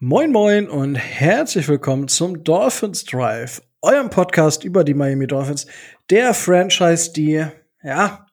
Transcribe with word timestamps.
Moin 0.00 0.30
Moin 0.30 0.68
und 0.68 0.94
herzlich 0.94 1.66
willkommen 1.66 2.06
zum 2.06 2.44
Dolphins 2.44 3.04
Drive, 3.04 3.60
eurem 3.82 4.10
Podcast 4.10 4.62
über 4.62 4.84
die 4.84 4.94
Miami 4.94 5.26
Dolphins, 5.26 5.66
der 6.08 6.34
Franchise, 6.34 7.12
die 7.12 7.44
ja 7.82 8.26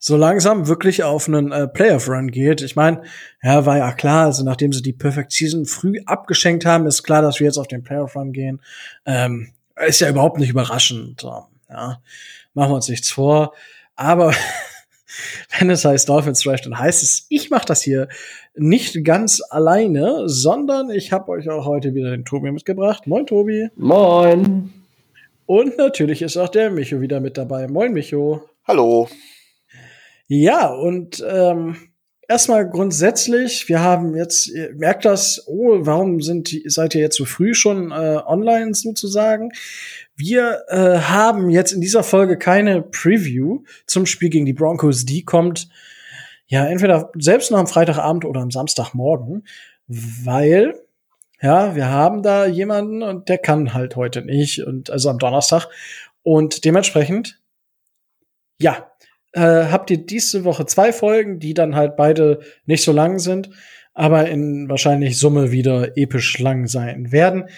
so 0.00 0.16
langsam 0.16 0.66
wirklich 0.66 1.04
auf 1.04 1.28
einen 1.28 1.52
äh, 1.52 1.68
Playoff 1.68 2.08
Run 2.08 2.32
geht. 2.32 2.62
Ich 2.62 2.74
meine, 2.74 3.04
ja, 3.44 3.64
war 3.64 3.78
ja 3.78 3.92
klar, 3.92 4.24
also 4.24 4.42
nachdem 4.42 4.72
sie 4.72 4.82
die 4.82 4.92
Perfect 4.92 5.30
Season 5.30 5.66
früh 5.66 6.00
abgeschenkt 6.04 6.66
haben, 6.66 6.84
ist 6.88 7.04
klar, 7.04 7.22
dass 7.22 7.38
wir 7.38 7.46
jetzt 7.46 7.58
auf 7.58 7.68
den 7.68 7.84
Playoff 7.84 8.16
Run 8.16 8.32
gehen. 8.32 8.60
Ähm, 9.06 9.52
ist 9.86 10.00
ja 10.00 10.08
überhaupt 10.08 10.40
nicht 10.40 10.50
überraschend. 10.50 11.22
Ja, 11.22 12.02
machen 12.54 12.70
wir 12.72 12.74
uns 12.74 12.88
nichts 12.88 13.12
vor. 13.12 13.54
Aber 13.94 14.34
wenn 15.58 15.70
es 15.70 15.84
heißt 15.84 16.08
Dolphins 16.08 16.42
Drive, 16.42 16.62
dann 16.62 16.78
heißt 16.78 17.02
es, 17.02 17.26
ich 17.28 17.50
mache 17.50 17.66
das 17.66 17.82
hier 17.82 18.08
nicht 18.54 19.04
ganz 19.04 19.42
alleine, 19.50 20.28
sondern 20.28 20.90
ich 20.90 21.12
habe 21.12 21.32
euch 21.32 21.48
auch 21.48 21.66
heute 21.66 21.94
wieder 21.94 22.10
den 22.10 22.24
Tobi 22.24 22.50
mitgebracht. 22.52 23.06
Moin, 23.06 23.26
Tobi. 23.26 23.68
Moin. 23.76 24.72
Und 25.46 25.76
natürlich 25.76 26.22
ist 26.22 26.36
auch 26.36 26.48
der 26.48 26.70
Micho 26.70 27.00
wieder 27.00 27.20
mit 27.20 27.36
dabei. 27.36 27.68
Moin, 27.68 27.92
Micho. 27.92 28.48
Hallo. 28.66 29.08
Ja, 30.26 30.68
und 30.68 31.22
ähm, 31.28 31.76
erstmal 32.28 32.68
grundsätzlich, 32.68 33.68
wir 33.68 33.80
haben 33.80 34.16
jetzt, 34.16 34.46
ihr 34.46 34.72
merkt 34.74 35.04
das, 35.04 35.44
oh, 35.46 35.78
warum 35.80 36.22
sind 36.22 36.50
seid 36.66 36.94
ihr 36.94 37.02
jetzt 37.02 37.16
so 37.16 37.26
früh 37.26 37.54
schon 37.54 37.90
äh, 37.90 38.20
online 38.24 38.72
sozusagen? 38.74 39.50
Wir 40.16 40.62
äh, 40.68 40.98
haben 40.98 41.50
jetzt 41.50 41.72
in 41.72 41.80
dieser 41.80 42.02
Folge 42.02 42.38
keine 42.38 42.82
Preview 42.82 43.64
zum 43.86 44.06
Spiel 44.06 44.30
gegen 44.30 44.46
die 44.46 44.52
Broncos. 44.52 45.04
Die 45.04 45.24
kommt 45.24 45.68
ja, 46.46 46.66
entweder 46.66 47.10
selbst 47.18 47.50
noch 47.50 47.58
am 47.58 47.66
Freitagabend 47.66 48.24
oder 48.24 48.40
am 48.40 48.50
Samstagmorgen, 48.50 49.46
weil 49.86 50.74
ja, 51.40 51.74
wir 51.74 51.88
haben 51.88 52.22
da 52.22 52.46
jemanden 52.46 53.02
und 53.02 53.28
der 53.28 53.38
kann 53.38 53.74
halt 53.74 53.96
heute 53.96 54.22
nicht 54.22 54.62
und 54.62 54.90
also 54.90 55.10
am 55.10 55.18
Donnerstag 55.18 55.68
und 56.22 56.64
dementsprechend 56.64 57.40
ja, 58.58 58.90
äh, 59.32 59.40
habt 59.40 59.90
ihr 59.90 59.98
diese 59.98 60.44
Woche 60.44 60.64
zwei 60.66 60.92
Folgen, 60.92 61.38
die 61.40 61.54
dann 61.54 61.74
halt 61.74 61.96
beide 61.96 62.40
nicht 62.66 62.82
so 62.82 62.92
lang 62.92 63.18
sind, 63.18 63.50
aber 63.92 64.28
in 64.28 64.68
wahrscheinlich 64.68 65.18
Summe 65.18 65.50
wieder 65.50 65.96
episch 65.96 66.38
lang 66.38 66.66
sein 66.66 67.12
werden. 67.12 67.48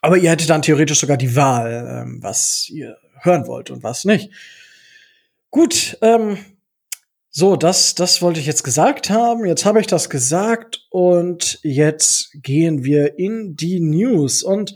Aber 0.00 0.16
ihr 0.16 0.30
hättet 0.30 0.50
dann 0.50 0.62
theoretisch 0.62 1.00
sogar 1.00 1.16
die 1.16 1.34
Wahl, 1.36 2.02
ähm, 2.02 2.22
was 2.22 2.68
ihr 2.68 2.98
hören 3.20 3.46
wollt 3.46 3.70
und 3.70 3.82
was 3.82 4.04
nicht. 4.04 4.30
Gut, 5.50 5.98
ähm, 6.02 6.38
so, 7.30 7.56
das, 7.56 7.94
das 7.94 8.22
wollte 8.22 8.40
ich 8.40 8.46
jetzt 8.46 8.64
gesagt 8.64 9.10
haben. 9.10 9.44
Jetzt 9.44 9.64
habe 9.64 9.80
ich 9.80 9.86
das 9.86 10.10
gesagt 10.10 10.86
und 10.90 11.60
jetzt 11.62 12.30
gehen 12.42 12.84
wir 12.84 13.18
in 13.18 13.54
die 13.54 13.80
News. 13.80 14.42
Und 14.42 14.74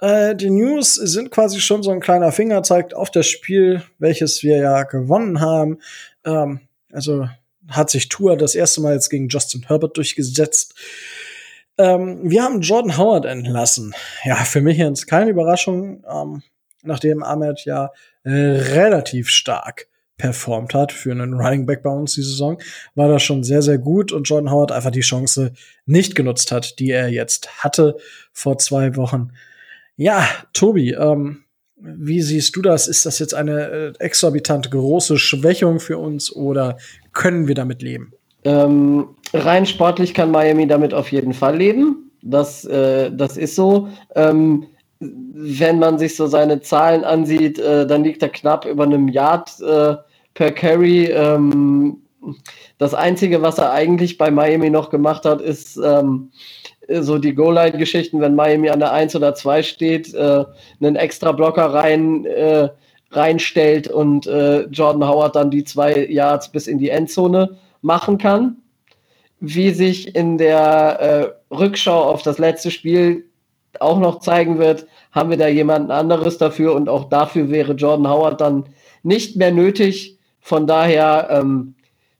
äh, 0.00 0.34
die 0.34 0.50
News 0.50 0.94
sind 0.94 1.30
quasi 1.30 1.60
schon 1.60 1.82
so 1.82 1.90
ein 1.90 2.00
kleiner 2.00 2.32
Fingerzeig 2.32 2.94
auf 2.94 3.10
das 3.10 3.28
Spiel, 3.28 3.82
welches 3.98 4.42
wir 4.42 4.56
ja 4.56 4.82
gewonnen 4.82 5.40
haben. 5.40 5.78
Ähm, 6.24 6.60
also 6.90 7.28
hat 7.68 7.90
sich 7.90 8.08
Tour 8.08 8.36
das 8.36 8.54
erste 8.54 8.80
Mal 8.80 8.94
jetzt 8.94 9.08
gegen 9.08 9.28
Justin 9.28 9.62
Herbert 9.68 9.96
durchgesetzt. 9.96 10.74
Ähm, 11.82 12.20
wir 12.22 12.44
haben 12.44 12.60
Jordan 12.60 12.96
Howard 12.96 13.24
entlassen. 13.24 13.94
Ja, 14.24 14.36
für 14.36 14.60
mich 14.60 14.78
jetzt 14.78 15.06
keine 15.06 15.30
Überraschung, 15.30 16.04
ähm, 16.08 16.42
nachdem 16.82 17.24
Ahmed 17.24 17.64
ja 17.64 17.90
äh, 18.22 18.30
relativ 18.30 19.28
stark 19.28 19.88
performt 20.16 20.74
hat 20.74 20.92
für 20.92 21.10
einen 21.10 21.34
Running 21.34 21.66
Back 21.66 21.82
bei 21.82 21.90
uns 21.90 22.14
die 22.14 22.22
Saison, 22.22 22.62
war 22.94 23.08
das 23.08 23.24
schon 23.24 23.42
sehr, 23.42 23.62
sehr 23.62 23.78
gut 23.78 24.12
und 24.12 24.28
Jordan 24.28 24.52
Howard 24.52 24.70
einfach 24.70 24.92
die 24.92 25.00
Chance 25.00 25.52
nicht 25.84 26.14
genutzt 26.14 26.52
hat, 26.52 26.78
die 26.78 26.90
er 26.90 27.08
jetzt 27.08 27.64
hatte 27.64 27.96
vor 28.32 28.58
zwei 28.58 28.94
Wochen. 28.94 29.32
Ja, 29.96 30.28
Tobi, 30.52 30.92
ähm, 30.92 31.42
wie 31.74 32.22
siehst 32.22 32.54
du 32.54 32.62
das? 32.62 32.86
Ist 32.86 33.04
das 33.06 33.18
jetzt 33.18 33.34
eine 33.34 33.68
äh, 33.70 33.92
exorbitant 33.98 34.70
große 34.70 35.18
Schwächung 35.18 35.80
für 35.80 35.98
uns 35.98 36.32
oder 36.32 36.76
können 37.12 37.48
wir 37.48 37.56
damit 37.56 37.82
leben? 37.82 38.12
Ähm, 38.44 39.08
rein 39.32 39.66
sportlich 39.66 40.14
kann 40.14 40.30
Miami 40.30 40.66
damit 40.66 40.94
auf 40.94 41.12
jeden 41.12 41.32
Fall 41.32 41.56
leben. 41.56 42.10
Das, 42.22 42.64
äh, 42.64 43.10
das 43.12 43.36
ist 43.36 43.54
so. 43.54 43.88
Ähm, 44.14 44.66
wenn 45.00 45.78
man 45.78 45.98
sich 45.98 46.16
so 46.16 46.26
seine 46.26 46.60
Zahlen 46.60 47.04
ansieht, 47.04 47.58
äh, 47.58 47.86
dann 47.86 48.04
liegt 48.04 48.22
er 48.22 48.28
knapp 48.28 48.64
über 48.64 48.84
einem 48.84 49.08
Yard 49.08 49.60
äh, 49.60 49.96
per 50.34 50.52
Carry. 50.52 51.06
Ähm, 51.06 51.98
das 52.78 52.94
Einzige, 52.94 53.42
was 53.42 53.58
er 53.58 53.72
eigentlich 53.72 54.16
bei 54.16 54.30
Miami 54.30 54.70
noch 54.70 54.90
gemacht 54.90 55.24
hat, 55.24 55.40
ist 55.40 55.76
ähm, 55.76 56.30
so 56.88 57.18
die 57.18 57.34
Goal-Line-Geschichten, 57.34 58.20
wenn 58.20 58.36
Miami 58.36 58.70
an 58.70 58.78
der 58.78 58.92
1 58.92 59.16
oder 59.16 59.34
2 59.34 59.62
steht, 59.62 60.14
äh, 60.14 60.44
einen 60.80 60.96
extra 60.96 61.32
Blocker 61.32 61.66
rein, 61.66 62.24
äh, 62.26 62.68
reinstellt 63.10 63.88
und 63.88 64.26
äh, 64.26 64.62
Jordan 64.66 65.06
Howard 65.06 65.36
dann 65.36 65.50
die 65.50 65.64
zwei 65.64 66.06
Yards 66.06 66.48
bis 66.50 66.66
in 66.66 66.78
die 66.78 66.88
Endzone 66.88 67.56
machen 67.82 68.18
kann. 68.18 68.56
Wie 69.40 69.70
sich 69.70 70.14
in 70.14 70.38
der 70.38 71.00
äh, 71.50 71.54
Rückschau 71.54 72.04
auf 72.04 72.22
das 72.22 72.38
letzte 72.38 72.70
Spiel 72.70 73.26
auch 73.80 73.98
noch 73.98 74.20
zeigen 74.20 74.58
wird, 74.58 74.86
haben 75.10 75.30
wir 75.30 75.36
da 75.36 75.48
jemanden 75.48 75.90
anderes 75.90 76.38
dafür 76.38 76.74
und 76.74 76.88
auch 76.88 77.08
dafür 77.08 77.50
wäre 77.50 77.72
Jordan 77.72 78.08
Howard 78.08 78.40
dann 78.40 78.64
nicht 79.02 79.36
mehr 79.36 79.50
nötig. 79.50 80.18
Von 80.40 80.66
daher 80.66 81.28
ähm, 81.30 81.74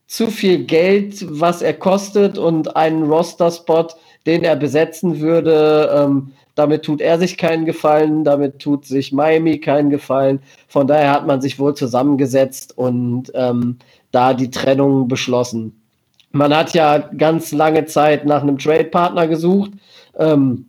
zu 0.07 0.27
viel 0.29 0.65
Geld, 0.65 1.25
was 1.29 1.63
er 1.63 1.75
kostet 1.75 2.39
und 2.39 2.77
einen 2.77 3.05
Roster-Spot, 3.05 3.89
den 4.27 4.45
er 4.45 4.57
besetzen 4.57 5.21
würde, 5.21 5.91
ähm, 5.95 6.33
damit 6.55 6.83
tut 6.83 7.01
er 7.01 7.19
sich 7.19 7.39
keinen 7.39 7.65
Gefallen, 7.65 8.25
damit 8.25 8.59
tut 8.59 8.85
sich 8.85 9.11
Miami 9.13 9.59
keinen 9.59 9.89
Gefallen. 9.89 10.41
Von 10.69 10.87
daher 10.87 11.13
hat 11.13 11.27
man 11.27 11.41
sich 11.41 11.59
wohl 11.59 11.75
zusammengesetzt 11.75 12.77
und 12.77 13.33
ähm, 13.35 13.79
da 14.13 14.35
die 14.35 14.51
Trennung 14.51 15.09
beschlossen. 15.09 15.83
Man 16.31 16.57
hat 16.57 16.73
ja 16.73 16.99
ganz 16.99 17.53
lange 17.53 17.85
Zeit 17.87 18.25
nach 18.25 18.43
einem 18.43 18.59
Trade-Partner 18.59 19.27
gesucht. 19.27 19.73
Ähm, 20.19 20.67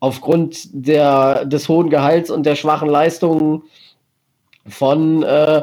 aufgrund 0.00 0.68
der, 0.72 1.44
des 1.44 1.68
hohen 1.68 1.90
Gehalts 1.90 2.30
und 2.30 2.44
der 2.46 2.54
schwachen 2.54 2.88
Leistungen 2.88 3.62
von 4.66 5.22
äh, 5.22 5.62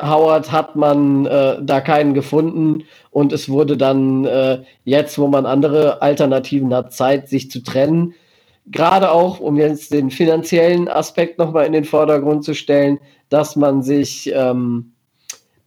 Howard 0.00 0.50
hat 0.50 0.74
man 0.74 1.26
äh, 1.26 1.58
da 1.62 1.80
keinen 1.80 2.14
gefunden 2.14 2.84
und 3.10 3.32
es 3.32 3.48
wurde 3.48 3.76
dann 3.76 4.24
äh, 4.24 4.62
jetzt, 4.84 5.18
wo 5.18 5.28
man 5.28 5.46
andere 5.46 6.02
Alternativen 6.02 6.74
hat, 6.74 6.92
Zeit, 6.92 7.28
sich 7.28 7.50
zu 7.50 7.62
trennen. 7.62 8.14
Gerade 8.66 9.12
auch, 9.12 9.38
um 9.40 9.56
jetzt 9.56 9.92
den 9.92 10.10
finanziellen 10.10 10.88
Aspekt 10.88 11.38
nochmal 11.38 11.66
in 11.66 11.72
den 11.72 11.84
Vordergrund 11.84 12.44
zu 12.44 12.54
stellen, 12.54 12.98
dass 13.28 13.56
man 13.56 13.82
sich 13.82 14.32
ähm, 14.34 14.93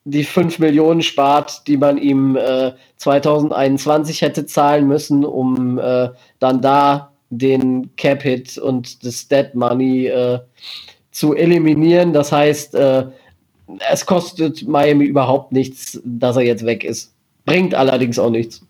die 0.10 0.24
5 0.24 0.60
Millionen 0.60 1.02
spart, 1.02 1.68
die 1.68 1.76
man 1.76 1.98
ihm 1.98 2.38
äh, 2.38 2.72
2021 2.96 4.22
hätte 4.22 4.46
zahlen 4.46 4.88
müssen, 4.88 5.26
um 5.26 5.78
äh, 5.78 6.10
dann 6.40 6.62
da 6.62 7.12
den 7.30 7.94
Cap-Hit 7.98 8.58
und 8.58 9.06
das 9.06 9.28
Dead 9.28 9.54
Money 9.54 10.08
äh, 10.08 10.40
zu 11.12 11.36
eliminieren. 11.36 12.14
Das 12.14 12.32
heißt, 12.32 12.76
äh, 12.76 13.06
es 13.92 14.06
kostet 14.06 14.66
Miami 14.66 15.06
überhaupt 15.06 15.52
nichts, 15.52 16.00
dass 16.06 16.38
er 16.38 16.44
jetzt 16.44 16.66
weg 16.66 16.86
ist. 16.86 17.12
Bringt 17.46 17.76
allerdings 17.76 18.18
auch 18.18 18.30
nichts, 18.30 18.62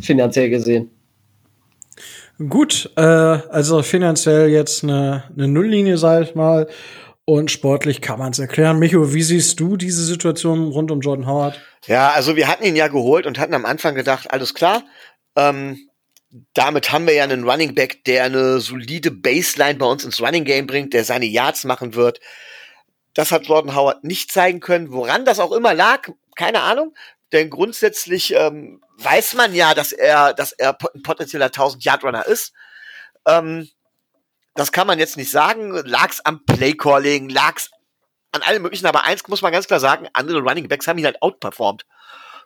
finanziell 0.00 0.50
gesehen. 0.50 0.90
Gut, 2.48 2.90
äh, 2.96 3.00
also 3.00 3.82
finanziell 3.82 4.48
jetzt 4.48 4.82
eine, 4.82 5.22
eine 5.36 5.46
Nulllinie, 5.46 5.98
sag 5.98 6.24
ich 6.24 6.34
mal. 6.34 6.66
Und 7.26 7.50
sportlich 7.50 8.02
kann 8.02 8.18
man 8.18 8.32
es 8.32 8.38
erklären. 8.38 8.78
Micho, 8.78 9.14
wie 9.14 9.22
siehst 9.22 9.58
du 9.58 9.76
diese 9.76 10.04
Situation 10.04 10.68
rund 10.68 10.90
um 10.90 11.00
Jordan 11.00 11.26
Howard? 11.26 11.60
Ja, 11.86 12.10
also 12.10 12.36
wir 12.36 12.48
hatten 12.48 12.64
ihn 12.64 12.76
ja 12.76 12.88
geholt 12.88 13.26
und 13.26 13.38
hatten 13.38 13.54
am 13.54 13.64
Anfang 13.64 13.94
gedacht, 13.94 14.30
alles 14.30 14.52
klar. 14.52 14.82
Ähm, 15.34 15.88
damit 16.52 16.92
haben 16.92 17.06
wir 17.06 17.14
ja 17.14 17.24
einen 17.24 17.48
Running 17.48 17.74
Back, 17.74 18.04
der 18.04 18.24
eine 18.24 18.60
solide 18.60 19.10
Baseline 19.10 19.78
bei 19.78 19.86
uns 19.86 20.04
ins 20.04 20.20
Running 20.20 20.44
Game 20.44 20.66
bringt, 20.66 20.92
der 20.92 21.04
seine 21.04 21.26
Yards 21.26 21.64
machen 21.64 21.94
wird. 21.94 22.20
Das 23.14 23.30
hat 23.30 23.46
Jordan 23.46 23.74
Howard 23.74 24.04
nicht 24.04 24.30
zeigen 24.30 24.60
können. 24.60 24.92
Woran 24.92 25.24
das 25.24 25.38
auch 25.38 25.52
immer 25.52 25.72
lag, 25.72 26.08
keine 26.36 26.60
Ahnung. 26.60 26.94
Denn 27.32 27.48
grundsätzlich 27.48 28.34
ähm, 28.34 28.82
weiß 28.98 29.34
man 29.34 29.54
ja, 29.54 29.74
dass 29.74 29.92
er, 29.92 30.34
dass 30.34 30.52
er 30.52 30.76
ein 30.94 31.02
potenzieller 31.02 31.46
1000 31.46 31.84
Yard 31.84 32.04
Runner 32.04 32.26
ist. 32.26 32.52
Ähm, 33.26 33.68
das 34.54 34.72
kann 34.72 34.86
man 34.86 34.98
jetzt 34.98 35.16
nicht 35.16 35.30
sagen. 35.30 35.72
Lag's 35.84 36.20
am 36.20 36.44
Playcalling, 36.44 37.28
lag's 37.28 37.70
an 38.32 38.42
allem 38.42 38.62
möglichen. 38.62 38.86
Aber 38.86 39.04
eins 39.04 39.26
muss 39.28 39.42
man 39.42 39.52
ganz 39.52 39.66
klar 39.66 39.80
sagen: 39.80 40.08
andere 40.12 40.40
Running 40.40 40.68
Backs 40.68 40.86
haben 40.86 40.98
ihn 40.98 41.04
halt 41.04 41.22
outperformed. 41.22 41.84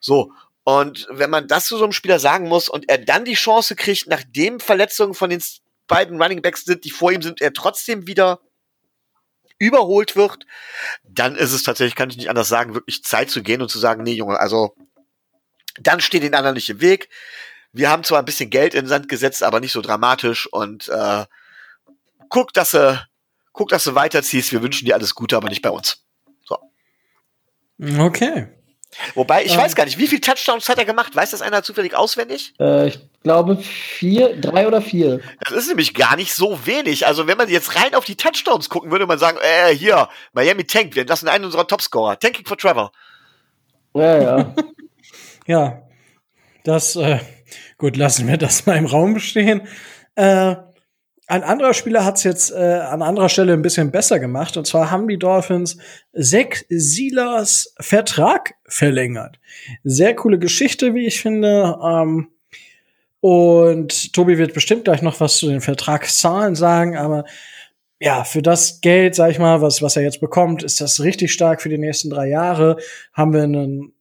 So. 0.00 0.32
Und 0.64 1.06
wenn 1.10 1.30
man 1.30 1.48
das 1.48 1.66
zu 1.66 1.78
so 1.78 1.84
einem 1.84 1.92
Spieler 1.92 2.18
sagen 2.18 2.46
muss 2.46 2.68
und 2.68 2.90
er 2.90 2.98
dann 2.98 3.24
die 3.24 3.34
Chance 3.34 3.74
kriegt, 3.74 4.06
nachdem 4.06 4.60
Verletzungen 4.60 5.14
von 5.14 5.30
den 5.30 5.42
beiden 5.86 6.20
Running 6.20 6.42
Backs 6.42 6.64
sind, 6.66 6.84
die 6.84 6.90
vor 6.90 7.10
ihm 7.10 7.22
sind, 7.22 7.40
er 7.40 7.54
trotzdem 7.54 8.06
wieder 8.06 8.40
überholt 9.58 10.14
wird, 10.14 10.44
dann 11.04 11.36
ist 11.36 11.52
es 11.52 11.62
tatsächlich, 11.62 11.94
kann 11.94 12.10
ich 12.10 12.18
nicht 12.18 12.30
anders 12.30 12.48
sagen, 12.48 12.74
wirklich 12.74 13.02
Zeit 13.02 13.30
zu 13.30 13.42
gehen 13.42 13.62
und 13.62 13.70
zu 13.70 13.78
sagen, 13.78 14.02
nee, 14.02 14.12
Junge, 14.12 14.38
also 14.38 14.76
dann 15.80 16.00
steht 16.00 16.22
den 16.22 16.34
anderen 16.34 16.54
nicht 16.54 16.70
im 16.70 16.80
Weg. 16.80 17.08
wir 17.72 17.90
haben 17.90 18.04
zwar 18.04 18.18
ein 18.18 18.24
bisschen 18.24 18.50
Geld 18.50 18.74
in 18.74 18.82
den 18.82 18.88
Sand 18.88 19.08
gesetzt, 19.08 19.42
aber 19.42 19.60
nicht 19.60 19.72
so 19.72 19.80
dramatisch 19.80 20.46
und 20.46 20.88
äh, 20.88 21.24
guck, 22.28 22.52
dass 22.52 22.72
du, 22.72 23.06
guck, 23.52 23.68
dass 23.68 23.84
du 23.84 23.94
weiterziehst. 23.94 24.52
Wir 24.52 24.62
wünschen 24.62 24.86
dir 24.86 24.94
alles 24.94 25.14
Gute, 25.14 25.36
aber 25.36 25.48
nicht 25.48 25.62
bei 25.62 25.70
uns. 25.70 26.04
So. 26.44 26.58
Okay. 27.98 28.48
Wobei, 29.14 29.44
ich 29.44 29.52
ähm, 29.52 29.58
weiß 29.58 29.74
gar 29.74 29.84
nicht, 29.84 29.98
wie 29.98 30.06
viele 30.06 30.20
Touchdowns 30.20 30.68
hat 30.68 30.78
er 30.78 30.84
gemacht? 30.84 31.14
Weiß 31.14 31.30
das 31.30 31.42
einer 31.42 31.62
zufällig 31.62 31.94
auswendig? 31.94 32.54
Äh, 32.58 32.88
ich 32.88 32.98
glaube 33.22 33.56
vier, 33.58 34.40
drei 34.40 34.66
oder 34.66 34.80
vier. 34.80 35.20
Das 35.40 35.52
ist 35.52 35.68
nämlich 35.68 35.94
gar 35.94 36.16
nicht 36.16 36.32
so 36.34 36.66
wenig. 36.66 37.06
Also 37.06 37.26
wenn 37.26 37.36
man 37.36 37.48
jetzt 37.48 37.76
rein 37.76 37.94
auf 37.94 38.04
die 38.04 38.16
Touchdowns 38.16 38.70
gucken 38.70 38.90
würde, 38.90 39.06
man 39.06 39.18
sagen, 39.18 39.38
äh, 39.42 39.74
hier, 39.74 40.08
Miami 40.32 40.64
tankt, 40.64 40.96
wir 40.96 41.04
lassen 41.04 41.28
einen 41.28 41.44
unserer 41.44 41.66
Topscorer. 41.66 42.18
Tanking 42.18 42.46
for 42.46 42.56
Trevor. 42.56 42.92
Ja, 43.94 44.22
ja. 44.22 44.54
ja, 45.46 45.82
das, 46.64 46.96
äh, 46.96 47.18
gut, 47.76 47.96
lassen 47.96 48.26
wir 48.26 48.38
das 48.38 48.66
mal 48.66 48.76
im 48.76 48.86
Raum 48.86 49.18
stehen. 49.18 49.68
Äh, 50.14 50.56
ein 51.28 51.42
anderer 51.42 51.74
Spieler 51.74 52.06
hat 52.06 52.16
es 52.16 52.24
jetzt 52.24 52.50
äh, 52.52 52.56
an 52.56 53.02
anderer 53.02 53.28
Stelle 53.28 53.52
ein 53.52 53.62
bisschen 53.62 53.90
besser 53.90 54.18
gemacht. 54.18 54.56
Und 54.56 54.66
zwar 54.66 54.90
haben 54.90 55.08
die 55.08 55.18
Dolphins 55.18 55.76
Zach 56.18 56.64
Silas 56.70 57.74
Vertrag 57.78 58.54
verlängert. 58.66 59.38
Sehr 59.84 60.16
coole 60.16 60.38
Geschichte, 60.38 60.94
wie 60.94 61.06
ich 61.06 61.20
finde. 61.20 61.78
Ähm, 61.84 62.28
und 63.20 64.14
Tobi 64.14 64.38
wird 64.38 64.54
bestimmt 64.54 64.84
gleich 64.84 65.02
noch 65.02 65.20
was 65.20 65.36
zu 65.36 65.48
den 65.48 65.60
Vertragszahlen 65.60 66.54
sagen, 66.54 66.96
aber 66.96 67.24
ja, 68.00 68.22
für 68.22 68.42
das 68.42 68.80
Geld, 68.80 69.16
sag 69.16 69.32
ich 69.32 69.40
mal, 69.40 69.60
was, 69.60 69.82
was 69.82 69.96
er 69.96 70.04
jetzt 70.04 70.20
bekommt, 70.20 70.62
ist 70.62 70.80
das 70.80 71.02
richtig 71.02 71.32
stark 71.32 71.60
für 71.60 71.68
die 71.68 71.78
nächsten 71.78 72.10
drei 72.10 72.28
Jahre. 72.28 72.76
Haben 73.12 73.32
wir 73.32 73.42
einen 73.42 73.92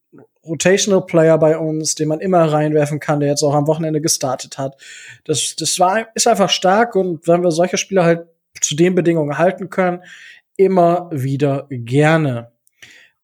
Rotational 0.48 1.06
Player 1.06 1.38
bei 1.38 1.58
uns, 1.58 1.96
den 1.96 2.08
man 2.08 2.20
immer 2.20 2.52
reinwerfen 2.52 3.00
kann, 3.00 3.20
der 3.20 3.30
jetzt 3.30 3.44
auch 3.44 3.54
am 3.54 3.68
Wochenende 3.68 4.02
gestartet 4.02 4.58
hat. 4.58 4.78
Das, 5.26 5.56
das 5.58 5.80
war, 5.80 6.08
ist 6.16 6.28
einfach 6.28 6.50
stark 6.50 6.96
und 6.96 7.28
wenn 7.28 7.44
wir 7.44 7.52
solche 7.52 7.78
Spieler 7.78 8.04
halt 8.06 8.28
zu 8.62 8.76
den 8.76 8.96
Bedingungen 8.96 9.38
halten 9.38 9.70
können, 9.70 10.02
immer 10.56 11.10
wieder 11.12 11.68
gerne. 11.70 12.52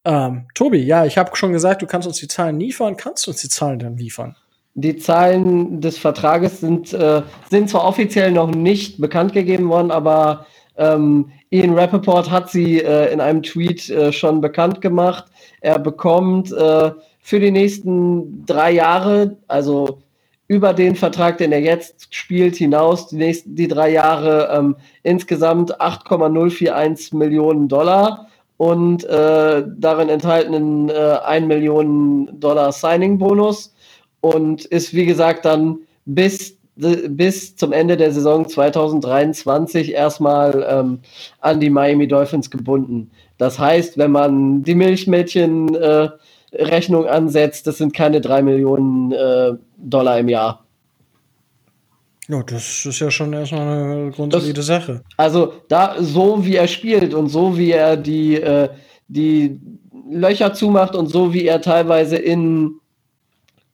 Ähm, 0.04 0.46
Tobi, 0.54 0.78
ja, 0.78 1.04
ich 1.06 1.18
habe 1.18 1.34
schon 1.34 1.52
gesagt, 1.52 1.82
du 1.82 1.86
kannst 1.86 2.06
uns 2.06 2.18
die 2.18 2.28
Zahlen 2.28 2.60
liefern. 2.60 2.96
Kannst 2.96 3.26
du 3.26 3.30
uns 3.30 3.40
die 3.40 3.48
Zahlen 3.48 3.78
dann 3.78 3.96
liefern? 3.96 4.36
Die 4.74 4.96
Zahlen 4.96 5.80
des 5.80 5.98
Vertrages 5.98 6.60
sind, 6.60 6.92
äh, 6.92 7.22
sind 7.48 7.70
zwar 7.70 7.84
offiziell 7.84 8.32
noch 8.32 8.50
nicht 8.50 9.00
bekannt 9.00 9.32
gegeben 9.32 9.68
worden, 9.68 9.90
aber 9.90 10.46
ähm, 10.76 11.30
Ian 11.50 11.78
Rappaport 11.78 12.30
hat 12.30 12.50
sie 12.50 12.80
äh, 12.80 13.12
in 13.12 13.20
einem 13.20 13.42
Tweet 13.42 13.88
äh, 13.88 14.12
schon 14.12 14.40
bekannt 14.40 14.80
gemacht. 14.80 15.26
Er 15.60 15.78
bekommt 15.78 16.52
äh, 16.52 16.90
für 17.24 17.40
die 17.40 17.50
nächsten 17.50 18.44
drei 18.44 18.72
Jahre, 18.72 19.38
also 19.48 20.02
über 20.46 20.74
den 20.74 20.94
Vertrag, 20.94 21.38
den 21.38 21.52
er 21.52 21.60
jetzt 21.62 22.14
spielt, 22.14 22.54
hinaus, 22.54 23.08
die 23.08 23.16
nächsten 23.16 23.56
die 23.56 23.66
drei 23.66 23.92
Jahre 23.92 24.50
ähm, 24.52 24.76
insgesamt 25.02 25.80
8,041 25.80 27.14
Millionen 27.14 27.66
Dollar 27.66 28.28
und 28.58 29.04
äh, 29.04 29.64
darin 29.78 30.10
enthaltenen 30.10 30.90
äh, 30.90 31.16
1 31.24 31.46
Million 31.46 32.28
Dollar 32.38 32.72
Signing-Bonus 32.72 33.74
und 34.20 34.66
ist, 34.66 34.92
wie 34.92 35.06
gesagt, 35.06 35.46
dann 35.46 35.78
bis, 36.04 36.58
bis 36.76 37.56
zum 37.56 37.72
Ende 37.72 37.96
der 37.96 38.12
Saison 38.12 38.46
2023 38.46 39.94
erstmal 39.94 40.66
ähm, 40.68 40.98
an 41.40 41.58
die 41.58 41.70
Miami 41.70 42.06
Dolphins 42.06 42.50
gebunden. 42.50 43.10
Das 43.38 43.58
heißt, 43.58 43.96
wenn 43.96 44.10
man 44.10 44.62
die 44.62 44.74
Milchmädchen 44.74 45.74
äh, 45.74 46.10
Rechnung 46.54 47.06
ansetzt, 47.06 47.66
das 47.66 47.78
sind 47.78 47.94
keine 47.94 48.20
drei 48.20 48.42
Millionen 48.42 49.12
äh, 49.12 49.52
Dollar 49.76 50.18
im 50.18 50.28
Jahr. 50.28 50.64
Ja, 52.28 52.42
das 52.42 52.86
ist 52.86 53.00
ja 53.00 53.10
schon 53.10 53.32
erstmal 53.32 53.66
eine 53.68 54.10
grundsolide 54.10 54.54
das, 54.54 54.66
Sache. 54.66 55.02
Also 55.16 55.54
da, 55.68 55.96
so 56.00 56.44
wie 56.44 56.56
er 56.56 56.68
spielt 56.68 57.12
und 57.12 57.28
so 57.28 57.58
wie 57.58 57.72
er 57.72 57.96
die, 57.96 58.36
äh, 58.36 58.70
die 59.08 59.60
Löcher 60.10 60.54
zumacht 60.54 60.94
und 60.94 61.08
so 61.08 61.34
wie 61.34 61.46
er 61.46 61.60
teilweise 61.60 62.16
in 62.16 62.80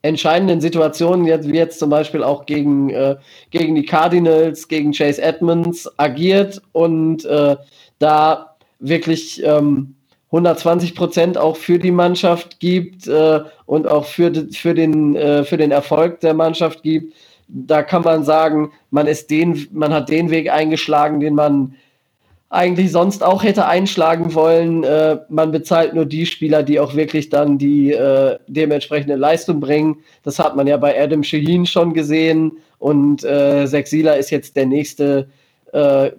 entscheidenden 0.02 0.60
Situationen, 0.60 1.26
jetzt, 1.26 1.48
wie 1.48 1.56
jetzt 1.56 1.78
zum 1.78 1.90
Beispiel 1.90 2.24
auch 2.24 2.46
gegen, 2.46 2.90
äh, 2.90 3.16
gegen 3.50 3.74
die 3.74 3.84
Cardinals, 3.84 4.66
gegen 4.66 4.92
Chase 4.92 5.22
Edmonds 5.22 5.88
agiert 5.98 6.60
und 6.72 7.24
äh, 7.26 7.56
da 7.98 8.56
wirklich 8.80 9.42
ähm, 9.44 9.94
120 10.30 10.94
Prozent 10.94 11.38
auch 11.38 11.56
für 11.56 11.78
die 11.78 11.90
Mannschaft 11.90 12.60
gibt 12.60 13.08
äh, 13.08 13.40
und 13.66 13.88
auch 13.88 14.04
für, 14.04 14.32
für, 14.52 14.74
den, 14.74 15.16
äh, 15.16 15.44
für 15.44 15.56
den 15.56 15.72
Erfolg 15.72 16.20
der 16.20 16.34
Mannschaft 16.34 16.82
gibt, 16.82 17.14
da 17.48 17.82
kann 17.82 18.02
man 18.02 18.24
sagen, 18.24 18.70
man 18.90 19.08
ist 19.08 19.30
den, 19.30 19.66
man 19.72 19.92
hat 19.92 20.08
den 20.08 20.30
Weg 20.30 20.50
eingeschlagen, 20.50 21.18
den 21.18 21.34
man 21.34 21.74
eigentlich 22.48 22.90
sonst 22.90 23.22
auch 23.22 23.42
hätte 23.42 23.66
einschlagen 23.66 24.34
wollen. 24.34 24.84
Äh, 24.84 25.18
man 25.28 25.52
bezahlt 25.52 25.94
nur 25.94 26.04
die 26.04 26.26
Spieler, 26.26 26.62
die 26.62 26.78
auch 26.80 26.94
wirklich 26.94 27.28
dann 27.28 27.58
die 27.58 27.92
äh, 27.92 28.38
dementsprechende 28.48 29.16
Leistung 29.16 29.60
bringen. 29.60 29.98
Das 30.22 30.38
hat 30.38 30.56
man 30.56 30.66
ja 30.66 30.76
bei 30.76 31.00
Adam 31.00 31.22
Shaheen 31.22 31.66
schon 31.66 31.92
gesehen 31.92 32.58
und 32.78 33.24
äh, 33.24 33.66
Sexila 33.66 34.14
ist 34.14 34.30
jetzt 34.30 34.56
der 34.56 34.66
nächste 34.66 35.28
äh, 35.72 36.10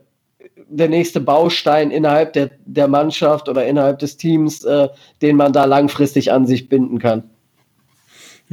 der 0.72 0.90
nächste 0.90 1.20
Baustein 1.20 1.92
innerhalb 1.92 2.34
der, 2.34 2.52
der 2.66 2.88
Mannschaft 2.88 3.50
oder 3.50 3.66
innerhalb 3.66 4.00
des 4.00 4.18
Teams, 4.18 4.64
äh, 4.64 4.90
den 5.22 5.36
man 5.36 5.54
da 5.54 5.66
langfristig 5.66 6.32
an 6.32 6.46
sich 6.46 6.70
binden 6.70 7.00
kann. 7.00 7.24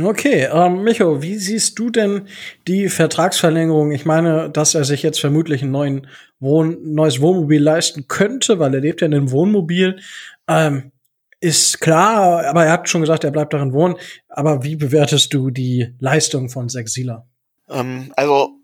Okay, 0.00 0.48
ähm, 0.52 0.84
Micho, 0.84 1.22
wie 1.22 1.36
siehst 1.36 1.76
du 1.78 1.90
denn 1.90 2.28
die 2.68 2.88
Vertragsverlängerung? 2.88 3.90
Ich 3.90 4.04
meine, 4.04 4.48
dass 4.48 4.76
er 4.76 4.84
sich 4.84 5.02
jetzt 5.02 5.18
vermutlich 5.18 5.62
ein 5.62 5.72
neuen 5.72 6.06
Wohn 6.38 6.78
neues 6.82 7.20
Wohnmobil 7.20 7.60
leisten 7.60 8.06
könnte, 8.06 8.60
weil 8.60 8.72
er 8.74 8.80
lebt 8.80 9.00
ja 9.00 9.08
in 9.08 9.14
einem 9.14 9.32
Wohnmobil. 9.32 9.98
Ähm, 10.46 10.92
ist 11.40 11.80
klar, 11.80 12.46
aber 12.46 12.64
er 12.64 12.72
hat 12.72 12.88
schon 12.88 13.00
gesagt, 13.00 13.24
er 13.24 13.32
bleibt 13.32 13.52
darin 13.52 13.72
wohnen. 13.72 13.96
Aber 14.28 14.62
wie 14.62 14.76
bewertest 14.76 15.34
du 15.34 15.50
die 15.50 15.94
Leistung 15.98 16.48
von 16.48 16.68
Sexila? 16.68 17.26
Ähm, 17.68 18.12
also 18.14 18.57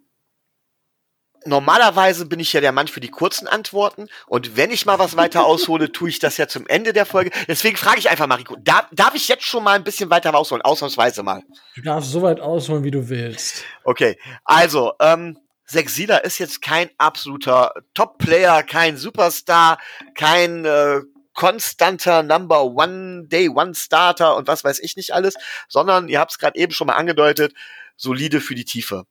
normalerweise 1.47 2.27
bin 2.27 2.41
ich 2.41 2.53
ja 2.53 2.61
der 2.61 2.73
Mann 2.73 2.89
für 2.89 3.01
die 3.01 3.11
kurzen 3.11 3.47
Antworten 3.47 4.09
und 4.27 4.57
wenn 4.57 4.71
ich 4.71 4.87
mal 4.87 4.99
was 4.99 5.17
weiter 5.17 5.45
aushole, 5.47 5.93
tue 5.93 6.09
ich 6.09 6.19
das 6.19 6.37
ja 6.37 6.49
zum 6.49 6.67
Ende 6.67 6.93
der 6.93 7.07
Folge. 7.07 7.31
Deswegen 7.49 7.77
frage 7.77 7.99
ich 7.99 8.11
einfach 8.11 8.27
Mariko, 8.27 8.57
darf, 8.61 8.87
darf 8.93 9.15
ich 9.15 9.29
jetzt 9.29 9.45
schon 9.45 9.65
mal 9.65 9.73
ein 9.73 9.85
bisschen 9.85 10.11
weiter 10.11 10.35
ausholen, 10.35 10.63
ausnahmsweise 10.63 11.23
mal? 11.23 11.43
Du 11.75 11.83
darfst 11.83 12.11
so 12.11 12.23
weit 12.23 12.41
ausholen, 12.41 12.85
wie 12.85 12.91
du 12.91 13.09
willst. 13.09 13.65
Okay, 13.85 14.19
also, 14.45 14.93
ähm, 15.01 15.39
Sexila 15.67 16.19
ist 16.19 16.39
jetzt 16.39 16.61
kein 16.61 16.91
absoluter 16.99 17.73
Top-Player, 17.95 18.63
kein 18.63 18.99
Superstar, 18.99 19.79
kein 20.15 20.67
äh, 20.67 21.01
konstanter 21.35 22.23
Number 22.23 22.65
One 22.65 23.27
Day 23.27 23.49
One 23.49 23.75
Starter 23.75 24.37
und 24.37 24.47
was 24.47 24.65
weiß 24.65 24.79
ich 24.81 24.97
nicht 24.97 25.13
alles, 25.13 25.35
sondern 25.69 26.09
ihr 26.09 26.21
habt 26.21 26.33
es 26.33 26.39
gerade 26.39 26.59
eben 26.59 26.73
schon 26.73 26.87
mal 26.87 26.95
angedeutet, 26.95 27.55
solide 27.97 28.41
für 28.41 28.55
die 28.55 28.65
Tiefe. 28.65 29.05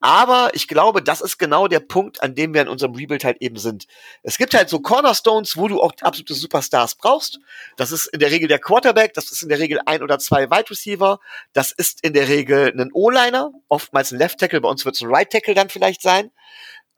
Aber 0.00 0.50
ich 0.54 0.66
glaube, 0.66 1.02
das 1.02 1.20
ist 1.20 1.38
genau 1.38 1.68
der 1.68 1.80
Punkt, 1.80 2.22
an 2.22 2.34
dem 2.34 2.54
wir 2.54 2.62
in 2.62 2.68
unserem 2.68 2.94
Rebuild 2.94 3.22
halt 3.22 3.40
eben 3.40 3.58
sind. 3.58 3.86
Es 4.22 4.38
gibt 4.38 4.54
halt 4.54 4.70
so 4.70 4.80
Cornerstones, 4.80 5.56
wo 5.58 5.68
du 5.68 5.80
auch 5.80 5.92
absolute 6.00 6.34
Superstars 6.34 6.94
brauchst. 6.94 7.38
Das 7.76 7.92
ist 7.92 8.06
in 8.06 8.18
der 8.18 8.30
Regel 8.30 8.48
der 8.48 8.58
Quarterback, 8.58 9.12
das 9.14 9.30
ist 9.30 9.42
in 9.42 9.50
der 9.50 9.58
Regel 9.58 9.80
ein 9.84 10.02
oder 10.02 10.18
zwei 10.18 10.50
Wide 10.50 10.70
Receiver, 10.70 11.20
das 11.52 11.70
ist 11.70 12.02
in 12.02 12.14
der 12.14 12.28
Regel 12.28 12.72
ein 12.74 12.90
O-Liner, 12.92 13.52
oftmals 13.68 14.10
ein 14.10 14.18
Left 14.18 14.40
Tackle, 14.40 14.60
bei 14.60 14.68
uns 14.68 14.84
wird 14.84 14.94
es 14.94 15.02
ein 15.02 15.14
Right 15.14 15.30
Tackle 15.30 15.54
dann 15.54 15.68
vielleicht 15.68 16.02
sein. 16.02 16.30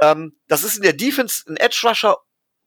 Ähm, 0.01 0.37
das 0.49 0.65
ist 0.65 0.77
in 0.77 0.83
der 0.83 0.93
Defense 0.93 1.43
ein 1.49 1.57
Edge 1.57 1.81
Rusher, 1.85 2.19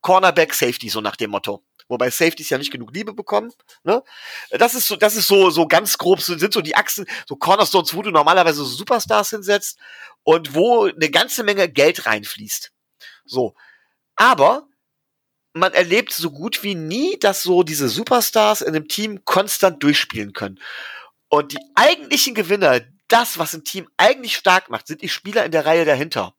Cornerback, 0.02 0.54
Safety, 0.54 0.90
so 0.90 1.02
nach 1.02 1.16
dem 1.16 1.32
Motto 1.32 1.65
wobei 1.88 2.10
Safeties 2.10 2.50
ja 2.50 2.58
nicht 2.58 2.72
genug 2.72 2.94
Liebe 2.94 3.14
bekommen. 3.14 3.52
Ne? 3.84 4.04
Das 4.52 4.76
ist 4.76 4.88
so, 4.88 4.96
das 4.96 5.16
ist 5.16 5.28
so, 5.28 5.50
so 5.50 5.68
ganz 5.68 5.98
grob, 5.98 6.22
sind 6.22 6.54
so 6.54 6.62
die 6.62 6.76
Achsen, 6.76 7.06
so 7.28 7.36
Cornerstones, 7.36 7.94
wo 7.94 8.02
du 8.02 8.12
normalerweise 8.12 8.58
so 8.58 8.66
Superstars 8.66 9.32
hinsetzt 9.32 9.78
und 10.24 10.54
wo 10.54 10.86
eine 10.86 11.10
ganze 11.10 11.44
Menge 11.44 11.70
Geld 11.70 12.06
reinfließt. 12.06 12.72
So. 13.26 13.56
Aber 14.16 14.68
man 15.54 15.74
erlebt 15.74 16.12
so 16.12 16.32
gut 16.32 16.64
wie 16.64 16.76
nie, 16.76 17.18
dass 17.18 17.44
so 17.44 17.64
diese 17.64 17.88
Superstars 17.88 18.62
in 18.62 18.76
einem 18.76 18.88
Team 18.88 19.24
konstant 19.24 19.82
durchspielen 19.82 20.34
können. 20.34 20.60
Und 21.30 21.54
die 21.54 21.60
eigentlichen 21.76 22.36
Gewinner, 22.36 22.82
das, 23.08 23.38
was 23.38 23.54
ein 23.54 23.64
Team 23.64 23.88
eigentlich 23.98 24.36
stark 24.36 24.70
macht, 24.70 24.88
sind 24.88 25.02
die 25.02 25.10
Spieler 25.10 25.46
in 25.46 25.52
der 25.52 25.66
Reihe 25.66 25.86
dahinter. 25.86 26.35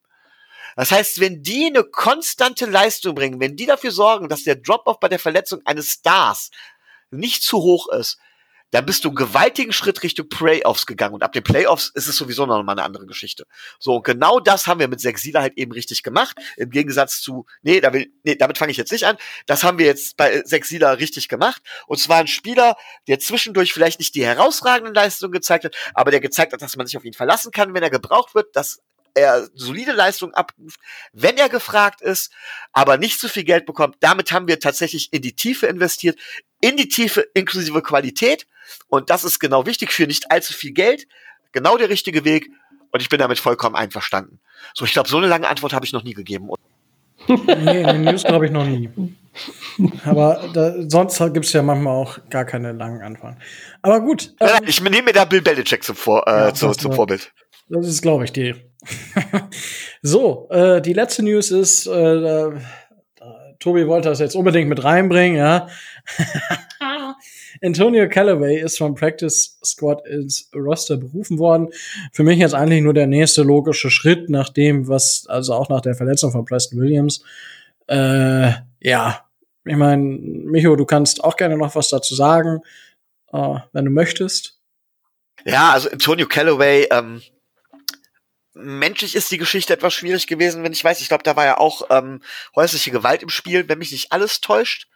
Das 0.77 0.93
heißt, 0.93 1.21
wenn 1.21 1.43
die 1.43 1.67
eine 1.67 1.85
konstante 1.85 2.67
Leistung 2.67 3.15
bringen, 3.15 3.41
wenn 3.41 3.57
die 3.57 3.67
dafür 3.67 3.91
sorgen, 3.91 4.29
dass 4.29 4.45
der 4.45 4.57
Drop-off 4.57 5.01
bei 5.01 5.09
der 5.09 5.19
Verletzung 5.19 5.61
eines 5.65 5.91
Stars 5.91 6.51
nicht 7.11 7.43
zu 7.43 7.59
hoch 7.59 7.89
ist, 7.89 8.19
dann 8.73 8.85
bist 8.85 9.05
du 9.05 9.09
einen 9.09 9.17
gewaltigen 9.17 9.73
Schritt 9.73 10.03
Richtung 10.03 10.29
Playoffs 10.29 10.87
gegangen. 10.87 11.15
Und 11.15 11.23
ab 11.23 11.33
den 11.33 11.45
Playoffs 11.45 11.91
ist 11.95 12.09
es 12.09 12.17
sowieso 12.17 12.47
noch 12.47 12.63
mal 12.63 12.73
eine 12.73 12.83
andere 12.83 13.07
Geschichte. 13.07 13.47
So, 13.79 13.97
und 13.97 14.05
genau 14.05 14.41
das 14.41 14.67
haben 14.67 14.81
wir 14.81 14.89
mit 14.89 15.01
Sexila 15.01 15.41
halt 15.41 15.57
eben 15.57 15.73
richtig 15.73 16.03
gemacht. 16.03 16.37
Im 16.57 16.71
Gegensatz 16.71 17.21
zu, 17.21 17.47
nee, 17.63 17.81
da 17.81 17.93
will, 17.93 18.13
nee 18.25 18.35
damit 18.35 18.59
fange 18.59 18.73
ich 18.73 18.77
jetzt 18.77 18.93
nicht 18.93 19.07
an. 19.07 19.17
Das 19.47 19.63
haben 19.63 19.79
wir 19.79 19.87
jetzt 19.87 20.17
bei 20.17 20.43
Sexila 20.45 20.93
richtig 20.93 21.29
gemacht. 21.29 21.63
Und 21.87 21.99
zwar 21.99 22.19
ein 22.19 22.27
Spieler, 22.27 22.77
der 23.07 23.21
zwischendurch 23.21 23.73
vielleicht 23.73 24.01
nicht 24.01 24.15
die 24.15 24.27
herausragenden 24.27 24.95
Leistungen 24.95 25.33
gezeigt 25.33 25.65
hat, 25.65 25.77
aber 25.95 26.11
der 26.11 26.21
gezeigt 26.21 26.53
hat, 26.53 26.61
dass 26.61 26.77
man 26.77 26.87
sich 26.87 26.97
auf 26.97 27.05
ihn 27.05 27.15
verlassen 27.15 27.53
kann, 27.53 27.73
wenn 27.73 27.83
er 27.83 27.91
gebraucht 27.91 28.35
wird, 28.35 28.55
dass 28.57 28.81
er 29.17 29.49
solide 29.55 29.93
Leistung 29.93 30.33
abruft, 30.35 30.79
wenn 31.13 31.37
er 31.37 31.49
gefragt 31.49 32.03
ist, 32.03 32.33
aber 32.73 32.99
nicht 32.99 33.19
zu 33.19 33.29
viel 33.29 33.45
Geld 33.45 33.67
bekommt. 33.67 33.97
Damit 34.01 34.31
haben 34.31 34.47
wir 34.47 34.61
tatsächlich 34.61 35.13
in 35.13 35.23
die 35.23 35.35
Tiefe 35.35 35.67
investiert, 35.67 36.19
in 36.61 36.77
die 36.77 36.89
Tiefe 36.89 37.23
inklusive 37.35 37.83
Qualität. 37.83 38.47
Und 38.89 39.11
das 39.11 39.25
ist 39.25 39.39
genau 39.39 39.67
wichtig 39.67 39.93
für 39.93 40.07
nicht 40.07 40.31
allzu 40.31 40.53
viel 40.53 40.73
Geld. 40.73 41.07
Genau 41.53 41.77
der 41.77 41.89
richtige 41.89 42.25
Weg. 42.25 42.51
Und 42.93 43.01
ich 43.01 43.09
bin 43.09 43.19
damit 43.19 43.39
vollkommen 43.39 43.75
einverstanden. 43.75 44.39
So, 44.75 44.85
ich 44.85 44.93
glaube, 44.93 45.09
so 45.09 45.17
eine 45.17 45.27
lange 45.27 45.49
Antwort 45.49 45.73
habe 45.73 45.85
ich 45.85 45.93
noch 45.93 46.05
nie 46.05 46.15
gegeben. 46.15 46.51
nee, 47.29 47.81
in 47.81 47.87
den 47.87 48.05
News 48.05 48.25
glaube 48.25 48.47
ich 48.47 48.53
noch 48.53 48.65
nie. 48.65 48.91
Aber 50.05 50.49
da, 50.53 50.75
sonst 50.89 51.19
gibt 51.33 51.47
es 51.47 51.53
ja 51.53 51.63
manchmal 51.63 51.95
auch 51.95 52.19
gar 52.31 52.45
keine 52.45 52.73
langen 52.73 53.03
Antworten. 53.03 53.39
Aber 53.83 54.01
gut. 54.01 54.35
Ähm, 54.41 54.61
ich 54.67 54.81
nehme 54.81 55.03
mir 55.03 55.13
da 55.13 55.25
Bill 55.25 55.43
Belichick 55.43 55.83
zum, 55.83 55.97
Vor, 55.97 56.27
äh, 56.27 56.31
ja, 56.31 56.55
zu, 56.55 56.71
zum 56.73 56.93
Vorbild. 56.93 57.33
Das 57.69 57.87
ist, 57.87 58.03
glaube 58.03 58.25
ich, 58.25 58.33
die. 58.33 58.55
so, 60.03 60.49
äh, 60.51 60.81
die 60.81 60.93
letzte 60.93 61.23
News 61.23 61.51
ist, 61.51 61.87
äh, 61.87 62.51
Tobi 63.59 63.87
wollte 63.87 64.09
das 64.09 64.21
jetzt 64.21 64.37
unbedingt 64.37 64.69
mit 64.69 64.85
reinbringen, 64.85 65.39
ja. 65.39 65.69
Antonio 67.63 68.09
Callaway 68.09 68.61
ist 68.61 68.79
vom 68.79 68.95
Practice 68.95 69.59
Squad 69.65 70.07
ins 70.07 70.51
Roster 70.55 70.97
berufen 70.97 71.39
worden. 71.39 71.69
Für 72.13 72.23
mich 72.23 72.39
jetzt 72.39 72.55
eigentlich 72.55 72.83
nur 72.83 72.95
der 72.95 73.07
nächste 73.07 73.43
logische 73.43 73.91
Schritt 73.91 74.29
nach 74.29 74.51
dem, 74.51 74.89
was, 74.89 75.27
also 75.29 75.55
auch 75.55 75.69
nach 75.69 75.81
der 75.81 75.95
Verletzung 75.95 76.33
von 76.33 76.45
Preston 76.45 76.79
Williams. 76.79 77.25
Äh, 77.87 78.51
ja, 78.81 79.25
ich 79.65 79.77
meine, 79.77 80.03
Micho, 80.03 80.77
du 80.77 80.85
kannst 80.85 81.25
auch 81.25 81.37
gerne 81.37 81.57
noch 81.57 81.75
was 81.75 81.89
dazu 81.89 82.15
sagen, 82.15 82.61
äh, 83.33 83.57
wenn 83.73 83.85
du 83.85 83.91
möchtest. 83.91 84.61
Ja, 85.45 85.73
also 85.73 85.91
Antonio 85.91 86.27
Callaway, 86.27 86.89
ähm, 86.91 87.23
menschlich 88.57 89.15
ist 89.15 89.31
die 89.31 89.39
Geschichte 89.39 89.75
etwas 89.75 89.95
schwierig 89.95 90.27
gewesen, 90.27 90.63
wenn 90.63 90.73
ich 90.73 90.83
weiß. 90.83 91.01
Ich 91.01 91.09
glaube, 91.09 91.23
da 91.23 91.37
war 91.37 91.45
ja 91.45 91.59
auch 91.59 91.83
ähm, 91.91 92.23
häusliche 92.55 92.91
Gewalt 92.91 93.23
im 93.23 93.29
Spiel, 93.29 93.69
wenn 93.69 93.79
mich 93.79 93.93
nicht 93.93 94.13
alles 94.13 94.41
täuscht. 94.41 94.89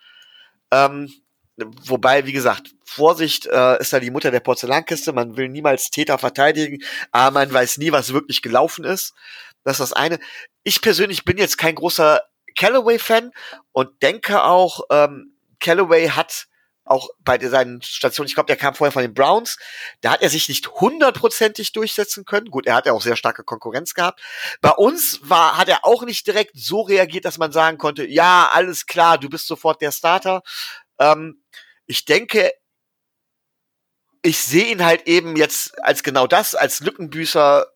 Ähm, 0.70 1.12
wobei, 1.56 2.26
wie 2.26 2.32
gesagt, 2.32 2.70
Vorsicht 2.84 3.46
äh, 3.46 3.78
ist 3.78 3.92
da 3.92 4.00
die 4.00 4.10
Mutter 4.10 4.30
der 4.30 4.40
Porzellankiste. 4.40 5.12
Man 5.12 5.36
will 5.36 5.48
niemals 5.48 5.90
Täter 5.90 6.18
verteidigen, 6.18 6.82
aber 7.12 7.32
man 7.32 7.52
weiß 7.52 7.78
nie, 7.78 7.92
was 7.92 8.12
wirklich 8.12 8.42
gelaufen 8.42 8.84
ist. 8.84 9.14
Das 9.62 9.74
ist 9.74 9.80
das 9.80 9.92
eine. 9.92 10.18
Ich 10.62 10.80
persönlich 10.80 11.24
bin 11.24 11.36
jetzt 11.36 11.58
kein 11.58 11.74
großer 11.74 12.22
Callaway-Fan 12.56 13.30
und 13.72 14.02
denke 14.02 14.42
auch, 14.42 14.82
ähm, 14.90 15.34
Callaway 15.60 16.08
hat 16.08 16.46
auch 16.90 17.10
bei 17.20 17.38
seinen 17.38 17.80
Stationen, 17.82 18.26
ich 18.26 18.34
glaube, 18.34 18.48
der 18.48 18.56
kam 18.56 18.74
vorher 18.74 18.92
von 18.92 19.02
den 19.02 19.14
Browns, 19.14 19.58
da 20.00 20.10
hat 20.12 20.22
er 20.22 20.28
sich 20.28 20.48
nicht 20.48 20.68
hundertprozentig 20.68 21.72
durchsetzen 21.72 22.24
können. 22.24 22.50
Gut, 22.50 22.66
er 22.66 22.74
hat 22.74 22.86
ja 22.86 22.92
auch 22.92 23.02
sehr 23.02 23.16
starke 23.16 23.44
Konkurrenz 23.44 23.94
gehabt. 23.94 24.20
Bei 24.60 24.70
uns 24.70 25.20
war, 25.22 25.56
hat 25.56 25.68
er 25.68 25.84
auch 25.84 26.02
nicht 26.02 26.26
direkt 26.26 26.52
so 26.54 26.80
reagiert, 26.80 27.24
dass 27.24 27.38
man 27.38 27.52
sagen 27.52 27.78
konnte, 27.78 28.04
ja, 28.06 28.50
alles 28.52 28.86
klar, 28.86 29.18
du 29.18 29.28
bist 29.28 29.46
sofort 29.46 29.80
der 29.80 29.92
Starter. 29.92 30.42
Ähm, 30.98 31.42
ich 31.86 32.04
denke, 32.04 32.52
ich 34.22 34.38
sehe 34.38 34.66
ihn 34.66 34.84
halt 34.84 35.06
eben 35.06 35.36
jetzt 35.36 35.82
als 35.84 36.02
genau 36.02 36.26
das, 36.26 36.54
als 36.54 36.80
Lückenbüßer. 36.80 37.66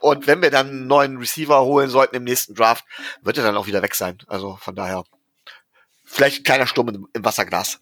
Und 0.00 0.26
wenn 0.26 0.40
wir 0.40 0.50
dann 0.50 0.68
einen 0.68 0.86
neuen 0.86 1.18
Receiver 1.18 1.60
holen 1.62 1.90
sollten 1.90 2.16
im 2.16 2.24
nächsten 2.24 2.54
Draft, 2.54 2.84
wird 3.22 3.36
er 3.36 3.44
dann 3.44 3.56
auch 3.56 3.66
wieder 3.66 3.82
weg 3.82 3.94
sein. 3.94 4.18
Also 4.28 4.56
von 4.56 4.74
daher, 4.74 5.04
vielleicht 6.04 6.40
ein 6.40 6.44
kleiner 6.44 6.66
Sturm 6.66 7.08
im 7.12 7.24
Wasserglas. 7.24 7.80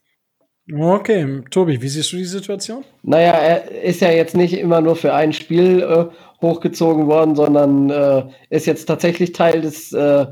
Okay, 0.70 1.42
Tobi, 1.50 1.80
wie 1.80 1.88
siehst 1.88 2.12
du 2.12 2.16
die 2.16 2.24
Situation? 2.24 2.84
Naja, 3.02 3.32
er 3.32 3.82
ist 3.82 4.02
ja 4.02 4.10
jetzt 4.10 4.36
nicht 4.36 4.52
immer 4.58 4.82
nur 4.82 4.96
für 4.96 5.14
ein 5.14 5.32
Spiel 5.32 5.80
äh, 5.80 6.06
hochgezogen 6.42 7.06
worden, 7.06 7.34
sondern 7.34 7.88
äh, 7.88 8.24
ist 8.50 8.66
jetzt 8.66 8.84
tatsächlich 8.84 9.32
Teil 9.32 9.62
des 9.62 9.94
äh, 9.94 10.26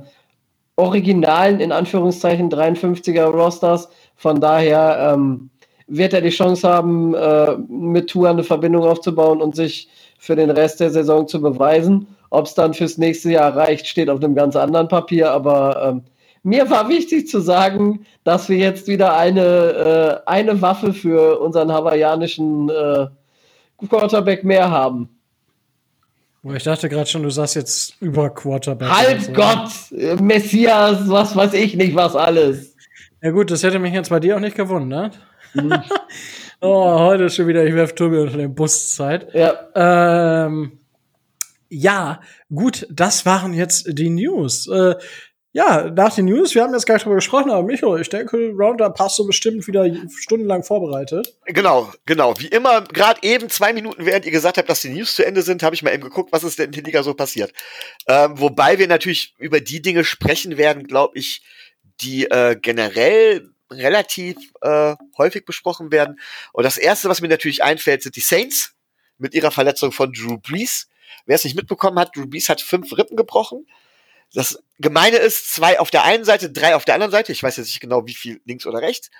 originalen, 0.76 1.61
in 1.61 1.73
Anführungszeichen, 1.73 2.50
53er 2.50 3.25
Rosters. 3.25 3.88
Von 4.14 4.40
daher 4.40 5.14
ähm, 5.14 5.49
wird 5.87 6.12
er 6.12 6.21
die 6.21 6.28
Chance 6.28 6.69
haben, 6.69 7.14
äh, 7.14 7.57
mit 7.69 8.11
Tour 8.11 8.28
eine 8.28 8.45
Verbindung 8.45 8.85
aufzubauen 8.85 9.40
und 9.40 9.57
sich 9.57 9.88
für 10.19 10.37
den 10.37 10.50
Rest 10.50 10.81
der 10.81 10.90
Saison 10.90 11.26
zu 11.26 11.40
beweisen. 11.40 12.09
Ob 12.28 12.45
es 12.45 12.55
dann 12.55 12.75
fürs 12.75 12.99
nächste 12.99 13.31
Jahr 13.31 13.57
reicht, 13.57 13.87
steht 13.87 14.11
auf 14.11 14.23
einem 14.23 14.35
ganz 14.35 14.55
anderen 14.55 14.88
Papier, 14.88 15.31
aber 15.31 15.83
ähm, 15.83 16.02
mir 16.47 16.71
war 16.71 16.88
wichtig 16.88 17.26
zu 17.26 17.41
sagen, 17.41 18.07
dass 18.23 18.49
wir 18.49 18.57
jetzt 18.57 18.87
wieder 18.87 19.17
eine, 19.17 20.23
äh, 20.25 20.31
eine 20.31 20.62
Waffe 20.62 20.93
für 20.93 21.41
unseren 21.41 21.73
hawaiianischen 21.73 22.69
äh, 22.69 23.07
Quarterback 23.88 24.45
mehr 24.45 24.71
haben. 24.71 25.09
Ich 26.55 26.62
dachte 26.62 26.88
gerade 26.88 27.07
schon, 27.11 27.25
du 27.25 27.31
sagst 27.31 27.57
jetzt 27.57 28.00
über 28.00 28.31
Quarterback. 28.31 28.88
Halt 28.88 29.23
so. 29.25 29.33
Gott, 29.33 30.21
Messias, 30.21 31.09
was 31.09 31.35
weiß 31.35 31.53
ich 31.55 31.75
nicht, 31.75 31.97
was 31.97 32.15
alles. 32.15 32.76
Ja 33.21 33.33
gut, 33.33 33.50
das 33.50 33.65
hätte 33.65 33.81
mich 33.81 33.93
jetzt 33.93 34.11
bei 34.11 34.21
dir 34.21 34.37
auch 34.37 34.41
nicht 34.41 34.57
gewundert. 34.57 35.19
Mhm. 35.53 35.73
oh, 36.61 37.00
heute 37.00 37.25
ist 37.25 37.35
schon 37.35 37.49
wieder, 37.49 37.67
ich 37.67 37.75
werfe 37.75 37.97
Tobi 37.97 38.19
unter 38.19 38.37
den 38.37 38.55
Buszeit. 38.55 39.35
Ja. 39.35 40.47
Ähm, 40.47 40.79
ja, 41.69 42.21
gut, 42.55 42.87
das 42.91 43.26
waren 43.26 43.53
jetzt 43.53 43.99
die 43.99 44.11
News. 44.11 44.69
Äh, 44.69 44.95
ja, 45.56 45.90
nach 45.90 46.14
den 46.14 46.26
News, 46.26 46.54
wir 46.54 46.62
haben 46.62 46.75
jetzt 46.75 46.84
gar 46.84 46.96
nicht 46.96 47.06
drüber 47.06 47.14
gesprochen, 47.14 47.50
aber 47.50 47.62
Micho, 47.62 47.96
ich 47.96 48.10
denke, 48.10 48.50
Roundup 48.50 48.94
passt 48.94 49.16
so 49.16 49.25
bestimmt 49.25 49.66
wieder 49.66 49.90
stundenlang 50.14 50.62
vorbereitet. 50.62 51.34
Genau, 51.46 51.90
genau. 52.04 52.38
Wie 52.38 52.48
immer, 52.48 52.82
gerade 52.82 53.22
eben 53.22 53.48
zwei 53.48 53.72
Minuten, 53.72 54.04
während 54.04 54.26
ihr 54.26 54.32
gesagt 54.32 54.58
habt, 54.58 54.68
dass 54.68 54.82
die 54.82 54.90
News 54.90 55.14
zu 55.14 55.25
Ende 55.25 55.40
sind, 55.40 55.62
habe 55.62 55.75
ich 55.75 55.82
mal 55.82 55.94
eben 55.94 56.02
geguckt, 56.02 56.30
was 56.30 56.44
ist 56.44 56.58
denn 56.58 56.66
in 56.66 56.72
der 56.72 56.82
Liga 56.82 57.02
so 57.02 57.14
passiert. 57.14 57.54
Ähm, 58.06 58.38
wobei 58.38 58.78
wir 58.78 58.86
natürlich 58.86 59.34
über 59.38 59.60
die 59.60 59.80
Dinge 59.80 60.04
sprechen 60.04 60.58
werden, 60.58 60.86
glaube 60.86 61.16
ich, 61.16 61.40
die 62.02 62.26
äh, 62.26 62.54
generell 62.60 63.48
relativ 63.70 64.36
äh, 64.60 64.94
häufig 65.16 65.46
besprochen 65.46 65.90
werden. 65.90 66.20
Und 66.52 66.64
das 66.64 66.76
erste, 66.76 67.08
was 67.08 67.22
mir 67.22 67.28
natürlich 67.28 67.62
einfällt, 67.62 68.02
sind 68.02 68.16
die 68.16 68.20
Saints 68.20 68.75
mit 69.16 69.32
ihrer 69.32 69.52
Verletzung 69.52 69.90
von 69.90 70.12
Drew 70.12 70.36
Brees. 70.36 70.86
Wer 71.25 71.36
es 71.36 71.44
nicht 71.44 71.56
mitbekommen 71.56 71.98
hat, 71.98 72.14
Drew 72.14 72.26
Brees 72.26 72.50
hat 72.50 72.60
fünf 72.60 72.92
Rippen 72.92 73.16
gebrochen. 73.16 73.66
Das 74.35 74.62
Gemeine 74.78 75.16
ist, 75.16 75.54
zwei 75.54 75.80
auf 75.80 75.90
der 75.90 76.04
einen 76.04 76.25
Seite, 76.25 76.50
drei 76.50 76.76
auf 76.76 76.85
der 76.85 76.95
anderen 76.95 77.12
Seite. 77.12 77.33
Ich 77.33 77.42
weiß 77.42 77.56
jetzt 77.56 77.68
nicht 77.68 77.80
genau, 77.80 78.06
wie 78.06 78.14
viel 78.14 78.40
links 78.45 78.66
oder 78.66 78.80
rechts. 78.80 79.11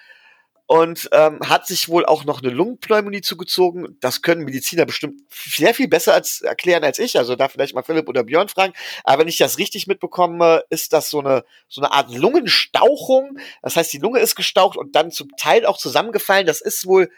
Und 0.69 1.09
ähm, 1.13 1.39
hat 1.49 1.65
sich 1.65 1.89
wohl 1.89 2.05
auch 2.05 2.25
noch 2.25 2.43
eine 2.43 2.51
Lungenpneumonie 2.51 3.21
zugezogen. 3.21 3.97
Das 4.01 4.21
können 4.21 4.45
Mediziner 4.45 4.85
bestimmt 4.85 5.23
sehr 5.31 5.75
viel 5.75 5.87
besser 5.87 6.13
als 6.13 6.41
erklären 6.41 6.83
als 6.83 6.99
ich. 6.99 7.17
Also 7.19 7.37
da 7.37 7.49
vielleicht 7.49 7.77
mal 7.77 7.85
Philipp 7.85 8.09
oder 8.09 8.25
Björn 8.25 8.49
fragen. 8.49 8.73
Aber 9.05 9.21
wenn 9.21 9.29
ich 9.29 9.39
das 9.39 9.59
richtig 9.59 9.87
mitbekomme, 9.87 10.65
ist 10.69 10.93
das 10.93 11.09
so 11.09 11.21
eine 11.21 11.45
so 11.69 11.81
eine 11.81 11.93
Art 11.93 12.13
Lungenstauchung. 12.13 13.39
Das 13.63 13.77
heißt, 13.77 13.93
die 13.93 13.99
Lunge 13.99 14.19
ist 14.19 14.35
gestaucht 14.35 14.77
und 14.77 14.97
dann 14.97 15.13
zum 15.13 15.29
Teil 15.37 15.67
auch 15.67 15.79
zusammengefallen. 15.79 16.47
Das 16.47 16.61
ist 16.61 16.85
wohl 16.85 17.11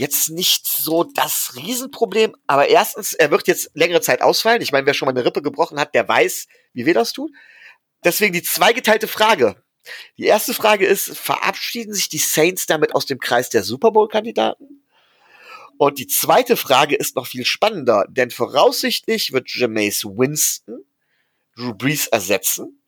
jetzt 0.00 0.30
nicht 0.30 0.66
so 0.66 1.04
das 1.04 1.52
Riesenproblem, 1.56 2.34
aber 2.46 2.68
erstens, 2.68 3.12
er 3.12 3.30
wird 3.30 3.46
jetzt 3.46 3.70
längere 3.74 4.00
Zeit 4.00 4.22
ausfallen. 4.22 4.62
Ich 4.62 4.72
meine, 4.72 4.86
wer 4.86 4.94
schon 4.94 5.06
mal 5.06 5.12
eine 5.12 5.24
Rippe 5.24 5.42
gebrochen 5.42 5.78
hat, 5.78 5.94
der 5.94 6.08
weiß, 6.08 6.46
wie 6.72 6.86
wir 6.86 6.94
das 6.94 7.12
tun. 7.12 7.36
Deswegen 8.02 8.32
die 8.32 8.42
zweigeteilte 8.42 9.06
Frage. 9.06 9.62
Die 10.16 10.24
erste 10.24 10.54
Frage 10.54 10.86
ist, 10.86 11.16
verabschieden 11.16 11.92
sich 11.92 12.08
die 12.08 12.18
Saints 12.18 12.66
damit 12.66 12.94
aus 12.94 13.04
dem 13.06 13.18
Kreis 13.18 13.50
der 13.50 13.62
Super 13.62 13.90
Bowl-Kandidaten? 13.90 14.84
Und 15.78 15.98
die 15.98 16.06
zweite 16.06 16.56
Frage 16.56 16.96
ist 16.96 17.16
noch 17.16 17.26
viel 17.26 17.44
spannender, 17.44 18.06
denn 18.08 18.30
voraussichtlich 18.30 19.32
wird 19.32 19.50
Jameis 19.50 20.04
Winston 20.04 20.84
Drew 21.56 21.74
Brees 21.74 22.06
ersetzen. 22.06 22.82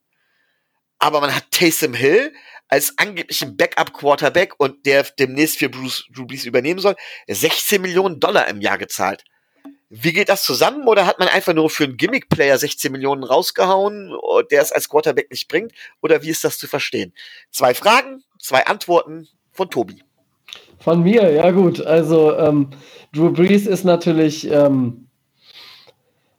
Aber 0.99 1.21
man 1.21 1.35
hat 1.35 1.51
Taysom 1.51 1.95
Hill, 1.95 2.33
als 2.73 2.95
angeblichen 2.97 3.55
Backup-Quarterback 3.59 4.55
und 4.57 4.87
der 4.87 5.03
demnächst 5.19 5.59
für 5.59 5.69
Bruce, 5.69 6.07
Drew 6.11 6.25
Brees 6.25 6.47
übernehmen 6.47 6.81
soll, 6.81 6.97
16 7.29 7.83
Millionen 7.83 8.19
Dollar 8.19 8.49
im 8.49 8.63
Jahr 8.63 8.79
gezahlt. 8.79 9.25
Wie 9.91 10.15
geht 10.15 10.31
das 10.31 10.43
zusammen? 10.43 10.89
Oder 10.89 11.05
hat 11.05 11.19
man 11.19 11.29
einfach 11.29 11.53
nur 11.53 11.69
für 11.69 11.85
einen 11.85 11.99
Gimmick-Player 11.99 12.57
16 12.57 12.91
Millionen 12.91 13.25
rausgehauen, 13.25 14.17
der 14.51 14.63
es 14.63 14.73
als 14.73 14.89
Quarterback 14.89 15.31
nicht 15.31 15.49
bringt? 15.49 15.73
Oder 16.01 16.23
wie 16.23 16.31
ist 16.31 16.45
das 16.45 16.57
zu 16.57 16.67
verstehen? 16.67 17.13
Zwei 17.51 17.75
Fragen, 17.75 18.25
zwei 18.39 18.65
Antworten 18.65 19.29
von 19.51 19.69
Tobi. 19.69 20.03
Von 20.79 21.03
mir, 21.03 21.31
ja 21.31 21.51
gut. 21.51 21.85
Also 21.85 22.35
ähm, 22.39 22.71
Drew 23.13 23.33
Brees 23.33 23.67
ist 23.67 23.85
natürlich 23.85 24.51
ähm, 24.51 25.09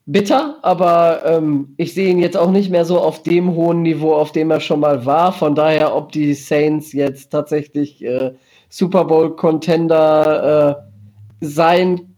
bitter, 0.06 0.58
aber 0.62 1.22
ähm, 1.26 1.74
ich 1.78 1.94
sehe 1.94 2.10
ihn 2.10 2.20
jetzt 2.20 2.38
auch 2.38 2.52
nicht 2.52 2.70
mehr 2.70 2.86
so 2.86 3.00
auf 3.00 3.24
dem 3.24 3.56
hohen 3.56 3.82
Niveau, 3.82 4.14
auf 4.14 4.32
dem 4.32 4.52
er 4.52 4.60
schon 4.60 4.82
mal 4.82 5.06
war. 5.06 5.32
Von 5.32 5.56
daher, 5.56 5.96
ob 5.96 6.12
die 6.12 6.34
Saints 6.34 6.94
jetzt 6.94 7.30
tatsächlich 7.30 8.04
äh, 8.04 8.34
Super 8.70 9.06
Bowl 9.06 9.36
Contender 9.36 10.78
äh, 11.42 11.46
sein 11.46 12.16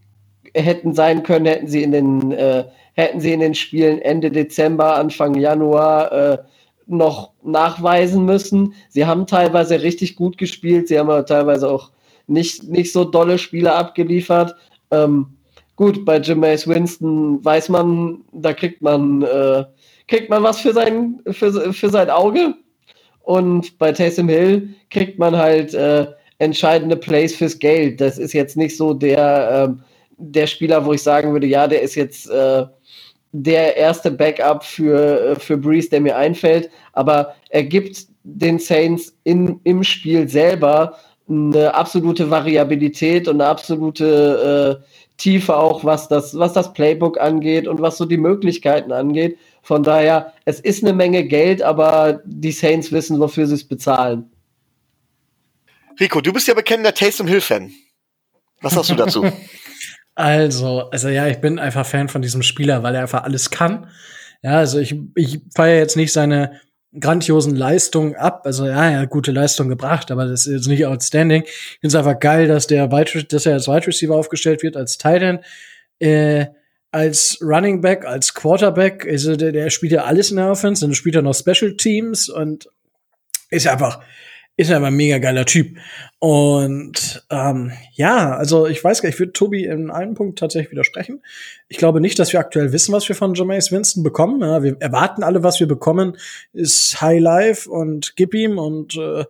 hätten 0.55 0.93
sein 0.93 1.23
können, 1.23 1.45
hätten 1.45 1.67
sie 1.67 1.83
in 1.83 1.91
den 1.91 2.31
äh, 2.31 2.63
hätten 2.93 3.19
sie 3.19 3.33
in 3.33 3.41
den 3.41 3.55
Spielen 3.55 3.99
Ende 3.99 4.31
Dezember, 4.31 4.95
Anfang 4.95 5.35
Januar 5.35 6.11
äh, 6.11 6.37
noch 6.87 7.31
nachweisen 7.43 8.25
müssen. 8.25 8.73
Sie 8.89 9.05
haben 9.05 9.27
teilweise 9.27 9.81
richtig 9.81 10.15
gut 10.15 10.37
gespielt, 10.37 10.87
sie 10.87 10.97
haben 10.97 11.09
aber 11.09 11.25
teilweise 11.25 11.69
auch 11.69 11.91
nicht, 12.27 12.63
nicht 12.63 12.91
so 12.91 13.03
dolle 13.03 13.37
Spiele 13.37 13.73
abgeliefert. 13.73 14.55
Ähm, 14.91 15.34
gut, 15.75 16.05
bei 16.05 16.19
Jameis 16.19 16.67
Winston 16.67 17.43
weiß 17.43 17.69
man, 17.69 18.21
da 18.31 18.53
kriegt 18.53 18.81
man, 18.81 19.21
äh, 19.23 19.65
kriegt 20.07 20.29
man 20.29 20.43
was 20.43 20.59
für 20.59 20.73
sein, 20.73 21.19
für, 21.31 21.73
für 21.73 21.89
sein 21.89 22.09
Auge. 22.09 22.55
Und 23.23 23.77
bei 23.79 23.91
Taysom 23.91 24.29
Hill 24.29 24.69
kriegt 24.91 25.17
man 25.17 25.35
halt 25.35 25.73
äh, 25.73 26.07
entscheidende 26.37 26.95
Plays 26.95 27.35
fürs 27.35 27.57
Geld. 27.57 27.99
Das 27.99 28.17
ist 28.17 28.33
jetzt 28.33 28.55
nicht 28.55 28.77
so 28.77 28.93
der, 28.93 29.69
äh, 29.69 29.83
der 30.17 30.47
Spieler, 30.47 30.85
wo 30.85 30.93
ich 30.93 31.01
sagen 31.01 31.33
würde, 31.33 31.47
ja, 31.47 31.67
der 31.67 31.81
ist 31.81 31.95
jetzt 31.95 32.29
äh, 32.29 32.65
der 33.31 33.75
erste 33.75 34.11
Backup 34.11 34.63
für, 34.63 35.31
äh, 35.31 35.35
für 35.35 35.57
Breeze, 35.57 35.89
der 35.89 36.01
mir 36.01 36.15
einfällt. 36.15 36.69
Aber 36.93 37.35
er 37.49 37.63
gibt 37.63 38.05
den 38.23 38.59
Saints 38.59 39.15
in, 39.23 39.59
im 39.63 39.83
Spiel 39.83 40.27
selber 40.29 40.97
eine 41.27 41.73
absolute 41.73 42.29
Variabilität 42.29 43.27
und 43.27 43.41
eine 43.41 43.49
absolute 43.49 44.81
äh, 44.83 45.04
Tiefe 45.17 45.55
auch, 45.55 45.83
was 45.83 46.07
das, 46.07 46.37
was 46.37 46.53
das 46.53 46.73
Playbook 46.73 47.19
angeht 47.19 47.67
und 47.67 47.81
was 47.81 47.97
so 47.97 48.05
die 48.05 48.17
Möglichkeiten 48.17 48.91
angeht. 48.91 49.37
Von 49.61 49.83
daher, 49.83 50.33
es 50.43 50.59
ist 50.59 50.83
eine 50.83 50.93
Menge 50.93 51.25
Geld, 51.25 51.61
aber 51.61 52.21
die 52.25 52.51
Saints 52.51 52.91
wissen, 52.91 53.19
wofür 53.19 53.47
sie 53.47 53.55
es 53.55 53.67
bezahlen. 53.67 54.29
Rico, 55.99 56.19
du 56.19 56.33
bist 56.33 56.47
ja 56.47 56.53
bekennender 56.53 56.93
Taysom 56.93 57.27
Hill-Fan. 57.27 57.71
Was 58.61 58.75
hast 58.75 58.89
du 58.89 58.95
dazu? 58.95 59.25
also, 60.15 60.89
also 60.89 61.09
ja, 61.09 61.27
ich 61.27 61.37
bin 61.37 61.59
einfach 61.59 61.85
Fan 61.85 62.09
von 62.09 62.21
diesem 62.21 62.43
Spieler, 62.43 62.83
weil 62.83 62.95
er 62.95 63.01
einfach 63.01 63.23
alles 63.23 63.49
kann. 63.49 63.89
Ja, 64.43 64.57
also 64.57 64.79
ich, 64.79 64.95
ich 65.15 65.41
feiere 65.55 65.79
jetzt 65.79 65.95
nicht 65.95 66.11
seine 66.11 66.59
grandiosen 66.99 67.55
Leistungen 67.55 68.15
ab. 68.15 68.41
Also 68.45 68.65
ja, 68.65 68.89
er 68.89 68.99
hat 69.01 69.09
gute 69.09 69.31
Leistung 69.31 69.69
gebracht, 69.69 70.11
aber 70.11 70.25
das 70.25 70.45
ist 70.45 70.53
jetzt 70.53 70.67
nicht 70.67 70.85
outstanding. 70.85 71.43
Ich 71.43 71.79
finde 71.81 71.87
es 71.87 71.95
einfach 71.95 72.19
geil, 72.19 72.47
dass 72.47 72.67
der 72.67 72.91
Wide, 72.91 73.23
dass 73.25 73.45
er 73.45 73.53
als 73.53 73.67
Wide 73.67 73.87
Receiver 73.87 74.15
aufgestellt 74.15 74.63
wird, 74.63 74.77
als 74.77 74.97
Titan, 74.97 75.39
äh, 75.99 76.45
als 76.91 77.39
Running 77.41 77.81
Back, 77.81 78.05
als 78.05 78.33
Quarterback. 78.33 79.05
Also 79.05 79.35
der, 79.35 79.51
der 79.51 79.69
spielt 79.69 79.91
ja 79.91 80.05
alles 80.05 80.31
in 80.31 80.37
der 80.37 80.49
Offense, 80.49 80.85
dann 80.85 80.95
spielt 80.95 81.15
er 81.15 81.21
noch 81.21 81.35
Special 81.35 81.75
Teams 81.75 82.29
und 82.29 82.69
ist 83.49 83.67
einfach 83.67 84.01
ist 84.57 84.71
aber 84.71 84.87
ein 84.87 84.95
mega 84.95 85.17
geiler 85.17 85.45
Typ. 85.45 85.77
Und 86.19 87.25
ähm, 87.29 87.73
ja, 87.93 88.35
also 88.35 88.67
ich 88.67 88.81
weiß 88.81 89.01
gar 89.01 89.07
nicht, 89.07 89.15
ich 89.15 89.19
würde 89.19 89.33
Tobi 89.33 89.65
in 89.65 89.91
einem 89.91 90.13
Punkt 90.13 90.39
tatsächlich 90.39 90.71
widersprechen. 90.71 91.21
Ich 91.67 91.77
glaube 91.77 91.99
nicht, 91.99 92.17
dass 92.19 92.31
wir 92.31 92.39
aktuell 92.39 92.71
wissen, 92.71 92.93
was 92.93 93.07
wir 93.09 93.15
von 93.15 93.33
Jameis 93.33 93.71
Winston 93.71 94.01
bekommen. 94.01 94.41
Ja, 94.41 94.63
wir 94.63 94.77
erwarten 94.79 95.23
alle, 95.23 95.43
was 95.43 95.59
wir 95.59 95.67
bekommen, 95.67 96.17
ist 96.53 97.01
High 97.01 97.19
Life 97.19 97.69
und 97.69 98.15
gib 98.15 98.33
ihm 98.33 98.57
und 98.57 98.95
äh, 98.95 99.25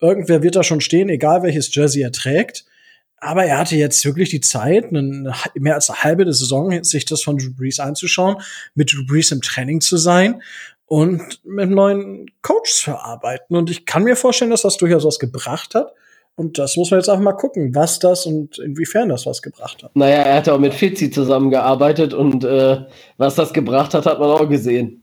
irgendwer 0.00 0.42
wird 0.42 0.54
da 0.54 0.62
schon 0.62 0.80
stehen, 0.80 1.08
egal 1.08 1.42
welches 1.42 1.74
Jersey 1.74 2.02
er 2.02 2.12
trägt. 2.12 2.64
Aber 3.20 3.44
er 3.44 3.58
hatte 3.58 3.74
jetzt 3.74 4.04
wirklich 4.04 4.30
die 4.30 4.40
Zeit, 4.40 4.84
eine, 4.84 5.34
mehr 5.54 5.74
als 5.74 5.90
eine 5.90 6.04
halbe 6.04 6.32
Saison, 6.32 6.84
sich 6.84 7.04
das 7.04 7.24
von 7.24 7.36
Drew 7.36 7.50
Brees 7.52 7.80
anzuschauen, 7.80 8.36
mit 8.76 8.92
Drew 8.92 9.04
Brees 9.04 9.32
im 9.32 9.42
Training 9.42 9.80
zu 9.80 9.96
sein 9.96 10.40
und 10.88 11.44
mit 11.44 11.70
neuen 11.70 12.30
Coaches 12.42 12.80
verarbeiten. 12.80 13.56
Und 13.56 13.70
ich 13.70 13.84
kann 13.84 14.04
mir 14.04 14.16
vorstellen, 14.16 14.50
dass 14.50 14.62
das 14.62 14.78
durchaus 14.78 15.04
was 15.04 15.18
gebracht 15.18 15.74
hat. 15.74 15.92
Und 16.34 16.56
das 16.56 16.76
muss 16.76 16.90
man 16.90 17.00
jetzt 17.00 17.08
einfach 17.08 17.22
mal 17.22 17.32
gucken, 17.32 17.74
was 17.74 17.98
das 17.98 18.24
und 18.24 18.58
inwiefern 18.58 19.08
das 19.08 19.26
was 19.26 19.42
gebracht 19.42 19.82
hat. 19.82 19.94
Naja, 19.94 20.22
er 20.22 20.36
hat 20.36 20.48
auch 20.48 20.58
mit 20.58 20.72
Fitzi 20.72 21.10
zusammengearbeitet 21.10 22.14
und 22.14 22.44
äh, 22.44 22.86
was 23.16 23.34
das 23.34 23.52
gebracht 23.52 23.92
hat, 23.92 24.06
hat 24.06 24.20
man 24.20 24.30
auch 24.30 24.48
gesehen. 24.48 25.02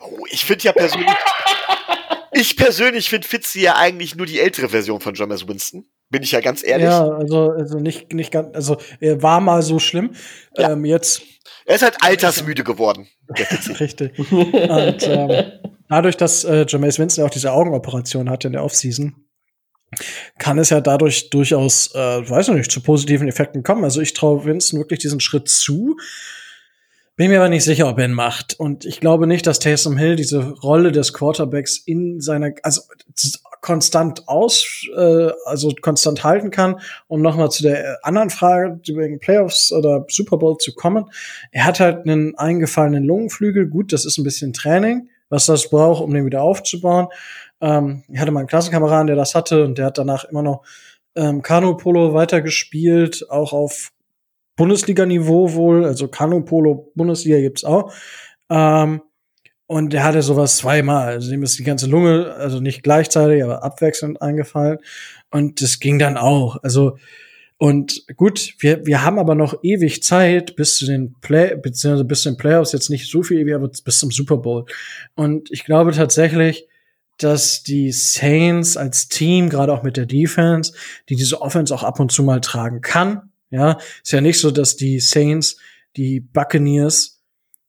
Oh, 0.00 0.24
ich 0.30 0.44
finde 0.44 0.64
ja 0.64 0.72
persönlich, 0.72 1.10
ich 2.32 2.56
persönlich 2.56 3.10
finde 3.10 3.26
Fitzi 3.26 3.62
ja 3.62 3.74
eigentlich 3.76 4.14
nur 4.14 4.26
die 4.26 4.38
ältere 4.38 4.68
Version 4.68 5.00
von 5.00 5.14
James 5.14 5.46
Winston. 5.46 5.86
Bin 6.08 6.22
ich 6.22 6.30
ja 6.30 6.40
ganz 6.40 6.64
ehrlich. 6.64 6.86
Ja, 6.86 7.08
also, 7.08 7.50
also 7.50 7.78
nicht, 7.80 8.12
nicht 8.12 8.30
ganz, 8.30 8.54
also 8.54 8.76
er 9.00 9.20
war 9.22 9.40
mal 9.40 9.60
so 9.60 9.80
schlimm. 9.80 10.12
Ja. 10.56 10.70
Ähm, 10.70 10.84
jetzt 10.84 11.22
er 11.66 11.74
ist 11.76 11.82
halt 11.82 11.96
altersmüde 12.00 12.64
geworden. 12.64 13.08
Richtig. 13.80 14.18
Und 14.30 15.02
ähm, 15.02 15.52
dadurch, 15.88 16.16
dass 16.16 16.44
äh, 16.44 16.66
Jameis 16.68 16.98
Winston 16.98 17.24
auch 17.24 17.30
diese 17.30 17.52
Augenoperation 17.52 18.30
hatte 18.30 18.48
in 18.48 18.52
der 18.52 18.64
Offseason, 18.64 19.14
kann 20.38 20.58
es 20.58 20.70
ja 20.70 20.80
dadurch 20.80 21.30
durchaus, 21.30 21.94
äh, 21.94 22.28
weiß 22.28 22.48
ich 22.48 22.54
nicht, 22.54 22.70
zu 22.70 22.80
positiven 22.80 23.28
Effekten 23.28 23.62
kommen. 23.62 23.84
Also 23.84 24.00
ich 24.00 24.12
traue 24.12 24.44
Winston 24.44 24.80
wirklich 24.80 25.00
diesen 25.00 25.20
Schritt 25.20 25.48
zu. 25.48 25.96
Bin 27.16 27.30
mir 27.30 27.38
aber 27.38 27.48
nicht 27.48 27.62
sicher, 27.62 27.88
ob 27.88 27.98
er 27.98 28.06
ihn 28.06 28.12
macht. 28.12 28.58
Und 28.58 28.84
ich 28.84 28.98
glaube 28.98 29.28
nicht, 29.28 29.46
dass 29.46 29.60
Taysom 29.60 29.96
Hill 29.96 30.16
diese 30.16 30.50
Rolle 30.50 30.90
des 30.90 31.12
Quarterbacks 31.12 31.78
in 31.78 32.20
seiner, 32.20 32.50
also 32.64 32.82
konstant 33.60 34.26
aus, 34.26 34.84
äh, 34.96 35.30
also 35.46 35.72
konstant 35.80 36.24
halten 36.24 36.50
kann. 36.50 36.80
Um 37.06 37.22
nochmal 37.22 37.52
zu 37.52 37.62
der 37.62 38.00
anderen 38.02 38.30
Frage 38.30 38.80
wegen 38.96 39.20
Playoffs 39.20 39.72
oder 39.72 40.04
Super 40.08 40.38
Bowl 40.38 40.58
zu 40.58 40.74
kommen. 40.74 41.06
Er 41.52 41.66
hat 41.66 41.78
halt 41.78 42.04
einen 42.04 42.36
eingefallenen 42.36 43.04
Lungenflügel. 43.04 43.68
Gut, 43.68 43.92
das 43.92 44.04
ist 44.04 44.18
ein 44.18 44.24
bisschen 44.24 44.52
Training, 44.52 45.08
was 45.28 45.46
das 45.46 45.70
braucht, 45.70 46.02
um 46.02 46.12
den 46.12 46.26
wieder 46.26 46.42
aufzubauen. 46.42 47.06
Ähm, 47.60 48.02
ich 48.08 48.18
hatte 48.18 48.32
mal 48.32 48.40
einen 48.40 48.48
Klassenkameraden, 48.48 49.06
der 49.06 49.16
das 49.16 49.36
hatte 49.36 49.64
und 49.64 49.78
der 49.78 49.86
hat 49.86 49.98
danach 49.98 50.24
immer 50.24 50.42
noch 50.42 50.62
ähm, 51.14 51.42
Kanu-Polo 51.42 52.12
weitergespielt, 52.12 53.30
auch 53.30 53.52
auf 53.52 53.92
Bundesliga-Niveau 54.56 55.54
wohl, 55.54 55.84
also 55.84 56.08
Kanu-Polo 56.08 56.92
Bundesliga 56.94 57.40
gibt's 57.40 57.64
auch. 57.64 57.92
Ähm, 58.50 59.02
und 59.66 59.92
der 59.92 60.04
hatte 60.04 60.22
sowas 60.22 60.58
zweimal. 60.58 61.08
Also 61.08 61.30
dem 61.30 61.42
ist 61.42 61.58
die 61.58 61.64
ganze 61.64 61.86
Lunge, 61.86 62.34
also 62.34 62.60
nicht 62.60 62.82
gleichzeitig, 62.82 63.42
aber 63.42 63.62
abwechselnd 63.62 64.20
eingefallen. 64.20 64.78
Und 65.30 65.62
das 65.62 65.80
ging 65.80 65.98
dann 65.98 66.16
auch. 66.16 66.62
Also, 66.62 66.98
und 67.56 68.04
gut, 68.16 68.54
wir, 68.58 68.84
wir 68.84 69.02
haben 69.02 69.18
aber 69.18 69.34
noch 69.34 69.62
ewig 69.62 70.02
Zeit 70.02 70.54
bis 70.56 70.76
zu 70.76 70.86
den 70.86 71.14
Play, 71.20 71.56
beziehungsweise 71.56 72.04
bis 72.04 72.22
zu 72.22 72.30
den 72.30 72.36
Playoffs, 72.36 72.72
jetzt 72.72 72.90
nicht 72.90 73.10
so 73.10 73.22
viel 73.22 73.38
ewig, 73.38 73.54
aber 73.54 73.68
bis 73.68 73.98
zum 73.98 74.10
Super 74.10 74.36
Bowl. 74.36 74.66
Und 75.14 75.50
ich 75.50 75.64
glaube 75.64 75.92
tatsächlich, 75.92 76.68
dass 77.18 77.62
die 77.62 77.92
Saints 77.92 78.76
als 78.76 79.08
Team, 79.08 79.48
gerade 79.48 79.72
auch 79.72 79.82
mit 79.82 79.96
der 79.96 80.06
Defense, 80.06 80.74
die 81.08 81.16
diese 81.16 81.40
Offense 81.40 81.74
auch 81.74 81.84
ab 81.84 82.00
und 82.00 82.12
zu 82.12 82.22
mal 82.22 82.40
tragen 82.40 82.80
kann. 82.80 83.30
Ja, 83.50 83.78
ist 84.02 84.12
ja 84.12 84.20
nicht 84.20 84.38
so, 84.38 84.50
dass 84.50 84.76
die 84.76 85.00
Saints 85.00 85.58
die 85.96 86.20
Buccaneers 86.20 87.22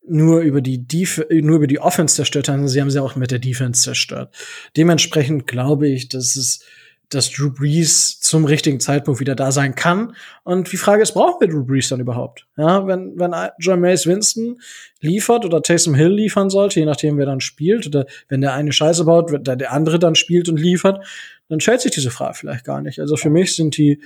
nur 0.08 0.42
über 0.42 0.62
die 0.62 0.88
Def 0.88 1.26
nur 1.30 1.58
über 1.58 1.68
die 1.68 1.80
Offense 1.80 2.16
zerstört 2.16 2.50
haben, 2.50 2.68
sie 2.68 2.80
haben 2.80 2.92
sie 2.92 3.02
auch 3.02 3.16
mit 3.16 3.32
der 3.32 3.40
Defense 3.40 3.82
zerstört. 3.82 4.36
Dementsprechend 4.78 5.48
glaube 5.48 5.88
ich, 5.88 6.10
dass 6.10 6.36
es 6.36 6.64
dass 7.10 7.32
Drew 7.32 7.52
Brees 7.52 8.20
zum 8.20 8.46
richtigen 8.46 8.80
Zeitpunkt 8.80 9.20
wieder 9.20 9.36
da 9.36 9.52
sein 9.52 9.76
kann. 9.76 10.16
Und 10.44 10.72
die 10.72 10.78
Frage 10.78 11.04
ist, 11.04 11.14
brauchen 11.14 11.40
wir 11.40 11.48
Drew 11.48 11.64
Brees 11.64 11.90
dann 11.90 12.00
überhaupt? 12.00 12.48
Ja, 12.58 12.88
wenn, 12.88 13.14
wenn 13.18 13.34
John 13.60 13.80
Mace 13.80 14.08
Winston 14.08 14.60
liefert 15.02 15.46
oder 15.46 15.62
Taysom 15.62 15.94
Hill 15.94 16.14
liefern 16.14 16.50
sollte, 16.50 16.80
je 16.80 16.86
nachdem, 16.86 17.18
wer 17.18 17.26
dann 17.26 17.42
spielt, 17.42 17.88
oder 17.88 18.06
wenn 18.28 18.42
der 18.42 18.54
eine 18.54 18.72
Scheiße 18.72 19.06
baut, 19.06 19.32
wenn 19.32 19.44
der 19.44 19.72
andere 19.72 20.00
dann 20.00 20.16
spielt 20.16 20.50
und 20.50 20.60
liefert, 20.60 21.06
dann 21.48 21.60
stellt 21.60 21.82
sich 21.82 21.92
diese 21.92 22.12
Frage 22.12 22.34
vielleicht 22.36 22.66
gar 22.66 22.82
nicht. 22.82 23.00
Also 23.00 23.18
für 23.18 23.30
mich 23.30 23.56
sind 23.56 23.78
die, 23.78 24.02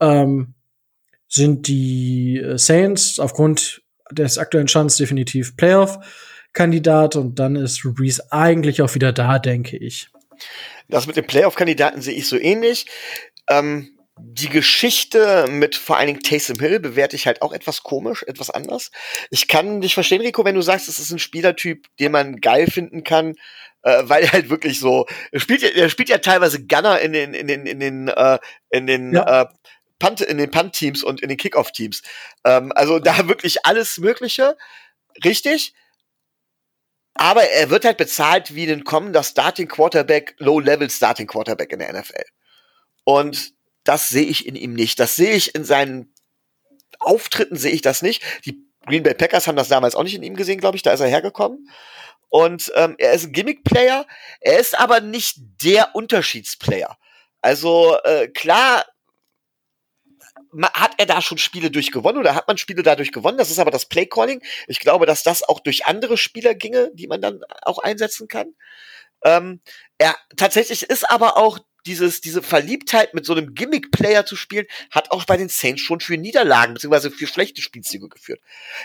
ähm, 0.00 0.54
sind 1.34 1.66
die 1.66 2.42
Saints 2.54 3.18
aufgrund 3.18 3.82
des 4.12 4.38
aktuellen 4.38 4.68
Stands 4.68 4.96
definitiv 4.96 5.56
Playoff-Kandidat 5.56 7.16
und 7.16 7.38
dann 7.38 7.56
ist 7.56 7.82
Drew 7.82 7.92
Brees 7.92 8.30
eigentlich 8.30 8.82
auch 8.82 8.94
wieder 8.94 9.12
da, 9.12 9.38
denke 9.40 9.76
ich. 9.76 10.08
Das 10.88 11.06
mit 11.06 11.16
den 11.16 11.26
Playoff-Kandidaten 11.26 12.02
sehe 12.02 12.14
ich 12.14 12.28
so 12.28 12.38
ähnlich. 12.38 12.86
Ähm, 13.48 13.98
die 14.16 14.48
Geschichte 14.48 15.46
mit 15.50 15.74
vor 15.74 15.96
allen 15.96 16.06
Dingen 16.06 16.20
Taysom 16.20 16.60
Hill 16.60 16.78
bewerte 16.78 17.16
ich 17.16 17.26
halt 17.26 17.42
auch 17.42 17.52
etwas 17.52 17.82
komisch, 17.82 18.22
etwas 18.22 18.50
anders. 18.50 18.92
Ich 19.30 19.48
kann 19.48 19.80
dich 19.80 19.94
verstehen, 19.94 20.20
Rico, 20.20 20.44
wenn 20.44 20.54
du 20.54 20.62
sagst, 20.62 20.88
es 20.88 21.00
ist 21.00 21.10
ein 21.10 21.18
Spielertyp, 21.18 21.88
den 21.98 22.12
man 22.12 22.36
geil 22.36 22.68
finden 22.68 23.02
kann, 23.02 23.34
äh, 23.82 24.02
weil 24.04 24.22
er 24.22 24.32
halt 24.32 24.50
wirklich 24.50 24.78
so, 24.78 25.06
er 25.32 25.40
spielt 25.40 25.62
ja, 25.62 25.70
er 25.70 25.88
spielt 25.88 26.10
ja 26.10 26.18
teilweise 26.18 26.64
Gunner 26.64 27.00
in 27.00 27.12
den, 27.12 27.34
in 27.34 27.48
den, 27.48 27.66
in 27.66 27.80
den, 27.80 28.06
äh, 28.06 28.38
in 28.70 28.86
den 28.86 29.14
ja. 29.14 29.42
äh, 29.42 29.46
Punt, 30.04 30.20
in 30.20 30.38
den 30.38 30.50
Punt-Teams 30.50 31.02
und 31.02 31.22
in 31.22 31.28
den 31.28 31.38
Kickoff-Teams. 31.38 32.02
Ähm, 32.44 32.72
also 32.74 32.98
da 32.98 33.26
wirklich 33.28 33.64
alles 33.64 33.98
Mögliche. 33.98 34.56
Richtig. 35.24 35.74
Aber 37.14 37.44
er 37.44 37.70
wird 37.70 37.84
halt 37.84 37.96
bezahlt 37.96 38.54
wie 38.54 38.70
ein 38.70 38.84
kommender 38.84 39.22
Starting 39.22 39.68
Quarterback, 39.68 40.34
Low-Level 40.38 40.90
Starting 40.90 41.26
Quarterback 41.26 41.72
in 41.72 41.78
der 41.78 41.92
NFL. 41.92 42.24
Und 43.04 43.52
das 43.84 44.08
sehe 44.08 44.26
ich 44.26 44.46
in 44.46 44.56
ihm 44.56 44.74
nicht. 44.74 44.98
Das 44.98 45.16
sehe 45.16 45.34
ich 45.34 45.54
in 45.54 45.64
seinen 45.64 46.12
Auftritten, 46.98 47.56
sehe 47.56 47.72
ich 47.72 47.82
das 47.82 48.02
nicht. 48.02 48.22
Die 48.44 48.66
Green 48.86 49.02
Bay 49.02 49.14
Packers 49.14 49.46
haben 49.46 49.56
das 49.56 49.68
damals 49.68 49.94
auch 49.94 50.02
nicht 50.02 50.14
in 50.14 50.22
ihm 50.22 50.36
gesehen, 50.36 50.60
glaube 50.60 50.76
ich. 50.76 50.82
Da 50.82 50.92
ist 50.92 51.00
er 51.00 51.08
hergekommen. 51.08 51.70
Und 52.28 52.72
ähm, 52.74 52.96
er 52.98 53.12
ist 53.12 53.24
ein 53.24 53.32
Gimmick-Player. 53.32 54.06
Er 54.40 54.58
ist 54.58 54.78
aber 54.78 55.00
nicht 55.00 55.36
der 55.62 55.94
Unterschiedsplayer. 55.94 56.98
Also 57.40 57.96
äh, 58.04 58.28
klar 58.28 58.84
hat 60.74 60.94
er 60.98 61.06
da 61.06 61.20
schon 61.20 61.38
Spiele 61.38 61.70
durchgewonnen 61.70 62.20
oder 62.20 62.34
hat 62.34 62.48
man 62.48 62.58
Spiele 62.58 62.82
dadurch 62.82 63.12
gewonnen? 63.12 63.38
Das 63.38 63.50
ist 63.50 63.58
aber 63.58 63.70
das 63.70 63.86
Playcalling. 63.86 64.42
Ich 64.66 64.80
glaube, 64.80 65.06
dass 65.06 65.22
das 65.22 65.42
auch 65.42 65.60
durch 65.60 65.86
andere 65.86 66.16
Spieler 66.16 66.54
ginge, 66.54 66.90
die 66.94 67.06
man 67.06 67.20
dann 67.20 67.40
auch 67.62 67.78
einsetzen 67.78 68.28
kann. 68.28 68.54
Ähm, 69.24 69.60
er 69.98 70.16
tatsächlich 70.36 70.82
ist 70.84 71.10
aber 71.10 71.36
auch 71.36 71.58
dieses, 71.86 72.20
diese 72.20 72.42
Verliebtheit 72.42 73.14
mit 73.14 73.26
so 73.26 73.34
einem 73.34 73.54
Gimmick-Player 73.54 74.24
zu 74.24 74.36
spielen, 74.36 74.66
hat 74.90 75.10
auch 75.10 75.24
bei 75.24 75.36
den 75.36 75.48
Saints 75.48 75.82
schon 75.82 76.00
für 76.00 76.16
Niederlagen 76.16 76.74
beziehungsweise 76.74 77.10
für 77.10 77.26
schlechte 77.26 77.60
Spielzüge 77.60 78.08
geführt. 78.08 78.40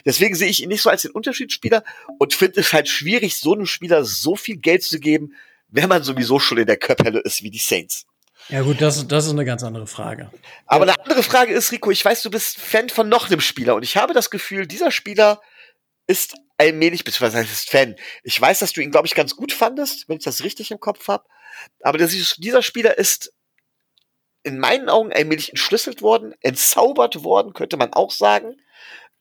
Deswegen 0.06 0.36
sehe 0.36 0.50
ich 0.50 0.62
ihn 0.62 0.70
nicht 0.70 0.82
so 0.82 0.90
als 0.90 1.04
den 1.04 1.12
Unterschiedsspieler 1.12 1.84
und 2.18 2.34
finde 2.34 2.60
es 2.60 2.74
halt 2.74 2.90
schwierig, 2.90 3.38
so 3.38 3.54
einem 3.54 3.66
Spieler 3.66 4.04
so 4.04 4.36
viel 4.36 4.58
Geld 4.58 4.84
zu 4.84 5.00
geben, 5.00 5.34
wenn 5.70 5.88
man 5.88 6.04
sowieso 6.04 6.40
schon 6.40 6.58
in 6.58 6.68
der 6.68 6.78
Köpfhelle 6.78 7.20
ist 7.20 7.44
wie 7.44 7.52
die 7.52 7.60
Saints. 7.60 8.06
Ja 8.50 8.62
gut, 8.62 8.82
das, 8.82 9.08
das 9.08 9.26
ist 9.26 9.32
eine 9.32 9.46
ganz 9.46 9.64
andere 9.64 9.86
Frage. 9.86 10.32
Aber 10.66 10.84
eine 10.84 11.00
andere 11.00 11.22
Frage 11.22 11.54
ist, 11.54 11.72
Rico, 11.72 11.92
ich 11.92 12.04
weiß, 12.04 12.24
du 12.24 12.32
bist 12.32 12.58
Fan 12.58 12.90
von 12.90 13.08
noch 13.08 13.28
einem 13.28 13.42
Spieler 13.42 13.76
und 13.76 13.84
ich 13.84 13.96
habe 13.96 14.14
das 14.14 14.32
Gefühl, 14.32 14.66
dieser 14.66 14.90
Spieler 14.90 15.40
ist 16.08 16.36
allmählich, 16.58 17.04
beziehungsweise 17.04 17.42
ist 17.42 17.70
Fan. 17.70 17.96
Ich 18.24 18.40
weiß, 18.42 18.60
dass 18.60 18.74
du 18.74 18.82
ihn, 18.82 18.90
glaube 18.90 19.06
ich, 19.06 19.14
ganz 19.14 19.36
gut 19.36 19.54
fandest, 19.54 20.10
wenn 20.10 20.18
ich 20.18 20.24
das 20.24 20.44
richtig 20.44 20.72
im 20.72 20.80
Kopf 20.80 21.08
habe. 21.08 21.26
Aber 21.84 22.00
das, 22.00 22.12
dieser 22.38 22.64
Spieler 22.64 22.98
ist 22.98 23.32
in 24.42 24.58
meinen 24.58 24.90
Augen 24.90 25.14
allmählich 25.14 25.50
entschlüsselt 25.50 26.02
worden, 26.02 26.34
entzaubert 26.42 27.24
worden, 27.24 27.54
könnte 27.54 27.78
man 27.78 27.94
auch 27.94 28.12
sagen. 28.12 28.60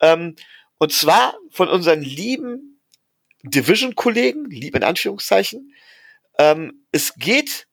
Ähm, 0.00 0.36
und 0.78 0.92
zwar 0.92 1.36
von 1.50 1.68
unseren 1.68 2.00
lieben 2.00 2.80
Division-Kollegen, 3.42 4.46
lieb 4.46 4.74
in 4.74 4.84
Anführungszeichen. 4.84 5.74
Ähm, 6.38 6.86
es 6.92 7.14
geht 7.14 7.66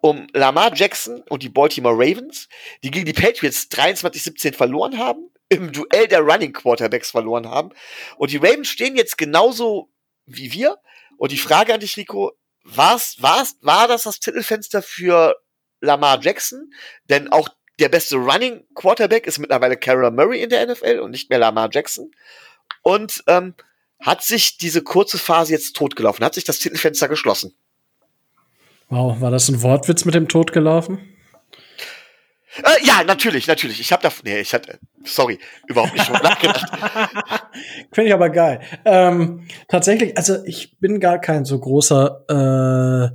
um 0.00 0.26
Lamar 0.32 0.74
Jackson 0.74 1.22
und 1.28 1.42
die 1.42 1.48
Baltimore 1.48 1.94
Ravens, 1.94 2.48
die 2.82 2.90
gegen 2.90 3.06
die 3.06 3.12
Patriots 3.12 3.68
23-17 3.70 4.54
verloren 4.54 4.98
haben, 4.98 5.30
im 5.48 5.72
Duell 5.72 6.06
der 6.08 6.20
Running 6.20 6.52
Quarterbacks 6.52 7.10
verloren 7.10 7.48
haben. 7.48 7.70
Und 8.16 8.30
die 8.30 8.36
Ravens 8.36 8.68
stehen 8.68 8.96
jetzt 8.96 9.18
genauso 9.18 9.90
wie 10.26 10.52
wir. 10.52 10.78
Und 11.16 11.32
die 11.32 11.38
Frage 11.38 11.74
an 11.74 11.80
dich, 11.80 11.96
Rico, 11.96 12.32
war's, 12.64 13.16
war's, 13.20 13.56
war 13.62 13.88
das 13.88 14.04
das 14.04 14.20
Titelfenster 14.20 14.82
für 14.82 15.36
Lamar 15.80 16.20
Jackson? 16.22 16.72
Denn 17.08 17.32
auch 17.32 17.48
der 17.80 17.88
beste 17.88 18.16
Running 18.16 18.66
Quarterback 18.74 19.26
ist 19.26 19.38
mittlerweile 19.38 19.76
Carol 19.76 20.10
Murray 20.10 20.42
in 20.42 20.50
der 20.50 20.66
NFL 20.66 21.00
und 21.00 21.10
nicht 21.10 21.30
mehr 21.30 21.38
Lamar 21.38 21.70
Jackson. 21.72 22.10
Und 22.82 23.24
ähm, 23.26 23.54
hat 24.00 24.22
sich 24.22 24.58
diese 24.58 24.82
kurze 24.82 25.18
Phase 25.18 25.52
jetzt 25.52 25.74
totgelaufen? 25.74 26.24
Hat 26.24 26.34
sich 26.34 26.44
das 26.44 26.58
Titelfenster 26.58 27.08
geschlossen? 27.08 27.56
Wow, 28.88 29.20
war 29.20 29.30
das 29.30 29.48
ein 29.48 29.62
Wortwitz 29.62 30.04
mit 30.04 30.14
dem 30.14 30.28
Tod 30.28 30.52
gelaufen? 30.52 30.98
Äh, 32.56 32.84
ja, 32.84 33.04
natürlich, 33.04 33.46
natürlich. 33.46 33.80
Ich 33.80 33.92
habe 33.92 34.02
da, 34.02 34.10
nee, 34.24 34.40
ich 34.40 34.54
hatte, 34.54 34.78
sorry, 35.04 35.38
überhaupt 35.68 35.92
nicht 35.92 36.08
drüber 36.08 36.22
nachgedacht. 36.22 36.66
Finde 37.92 38.08
ich 38.08 38.14
aber 38.14 38.30
geil. 38.30 38.60
Ähm, 38.84 39.46
tatsächlich, 39.68 40.16
also 40.16 40.44
ich 40.44 40.78
bin 40.78 41.00
gar 41.00 41.20
kein 41.20 41.44
so 41.44 41.58
großer 41.58 42.24
äh, 42.28 43.14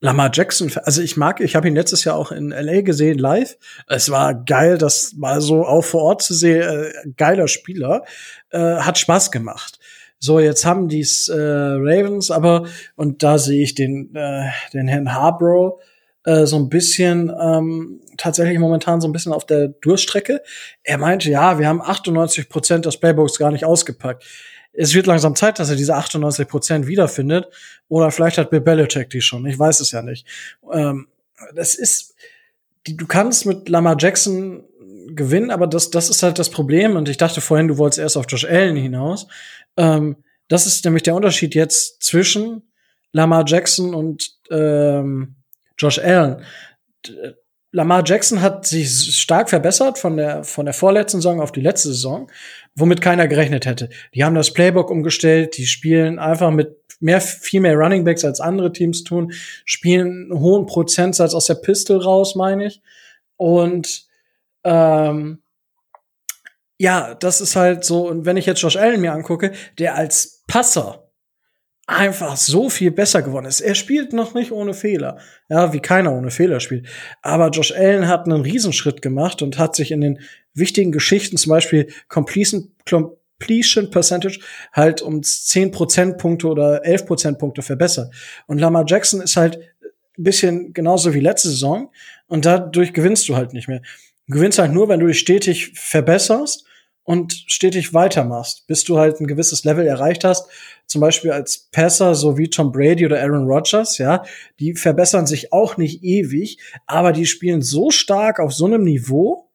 Lamar 0.00 0.30
Jackson. 0.32 0.70
Also 0.84 1.02
ich 1.02 1.16
mag, 1.16 1.40
ich 1.40 1.56
habe 1.56 1.66
ihn 1.66 1.74
letztes 1.74 2.04
Jahr 2.04 2.16
auch 2.16 2.30
in 2.30 2.50
LA 2.50 2.82
gesehen 2.82 3.18
live. 3.18 3.56
Es 3.86 4.10
war 4.10 4.34
geil, 4.34 4.78
das 4.78 5.14
mal 5.16 5.40
so 5.40 5.66
auch 5.66 5.84
vor 5.84 6.02
Ort 6.02 6.22
zu 6.22 6.34
sehen. 6.34 6.62
Äh, 6.62 6.92
geiler 7.16 7.48
Spieler, 7.48 8.04
äh, 8.50 8.58
hat 8.58 8.98
Spaß 8.98 9.30
gemacht. 9.30 9.78
So, 10.24 10.40
jetzt 10.40 10.64
haben 10.64 10.88
die's 10.88 11.28
äh, 11.28 11.34
Ravens, 11.38 12.30
aber 12.30 12.66
und 12.96 13.22
da 13.22 13.36
sehe 13.36 13.62
ich 13.62 13.74
den 13.74 14.14
äh, 14.14 14.48
den 14.72 14.88
Herrn 14.88 15.12
Harborough 15.12 15.78
äh, 16.24 16.46
so 16.46 16.56
ein 16.56 16.70
bisschen 16.70 17.30
ähm, 17.38 18.00
tatsächlich 18.16 18.58
momentan 18.58 19.02
so 19.02 19.06
ein 19.06 19.12
bisschen 19.12 19.34
auf 19.34 19.44
der 19.44 19.68
Durststrecke. 19.68 20.40
Er 20.82 20.96
meinte, 20.96 21.30
ja, 21.30 21.58
wir 21.58 21.68
haben 21.68 21.82
98 21.82 22.48
Prozent 22.48 22.86
des 22.86 22.96
Playbooks 22.96 23.38
gar 23.38 23.50
nicht 23.50 23.66
ausgepackt. 23.66 24.24
Es 24.72 24.94
wird 24.94 25.06
langsam 25.06 25.36
Zeit, 25.36 25.58
dass 25.58 25.68
er 25.68 25.76
diese 25.76 25.94
98 25.94 26.48
Prozent 26.48 26.86
wiederfindet. 26.86 27.48
Oder 27.88 28.10
vielleicht 28.10 28.38
hat 28.38 28.48
Bill 28.48 28.62
Belichick 28.62 29.10
die 29.10 29.20
schon. 29.20 29.44
Ich 29.44 29.58
weiß 29.58 29.80
es 29.80 29.90
ja 29.90 30.00
nicht. 30.00 30.26
Ähm, 30.72 31.06
das 31.54 31.74
ist, 31.74 32.14
du 32.88 33.06
kannst 33.06 33.44
mit 33.44 33.68
Lamar 33.68 33.96
Jackson 33.98 34.64
gewinnen, 35.08 35.50
aber 35.50 35.66
das, 35.66 35.90
das 35.90 36.08
ist 36.08 36.22
halt 36.22 36.38
das 36.38 36.48
Problem. 36.48 36.96
Und 36.96 37.10
ich 37.10 37.18
dachte 37.18 37.42
vorhin, 37.42 37.68
du 37.68 37.76
wolltest 37.76 37.98
erst 37.98 38.16
auf 38.16 38.24
Josh 38.28 38.46
Allen 38.46 38.76
hinaus. 38.76 39.26
Ähm, 39.76 40.16
das 40.48 40.66
ist 40.66 40.84
nämlich 40.84 41.02
der 41.02 41.14
Unterschied 41.14 41.54
jetzt 41.54 42.02
zwischen 42.02 42.62
Lamar 43.12 43.44
Jackson 43.46 43.94
und 43.94 44.30
ähm, 44.50 45.36
Josh 45.78 45.98
Allen. 45.98 46.44
Lamar 47.72 48.04
Jackson 48.06 48.40
hat 48.40 48.66
sich 48.66 49.16
stark 49.16 49.50
verbessert 49.50 49.98
von 49.98 50.16
der, 50.16 50.44
von 50.44 50.64
der 50.64 50.74
vorletzten 50.74 51.18
Saison 51.18 51.40
auf 51.40 51.50
die 51.50 51.60
letzte 51.60 51.88
Saison, 51.88 52.30
womit 52.76 53.00
keiner 53.00 53.26
gerechnet 53.26 53.66
hätte. 53.66 53.88
Die 54.14 54.22
haben 54.22 54.36
das 54.36 54.52
Playbook 54.52 54.90
umgestellt, 54.90 55.56
die 55.56 55.66
spielen 55.66 56.18
einfach 56.18 56.50
mit 56.50 56.76
mehr, 57.00 57.22
mehr 57.52 57.76
Running 57.76 58.04
Backs 58.04 58.24
als 58.24 58.40
andere 58.40 58.72
Teams 58.72 59.02
tun, 59.02 59.32
spielen 59.64 60.30
einen 60.30 60.40
hohen 60.40 60.66
Prozentsatz 60.66 61.34
aus 61.34 61.46
der 61.46 61.56
Pistol 61.56 61.98
raus, 61.98 62.36
meine 62.36 62.66
ich. 62.66 62.80
Und 63.36 64.06
ähm, 64.62 65.42
ja, 66.78 67.14
das 67.14 67.40
ist 67.40 67.56
halt 67.56 67.84
so, 67.84 68.08
und 68.08 68.26
wenn 68.26 68.36
ich 68.36 68.46
jetzt 68.46 68.60
Josh 68.60 68.76
Allen 68.76 69.00
mir 69.00 69.12
angucke, 69.12 69.52
der 69.78 69.94
als 69.94 70.42
Passer 70.46 71.04
einfach 71.86 72.36
so 72.36 72.70
viel 72.70 72.90
besser 72.90 73.22
geworden 73.22 73.46
ist. 73.46 73.60
Er 73.60 73.74
spielt 73.74 74.12
noch 74.12 74.34
nicht 74.34 74.52
ohne 74.52 74.72
Fehler. 74.72 75.18
Ja, 75.48 75.72
wie 75.72 75.80
keiner 75.80 76.12
ohne 76.12 76.30
Fehler 76.30 76.60
spielt. 76.60 76.86
Aber 77.20 77.50
Josh 77.50 77.72
Allen 77.72 78.08
hat 78.08 78.26
einen 78.26 78.40
Riesenschritt 78.40 79.02
gemacht 79.02 79.42
und 79.42 79.58
hat 79.58 79.76
sich 79.76 79.90
in 79.90 80.00
den 80.00 80.20
wichtigen 80.54 80.92
Geschichten, 80.92 81.36
zum 81.36 81.50
Beispiel 81.50 81.88
Completion, 82.08 82.72
Completion 82.88 83.90
Percentage, 83.90 84.40
halt 84.72 85.02
um 85.02 85.22
10 85.22 85.72
Prozentpunkte 85.72 86.48
oder 86.48 86.84
11 86.84 87.06
Prozentpunkte 87.06 87.62
verbessert. 87.62 88.14
Und 88.46 88.58
Lamar 88.58 88.84
Jackson 88.86 89.20
ist 89.20 89.36
halt 89.36 89.58
ein 90.16 90.24
bisschen 90.24 90.72
genauso 90.72 91.12
wie 91.12 91.20
letzte 91.20 91.48
Saison 91.48 91.90
und 92.28 92.46
dadurch 92.46 92.94
gewinnst 92.94 93.28
du 93.28 93.36
halt 93.36 93.52
nicht 93.52 93.68
mehr. 93.68 93.82
Du 94.26 94.34
gewinnst 94.34 94.58
halt 94.58 94.72
nur, 94.72 94.88
wenn 94.88 95.00
du 95.00 95.06
dich 95.06 95.18
stetig 95.18 95.72
verbesserst 95.74 96.64
und 97.02 97.34
stetig 97.46 97.92
weitermachst, 97.92 98.66
bis 98.66 98.84
du 98.84 98.98
halt 98.98 99.20
ein 99.20 99.26
gewisses 99.26 99.64
Level 99.64 99.86
erreicht 99.86 100.24
hast. 100.24 100.48
Zum 100.86 101.00
Beispiel 101.00 101.30
als 101.32 101.68
Passer, 101.70 102.14
so 102.14 102.38
wie 102.38 102.48
Tom 102.48 102.72
Brady 102.72 103.04
oder 103.04 103.20
Aaron 103.20 103.46
Rodgers, 103.46 103.98
ja, 103.98 104.24
die 104.58 104.74
verbessern 104.74 105.26
sich 105.26 105.52
auch 105.52 105.76
nicht 105.76 106.02
ewig, 106.02 106.58
aber 106.86 107.12
die 107.12 107.26
spielen 107.26 107.60
so 107.62 107.90
stark 107.90 108.40
auf 108.40 108.54
so 108.54 108.64
einem 108.64 108.84
Niveau, 108.84 109.50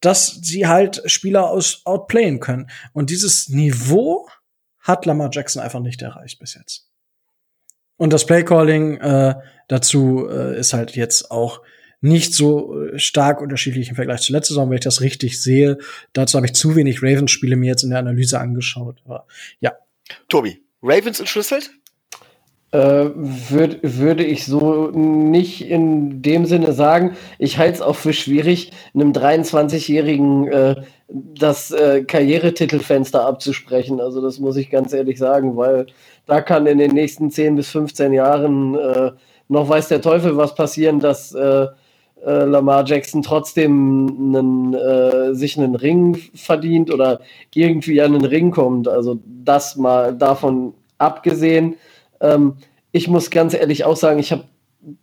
dass 0.00 0.40
sie 0.42 0.66
halt 0.66 1.02
Spieler 1.06 1.50
aus 1.50 1.82
outplayen 1.84 2.40
können. 2.40 2.70
Und 2.92 3.10
dieses 3.10 3.48
Niveau 3.48 4.26
hat 4.80 5.04
Lamar 5.04 5.28
Jackson 5.30 5.62
einfach 5.62 5.80
nicht 5.80 6.00
erreicht 6.00 6.38
bis 6.38 6.54
jetzt. 6.54 6.88
Und 7.96 8.12
das 8.12 8.24
Playcalling 8.24 8.96
äh, 8.98 9.34
dazu 9.66 10.26
äh, 10.30 10.58
ist 10.58 10.72
halt 10.72 10.96
jetzt 10.96 11.30
auch 11.30 11.60
nicht 12.00 12.34
so 12.34 12.80
äh, 12.80 12.98
stark 12.98 13.40
unterschiedlich 13.40 13.88
im 13.88 13.96
Vergleich 13.96 14.20
zur 14.20 14.34
letzten 14.34 14.54
Saison, 14.54 14.70
wenn 14.70 14.78
ich 14.78 14.84
das 14.84 15.00
richtig 15.00 15.42
sehe. 15.42 15.78
Dazu 16.12 16.36
habe 16.36 16.46
ich 16.46 16.54
zu 16.54 16.76
wenig 16.76 17.02
Ravens-Spiele 17.02 17.56
mir 17.56 17.68
jetzt 17.68 17.82
in 17.82 17.90
der 17.90 17.98
Analyse 17.98 18.38
angeschaut. 18.38 18.96
Aber 19.04 19.26
ja. 19.60 19.72
Tobi, 20.28 20.62
Ravens 20.82 21.20
entschlüsselt? 21.20 21.70
Äh, 22.70 23.10
würd, 23.14 23.78
würde 23.82 24.24
ich 24.24 24.44
so 24.44 24.90
nicht 24.90 25.62
in 25.62 26.20
dem 26.20 26.44
Sinne 26.44 26.72
sagen. 26.72 27.16
Ich 27.38 27.56
halte 27.56 27.76
es 27.76 27.80
auch 27.80 27.96
für 27.96 28.12
schwierig, 28.12 28.72
einem 28.94 29.12
23-Jährigen 29.12 30.48
äh, 30.48 30.76
das 31.08 31.70
äh, 31.70 32.04
Karrieretitelfenster 32.04 33.24
abzusprechen. 33.24 34.00
Also 34.00 34.20
das 34.20 34.38
muss 34.38 34.56
ich 34.56 34.68
ganz 34.68 34.92
ehrlich 34.92 35.18
sagen, 35.18 35.56
weil 35.56 35.86
da 36.26 36.42
kann 36.42 36.66
in 36.66 36.76
den 36.76 36.90
nächsten 36.90 37.30
10 37.30 37.56
bis 37.56 37.70
15 37.70 38.12
Jahren 38.12 38.74
äh, 38.74 39.12
noch 39.48 39.66
weiß 39.66 39.88
der 39.88 40.02
Teufel 40.02 40.36
was 40.36 40.54
passieren, 40.54 41.00
dass 41.00 41.34
äh, 42.24 42.44
Lamar 42.44 42.84
Jackson 42.86 43.22
trotzdem 43.22 44.34
einen, 44.34 44.74
äh, 44.74 45.34
sich 45.34 45.58
einen 45.58 45.74
Ring 45.74 46.16
verdient 46.34 46.92
oder 46.92 47.20
irgendwie 47.54 48.00
an 48.00 48.14
einen 48.14 48.24
Ring 48.24 48.50
kommt. 48.50 48.88
Also 48.88 49.18
das 49.24 49.76
mal 49.76 50.14
davon 50.16 50.74
abgesehen. 50.98 51.76
Ähm, 52.20 52.54
ich 52.92 53.08
muss 53.08 53.30
ganz 53.30 53.54
ehrlich 53.54 53.84
auch 53.84 53.96
sagen, 53.96 54.18
ich 54.18 54.32
habe 54.32 54.44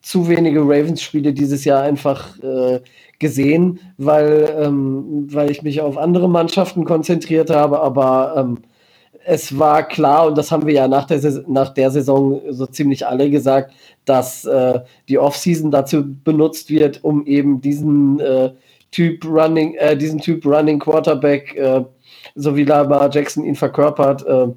zu 0.02 0.28
wenige 0.28 0.62
Ravens-Spiele 0.62 1.34
dieses 1.34 1.66
Jahr 1.66 1.84
einfach 1.84 2.40
äh, 2.42 2.82
gesehen, 3.20 3.80
weil, 3.98 4.54
ähm, 4.60 5.28
weil 5.32 5.52
ich 5.52 5.62
mich 5.62 5.82
auf 5.82 5.98
andere 5.98 6.30
Mannschaften 6.30 6.86
konzentriert 6.86 7.50
habe, 7.50 7.82
aber 7.82 8.36
ähm, 8.38 8.58
es 9.28 9.58
war 9.58 9.88
klar, 9.88 10.28
und 10.28 10.38
das 10.38 10.52
haben 10.52 10.68
wir 10.68 10.74
ja 10.74 10.88
nach 10.88 11.06
der, 11.06 11.20
nach 11.48 11.70
der 11.70 11.92
Saison 11.92 12.42
so 12.50 12.68
ziemlich 12.68 13.06
alle 13.08 13.30
gesagt, 13.30 13.74
dass 14.06 14.46
äh, 14.46 14.80
die 15.10 15.18
Offseason 15.18 15.72
dazu 15.72 16.04
benutzt 16.24 16.70
wird, 16.70 17.04
um 17.04 17.26
eben 17.26 17.60
diesen 17.60 18.20
äh, 18.20 18.52
Typ 18.92 19.26
Running, 19.26 19.74
äh, 19.76 19.98
diesen 19.98 20.20
Typ 20.20 20.46
Running 20.46 20.80
Quarterback 20.80 21.56
äh, 21.56 21.84
so 22.36 22.56
wie 22.56 22.64
Lamar 22.64 23.10
Jackson 23.12 23.46
ihn 23.46 23.56
verkörpert, 23.56 24.26
äh, 24.26 24.48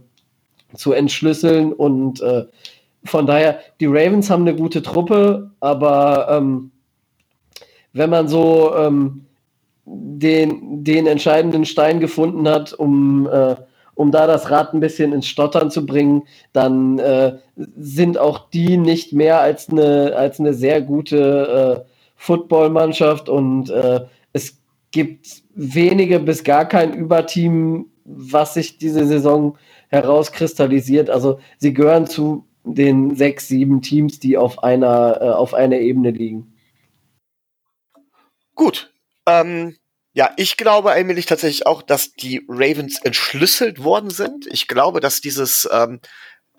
zu 0.74 0.92
entschlüsseln. 0.92 1.72
Und 1.72 2.20
äh, 2.20 2.44
von 3.04 3.26
daher, 3.26 3.60
die 3.80 3.86
Ravens 3.86 4.28
haben 4.28 4.42
eine 4.42 4.56
gute 4.56 4.82
Truppe, 4.82 5.50
aber 5.60 6.28
ähm, 6.30 6.70
wenn 7.94 8.10
man 8.10 8.28
so 8.28 8.74
ähm, 8.76 9.24
den, 9.86 10.84
den 10.84 11.06
entscheidenden 11.06 11.64
Stein 11.64 12.00
gefunden 12.00 12.46
hat, 12.48 12.74
um, 12.74 13.26
um 13.98 14.12
da 14.12 14.28
das 14.28 14.48
Rad 14.48 14.74
ein 14.74 14.80
bisschen 14.80 15.12
ins 15.12 15.26
Stottern 15.26 15.72
zu 15.72 15.84
bringen, 15.84 16.22
dann 16.52 17.00
äh, 17.00 17.38
sind 17.76 18.16
auch 18.16 18.48
die 18.48 18.76
nicht 18.76 19.12
mehr 19.12 19.40
als 19.40 19.68
eine, 19.70 20.14
als 20.14 20.38
eine 20.38 20.54
sehr 20.54 20.80
gute 20.82 21.84
äh, 21.84 21.90
Footballmannschaft 22.14 23.28
und 23.28 23.70
äh, 23.70 24.02
es 24.32 24.62
gibt 24.92 25.42
wenige 25.52 26.20
bis 26.20 26.44
gar 26.44 26.64
kein 26.64 26.94
Überteam, 26.94 27.86
was 28.04 28.54
sich 28.54 28.78
diese 28.78 29.04
Saison 29.04 29.58
herauskristallisiert. 29.88 31.10
Also 31.10 31.40
sie 31.58 31.74
gehören 31.74 32.06
zu 32.06 32.46
den 32.62 33.16
sechs, 33.16 33.48
sieben 33.48 33.82
Teams, 33.82 34.20
die 34.20 34.38
auf 34.38 34.62
einer, 34.62 35.18
äh, 35.20 35.30
auf 35.30 35.54
einer 35.54 35.78
Ebene 35.78 36.12
liegen. 36.12 36.54
Gut. 38.54 38.92
Ähm, 39.26 39.74
ja, 40.12 40.32
ich 40.36 40.56
glaube 40.56 40.92
allmählich 40.92 41.26
tatsächlich 41.26 41.66
auch, 41.66 41.82
dass 41.82 42.12
die 42.12 42.44
Ravens 42.48 43.00
entschlüsselt 43.02 43.82
worden 43.82 44.10
sind. 44.10 44.46
Ich 44.46 44.66
glaube, 44.66 45.00
dass 45.00 45.20
dieses, 45.20 45.68
ähm, 45.70 46.00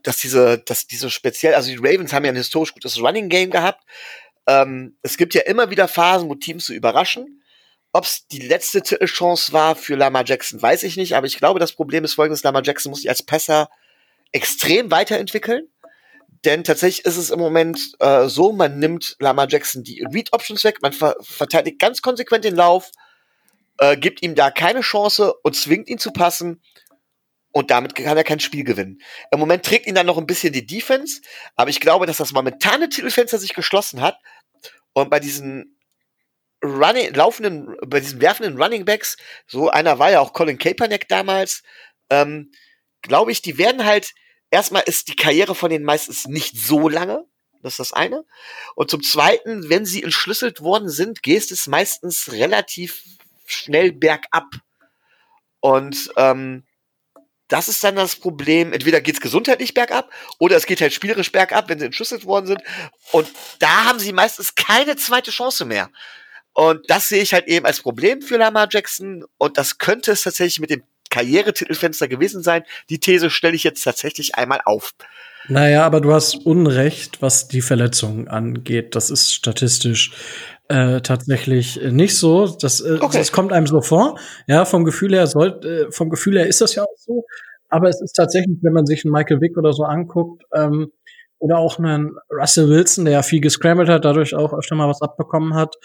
dass 0.03 0.17
diese, 0.17 0.59
dass 0.59 0.87
diese 0.87 1.09
speziell, 1.09 1.55
also 1.55 1.69
die 1.69 1.77
Ravens 1.77 2.13
haben 2.13 2.25
ja 2.25 2.31
ein 2.31 2.37
historisch 2.37 2.73
gutes 2.73 3.01
Running 3.01 3.29
Game 3.29 3.49
gehabt. 3.49 3.83
Ähm, 4.47 4.97
es 5.01 5.17
gibt 5.17 5.33
ja 5.33 5.41
immer 5.41 5.69
wieder 5.69 5.87
Phasen, 5.87 6.29
wo 6.29 6.35
Teams 6.35 6.65
so 6.65 6.73
überraschen. 6.73 7.43
Ob 7.91 8.05
es 8.05 8.27
die 8.27 8.47
letzte 8.47 8.81
Titelchance 8.81 9.51
war 9.51 9.75
für 9.75 9.95
Lamar 9.95 10.23
Jackson, 10.25 10.61
weiß 10.61 10.83
ich 10.83 10.95
nicht, 10.95 11.15
aber 11.15 11.25
ich 11.25 11.37
glaube, 11.37 11.59
das 11.59 11.73
Problem 11.73 12.03
ist 12.03 12.13
folgendes, 12.13 12.43
Lamar 12.43 12.61
Jackson 12.63 12.91
muss 12.91 13.01
sich 13.01 13.09
als 13.09 13.23
Passer 13.23 13.69
extrem 14.31 14.91
weiterentwickeln. 14.91 15.67
Denn 16.45 16.63
tatsächlich 16.63 17.05
ist 17.05 17.17
es 17.17 17.31
im 17.31 17.39
Moment 17.39 17.91
äh, 17.99 18.27
so, 18.27 18.53
man 18.53 18.79
nimmt 18.79 19.15
Lamar 19.19 19.49
Jackson 19.49 19.83
die 19.83 20.05
Read-Options 20.13 20.63
weg, 20.63 20.81
man 20.81 20.93
ver 20.93 21.15
verteidigt 21.19 21.79
ganz 21.79 22.01
konsequent 22.01 22.45
den 22.45 22.55
Lauf, 22.55 22.91
äh, 23.79 23.97
gibt 23.97 24.21
ihm 24.21 24.35
da 24.35 24.51
keine 24.51 24.81
Chance 24.81 25.33
und 25.43 25.55
zwingt 25.55 25.89
ihn 25.89 25.99
zu 25.99 26.11
passen. 26.11 26.61
Und 27.51 27.71
damit 27.71 27.95
kann 27.95 28.15
er 28.15 28.23
kein 28.23 28.39
Spiel 28.39 28.63
gewinnen. 28.63 29.01
Im 29.31 29.39
Moment 29.39 29.65
trägt 29.65 29.87
ihn 29.87 29.95
dann 29.95 30.05
noch 30.05 30.19
ein 30.19 30.27
bisschen 30.27 30.53
die 30.53 30.67
Defense, 30.67 31.21
aber 31.55 31.71
ich 31.71 31.79
glaube, 31.79 32.05
dass 32.05 32.17
das 32.17 32.31
momentane 32.31 32.89
Titelfenster 32.89 33.39
sich 33.39 33.55
geschlossen 33.55 34.01
hat. 34.01 34.19
Und 34.93 35.09
bei 35.09 35.19
diesen 35.19 35.79
running, 36.63 37.11
laufenden, 37.13 37.75
bei 37.87 38.01
diesen 38.01 38.21
werfenden 38.21 38.61
Running 38.61 38.85
Backs, 38.85 39.17
so 39.47 39.69
einer 39.69 39.97
war 39.97 40.11
ja 40.11 40.19
auch 40.19 40.33
Colin 40.33 40.59
Kaepernick 40.59 41.07
damals, 41.07 41.63
ähm, 42.11 42.51
glaube 43.01 43.31
ich, 43.31 43.41
die 43.41 43.57
werden 43.57 43.83
halt 43.83 44.13
erstmal 44.51 44.83
ist 44.85 45.07
die 45.07 45.15
Karriere 45.15 45.55
von 45.55 45.69
denen 45.69 45.85
meistens 45.85 46.27
nicht 46.27 46.57
so 46.57 46.89
lange. 46.89 47.25
Das 47.61 47.73
ist 47.73 47.79
das 47.79 47.93
eine. 47.93 48.25
Und 48.75 48.89
zum 48.89 49.03
Zweiten, 49.03 49.69
wenn 49.69 49.85
sie 49.85 50.03
entschlüsselt 50.03 50.61
worden 50.61 50.89
sind, 50.89 51.23
geht 51.23 51.51
es 51.51 51.67
meistens 51.67 52.31
relativ 52.31 53.03
schnell 53.51 53.91
bergab. 53.91 54.45
Und 55.59 56.09
ähm, 56.17 56.63
das 57.49 57.67
ist 57.67 57.83
dann 57.83 57.95
das 57.95 58.15
Problem. 58.15 58.71
Entweder 58.71 59.01
geht 59.01 59.15
es 59.15 59.21
gesundheitlich 59.21 59.73
bergab 59.73 60.11
oder 60.37 60.55
es 60.55 60.65
geht 60.65 60.81
halt 60.81 60.93
spielerisch 60.93 61.31
bergab, 61.31 61.67
wenn 61.67 61.79
sie 61.79 61.85
entschlüsselt 61.85 62.25
worden 62.25 62.45
sind. 62.45 62.61
Und 63.11 63.27
da 63.59 63.85
haben 63.85 63.99
sie 63.99 64.13
meistens 64.13 64.55
keine 64.55 64.95
zweite 64.95 65.31
Chance 65.31 65.65
mehr. 65.65 65.89
Und 66.53 66.89
das 66.89 67.09
sehe 67.09 67.21
ich 67.21 67.33
halt 67.33 67.47
eben 67.47 67.65
als 67.65 67.81
Problem 67.81 68.21
für 68.21 68.37
Lamar 68.37 68.67
Jackson. 68.69 69.25
Und 69.37 69.57
das 69.57 69.77
könnte 69.77 70.11
es 70.11 70.23
tatsächlich 70.23 70.59
mit 70.59 70.69
dem 70.69 70.83
Karrieretitelfenster 71.09 72.07
gewesen 72.07 72.43
sein. 72.43 72.63
Die 72.89 72.99
These 72.99 73.29
stelle 73.29 73.55
ich 73.55 73.63
jetzt 73.63 73.83
tatsächlich 73.83 74.35
einmal 74.35 74.61
auf. 74.65 74.93
Naja, 75.47 75.85
aber 75.85 76.01
du 76.01 76.13
hast 76.13 76.35
Unrecht, 76.45 77.21
was 77.21 77.47
die 77.47 77.61
Verletzungen 77.61 78.27
angeht. 78.27 78.95
Das 78.95 79.09
ist 79.09 79.33
statistisch 79.33 80.11
äh, 80.69 81.01
tatsächlich 81.01 81.81
nicht 81.91 82.17
so. 82.17 82.47
Das, 82.47 82.81
äh, 82.81 82.99
okay. 83.01 83.17
das 83.17 83.31
kommt 83.31 83.51
einem 83.51 83.67
so 83.67 83.81
vor. 83.81 84.17
Ja, 84.47 84.65
vom 84.65 84.85
Gefühl 84.85 85.13
her 85.13 85.27
soll, 85.27 85.59
äh, 85.65 85.91
vom 85.91 86.09
Gefühl 86.09 86.37
her 86.37 86.47
ist 86.47 86.61
das 86.61 86.75
ja 86.75 86.83
auch 86.83 86.97
so. 86.97 87.25
Aber 87.67 87.89
es 87.89 88.01
ist 88.01 88.13
tatsächlich, 88.13 88.57
wenn 88.61 88.73
man 88.73 88.85
sich 88.85 89.05
einen 89.05 89.11
Michael 89.11 89.41
Vick 89.41 89.57
oder 89.57 89.73
so 89.73 89.83
anguckt, 89.83 90.43
ähm, 90.55 90.91
oder 91.39 91.57
auch 91.57 91.79
einen 91.79 92.17
Russell 92.29 92.69
Wilson, 92.69 93.05
der 93.05 93.13
ja 93.15 93.23
viel 93.23 93.41
gescrambled 93.41 93.89
hat, 93.89 94.05
dadurch 94.05 94.35
auch 94.35 94.53
öfter 94.53 94.75
mal 94.75 94.89
was 94.89 95.01
abbekommen 95.01 95.55
hat, 95.55 95.75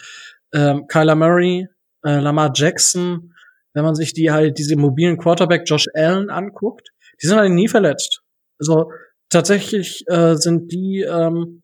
ähm, 0.53 0.87
Kyler 0.87 1.15
Murray, 1.15 1.67
äh, 2.05 2.19
Lamar 2.19 2.51
Jackson, 2.53 3.33
wenn 3.73 3.83
man 3.83 3.95
sich 3.95 4.13
die 4.13 4.31
halt 4.31 4.57
diese 4.57 4.75
mobilen 4.75 5.17
Quarterback 5.17 5.63
Josh 5.65 5.87
Allen 5.93 6.29
anguckt, 6.29 6.89
die 7.21 7.27
sind 7.27 7.37
halt 7.37 7.51
nie 7.51 7.67
verletzt. 7.67 8.21
Also 8.59 8.91
tatsächlich 9.29 10.03
äh, 10.07 10.35
sind 10.35 10.71
die 10.71 11.01
ähm, 11.01 11.63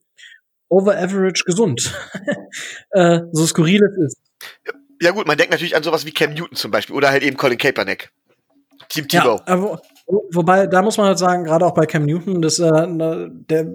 over 0.71 0.97
average 0.97 1.43
gesund. 1.45 1.93
äh, 2.91 3.19
so 3.31 3.45
skurril 3.45 3.81
es 3.83 4.05
ist. 4.05 4.17
Ja 5.01 5.11
gut, 5.11 5.27
man 5.27 5.37
denkt 5.37 5.51
natürlich 5.51 5.75
an 5.75 5.83
sowas 5.83 6.05
wie 6.05 6.11
Cam 6.11 6.33
Newton 6.33 6.55
zum 6.55 6.71
Beispiel 6.71 6.95
oder 6.95 7.09
halt 7.09 7.23
eben 7.23 7.37
Colin 7.37 7.57
Kaepernick. 7.57 8.11
Team 8.89 9.07
Tebow. 9.07 9.41
Ja, 9.47 9.79
Wobei, 10.07 10.67
da 10.67 10.81
muss 10.81 10.97
man 10.97 11.07
halt 11.07 11.19
sagen, 11.19 11.43
gerade 11.43 11.65
auch 11.65 11.73
bei 11.73 11.85
Cam 11.85 12.05
Newton, 12.05 12.41
das, 12.41 12.59
äh, 12.59 12.69
der 12.89 13.67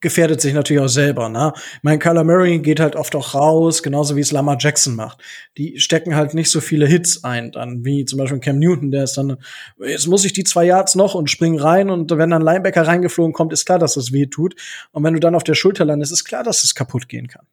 gefährdet 0.00 0.40
sich 0.40 0.54
natürlich 0.54 0.82
auch 0.82 0.88
selber. 0.88 1.28
Ne? 1.28 1.52
Mein 1.82 1.98
Kyler 1.98 2.24
Murray 2.24 2.58
geht 2.60 2.80
halt 2.80 2.96
oft 2.96 3.14
auch 3.16 3.34
raus, 3.34 3.82
genauso 3.82 4.16
wie 4.16 4.20
es 4.20 4.32
Lamar 4.32 4.56
Jackson 4.58 4.94
macht. 4.94 5.22
Die 5.56 5.78
stecken 5.78 6.14
halt 6.14 6.34
nicht 6.34 6.50
so 6.50 6.60
viele 6.60 6.86
Hits 6.86 7.24
ein, 7.24 7.52
dann 7.52 7.84
wie 7.84 8.04
zum 8.04 8.18
Beispiel 8.18 8.40
Cam 8.40 8.58
Newton, 8.58 8.90
der 8.90 9.04
ist 9.04 9.16
dann, 9.16 9.36
jetzt 9.78 10.06
muss 10.06 10.24
ich 10.24 10.32
die 10.32 10.44
zwei 10.44 10.64
Yards 10.64 10.94
noch 10.94 11.14
und 11.14 11.30
spring 11.30 11.58
rein 11.58 11.90
und 11.90 12.10
wenn 12.10 12.30
dann 12.30 12.42
Linebacker 12.42 12.86
reingeflogen 12.86 13.32
kommt, 13.32 13.52
ist 13.52 13.64
klar, 13.64 13.78
dass 13.78 13.94
das 13.94 14.12
weh 14.12 14.26
tut. 14.26 14.54
Und 14.92 15.04
wenn 15.04 15.14
du 15.14 15.20
dann 15.20 15.34
auf 15.34 15.44
der 15.44 15.54
Schulter 15.54 15.84
landest, 15.84 16.12
ist 16.12 16.24
klar, 16.24 16.44
dass 16.44 16.64
es 16.64 16.74
kaputt 16.74 17.08
gehen 17.08 17.28
kann. 17.28 17.46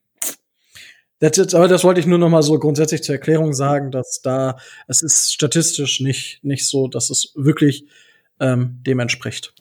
That's 1.20 1.40
it. 1.40 1.56
Aber 1.56 1.68
das 1.68 1.84
wollte 1.84 2.00
ich 2.00 2.06
nur 2.06 2.20
noch 2.20 2.30
mal 2.30 2.44
so 2.44 2.60
grundsätzlich 2.60 3.02
zur 3.02 3.16
Erklärung 3.16 3.54
sagen, 3.54 3.90
dass 3.90 4.22
da 4.22 4.58
es 4.88 5.02
ist 5.02 5.34
statistisch 5.34 6.00
nicht 6.00 6.44
nicht 6.44 6.68
so, 6.68 6.88
dass 6.88 7.10
es 7.10 7.32
wirklich 7.36 7.88
ähm, 8.40 8.82
dem 8.84 9.00
entspricht. 9.00 9.54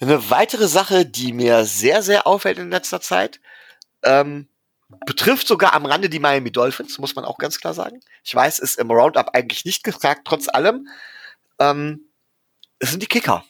Eine 0.00 0.30
weitere 0.30 0.68
Sache, 0.68 1.06
die 1.06 1.32
mir 1.32 1.64
sehr, 1.64 2.02
sehr 2.02 2.26
auffällt 2.26 2.58
in 2.58 2.70
letzter 2.70 3.00
Zeit, 3.00 3.40
ähm, 4.02 4.48
betrifft 5.06 5.46
sogar 5.46 5.72
am 5.72 5.86
Rande 5.86 6.08
die 6.08 6.18
Miami 6.18 6.50
Dolphins, 6.50 6.98
muss 6.98 7.14
man 7.14 7.24
auch 7.24 7.38
ganz 7.38 7.58
klar 7.58 7.74
sagen. 7.74 8.00
Ich 8.24 8.34
weiß, 8.34 8.58
ist 8.58 8.78
im 8.78 8.90
Roundup 8.90 9.34
eigentlich 9.34 9.64
nicht 9.64 9.84
gefragt, 9.84 10.22
trotz 10.24 10.48
allem. 10.48 10.88
Ähm, 11.58 12.08
es 12.78 12.90
sind 12.90 13.02
die 13.02 13.06
Kicker. 13.06 13.44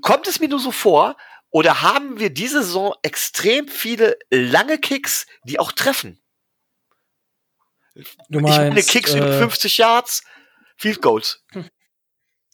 Kommt 0.00 0.26
es 0.26 0.40
mir 0.40 0.48
nur 0.48 0.60
so 0.60 0.70
vor, 0.70 1.16
oder 1.50 1.82
haben 1.82 2.18
wir 2.20 2.30
diese 2.30 2.62
Saison 2.62 2.94
extrem 3.02 3.68
viele 3.68 4.16
lange 4.30 4.78
Kicks, 4.78 5.26
die 5.44 5.58
auch 5.58 5.72
treffen? 5.72 6.20
Du 8.28 8.40
meinst, 8.40 8.58
ich 8.58 8.64
meine 8.68 8.82
Kicks 8.82 9.14
äh, 9.14 9.18
über 9.18 9.32
50 9.32 9.78
Yards, 9.78 10.22
Field 10.76 11.02
Goals. 11.02 11.44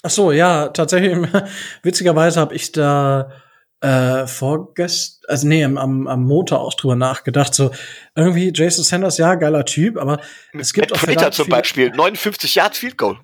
Ach 0.07 0.11
so, 0.11 0.31
ja, 0.31 0.69
tatsächlich. 0.69 1.19
Witzigerweise 1.83 2.39
habe 2.39 2.55
ich 2.55 2.71
da 2.71 3.33
äh, 3.81 4.29
vorgestern, 4.29 5.29
also 5.29 5.49
nee, 5.49 5.65
am, 5.65 6.07
am 6.07 6.23
Montag 6.23 6.61
auch 6.61 6.75
drüber 6.75 6.95
nachgedacht. 6.95 7.53
So 7.53 7.73
irgendwie 8.15 8.53
Jason 8.55 8.85
Sanders, 8.85 9.19
ja, 9.19 9.35
geiler 9.35 9.65
Typ, 9.65 9.97
aber 9.97 10.21
es 10.53 10.73
gibt 10.73 10.91
Matt 10.91 11.01
auch 11.01 11.05
Prater 11.05 11.33
zum 11.33 11.49
Beispiel, 11.49 11.91
59 11.91 12.55
Yards 12.55 12.79
Field 12.79 12.97
Goal. 12.97 13.19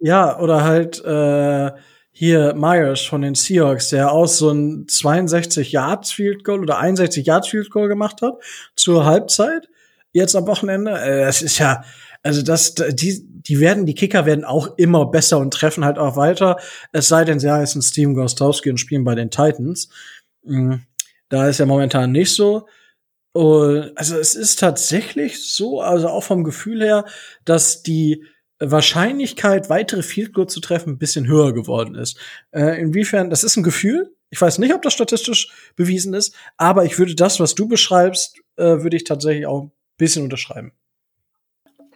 Ja, 0.00 0.36
oder 0.40 0.64
halt 0.64 1.04
äh, 1.04 1.70
hier 2.10 2.52
Myers 2.54 3.02
von 3.02 3.22
den 3.22 3.36
Seahawks, 3.36 3.90
der 3.90 4.10
aus 4.10 4.38
so 4.38 4.50
ein 4.50 4.88
62 4.88 5.70
Yards 5.70 6.10
Field 6.10 6.42
Goal 6.42 6.62
oder 6.62 6.78
61 6.78 7.26
Yards 7.26 7.46
Field 7.46 7.70
Goal 7.70 7.86
gemacht 7.86 8.22
hat 8.22 8.34
zur 8.74 9.04
Halbzeit. 9.04 9.68
Jetzt 10.10 10.34
am 10.34 10.48
Wochenende, 10.48 10.98
äh, 11.00 11.26
das 11.26 11.42
ist 11.42 11.60
ja, 11.60 11.84
also 12.24 12.42
das, 12.42 12.74
die, 12.74 13.24
die 13.46 13.60
werden, 13.60 13.86
die 13.86 13.94
Kicker 13.94 14.26
werden 14.26 14.44
auch 14.44 14.76
immer 14.78 15.06
besser 15.06 15.38
und 15.38 15.52
treffen 15.52 15.84
halt 15.84 15.98
auch 15.98 16.16
weiter. 16.16 16.58
Es 16.92 17.08
sei 17.08 17.24
denn, 17.24 17.40
sie 17.40 17.52
heißen 17.52 17.82
Steven 17.82 18.14
Gostowski 18.14 18.70
und 18.70 18.78
spielen 18.78 19.04
bei 19.04 19.14
den 19.14 19.30
Titans. 19.30 19.88
Mhm. 20.42 20.82
Da 21.28 21.48
ist 21.48 21.58
ja 21.58 21.66
momentan 21.66 22.12
nicht 22.12 22.34
so. 22.34 22.66
Also 23.34 24.16
es 24.16 24.34
ist 24.34 24.60
tatsächlich 24.60 25.52
so, 25.52 25.80
also 25.80 26.08
auch 26.08 26.22
vom 26.22 26.44
Gefühl 26.44 26.82
her, 26.82 27.04
dass 27.44 27.82
die 27.82 28.24
Wahrscheinlichkeit, 28.60 29.68
weitere 29.68 30.02
Field 30.02 30.32
Goal 30.32 30.48
zu 30.48 30.60
treffen, 30.60 30.90
ein 30.90 30.98
bisschen 30.98 31.26
höher 31.26 31.52
geworden 31.52 31.96
ist. 31.96 32.16
Äh, 32.52 32.80
inwiefern, 32.80 33.30
das 33.30 33.42
ist 33.42 33.56
ein 33.56 33.64
Gefühl. 33.64 34.14
Ich 34.30 34.40
weiß 34.40 34.58
nicht, 34.58 34.72
ob 34.72 34.82
das 34.82 34.92
statistisch 34.92 35.52
bewiesen 35.76 36.14
ist, 36.14 36.34
aber 36.56 36.84
ich 36.84 36.98
würde 36.98 37.14
das, 37.14 37.40
was 37.40 37.54
du 37.54 37.66
beschreibst, 37.68 38.38
äh, 38.56 38.82
würde 38.82 38.96
ich 38.96 39.04
tatsächlich 39.04 39.46
auch 39.46 39.64
ein 39.64 39.72
bisschen 39.98 40.22
unterschreiben. 40.22 40.72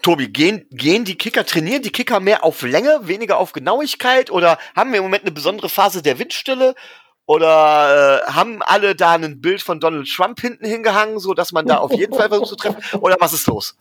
Tobi, 0.03 0.29
gehen, 0.29 0.67
gehen 0.71 1.05
die 1.05 1.17
Kicker, 1.17 1.45
trainieren 1.45 1.83
die 1.83 1.91
Kicker 1.91 2.21
mehr 2.21 2.45
auf 2.45 2.63
Länge, 2.63 3.01
weniger 3.03 3.39
auf 3.39 3.53
Genauigkeit 3.53 4.31
oder 4.31 4.59
haben 4.77 4.93
wir 4.93 4.99
im 4.99 5.05
Moment 5.05 5.25
eine 5.25 5.33
besondere 5.33 5.69
Phase 5.69 6.03
der 6.03 6.19
Windstille? 6.19 6.75
Oder 7.27 8.23
äh, 8.27 8.33
haben 8.33 8.63
alle 8.63 8.95
da 8.95 9.13
ein 9.13 9.43
Bild 9.43 9.61
von 9.61 9.81
Donald 9.81 10.09
Trump 10.09 10.41
hinten 10.41 10.65
hingehangen, 10.65 11.19
so 11.19 11.35
dass 11.35 11.53
man 11.53 11.67
da 11.67 11.77
auf 11.77 11.93
jeden 11.93 12.15
Fall 12.15 12.29
versucht 12.29 12.49
zu 12.49 12.57
treffen? 12.57 12.83
Oder 13.01 13.17
was 13.21 13.35
ist 13.35 13.47
los? 13.47 13.77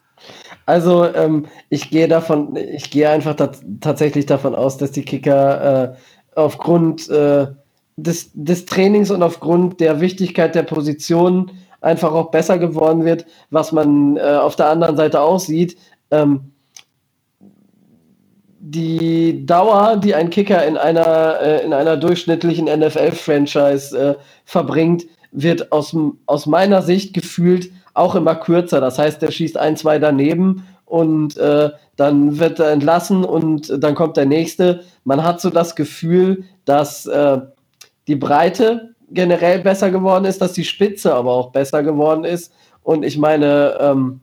Also 0.66 1.06
ähm, 1.06 1.46
ich 1.70 1.90
gehe 1.90 2.10
davon, 2.10 2.58
ich 2.58 2.92
gehe 2.92 3.10
einfach 3.10 3.36
tatsächlich 3.80 4.26
davon 4.26 4.54
aus, 4.54 4.78
dass 4.78 4.92
die 4.92 5.06
Kicker 5.06 5.94
äh, 5.94 5.96
aufgrund 6.36 7.10
äh, 7.10 7.48
des, 7.96 8.32
des 8.34 8.66
Trainings 8.66 9.12
und 9.12 9.24
aufgrund 9.24 9.80
der 9.80 10.02
Wichtigkeit 10.02 10.54
der 10.54 10.64
Position 10.64 11.52
einfach 11.80 12.12
auch 12.12 12.32
besser 12.32 12.58
geworden 12.58 13.06
wird, 13.06 13.26
was 13.50 13.72
man 13.72 14.18
äh, 14.18 14.22
auf 14.22 14.56
der 14.56 14.68
anderen 14.68 14.98
Seite 14.98 15.22
auch 15.22 15.40
sieht. 15.40 15.78
Ähm, 16.12 16.52
die 18.60 19.46
Dauer, 19.46 19.98
die 19.98 20.14
ein 20.14 20.30
Kicker 20.30 20.66
in 20.66 20.78
einer, 20.78 21.40
äh, 21.42 21.64
in 21.64 21.74
einer 21.74 21.96
durchschnittlichen 21.96 22.66
NFL-Franchise 22.66 23.98
äh, 23.98 24.16
verbringt, 24.46 25.06
wird 25.32 25.72
aus, 25.72 25.96
aus 26.26 26.46
meiner 26.46 26.82
Sicht 26.82 27.14
gefühlt 27.14 27.72
auch 27.94 28.16
immer 28.16 28.36
kürzer. 28.36 28.82
Das 28.82 29.00
heißt, 29.00 29.22
der 29.22 29.32
schießt 29.32 29.58
ein, 29.58 29.78
zwei 29.78 30.00
daneben 30.00 30.68
und 30.86 31.38
äh, 31.38 31.72
dann 31.96 32.40
wird 32.40 32.60
er 32.60 32.72
entlassen 32.72 33.24
und 33.24 33.72
dann 33.84 33.96
kommt 33.96 34.18
der 34.18 34.26
nächste. 34.26 34.84
Man 35.04 35.24
hat 35.24 35.42
so 35.42 35.50
das 35.50 35.76
Gefühl, 35.76 36.44
dass 36.66 37.06
äh, 37.06 37.40
die 38.08 38.16
Breite 38.16 38.96
generell 39.10 39.60
besser 39.60 39.92
geworden 39.92 40.26
ist, 40.26 40.42
dass 40.42 40.54
die 40.54 40.64
Spitze 40.66 41.14
aber 41.14 41.32
auch 41.32 41.52
besser 41.52 41.84
geworden 41.84 42.24
ist. 42.24 42.54
Und 42.84 43.04
ich 43.04 43.18
meine, 43.18 43.78
ähm, 43.80 44.22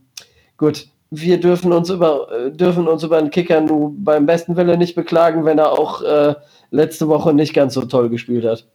gut, 0.56 0.88
wir 1.20 1.40
dürfen 1.40 1.72
uns 1.72 1.90
über 1.90 2.28
äh, 2.32 2.50
dürfen 2.50 2.88
uns 2.88 3.02
über 3.02 3.20
den 3.20 3.30
Kicker 3.30 3.60
nur 3.60 3.92
beim 3.96 4.26
besten 4.26 4.56
Wille 4.56 4.76
nicht 4.76 4.94
beklagen, 4.94 5.44
wenn 5.44 5.58
er 5.58 5.72
auch 5.72 6.02
äh, 6.02 6.34
letzte 6.70 7.08
Woche 7.08 7.32
nicht 7.32 7.54
ganz 7.54 7.74
so 7.74 7.82
toll 7.82 8.08
gespielt 8.08 8.44
hat. 8.44 8.66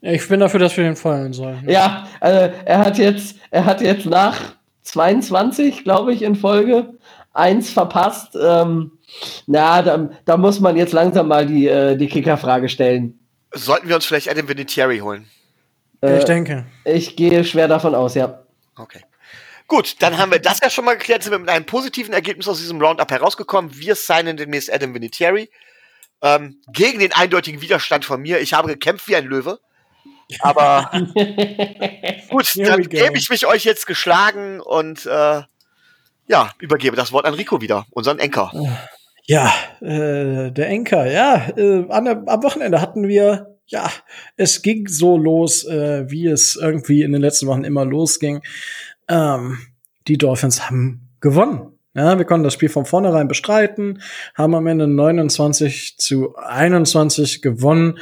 ich 0.00 0.28
bin 0.28 0.40
dafür, 0.40 0.60
dass 0.60 0.76
wir 0.76 0.84
den 0.84 0.96
feuern 0.96 1.32
sollen. 1.32 1.64
Ja, 1.68 2.06
also 2.20 2.52
er 2.64 2.78
hat 2.78 2.98
jetzt 2.98 3.36
er 3.50 3.64
hat 3.64 3.80
jetzt 3.80 4.06
nach 4.06 4.54
22, 4.82 5.84
glaube 5.84 6.12
ich, 6.12 6.22
in 6.22 6.36
Folge 6.36 6.94
eins 7.32 7.70
verpasst. 7.70 8.36
Ähm, 8.40 8.92
na, 9.46 9.82
da, 9.82 10.10
da 10.24 10.36
muss 10.36 10.60
man 10.60 10.76
jetzt 10.76 10.92
langsam 10.92 11.28
mal 11.28 11.46
die, 11.46 11.66
äh, 11.66 11.96
die 11.96 12.08
Kickerfrage 12.08 12.68
stellen. 12.68 13.18
Sollten 13.52 13.88
wir 13.88 13.96
uns 13.96 14.06
vielleicht 14.06 14.30
Adam 14.30 14.48
Vinatieri 14.48 14.98
holen? 14.98 15.26
Äh, 16.02 16.18
ich 16.18 16.24
denke. 16.24 16.66
Ich 16.84 17.16
gehe 17.16 17.44
schwer 17.44 17.68
davon 17.68 17.94
aus, 17.94 18.14
ja. 18.14 18.42
Okay. 18.76 19.00
Gut, 19.70 20.02
dann 20.02 20.18
haben 20.18 20.32
wir 20.32 20.40
das 20.40 20.58
ja 20.60 20.68
schon 20.68 20.84
mal 20.84 20.94
geklärt, 20.94 21.22
sind 21.22 21.30
wir 21.30 21.38
mit 21.38 21.48
einem 21.48 21.64
positiven 21.64 22.12
Ergebnis 22.12 22.48
aus 22.48 22.58
diesem 22.58 22.82
Roundup 22.82 23.08
herausgekommen. 23.08 23.70
Wir 23.72 23.94
signen 23.94 24.36
demnächst 24.36 24.70
Adam 24.72 24.92
Vinatieri. 24.94 25.48
Ähm, 26.22 26.60
gegen 26.72 26.98
den 26.98 27.12
eindeutigen 27.12 27.62
Widerstand 27.62 28.04
von 28.04 28.20
mir. 28.20 28.40
Ich 28.40 28.52
habe 28.52 28.66
gekämpft 28.66 29.06
wie 29.06 29.14
ein 29.14 29.26
Löwe. 29.26 29.60
Aber 30.40 30.90
gut, 32.30 32.52
dann 32.56 32.82
gebe 32.82 33.16
ich 33.16 33.30
mich 33.30 33.46
euch 33.46 33.62
jetzt 33.62 33.86
geschlagen 33.86 34.58
und 34.60 35.06
äh, 35.06 35.42
ja, 36.26 36.50
übergebe 36.58 36.96
das 36.96 37.12
Wort 37.12 37.24
an 37.24 37.34
Rico 37.34 37.60
wieder, 37.60 37.86
unseren 37.92 38.18
Enker. 38.18 38.50
Ja, 39.26 39.54
äh, 39.80 40.50
der 40.50 40.68
Enker, 40.68 41.08
ja. 41.08 41.48
Äh, 41.56 41.86
an, 41.90 42.08
am 42.08 42.42
Wochenende 42.42 42.80
hatten 42.80 43.06
wir, 43.06 43.56
ja, 43.66 43.88
es 44.36 44.62
ging 44.62 44.88
so 44.88 45.16
los, 45.16 45.64
äh, 45.64 46.10
wie 46.10 46.26
es 46.26 46.56
irgendwie 46.60 47.02
in 47.02 47.12
den 47.12 47.20
letzten 47.20 47.46
Wochen 47.46 47.62
immer 47.62 47.84
losging. 47.84 48.42
Ähm, 49.10 49.58
die 50.08 50.16
Dolphins 50.16 50.70
haben 50.70 51.10
gewonnen. 51.20 51.72
Ja, 51.92 52.16
wir 52.16 52.24
konnten 52.24 52.44
das 52.44 52.54
Spiel 52.54 52.68
von 52.68 52.86
vornherein 52.86 53.26
bestreiten, 53.26 54.00
haben 54.36 54.54
am 54.54 54.68
Ende 54.68 54.86
29 54.86 55.98
zu 55.98 56.36
21 56.36 57.42
gewonnen. 57.42 57.98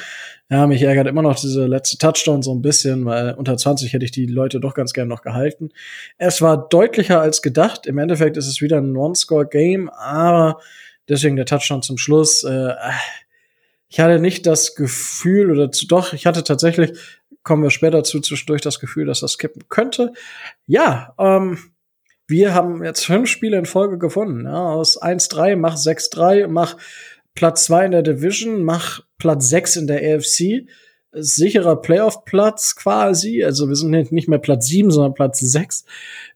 Ja, 0.51 0.67
mich 0.67 0.83
ärgert 0.83 1.07
immer 1.07 1.23
noch 1.23 1.41
diese 1.41 1.67
letzte 1.67 1.97
Touchdown 1.97 2.43
so 2.43 2.55
ein 2.55 2.61
bisschen, 2.61 3.07
weil 3.07 3.33
unter 3.35 3.57
20 3.57 3.93
hätte 3.93 4.05
ich 4.05 4.11
die 4.11 4.27
Leute 4.27 4.61
doch 4.61 4.75
ganz 4.75 4.93
gern 4.93 5.09
noch 5.09 5.23
gehalten. 5.23 5.71
Es 6.19 6.43
war 6.43 6.69
deutlicher 6.69 7.21
als 7.21 7.41
gedacht. 7.41 7.87
Im 7.87 7.97
Endeffekt 7.97 8.37
ist 8.37 8.47
es 8.47 8.61
wieder 8.61 8.77
ein 8.77 8.95
One-Score-Game, 8.95 9.89
aber 9.89 10.61
deswegen 11.09 11.37
der 11.37 11.47
Touchdown 11.47 11.83
zum 11.83 11.97
Schluss. 11.97 12.45
Äh, 12.45 12.75
ich 13.89 14.01
hatte 14.01 14.21
nicht 14.21 14.47
das 14.47 14.75
Gefühl, 14.75 15.51
oder 15.51 15.71
doch, 15.89 16.13
ich 16.13 16.27
hatte 16.27 16.45
tatsächlich 16.45 16.93
kommen 17.49 17.63
wir 17.63 17.71
später 17.71 18.05
zu, 18.05 18.21
zwischendurch 18.21 18.61
das 18.61 18.79
Gefühl, 18.79 19.07
dass 19.07 19.21
das 19.21 19.39
kippen 19.39 19.63
könnte. 19.71 20.13
Ja, 20.67 21.15
ähm, 21.19 21.57
wir 22.27 22.53
haben 22.53 22.85
jetzt 22.85 23.07
fünf 23.07 23.27
Spiele 23.31 23.57
in 23.57 23.65
Folge 23.65 23.97
gefunden. 23.97 24.45
Ja, 24.45 24.69
aus 24.69 25.01
1-3, 25.01 25.57
mach 25.57 25.77
6-3, 25.77 26.47
mach 26.47 26.77
Platz 27.35 27.65
2 27.65 27.87
in 27.87 27.93
der 27.93 28.03
Division, 28.03 28.65
mach 28.65 29.01
Platz 29.17 29.49
6 29.49 29.77
in 29.77 29.87
der 29.87 30.17
AFC. 30.17 30.69
Sicherer 31.11 31.81
Playoff-Platz 31.81 32.77
quasi. 32.77 33.43
Also 33.43 33.67
wir 33.67 33.77
sind 33.77 34.13
nicht 34.13 34.29
mehr 34.29 34.39
Platz 34.39 34.67
7, 34.67 34.91
sondern 34.91 35.15
Platz 35.15 35.41
6. 35.41 35.87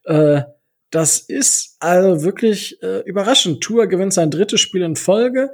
Äh, 0.05 0.44
das 0.88 1.18
ist 1.18 1.77
also 1.79 2.22
wirklich 2.22 2.83
äh, 2.83 3.01
überraschend. 3.01 3.62
Tour 3.62 3.87
gewinnt 3.87 4.14
sein 4.14 4.31
drittes 4.31 4.62
Spiel 4.62 4.81
in 4.81 4.96
Folge. 4.96 5.51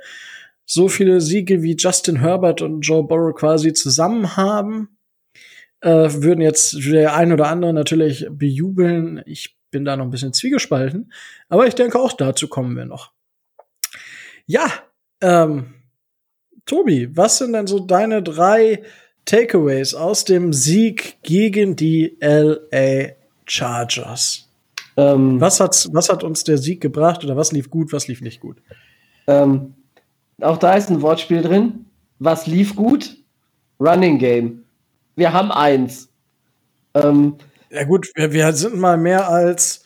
So 0.65 0.87
viele 0.87 1.21
Siege 1.21 1.65
wie 1.65 1.75
Justin 1.77 2.21
Herbert 2.21 2.63
und 2.63 2.83
Joe 2.83 3.03
Burrow 3.03 3.35
quasi 3.35 3.73
zusammen 3.73 4.37
haben 4.37 4.98
äh, 5.81 6.09
würden 6.13 6.41
jetzt 6.41 6.77
der 6.85 7.15
ein 7.15 7.33
oder 7.33 7.49
andere 7.49 7.73
natürlich 7.73 8.27
bejubeln. 8.31 9.23
Ich 9.27 9.57
bin 9.71 9.85
da 9.85 9.97
noch 9.97 10.05
ein 10.05 10.11
bisschen 10.11 10.33
zwiegespalten, 10.33 11.13
aber 11.49 11.67
ich 11.67 11.75
denke 11.75 11.99
auch 11.99 12.13
dazu 12.13 12.49
kommen 12.49 12.77
wir 12.77 12.85
noch. 12.85 13.13
Ja, 14.47 14.67
ähm, 15.21 15.75
Tobi, 16.65 17.15
was 17.17 17.39
sind 17.39 17.53
denn 17.53 17.67
so 17.67 17.81
deine 17.81 18.23
drei 18.23 18.83
Takeaways 19.25 19.95
aus 19.95 20.25
dem 20.25 20.53
Sieg 20.53 21.19
gegen 21.23 21.77
die 21.77 22.17
LA 22.21 23.13
Chargers? 23.47 24.49
Ähm, 24.97 25.41
was, 25.41 25.61
hat, 25.61 25.89
was 25.93 26.09
hat 26.09 26.25
uns 26.25 26.45
der 26.45 26.59
Sieg 26.59 26.81
gebracht 26.81 27.25
oder 27.25 27.37
was 27.37 27.53
lief 27.53 27.71
gut, 27.71 27.93
was 27.93 28.09
lief 28.09 28.21
nicht 28.21 28.41
gut? 28.41 28.63
Ähm, 29.27 29.75
auch 30.41 30.57
da 30.57 30.75
ist 30.75 30.91
ein 30.91 31.03
Wortspiel 31.03 31.43
drin. 31.43 31.87
Was 32.19 32.47
lief 32.47 32.75
gut? 32.75 33.17
Running 33.79 34.19
Game. 34.19 34.65
Wir 35.19 35.33
haben 35.33 35.51
eins. 35.51 36.09
Ähm, 36.95 37.39
ja 37.71 37.83
gut, 37.83 38.09
wir, 38.15 38.33
wir, 38.33 38.53
sind 38.53 38.77
mal 38.77 38.97
mehr 38.97 39.29
als 39.29 39.85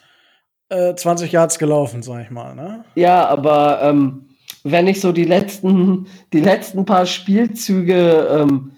äh, 0.68 0.94
20 0.94 1.32
Yards 1.32 1.58
gelaufen, 1.58 2.02
sag 2.02 2.22
ich 2.22 2.30
mal. 2.30 2.54
Ne? 2.54 2.84
Ja, 2.96 3.26
aber 3.28 3.80
ähm, 3.82 4.28
wenn 4.62 4.86
ich 4.86 5.00
so 5.00 5.10
die 5.10 5.24
letzten, 5.24 6.06
die 6.34 6.40
letzten 6.40 6.84
paar 6.84 7.06
Spielzüge 7.06 8.28
ähm, 8.30 8.72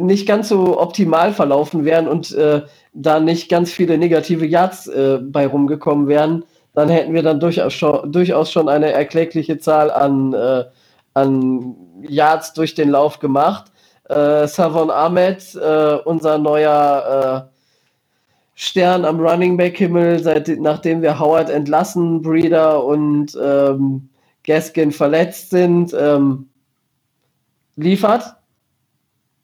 nicht 0.00 0.28
ganz 0.28 0.48
so 0.48 0.80
optimal 0.80 1.32
verlaufen 1.32 1.84
wären 1.84 2.06
und 2.06 2.32
äh, 2.32 2.62
da 2.92 3.18
nicht 3.18 3.48
ganz 3.48 3.72
viele 3.72 3.98
negative 3.98 4.46
Yards 4.46 4.86
äh, 4.86 5.18
bei 5.20 5.48
rumgekommen 5.48 6.06
wären, 6.06 6.44
dann 6.72 6.88
hätten 6.88 7.14
wir 7.14 7.24
dann 7.24 7.40
durchaus 7.40 7.72
schon, 7.72 8.12
durchaus 8.12 8.52
schon 8.52 8.68
eine 8.68 8.92
erklägliche 8.92 9.58
Zahl 9.58 9.90
an, 9.90 10.34
äh, 10.34 10.64
an 11.14 11.74
Yards 12.00 12.52
durch 12.52 12.76
den 12.76 12.90
Lauf 12.90 13.18
gemacht 13.18 13.71
äh, 14.08 14.46
Savon 14.46 14.90
Ahmed, 14.90 15.54
äh, 15.54 15.98
unser 16.04 16.38
neuer 16.38 17.48
äh, 17.48 17.52
Stern 18.54 19.04
am 19.04 19.20
Running 19.20 19.56
Back 19.56 19.78
Himmel, 19.78 20.18
seit, 20.18 20.48
nachdem 20.60 21.02
wir 21.02 21.18
Howard 21.18 21.50
entlassen, 21.50 22.22
Breeder 22.22 22.84
und 22.84 23.36
ähm, 23.42 24.08
Gaskin 24.44 24.92
verletzt 24.92 25.50
sind, 25.50 25.94
ähm, 25.98 26.48
liefert. 27.76 28.36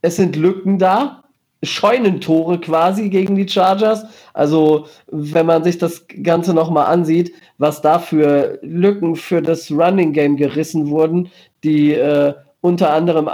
Es 0.02 0.16
sind 0.16 0.36
Lücken 0.36 0.78
da, 0.78 1.24
Scheunentore 1.62 2.60
quasi 2.60 3.08
gegen 3.08 3.34
die 3.34 3.48
Chargers. 3.48 4.04
Also 4.34 4.86
wenn 5.10 5.46
man 5.46 5.64
sich 5.64 5.78
das 5.78 6.06
Ganze 6.22 6.54
nochmal 6.54 6.86
ansieht, 6.86 7.32
was 7.58 7.80
da 7.80 7.98
für 7.98 8.58
Lücken 8.62 9.16
für 9.16 9.42
das 9.42 9.70
Running 9.70 10.12
Game 10.12 10.36
gerissen 10.36 10.88
wurden, 10.90 11.30
die 11.64 11.94
äh, 11.94 12.34
unter 12.60 12.92
anderem 12.92 13.28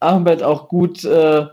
Ahmed 0.00 0.42
auch 0.42 0.68
gut, 0.68 1.04
äh, 1.04 1.46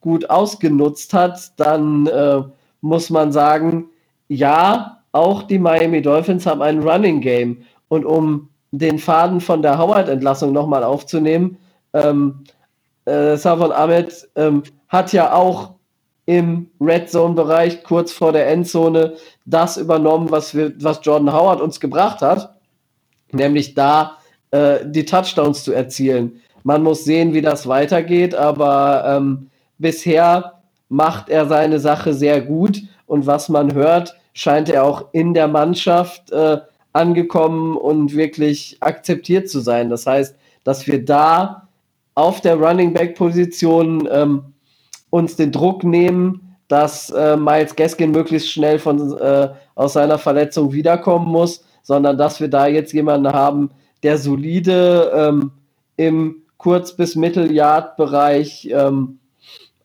gut 0.00 0.28
ausgenutzt 0.30 1.12
hat, 1.12 1.52
dann 1.56 2.06
äh, 2.06 2.42
muss 2.80 3.10
man 3.10 3.32
sagen, 3.32 3.90
ja, 4.28 5.02
auch 5.12 5.42
die 5.42 5.58
Miami 5.58 6.02
Dolphins 6.02 6.46
haben 6.46 6.62
ein 6.62 6.82
Running 6.82 7.20
Game. 7.20 7.62
Und 7.88 8.04
um 8.04 8.48
den 8.70 8.98
Faden 8.98 9.40
von 9.40 9.62
der 9.62 9.78
Howard-Entlassung 9.78 10.52
nochmal 10.52 10.84
aufzunehmen, 10.84 11.58
ähm, 11.92 12.44
äh, 13.04 13.36
Savon 13.36 13.72
Ahmed 13.72 14.28
ähm, 14.36 14.62
hat 14.88 15.12
ja 15.12 15.32
auch 15.32 15.74
im 16.26 16.70
Red 16.80 17.10
Zone-Bereich 17.10 17.82
kurz 17.82 18.12
vor 18.12 18.32
der 18.32 18.48
Endzone 18.48 19.14
das 19.44 19.76
übernommen, 19.76 20.30
was, 20.30 20.54
wir, 20.54 20.72
was 20.80 21.00
Jordan 21.02 21.32
Howard 21.32 21.60
uns 21.60 21.80
gebracht 21.80 22.22
hat, 22.22 22.54
nämlich 23.32 23.74
da 23.74 24.18
äh, 24.52 24.78
die 24.84 25.04
Touchdowns 25.04 25.64
zu 25.64 25.72
erzielen. 25.72 26.40
Man 26.62 26.82
muss 26.82 27.04
sehen, 27.04 27.32
wie 27.34 27.42
das 27.42 27.66
weitergeht, 27.66 28.34
aber 28.34 29.04
ähm, 29.06 29.50
bisher 29.78 30.60
macht 30.88 31.28
er 31.28 31.46
seine 31.46 31.78
Sache 31.78 32.12
sehr 32.12 32.40
gut 32.40 32.82
und 33.06 33.26
was 33.26 33.48
man 33.48 33.74
hört, 33.74 34.16
scheint 34.34 34.68
er 34.68 34.84
auch 34.84 35.06
in 35.12 35.34
der 35.34 35.48
Mannschaft 35.48 36.30
äh, 36.32 36.58
angekommen 36.92 37.76
und 37.76 38.14
wirklich 38.14 38.76
akzeptiert 38.80 39.48
zu 39.48 39.60
sein. 39.60 39.90
Das 39.90 40.06
heißt, 40.06 40.36
dass 40.64 40.86
wir 40.86 41.04
da 41.04 41.68
auf 42.14 42.40
der 42.40 42.56
Running 42.56 42.92
Back 42.92 43.16
Position 43.16 44.08
ähm, 44.10 44.44
uns 45.10 45.36
den 45.36 45.52
Druck 45.52 45.84
nehmen, 45.84 46.56
dass 46.68 47.10
äh, 47.10 47.36
Miles 47.36 47.74
Gaskin 47.74 48.10
möglichst 48.10 48.50
schnell 48.50 48.78
von, 48.78 49.16
äh, 49.18 49.48
aus 49.74 49.94
seiner 49.94 50.18
Verletzung 50.18 50.72
wiederkommen 50.72 51.26
muss, 51.26 51.64
sondern 51.82 52.18
dass 52.18 52.40
wir 52.40 52.48
da 52.48 52.66
jetzt 52.66 52.92
jemanden 52.92 53.32
haben, 53.32 53.70
der 54.02 54.18
solide 54.18 55.10
ähm, 55.14 55.52
im 55.96 56.39
Kurz- 56.60 56.94
bis 56.94 57.16
Mitteljahrt-Bereich 57.16 58.68
ähm, 58.70 59.18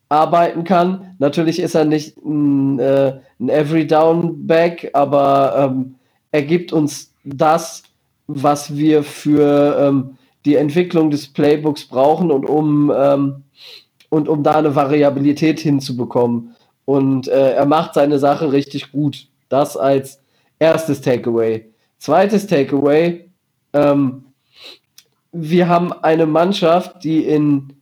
arbeiten 0.09 0.65
kann. 0.65 1.15
Natürlich 1.19 1.59
ist 1.59 1.73
er 1.73 1.85
nicht 1.85 2.17
ein, 2.17 2.79
äh, 2.79 3.21
ein 3.39 3.47
Every-Down-Back, 3.47 4.89
aber 4.91 5.71
ähm, 5.71 5.95
er 6.33 6.41
gibt 6.41 6.73
uns 6.73 7.13
das, 7.23 7.83
was 8.27 8.75
wir 8.75 9.03
für 9.03 9.77
ähm, 9.79 10.17
die 10.43 10.55
Entwicklung 10.55 11.11
des 11.11 11.31
Playbooks 11.31 11.85
brauchen 11.85 12.29
und 12.29 12.43
um, 12.43 12.91
ähm, 12.93 13.43
und 14.09 14.27
um 14.27 14.43
da 14.43 14.55
eine 14.55 14.75
Variabilität 14.75 15.61
hinzubekommen. 15.61 16.55
Und 16.83 17.29
äh, 17.29 17.53
er 17.53 17.65
macht 17.65 17.93
seine 17.93 18.19
Sache 18.19 18.51
richtig 18.51 18.91
gut. 18.91 19.27
Das 19.47 19.77
als 19.77 20.19
erstes 20.59 20.99
Takeaway. 20.99 21.69
Zweites 21.99 22.47
Takeaway, 22.47 23.29
ähm, 23.71 24.24
wir 25.35 25.67
haben 25.67 25.91
eine 25.91 26.25
Mannschaft, 26.25 27.03
die 27.03 27.25
in 27.25 27.73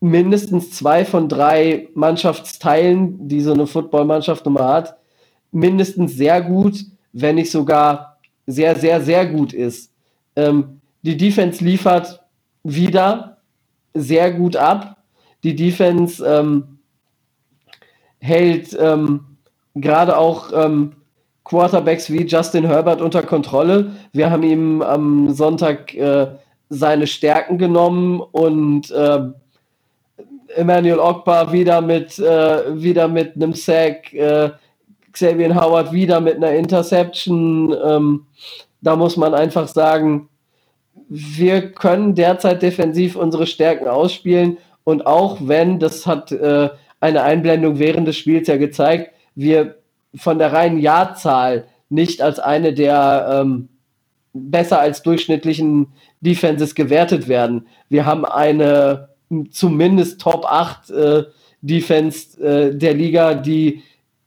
mindestens 0.00 0.70
zwei 0.70 1.04
von 1.04 1.28
drei 1.28 1.88
Mannschaftsteilen, 1.94 3.28
die 3.28 3.42
so 3.42 3.52
eine 3.52 3.66
Footballmannschaft 3.66 4.46
immer 4.46 4.66
hat, 4.66 4.96
mindestens 5.52 6.14
sehr 6.14 6.40
gut, 6.40 6.84
wenn 7.12 7.34
nicht 7.34 7.50
sogar 7.50 8.18
sehr, 8.46 8.76
sehr, 8.76 9.02
sehr 9.02 9.26
gut 9.26 9.52
ist. 9.52 9.92
Ähm, 10.36 10.80
die 11.02 11.16
Defense 11.16 11.62
liefert 11.62 12.20
wieder 12.62 13.38
sehr 13.92 14.32
gut 14.32 14.56
ab. 14.56 14.96
Die 15.42 15.54
Defense 15.54 16.24
ähm, 16.24 16.78
hält 18.20 18.76
ähm, 18.78 19.36
gerade 19.74 20.16
auch 20.16 20.50
ähm, 20.54 20.92
Quarterbacks 21.44 22.10
wie 22.10 22.24
Justin 22.24 22.66
Herbert 22.66 23.00
unter 23.00 23.22
Kontrolle. 23.22 23.92
Wir 24.12 24.30
haben 24.30 24.42
ihm 24.42 24.82
am 24.82 25.30
Sonntag 25.30 25.94
äh, 25.94 26.28
seine 26.70 27.06
Stärken 27.06 27.58
genommen 27.58 28.20
und 28.20 28.90
äh, 28.90 29.20
Emmanuel 30.56 31.00
Ogbar 31.00 31.52
wieder 31.52 31.80
mit, 31.80 32.18
äh, 32.18 32.82
wieder 32.82 33.08
mit 33.08 33.36
einem 33.36 33.52
Sack, 33.52 34.12
äh, 34.14 34.50
Xavier 35.12 35.54
Howard 35.54 35.92
wieder 35.92 36.20
mit 36.20 36.36
einer 36.36 36.52
Interception. 36.52 37.74
Ähm, 37.84 38.26
da 38.80 38.96
muss 38.96 39.16
man 39.16 39.34
einfach 39.34 39.68
sagen, 39.68 40.28
wir 41.08 41.72
können 41.72 42.14
derzeit 42.14 42.62
defensiv 42.62 43.16
unsere 43.16 43.46
Stärken 43.46 43.88
ausspielen 43.88 44.58
und 44.84 45.06
auch 45.06 45.38
wenn, 45.40 45.80
das 45.80 46.06
hat 46.06 46.30
äh, 46.30 46.70
eine 47.00 47.22
Einblendung 47.22 47.78
während 47.78 48.06
des 48.06 48.16
Spiels 48.16 48.46
ja 48.46 48.56
gezeigt, 48.56 49.12
wir 49.34 49.76
von 50.14 50.38
der 50.38 50.52
reinen 50.52 50.78
Jahrzahl 50.78 51.66
nicht 51.88 52.22
als 52.22 52.38
eine 52.38 52.72
der 52.72 53.42
ähm, 53.42 53.68
besser 54.32 54.80
als 54.80 55.02
durchschnittlichen 55.02 55.88
Defenses 56.20 56.74
gewertet 56.74 57.28
werden. 57.28 57.66
Wir 57.88 58.06
haben 58.06 58.24
eine 58.24 59.08
zumindest 59.50 60.20
Top 60.20 60.44
8 60.44 60.90
äh, 60.90 61.24
Defense 61.62 62.40
äh, 62.42 62.76
der 62.76 62.94
Liga, 62.94 63.34
die 63.34 63.82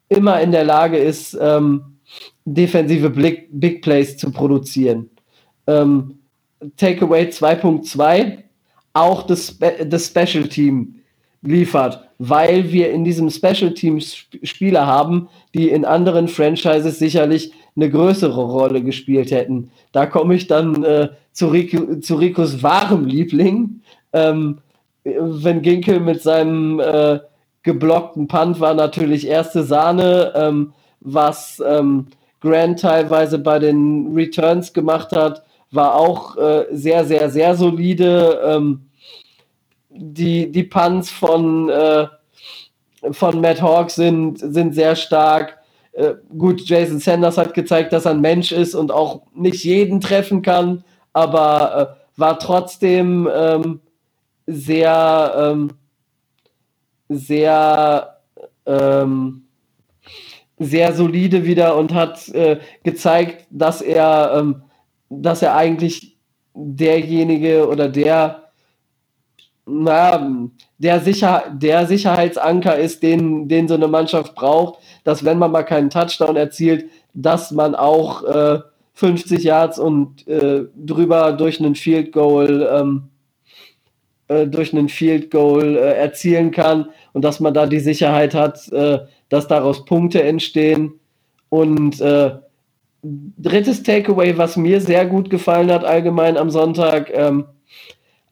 immer 0.09 0.39
in 0.41 0.51
der 0.51 0.63
Lage 0.63 0.97
ist, 0.97 1.37
ähm, 1.39 1.97
defensive 2.45 3.09
Big, 3.09 3.47
Big 3.51 3.81
Plays 3.81 4.17
zu 4.17 4.31
produzieren. 4.31 5.09
Ähm, 5.67 6.19
Takeaway 6.77 7.25
2.2, 7.29 8.39
auch 8.93 9.23
das, 9.23 9.47
Spe 9.47 9.85
das 9.85 10.07
Special 10.07 10.47
Team 10.47 10.95
liefert, 11.41 12.07
weil 12.19 12.71
wir 12.71 12.91
in 12.91 13.03
diesem 13.03 13.29
Special 13.29 13.73
Team 13.73 13.99
Spieler 13.99 14.85
haben, 14.85 15.27
die 15.53 15.69
in 15.69 15.83
anderen 15.83 16.27
Franchises 16.27 16.99
sicherlich 16.99 17.51
eine 17.75 17.89
größere 17.89 18.41
Rolle 18.41 18.83
gespielt 18.83 19.31
hätten. 19.31 19.71
Da 19.91 20.05
komme 20.05 20.35
ich 20.35 20.47
dann 20.47 20.83
äh, 20.83 21.09
zu, 21.31 21.47
Rico, 21.47 21.99
zu 21.99 22.15
Ricos 22.15 22.61
wahrem 22.61 23.05
Liebling. 23.05 23.81
Ähm, 24.13 24.59
wenn 25.03 25.61
Ginkel 25.61 25.99
mit 25.99 26.21
seinem 26.21 26.79
äh, 26.79 27.19
geblockten 27.63 28.27
Punt 28.27 28.59
war 28.59 28.73
natürlich 28.73 29.27
erste 29.27 29.63
Sahne, 29.63 30.33
ähm, 30.35 30.73
was 30.99 31.61
ähm, 31.65 32.07
Grant 32.41 32.81
teilweise 32.81 33.39
bei 33.39 33.59
den 33.59 34.13
Returns 34.13 34.73
gemacht 34.73 35.13
hat, 35.15 35.43
war 35.71 35.95
auch 35.95 36.37
äh, 36.37 36.65
sehr, 36.71 37.05
sehr, 37.05 37.29
sehr 37.29 37.55
solide. 37.55 38.39
Ähm, 38.45 38.89
die, 39.89 40.51
die 40.51 40.63
Punts 40.63 41.09
von, 41.09 41.69
äh, 41.69 42.07
von 43.11 43.41
Matt 43.41 43.61
Hawk 43.61 43.91
sind, 43.91 44.39
sind 44.39 44.75
sehr 44.75 44.95
stark. 44.95 45.59
Äh, 45.93 46.15
gut, 46.37 46.61
Jason 46.67 46.99
Sanders 46.99 47.37
hat 47.37 47.53
gezeigt, 47.53 47.93
dass 47.93 48.05
er 48.05 48.11
ein 48.11 48.21
Mensch 48.21 48.51
ist 48.51 48.73
und 48.75 48.91
auch 48.91 49.21
nicht 49.33 49.63
jeden 49.63 50.01
treffen 50.01 50.41
kann, 50.41 50.83
aber 51.13 51.97
äh, 51.97 52.19
war 52.19 52.39
trotzdem 52.39 53.29
ähm, 53.33 53.79
sehr, 54.47 55.33
ähm, 55.37 55.71
sehr, 57.09 58.17
ähm, 58.65 59.43
sehr 60.57 60.93
solide 60.93 61.45
wieder 61.45 61.77
und 61.77 61.93
hat 61.93 62.27
äh, 62.29 62.59
gezeigt, 62.83 63.47
dass 63.51 63.81
er, 63.81 64.33
ähm, 64.35 64.63
dass 65.09 65.41
er 65.43 65.55
eigentlich 65.55 66.17
derjenige 66.55 67.67
oder 67.67 67.87
der, 67.89 68.51
naja, 69.65 70.49
der, 70.83 70.99
Sicher 70.99 71.45
der 71.51 71.87
Sicherheitsanker 71.87 72.77
ist, 72.77 73.01
den, 73.01 73.47
den 73.47 73.67
so 73.67 73.73
eine 73.73 73.87
Mannschaft 73.87 74.35
braucht, 74.35 74.79
dass 75.03 75.25
wenn 75.25 75.39
man 75.39 75.51
mal 75.51 75.63
keinen 75.63 75.89
Touchdown 75.89 76.35
erzielt, 76.35 76.85
dass 77.13 77.51
man 77.51 77.73
auch 77.73 78.23
äh, 78.23 78.59
50 78.93 79.43
Yards 79.43 79.79
und 79.79 80.27
äh, 80.27 80.65
drüber 80.75 81.31
durch 81.33 81.59
einen 81.59 81.75
Field 81.75 82.11
Goal 82.11 82.69
ähm, 82.71 83.03
äh, 84.27 84.47
durch 84.47 84.73
einen 84.73 84.89
Field 84.89 85.31
Goal 85.31 85.75
äh, 85.77 85.95
erzielen 85.95 86.51
kann 86.51 86.89
und 87.13 87.23
dass 87.23 87.39
man 87.39 87.53
da 87.53 87.65
die 87.65 87.79
Sicherheit 87.79 88.33
hat, 88.33 88.71
äh, 88.71 88.99
dass 89.29 89.47
daraus 89.47 89.85
Punkte 89.85 90.23
entstehen. 90.23 90.99
Und 91.49 92.01
äh, 92.01 92.31
drittes 93.03 93.83
Takeaway, 93.83 94.37
was 94.37 94.57
mir 94.57 94.81
sehr 94.81 95.05
gut 95.05 95.29
gefallen 95.29 95.71
hat, 95.71 95.83
allgemein 95.83 96.37
am 96.37 96.49
Sonntag, 96.49 97.11
ähm, 97.13 97.45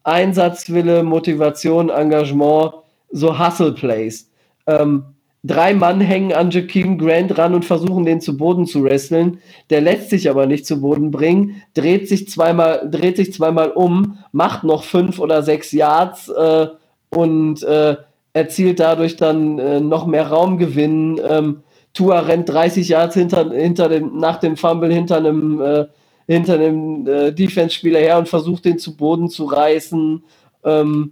Einsatzwille, 0.03 1.03
Motivation, 1.03 1.89
Engagement, 1.89 2.73
so 3.11 3.37
Hustle 3.37 3.73
Plays. 3.73 4.29
Ähm, 4.67 5.05
Drei 5.43 5.73
Mann 5.73 6.01
hängen 6.01 6.33
an 6.33 6.51
Jakeem 6.51 6.99
Grant 6.99 7.35
ran 7.35 7.55
und 7.55 7.65
versuchen, 7.65 8.05
den 8.05 8.21
zu 8.21 8.37
Boden 8.37 8.67
zu 8.67 8.83
wresteln. 8.83 9.39
Der 9.71 9.81
lässt 9.81 10.11
sich 10.11 10.29
aber 10.29 10.45
nicht 10.45 10.67
zu 10.67 10.81
Boden 10.81 11.09
bringen, 11.09 11.63
dreht 11.73 12.07
sich 12.07 12.29
zweimal, 12.29 12.87
dreht 12.89 13.17
sich 13.17 13.33
zweimal 13.33 13.71
um, 13.71 14.19
macht 14.31 14.63
noch 14.63 14.83
fünf 14.83 15.17
oder 15.17 15.41
sechs 15.41 15.71
Yards 15.71 16.29
äh, 16.29 16.67
und 17.09 17.63
äh, 17.63 17.95
erzielt 18.33 18.79
dadurch 18.79 19.15
dann 19.15 19.57
äh, 19.57 19.79
noch 19.79 20.05
mehr 20.05 20.27
Raumgewinn. 20.27 21.19
Ähm, 21.27 21.63
Tua 21.93 22.19
rennt 22.19 22.47
30 22.47 22.87
Yards 22.87 23.15
hinter, 23.15 23.51
hinter 23.51 23.89
dem, 23.89 24.17
nach 24.17 24.37
dem 24.37 24.57
Fumble 24.57 24.93
hinter 24.93 25.17
einem, 25.17 25.59
äh, 25.59 25.85
hinter 26.27 26.55
einem 26.55 27.07
äh, 27.07 27.31
Defense-Spieler 27.31 27.99
her 27.99 28.17
und 28.17 28.29
versucht, 28.29 28.65
den 28.65 28.79
zu 28.79 28.95
Boden 28.95 29.29
zu 29.29 29.45
reißen. 29.45 30.23
Ähm, 30.63 31.11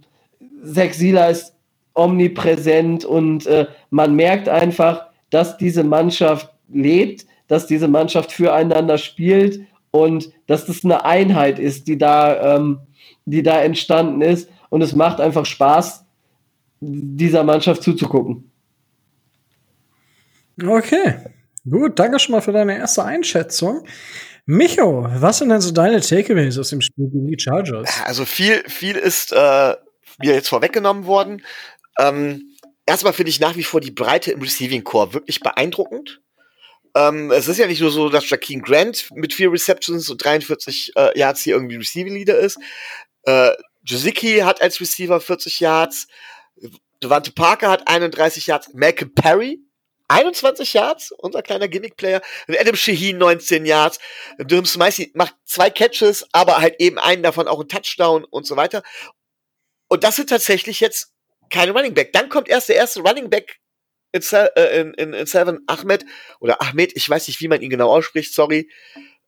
Zach 0.64 1.00
ist 1.30 1.54
omnipräsent 1.94 3.04
und 3.04 3.46
äh, 3.46 3.66
man 3.90 4.14
merkt 4.14 4.48
einfach, 4.48 5.06
dass 5.30 5.56
diese 5.56 5.84
Mannschaft 5.84 6.52
lebt, 6.72 7.26
dass 7.48 7.66
diese 7.66 7.88
Mannschaft 7.88 8.32
füreinander 8.32 8.98
spielt 8.98 9.60
und 9.90 10.32
dass 10.46 10.66
das 10.66 10.84
eine 10.84 11.04
Einheit 11.04 11.58
ist, 11.58 11.88
die 11.88 11.98
da, 11.98 12.56
ähm, 12.56 12.80
die 13.24 13.42
da 13.42 13.60
entstanden 13.60 14.22
ist. 14.22 14.48
Und 14.68 14.82
es 14.82 14.94
macht 14.94 15.20
einfach 15.20 15.46
Spaß, 15.46 16.04
dieser 16.80 17.44
Mannschaft 17.44 17.82
zuzugucken. 17.82 18.50
Okay, 20.64 21.16
gut, 21.68 21.98
danke 21.98 22.18
schon 22.18 22.34
mal 22.34 22.40
für 22.40 22.52
deine 22.52 22.76
erste 22.76 23.04
Einschätzung. 23.04 23.84
Micho, 24.50 25.06
was 25.08 25.38
sind 25.38 25.50
denn 25.50 25.60
so 25.60 25.70
deine 25.70 26.00
Takeaways 26.00 26.58
aus 26.58 26.70
dem 26.70 26.80
Spiel 26.80 27.08
gegen 27.08 27.28
die 27.28 27.38
Chargers? 27.38 27.88
Also 28.04 28.24
viel, 28.24 28.64
viel 28.68 28.96
ist 28.96 29.30
äh, 29.30 29.76
mir 30.18 30.34
jetzt 30.34 30.48
vorweggenommen 30.48 31.06
worden. 31.06 31.44
Ähm, 32.00 32.56
erstmal 32.84 33.12
finde 33.12 33.30
ich 33.30 33.38
nach 33.38 33.54
wie 33.54 33.62
vor 33.62 33.80
die 33.80 33.92
Breite 33.92 34.32
im 34.32 34.42
Receiving 34.42 34.82
Core 34.82 35.14
wirklich 35.14 35.38
beeindruckend. 35.38 36.20
Ähm, 36.96 37.30
es 37.30 37.46
ist 37.46 37.58
ja 37.58 37.68
nicht 37.68 37.80
nur 37.80 37.92
so, 37.92 38.08
dass 38.08 38.28
Jakeem 38.28 38.62
Grant 38.62 39.08
mit 39.14 39.32
vier 39.32 39.52
Receptions 39.52 40.10
und 40.10 40.24
43 40.24 40.94
äh, 40.96 41.16
Yards 41.16 41.42
hier 41.42 41.54
irgendwie 41.54 41.76
Receiving 41.76 42.14
Leader 42.14 42.36
ist. 42.36 42.58
Äh, 43.22 43.52
Josicki 43.84 44.38
hat 44.38 44.60
als 44.62 44.80
Receiver 44.80 45.20
40 45.20 45.60
Yards. 45.60 46.08
Devante 47.00 47.30
Parker 47.30 47.70
hat 47.70 47.86
31 47.86 48.48
Yards. 48.48 48.74
Malcolm 48.74 49.14
Perry 49.14 49.60
21 50.10 50.74
Yards, 50.74 51.12
unser 51.12 51.42
kleiner 51.42 51.68
Gimmick-Player. 51.68 52.20
Adam 52.48 52.74
Shaheen 52.74 53.18
19 53.18 53.64
Yards. 53.64 53.98
Durham 54.38 54.66
Smicey 54.66 55.12
macht 55.14 55.36
zwei 55.44 55.70
Catches, 55.70 56.26
aber 56.32 56.58
halt 56.58 56.76
eben 56.80 56.98
einen 56.98 57.22
davon 57.22 57.46
auch 57.46 57.60
ein 57.60 57.68
Touchdown 57.68 58.24
und 58.24 58.46
so 58.46 58.56
weiter. 58.56 58.82
Und 59.88 60.04
das 60.04 60.16
sind 60.16 60.28
tatsächlich 60.28 60.80
jetzt 60.80 61.12
keine 61.48 61.72
Running 61.72 61.94
Back. 61.94 62.12
Dann 62.12 62.28
kommt 62.28 62.48
erst 62.48 62.68
der 62.68 62.76
erste 62.76 63.00
Running 63.00 63.30
Back 63.30 63.60
in, 64.12 64.22
äh, 64.32 64.80
in, 64.80 64.94
in, 64.94 65.12
in 65.12 65.26
Seven 65.26 65.60
Ahmed 65.66 66.04
oder 66.40 66.60
Ahmed, 66.60 66.96
ich 66.96 67.08
weiß 67.08 67.28
nicht, 67.28 67.40
wie 67.40 67.48
man 67.48 67.62
ihn 67.62 67.70
genau 67.70 67.90
ausspricht, 67.90 68.34
sorry. 68.34 68.68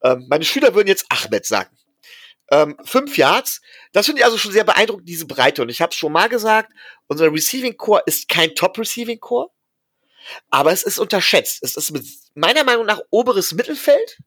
Ähm, 0.02 0.26
meine 0.28 0.44
Schüler 0.44 0.74
würden 0.74 0.88
jetzt 0.88 1.06
Ahmed 1.08 1.46
sagen. 1.46 1.76
Ähm, 2.50 2.76
fünf 2.84 3.16
Yards. 3.16 3.60
Das 3.92 4.06
finde 4.06 4.20
ich 4.20 4.24
also 4.24 4.36
schon 4.36 4.52
sehr 4.52 4.64
beeindruckend, 4.64 5.08
diese 5.08 5.26
Breite. 5.26 5.62
Und 5.62 5.68
ich 5.68 5.80
habe 5.80 5.90
es 5.90 5.96
schon 5.96 6.12
mal 6.12 6.28
gesagt, 6.28 6.72
unser 7.06 7.32
Receiving 7.32 7.76
Core 7.76 8.02
ist 8.06 8.28
kein 8.28 8.54
Top 8.54 8.76
Receiving 8.78 9.20
Core, 9.20 9.48
aber 10.50 10.72
es 10.72 10.82
ist 10.82 10.98
unterschätzt. 10.98 11.62
Es 11.62 11.76
ist 11.76 11.92
mit 11.92 12.06
meiner 12.34 12.64
Meinung 12.64 12.86
nach 12.86 13.00
oberes 13.10 13.52
Mittelfeld. 13.52 14.18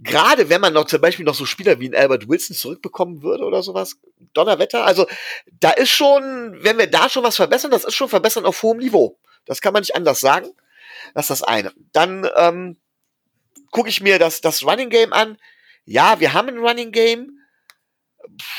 Gerade 0.00 0.48
wenn 0.48 0.60
man 0.60 0.72
noch 0.72 0.86
zum 0.86 1.00
Beispiel 1.00 1.24
noch 1.24 1.34
so 1.34 1.46
Spieler 1.46 1.78
wie 1.78 1.88
ein 1.88 1.94
Albert 1.94 2.28
Wilson 2.28 2.56
zurückbekommen 2.56 3.22
würde 3.22 3.44
oder 3.44 3.62
sowas. 3.62 3.96
Donnerwetter. 4.32 4.84
Also 4.84 5.06
da 5.60 5.70
ist 5.70 5.90
schon, 5.90 6.56
wenn 6.62 6.78
wir 6.78 6.88
da 6.88 7.08
schon 7.08 7.22
was 7.22 7.36
verbessern, 7.36 7.70
das 7.70 7.84
ist 7.84 7.94
schon 7.94 8.08
verbessern 8.08 8.46
auf 8.46 8.62
hohem 8.62 8.78
Niveau. 8.78 9.18
Das 9.44 9.60
kann 9.60 9.72
man 9.72 9.82
nicht 9.82 9.94
anders 9.94 10.20
sagen. 10.20 10.48
Das 11.14 11.24
ist 11.24 11.30
das 11.30 11.42
eine. 11.42 11.72
Dann 11.92 12.28
ähm, 12.36 12.76
gucke 13.70 13.88
ich 13.88 14.00
mir 14.00 14.18
das, 14.18 14.40
das 14.40 14.64
Running 14.64 14.90
Game 14.90 15.12
an. 15.12 15.36
Ja, 15.84 16.18
wir 16.18 16.32
haben 16.32 16.48
ein 16.48 16.58
Running 16.58 16.92
Game. 16.92 17.33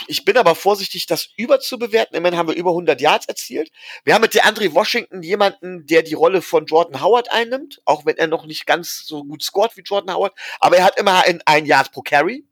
Ich 0.07 0.25
bin 0.25 0.37
aber 0.37 0.55
vorsichtig, 0.55 1.05
das 1.05 1.29
überzubewerten. 1.37 2.15
Immerhin 2.15 2.37
haben 2.37 2.47
wir 2.49 2.55
über 2.55 2.71
100 2.71 2.99
Yards 3.01 3.25
erzielt. 3.25 3.71
Wir 4.03 4.13
haben 4.13 4.21
mit 4.21 4.33
der 4.33 4.45
Andre 4.45 4.73
Washington 4.73 5.21
jemanden, 5.21 5.85
der 5.87 6.03
die 6.03 6.13
Rolle 6.13 6.41
von 6.41 6.65
Jordan 6.65 7.01
Howard 7.01 7.31
einnimmt, 7.31 7.81
auch 7.85 8.05
wenn 8.05 8.17
er 8.17 8.27
noch 8.27 8.45
nicht 8.45 8.65
ganz 8.65 9.05
so 9.05 9.23
gut 9.23 9.43
scored 9.43 9.75
wie 9.77 9.81
Jordan 9.81 10.15
Howard. 10.15 10.33
Aber 10.59 10.77
er 10.77 10.83
hat 10.83 10.99
immer 10.99 11.23
ein, 11.45 11.65
Yard 11.65 11.91
pro 11.91 12.01
Carry. 12.01 12.45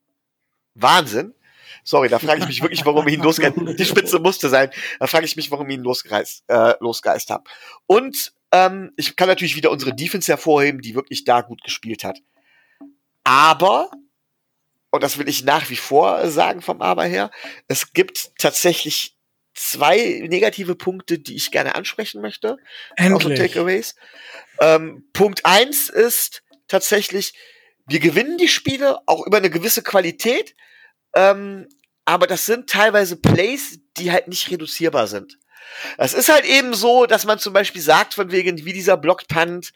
Wahnsinn. 0.75 1.33
Sorry, 1.83 2.07
da 2.07 2.17
frage 2.19 2.41
ich 2.41 2.47
mich 2.47 2.61
wirklich, 2.61 2.85
warum 2.85 3.07
ich 3.07 3.15
ihn 3.15 3.21
losgeist. 3.21 3.55
Die 3.77 3.85
Spitze 3.85 4.19
musste 4.19 4.49
sein. 4.49 4.69
Da 4.99 5.07
frage 5.07 5.25
ich 5.25 5.35
mich, 5.35 5.51
warum 5.51 5.69
ich 5.69 5.75
ihn 5.75 5.83
losgereist, 5.83 6.43
äh, 6.47 6.75
losgeist 6.79 7.29
habe. 7.29 7.43
Und 7.87 8.33
ähm, 8.51 8.93
ich 8.95 9.15
kann 9.15 9.27
natürlich 9.27 9.55
wieder 9.55 9.71
unsere 9.71 9.93
Defense 9.93 10.31
hervorheben, 10.31 10.81
die 10.81 10.95
wirklich 10.95 11.25
da 11.25 11.41
gut 11.41 11.63
gespielt 11.63 12.03
hat. 12.03 12.19
Aber, 13.23 13.89
und 14.93 15.01
das 15.01 15.17
will 15.17 15.27
ich 15.27 15.43
nach 15.43 15.71
wie 15.71 15.75
vor 15.75 16.29
sagen 16.29 16.61
vom 16.61 16.79
Aber 16.83 17.03
her, 17.03 17.31
es 17.67 17.93
gibt 17.93 18.29
tatsächlich 18.37 19.17
zwei 19.55 20.21
negative 20.29 20.75
Punkte, 20.75 21.17
die 21.17 21.35
ich 21.35 21.49
gerne 21.49 21.73
ansprechen 21.73 22.21
möchte. 22.21 22.57
Endlich. 22.95 23.39
Takeaways. 23.39 23.95
Ähm, 24.59 25.09
Punkt 25.11 25.47
eins 25.47 25.89
ist 25.89 26.43
tatsächlich, 26.67 27.33
wir 27.87 27.99
gewinnen 27.99 28.37
die 28.37 28.47
Spiele 28.47 28.99
auch 29.07 29.25
über 29.25 29.37
eine 29.37 29.49
gewisse 29.49 29.81
Qualität, 29.81 30.55
ähm, 31.15 31.67
aber 32.05 32.27
das 32.27 32.45
sind 32.45 32.69
teilweise 32.69 33.15
Plays, 33.15 33.79
die 33.97 34.11
halt 34.11 34.27
nicht 34.27 34.51
reduzierbar 34.51 35.07
sind. 35.07 35.39
Es 35.97 36.13
ist 36.13 36.29
halt 36.29 36.45
eben 36.45 36.75
so, 36.75 37.07
dass 37.07 37.25
man 37.25 37.39
zum 37.39 37.53
Beispiel 37.53 37.81
sagt, 37.81 38.13
von 38.13 38.31
wegen, 38.31 38.63
wie 38.63 38.73
dieser 38.73 38.97
Blocked 38.97 39.27
Punt, 39.27 39.73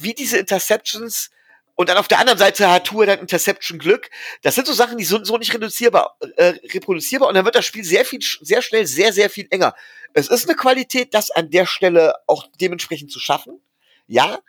wie 0.00 0.12
diese 0.12 0.36
Interceptions, 0.36 1.30
und 1.78 1.88
dann 1.88 1.96
auf 1.96 2.08
der 2.08 2.18
anderen 2.18 2.40
Seite 2.40 2.68
hat 2.68 2.88
Tour 2.88 3.06
dann 3.06 3.20
Interception 3.20 3.78
Glück. 3.78 4.10
Das 4.42 4.56
sind 4.56 4.66
so 4.66 4.72
Sachen, 4.72 4.98
die 4.98 5.04
sind 5.04 5.24
so 5.24 5.38
nicht 5.38 5.54
reduzierbar, 5.54 6.16
äh, 6.34 6.54
reproduzierbar 6.74 7.28
und 7.28 7.36
dann 7.36 7.44
wird 7.44 7.54
das 7.54 7.66
Spiel 7.66 7.84
sehr 7.84 8.04
viel, 8.04 8.18
sehr 8.20 8.62
schnell, 8.62 8.84
sehr, 8.84 9.12
sehr 9.12 9.30
viel 9.30 9.46
enger. 9.50 9.76
Es 10.12 10.26
ist 10.26 10.48
eine 10.48 10.56
Qualität, 10.56 11.14
das 11.14 11.30
an 11.30 11.50
der 11.50 11.66
Stelle 11.66 12.14
auch 12.26 12.48
dementsprechend 12.60 13.12
zu 13.12 13.20
schaffen. 13.20 13.60
Ja. 14.08 14.40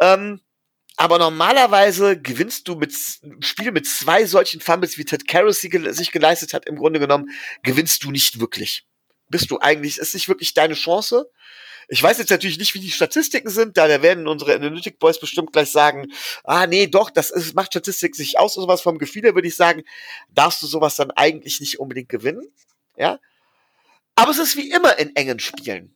Ähm, 0.00 0.40
aber 0.96 1.18
normalerweise 1.20 2.20
gewinnst 2.20 2.66
du 2.66 2.74
mit 2.74 2.92
Spiel 3.38 3.70
mit 3.70 3.86
zwei 3.86 4.26
solchen 4.26 4.60
Fumbles, 4.60 4.98
wie 4.98 5.04
Ted 5.04 5.28
Karras 5.28 5.60
sich 5.60 6.10
geleistet 6.10 6.54
hat, 6.54 6.66
im 6.66 6.74
Grunde 6.74 6.98
genommen, 6.98 7.30
gewinnst 7.62 8.02
du 8.02 8.10
nicht 8.10 8.40
wirklich. 8.40 8.84
Bist 9.28 9.52
du 9.52 9.60
eigentlich, 9.60 9.98
ist 9.98 10.14
nicht 10.14 10.28
wirklich 10.28 10.54
deine 10.54 10.74
Chance. 10.74 11.30
Ich 11.90 12.02
weiß 12.02 12.18
jetzt 12.18 12.30
natürlich 12.30 12.58
nicht, 12.58 12.74
wie 12.74 12.80
die 12.80 12.90
Statistiken 12.90 13.48
sind, 13.48 13.78
da 13.78 14.02
werden 14.02 14.28
unsere 14.28 14.54
Analytic 14.54 14.98
Boys 14.98 15.18
bestimmt 15.18 15.52
gleich 15.52 15.70
sagen, 15.70 16.12
ah 16.44 16.66
nee, 16.66 16.86
doch, 16.86 17.10
das 17.10 17.30
ist, 17.30 17.54
macht 17.54 17.72
Statistik 17.72 18.14
sich 18.14 18.38
aus 18.38 18.56
und 18.56 18.62
sowas 18.64 18.82
vom 18.82 18.98
Gefühl 18.98 19.22
her 19.22 19.34
würde 19.34 19.48
ich 19.48 19.56
sagen, 19.56 19.82
darfst 20.28 20.62
du 20.62 20.66
sowas 20.66 20.96
dann 20.96 21.10
eigentlich 21.12 21.60
nicht 21.60 21.80
unbedingt 21.80 22.10
gewinnen. 22.10 22.46
Ja. 22.96 23.18
Aber 24.14 24.30
es 24.30 24.38
ist 24.38 24.56
wie 24.56 24.70
immer 24.70 24.98
in 24.98 25.16
engen 25.16 25.38
Spielen. 25.38 25.94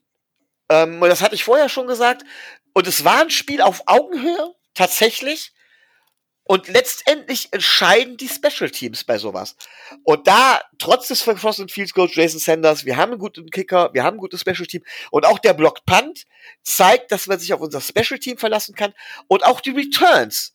Ähm, 0.71 1.03
und 1.03 1.09
das 1.09 1.21
hatte 1.21 1.35
ich 1.35 1.45
vorher 1.45 1.69
schon 1.69 1.87
gesagt. 1.87 2.25
Und 2.73 2.87
es 2.87 3.05
war 3.05 3.21
ein 3.21 3.31
Spiel 3.31 3.61
auf 3.61 3.83
Augenhöhe 3.87 4.55
tatsächlich. 4.75 5.53
Und 6.53 6.69
letztendlich 6.69 7.51
entscheiden 7.51 8.19
die 8.19 8.29
Special 8.29 8.69
Teams 8.69 9.05
bei 9.05 9.17
sowas. 9.17 9.57
Und 10.05 10.27
da, 10.27 10.61
trotz 10.77 11.09
des 11.09 11.23
Frost 11.23 11.71
Fields 11.71 11.95
Coach 11.95 12.15
Jason 12.15 12.41
Sanders, 12.41 12.85
wir 12.85 12.99
haben 12.99 13.13
einen 13.13 13.19
guten 13.19 13.49
Kicker, 13.49 13.89
wir 13.95 14.05
haben 14.05 14.19
ein 14.19 14.21
gutes 14.21 14.43
Special 14.43 14.67
Team 14.67 14.83
und 15.11 15.25
auch 15.25 15.39
der 15.39 15.55
Block 15.55 15.87
Punt 15.87 16.27
zeigt, 16.63 17.11
dass 17.11 17.27
man 17.27 17.39
sich 17.39 17.55
auf 17.55 17.63
unser 17.63 17.81
Special 17.81 18.19
Team 18.21 18.37
verlassen 18.37 18.75
kann 18.75 18.93
und 19.29 19.47
auch 19.47 19.63
die 19.63 19.71
Returns. 19.71 20.53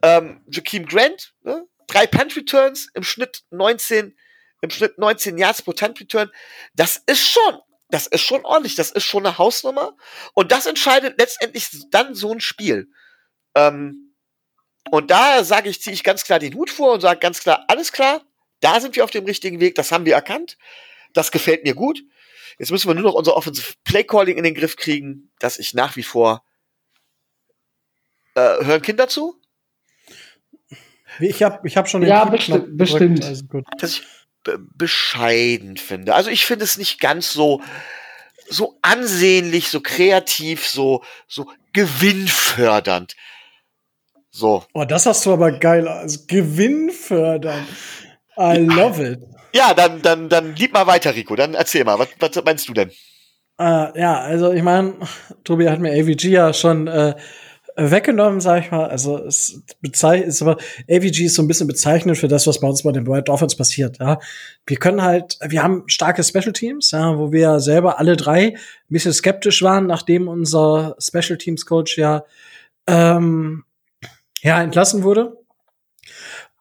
Ähm, 0.00 0.42
Jakeem 0.50 0.86
Grant, 0.86 1.34
ne? 1.42 1.66
drei 1.86 2.06
Punt 2.06 2.34
Returns 2.34 2.88
im 2.94 3.02
Schnitt 3.02 3.42
19, 3.50 4.16
im 4.62 4.70
Schnitt 4.70 4.96
19 4.96 5.36
Yards 5.36 5.60
pro 5.60 5.72
Punt 5.72 6.00
Return. 6.00 6.30
Das 6.72 7.02
ist 7.04 7.28
schon, 7.28 7.60
das 7.90 8.06
ist 8.06 8.22
schon 8.22 8.42
ordentlich, 8.46 8.74
das 8.74 8.90
ist 8.90 9.04
schon 9.04 9.26
eine 9.26 9.36
Hausnummer 9.36 9.98
und 10.32 10.50
das 10.50 10.64
entscheidet 10.64 11.18
letztendlich 11.18 11.68
dann 11.90 12.14
so 12.14 12.32
ein 12.32 12.40
Spiel. 12.40 12.88
Ähm, 13.54 14.05
und 14.90 15.10
da 15.10 15.44
sage 15.44 15.68
ich, 15.68 15.80
ziehe 15.80 15.94
ich 15.94 16.04
ganz 16.04 16.24
klar 16.24 16.38
den 16.38 16.54
Hut 16.54 16.70
vor 16.70 16.94
und 16.94 17.00
sage 17.00 17.20
ganz 17.20 17.40
klar, 17.40 17.64
alles 17.68 17.92
klar, 17.92 18.22
da 18.60 18.80
sind 18.80 18.96
wir 18.96 19.04
auf 19.04 19.10
dem 19.10 19.24
richtigen 19.24 19.60
Weg, 19.60 19.74
das 19.74 19.92
haben 19.92 20.06
wir 20.06 20.14
erkannt, 20.14 20.56
das 21.12 21.30
gefällt 21.30 21.64
mir 21.64 21.74
gut. 21.74 22.02
Jetzt 22.58 22.70
müssen 22.70 22.88
wir 22.88 22.94
nur 22.94 23.04
noch 23.04 23.14
unser 23.14 23.36
Offensive 23.36 23.74
Play 23.84 24.04
Calling 24.04 24.38
in 24.38 24.44
den 24.44 24.54
Griff 24.54 24.76
kriegen, 24.76 25.30
dass 25.38 25.58
ich 25.58 25.74
nach 25.74 25.96
wie 25.96 26.02
vor 26.02 26.42
äh, 28.34 28.64
hören 28.64 28.82
Kinder 28.82 29.08
zu? 29.08 29.40
Ich 31.18 31.42
habe 31.42 31.66
ich 31.66 31.76
hab 31.76 31.88
schon 31.88 32.02
den 32.02 32.10
ja, 32.10 32.24
besti 32.24 32.58
bestimmt. 32.58 33.24
Also 33.24 33.44
dass 33.78 33.92
ich 33.92 34.02
bescheiden 34.76 35.76
finde. 35.76 36.14
Also 36.14 36.30
ich 36.30 36.46
finde 36.46 36.64
es 36.64 36.78
nicht 36.78 37.00
ganz 37.00 37.32
so 37.32 37.62
so 38.48 38.78
ansehnlich, 38.82 39.68
so 39.68 39.80
kreativ, 39.80 40.68
so 40.68 41.02
so 41.26 41.50
gewinnfördernd. 41.72 43.16
So. 44.36 44.64
Oh, 44.74 44.84
das 44.84 45.06
hast 45.06 45.24
du 45.24 45.32
aber 45.32 45.50
geil 45.50 45.88
als 45.88 46.26
Gewinn 46.26 46.90
fördern. 46.90 47.66
I 48.38 48.58
love 48.58 49.02
it. 49.02 49.20
Ja, 49.54 49.72
dann, 49.72 50.02
dann, 50.02 50.28
dann 50.28 50.54
lieb 50.54 50.74
mal 50.74 50.86
weiter, 50.86 51.14
Rico. 51.14 51.34
Dann 51.36 51.54
erzähl 51.54 51.84
mal, 51.84 51.98
was, 51.98 52.08
was 52.18 52.44
meinst 52.44 52.68
du 52.68 52.74
denn? 52.74 52.90
Äh, 53.58 53.98
ja, 53.98 54.20
also 54.20 54.52
ich 54.52 54.62
meine, 54.62 54.96
Tobi 55.42 55.70
hat 55.70 55.80
mir 55.80 55.92
AVG 55.92 56.24
ja 56.24 56.52
schon 56.52 56.86
äh, 56.86 57.14
weggenommen, 57.76 58.42
sag 58.42 58.62
ich 58.64 58.70
mal. 58.70 58.84
Also 58.90 59.24
es 59.24 59.62
bezeichnet, 59.80 60.28
ist 60.28 60.42
aber 60.42 60.58
AVG 60.90 61.24
ist 61.24 61.36
so 61.36 61.42
ein 61.42 61.48
bisschen 61.48 61.66
bezeichnend 61.66 62.18
für 62.18 62.28
das, 62.28 62.46
was 62.46 62.60
bei 62.60 62.68
uns 62.68 62.82
bei 62.82 62.92
den 62.92 63.06
White 63.06 63.24
Dolphins 63.24 63.56
passiert. 63.56 64.00
Ja, 64.00 64.18
wir 64.66 64.76
können 64.76 65.00
halt, 65.00 65.38
wir 65.48 65.62
haben 65.62 65.84
starke 65.86 66.22
Special 66.22 66.52
Teams, 66.52 66.90
ja, 66.90 67.16
wo 67.16 67.32
wir 67.32 67.58
selber 67.60 67.98
alle 67.98 68.18
drei 68.18 68.48
ein 68.48 68.56
bisschen 68.90 69.14
skeptisch 69.14 69.62
waren, 69.62 69.86
nachdem 69.86 70.28
unser 70.28 70.94
Special 71.00 71.38
Teams 71.38 71.64
Coach 71.64 71.96
ja 71.96 72.24
ähm, 72.86 73.64
ja, 74.42 74.62
entlassen 74.62 75.02
wurde. 75.02 75.36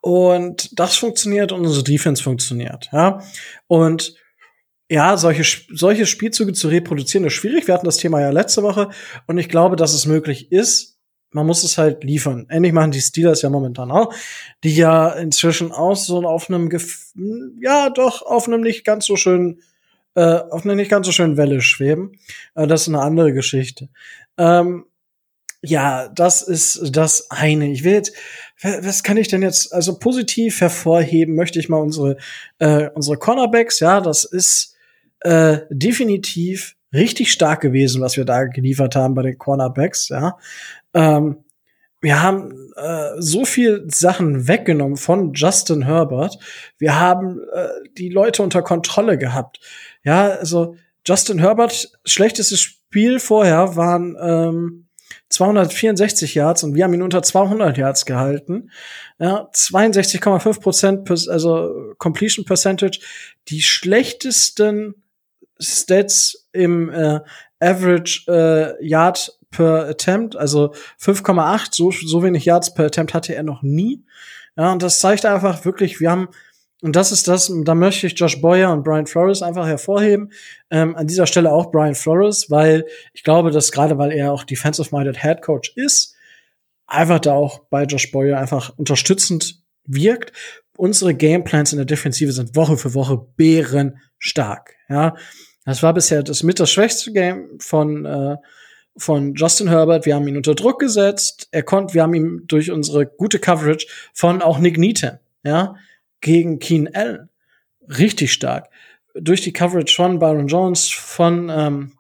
Und 0.02 0.78
das 0.80 0.98
funktioniert 0.98 1.52
und 1.52 1.62
unsere 1.62 1.84
Defense 1.84 2.22
funktioniert, 2.22 2.90
ja. 2.92 3.24
Und 3.68 4.16
ja, 4.90 5.18
solche, 5.18 5.44
solche 5.74 6.06
Spielzüge 6.06 6.54
zu 6.54 6.68
reproduzieren 6.68 7.26
ist 7.26 7.34
schwierig. 7.34 7.68
Wir 7.68 7.74
hatten 7.74 7.88
das 7.88 7.98
Thema 7.98 8.22
ja 8.22 8.30
letzte 8.30 8.62
Woche 8.62 8.90
und 9.26 9.38
ich 9.40 9.50
glaube, 9.50 9.76
dass 9.76 9.94
es 9.94 10.06
möglich 10.06 10.52
ist. 10.52 11.00
Man 11.32 11.48
muss 11.48 11.64
es 11.64 11.78
halt 11.78 12.04
liefern. 12.04 12.46
Endlich 12.50 12.72
machen 12.72 12.92
die 12.92 13.02
Steelers 13.02 13.42
ja 13.42 13.50
momentan 13.50 13.92
auch, 13.92 14.14
die 14.64 14.76
ja 14.76 15.10
inzwischen 15.10 15.72
auch 15.72 15.96
so 15.96 16.22
auf 16.22 16.50
einem, 16.50 16.70
Gef 16.70 17.14
ja, 17.60 17.90
doch, 17.90 18.22
auf 18.22 18.48
einem 18.48 18.62
nicht 18.62 18.86
ganz 18.86 19.06
so 19.06 19.16
schönen, 19.16 19.62
äh, 20.14 20.22
auf 20.22 20.64
einer 20.64 20.76
nicht 20.76 20.92
ganz 20.92 21.08
so 21.08 21.12
schönen 21.12 21.36
Welle 21.36 21.62
schweben. 21.62 22.12
Äh, 22.54 22.68
das 22.68 22.84
ist 22.84 22.90
eine 22.90 23.02
andere 23.02 23.34
Geschichte. 23.34 23.90
Ähm, 24.38 24.86
ja, 25.66 26.08
das 26.10 26.42
ist 26.42 26.96
das 26.96 27.30
eine. 27.32 27.72
Ich 27.72 27.84
will 27.84 27.94
jetzt, 27.94 28.14
was 28.62 29.04
kann 29.04 29.18
ich 29.18 29.28
denn 29.28 29.42
jetzt, 29.42 29.74
also 29.74 30.00
positiv 30.00 30.62
hervorheben, 30.62 31.36
möchte 31.36 31.60
ich 31.60 31.70
mal 31.70 31.78
unsere, 31.78 32.18
äh, 32.60 32.90
unsere 32.94 33.18
Cornerbacks, 33.18 33.80
ja, 33.80 34.02
das 34.02 34.24
ist 34.24 34.76
äh, 35.22 35.60
definitiv 35.70 36.76
richtig 36.94 37.32
stark 37.32 37.62
gewesen, 37.62 38.02
was 38.02 38.18
wir 38.18 38.26
da 38.26 38.46
geliefert 38.46 38.96
haben 38.96 39.14
bei 39.16 39.24
den 39.24 39.38
Cornerbacks, 39.38 40.10
ja. 40.10 40.38
Ähm, 40.94 41.38
wir 42.02 42.22
haben 42.22 42.72
äh, 42.76 43.14
so 43.18 43.46
viel 43.46 43.86
Sachen 43.88 44.48
weggenommen 44.48 44.96
von 44.96 45.34
Justin 45.34 45.86
Herbert. 45.86 46.38
Wir 46.78 47.00
haben 47.00 47.40
äh, 47.52 47.68
die 47.98 48.10
Leute 48.10 48.44
unter 48.44 48.62
Kontrolle 48.62 49.18
gehabt. 49.18 49.60
Ja, 50.04 50.28
also 50.28 50.76
Justin 51.04 51.40
Herbert 51.40 51.90
schlechtestes 52.06 52.62
Spiel 52.62 53.20
vorher 53.20 53.76
waren 53.76 54.16
ähm, 54.22 54.85
264 55.36 56.36
Yards 56.36 56.64
und 56.64 56.76
wir 56.76 56.84
haben 56.84 56.94
ihn 56.94 57.02
unter 57.02 57.22
200 57.22 57.78
Yards 57.78 58.06
gehalten. 58.06 58.72
Ja, 59.20 59.50
62,5 59.54 60.62
Prozent, 60.62 61.10
also 61.30 61.94
Completion 61.98 62.46
Percentage, 62.46 63.00
die 63.50 63.62
schlechtesten 63.62 64.96
Stats 65.60 66.48
im 66.52 66.90
äh, 66.90 67.20
Average 67.60 68.26
äh, 68.28 68.86
Yard 68.86 69.38
per 69.52 69.88
Attempt, 69.88 70.36
also 70.36 70.74
5,8, 71.02 71.70
so, 71.72 71.92
so 71.92 72.24
wenig 72.24 72.46
Yards 72.46 72.74
per 72.74 72.86
Attempt 72.86 73.14
hatte 73.14 73.36
er 73.36 73.44
noch 73.44 73.62
nie. 73.62 74.04
Ja, 74.58 74.72
und 74.72 74.84
das 74.84 75.00
zeigt 75.00 75.26
einfach 75.26 75.66
wirklich, 75.66 76.00
wir 76.00 76.12
haben, 76.12 76.30
und 76.86 76.96
das 76.96 77.12
ist 77.12 77.28
das, 77.28 77.52
da 77.64 77.74
möchte 77.74 78.06
ich 78.06 78.14
Josh 78.14 78.40
Boyer 78.40 78.72
und 78.72 78.84
Brian 78.84 79.08
Flores 79.08 79.42
einfach 79.42 79.66
hervorheben. 79.66 80.32
Ähm, 80.70 80.96
an 80.96 81.08
dieser 81.08 81.26
Stelle 81.26 81.52
auch 81.52 81.72
Brian 81.72 81.96
Flores, 81.96 82.52
weil 82.52 82.86
ich 83.12 83.24
glaube, 83.24 83.50
dass 83.50 83.72
gerade 83.72 83.98
weil 83.98 84.12
er 84.12 84.32
auch 84.32 84.44
Defensive-Minded 84.44 85.20
Head 85.20 85.42
Coach 85.42 85.74
ist, 85.76 86.14
einfach 86.86 87.18
da 87.18 87.34
auch 87.34 87.62
bei 87.72 87.86
Josh 87.86 88.12
Boyer 88.12 88.38
einfach 88.38 88.78
unterstützend 88.78 89.64
wirkt. 89.88 90.32
Unsere 90.78 91.16
Gameplans 91.16 91.74
in 91.74 91.78
der 91.78 91.88
Defensive 91.88 92.32
sind 92.32 92.56
Woche 92.56 92.78
für 92.78 92.94
Woche 92.94 93.18
bärenstark. 93.36 94.76
Ja, 94.88 95.16
das 95.66 95.82
war 95.82 95.92
bisher 95.92 96.22
das 96.22 96.44
mit 96.44 96.60
das 96.60 96.70
schwächste 96.70 97.12
Game 97.12 97.58
von 97.60 98.06
äh, 98.06 98.36
von 98.96 99.34
Justin 99.34 99.70
Herbert. 99.70 100.06
Wir 100.06 100.14
haben 100.14 100.28
ihn 100.28 100.38
unter 100.38 100.54
Druck 100.54 100.80
gesetzt. 100.82 101.48
Er 101.50 101.64
konnte, 101.64 101.96
wir 101.96 102.04
haben 102.04 102.14
ihn 102.14 102.44
durch 102.46 102.70
unsere 102.70 103.08
gute 103.08 103.40
Coverage 103.40 103.88
von 104.14 104.44
auch 104.44 104.60
Nick 104.60 104.78
Neaton, 104.78 105.18
ja, 105.44 105.74
gegen 106.26 106.58
Keen 106.58 106.90
Allen 106.96 107.30
richtig 107.88 108.34
stark. 108.34 108.70
Durch 109.14 109.42
die 109.42 109.54
Coverage 109.54 109.96
von 109.96 110.18
Byron 110.18 110.48
Jones, 110.48 110.90
von 110.90 111.50
ähm, 111.50 111.92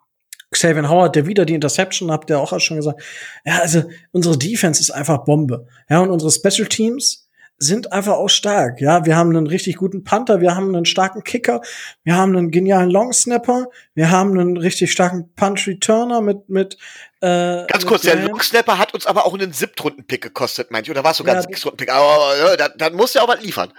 Xavier 0.50 0.90
Howard, 0.90 1.16
der 1.16 1.28
wieder 1.28 1.46
die 1.46 1.54
Interception 1.54 2.12
habt 2.12 2.32
ihr 2.32 2.40
auch 2.40 2.60
schon 2.60 2.78
gesagt. 2.78 3.04
Ja, 3.46 3.60
also 3.60 3.84
unsere 4.12 4.36
Defense 4.36 4.82
ist 4.82 4.90
einfach 4.90 5.26
Bombe. 5.26 5.68
Ja, 5.90 6.00
und 6.00 6.10
unsere 6.10 6.32
Special 6.32 6.68
Teams 6.68 7.30
sind 7.58 7.94
einfach 7.94 8.14
auch 8.14 8.30
stark. 8.30 8.82
Ja, 8.82 9.06
wir 9.06 9.16
haben 9.16 9.30
einen 9.30 9.46
richtig 9.46 9.78
guten 9.78 10.04
Panther, 10.04 10.42
wir 10.42 10.56
haben 10.56 10.76
einen 10.76 10.86
starken 10.86 11.24
Kicker, 11.24 11.62
wir 12.04 12.16
haben 12.16 12.36
einen 12.36 12.50
genialen 12.50 12.90
Long 12.90 13.14
Snapper, 13.14 13.68
wir 13.94 14.10
haben 14.10 14.32
einen 14.32 14.58
richtig 14.58 14.92
starken 14.92 15.32
Punch 15.36 15.68
Returner 15.68 16.20
mit 16.20 16.50
mit 16.50 16.78
äh, 17.22 17.66
Ganz 17.68 17.86
kurz, 17.86 18.02
der 18.02 18.16
Long 18.16 18.42
Snapper 18.42 18.80
hat 18.80 18.94
uns 18.94 19.06
aber 19.06 19.26
auch 19.26 19.36
einen 19.36 19.54
Siebtrunden-Pick 19.54 20.22
gekostet, 20.22 20.72
meinte 20.72 20.88
ich, 20.88 20.92
oder 20.92 21.04
war 21.04 21.12
es 21.12 21.18
sogar 21.18 21.36
ja, 21.36 21.42
ein 21.42 21.48
Sechstrunden-Pick? 21.48 21.92
Aber 21.92 22.54
äh, 22.54 22.58
dann, 22.58 22.72
dann 22.78 22.96
muss 22.96 23.16
er 23.16 23.24
auch 23.24 23.30
was 23.30 23.42
liefern. 23.42 23.72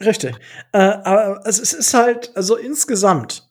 Richtig. 0.00 0.36
Äh, 0.72 0.78
aber 0.78 1.42
es 1.44 1.58
ist 1.58 1.94
halt, 1.94 2.30
also 2.34 2.56
insgesamt 2.56 3.48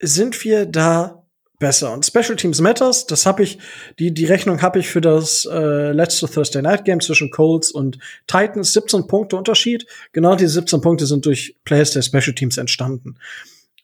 sind 0.00 0.42
wir 0.44 0.66
da 0.66 1.26
besser. 1.58 1.92
Und 1.92 2.04
Special 2.04 2.36
Teams 2.36 2.60
Matters, 2.60 3.06
das 3.06 3.26
habe 3.26 3.42
ich, 3.42 3.58
die, 3.98 4.12
die 4.12 4.26
Rechnung 4.26 4.62
habe 4.62 4.78
ich 4.78 4.88
für 4.88 5.00
das 5.00 5.46
äh, 5.50 5.92
letzte 5.92 6.28
Thursday 6.28 6.62
Night 6.62 6.84
Game 6.84 7.00
zwischen 7.00 7.30
Colts 7.30 7.70
und 7.70 7.98
Titans. 8.26 8.72
17 8.72 9.06
Punkte 9.06 9.36
Unterschied. 9.36 9.86
Genau 10.12 10.34
diese 10.34 10.54
17 10.54 10.80
Punkte 10.80 11.06
sind 11.06 11.24
durch 11.24 11.56
Players 11.64 11.92
der 11.92 12.02
Special 12.02 12.34
Teams 12.34 12.58
entstanden. 12.58 13.18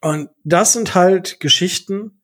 Und 0.01 0.31
das 0.45 0.73
sind 0.73 0.95
halt 0.95 1.41
Geschichten, 1.41 2.21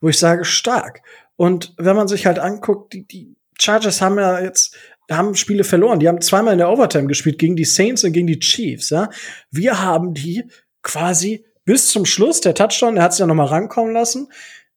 wo 0.00 0.08
ich 0.08 0.18
sage, 0.18 0.44
stark. 0.44 1.02
Und 1.36 1.72
wenn 1.78 1.96
man 1.96 2.08
sich 2.08 2.26
halt 2.26 2.38
anguckt, 2.38 2.92
die, 2.92 3.06
die 3.06 3.36
Chargers 3.58 4.00
haben 4.00 4.18
ja 4.18 4.40
jetzt 4.40 4.74
haben 5.16 5.34
Spiele 5.34 5.64
verloren. 5.64 5.98
Die 5.98 6.08
haben 6.08 6.20
zweimal 6.20 6.52
in 6.52 6.58
der 6.58 6.70
Overtime 6.70 7.06
gespielt 7.06 7.38
gegen 7.38 7.56
die 7.56 7.64
Saints 7.64 8.04
und 8.04 8.12
gegen 8.12 8.26
die 8.26 8.38
Chiefs. 8.38 8.90
Ja, 8.90 9.10
wir 9.50 9.82
haben 9.82 10.14
die 10.14 10.44
quasi 10.82 11.44
bis 11.64 11.88
zum 11.88 12.04
Schluss 12.04 12.40
der 12.40 12.54
Touchdown. 12.54 12.96
Er 12.96 13.04
hat 13.04 13.12
es 13.12 13.18
ja 13.18 13.26
noch 13.26 13.34
mal 13.34 13.46
rankommen 13.46 13.92
lassen. 13.92 14.28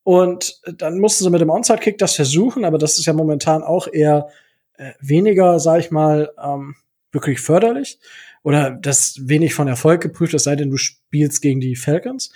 Und 0.02 0.60
dann 0.76 0.98
mussten 1.00 1.24
sie 1.24 1.30
mit 1.30 1.40
dem 1.40 1.50
Onside-Kick 1.50 1.98
das 1.98 2.14
versuchen, 2.14 2.64
aber 2.64 2.76
das 2.76 2.98
ist 2.98 3.06
ja 3.06 3.14
momentan 3.14 3.62
auch 3.62 3.88
eher 3.90 4.28
äh, 4.76 4.92
weniger, 5.00 5.58
sag 5.58 5.80
ich 5.80 5.90
mal, 5.90 6.30
ähm, 6.42 6.76
wirklich 7.10 7.40
förderlich. 7.40 7.98
Oder 8.42 8.70
das 8.70 9.18
wenig 9.22 9.54
von 9.54 9.66
Erfolg 9.66 10.02
geprüft, 10.02 10.34
es 10.34 10.44
sei 10.44 10.56
denn, 10.56 10.70
du 10.70 10.76
spielst 10.76 11.40
gegen 11.40 11.60
die 11.60 11.74
Falcons. 11.74 12.32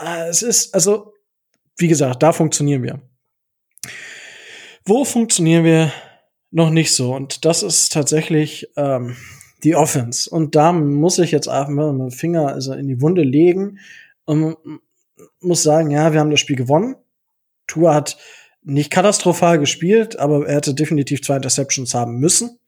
Äh, 0.00 0.28
es 0.28 0.42
ist, 0.42 0.74
also, 0.74 1.14
wie 1.76 1.86
gesagt, 1.86 2.22
da 2.22 2.32
funktionieren 2.32 2.82
wir. 2.82 3.00
Wo 4.84 5.04
funktionieren 5.04 5.64
wir 5.64 5.92
noch 6.56 6.70
nicht 6.70 6.94
so? 6.94 7.14
Und 7.14 7.44
das 7.44 7.62
ist 7.62 7.92
tatsächlich 7.92 8.70
ähm, 8.76 9.14
die 9.62 9.76
Offense. 9.76 10.28
Und 10.28 10.56
da 10.56 10.72
muss 10.72 11.18
ich 11.18 11.30
jetzt 11.30 11.48
einfach 11.48 11.68
mal 11.68 11.92
meinen 11.92 12.10
Finger 12.10 12.48
also 12.48 12.72
in 12.72 12.88
die 12.88 13.02
Wunde 13.02 13.22
legen. 13.22 13.78
Und 14.24 14.56
muss 15.40 15.62
sagen, 15.62 15.90
ja, 15.90 16.14
wir 16.14 16.20
haben 16.20 16.30
das 16.30 16.40
Spiel 16.40 16.56
gewonnen. 16.56 16.96
Tua 17.66 17.94
hat 17.94 18.16
nicht 18.62 18.90
katastrophal 18.90 19.58
gespielt, 19.58 20.18
aber 20.18 20.48
er 20.48 20.56
hätte 20.56 20.74
definitiv 20.74 21.22
zwei 21.22 21.36
Interceptions 21.36 21.94
haben 21.94 22.18
müssen. 22.18 22.58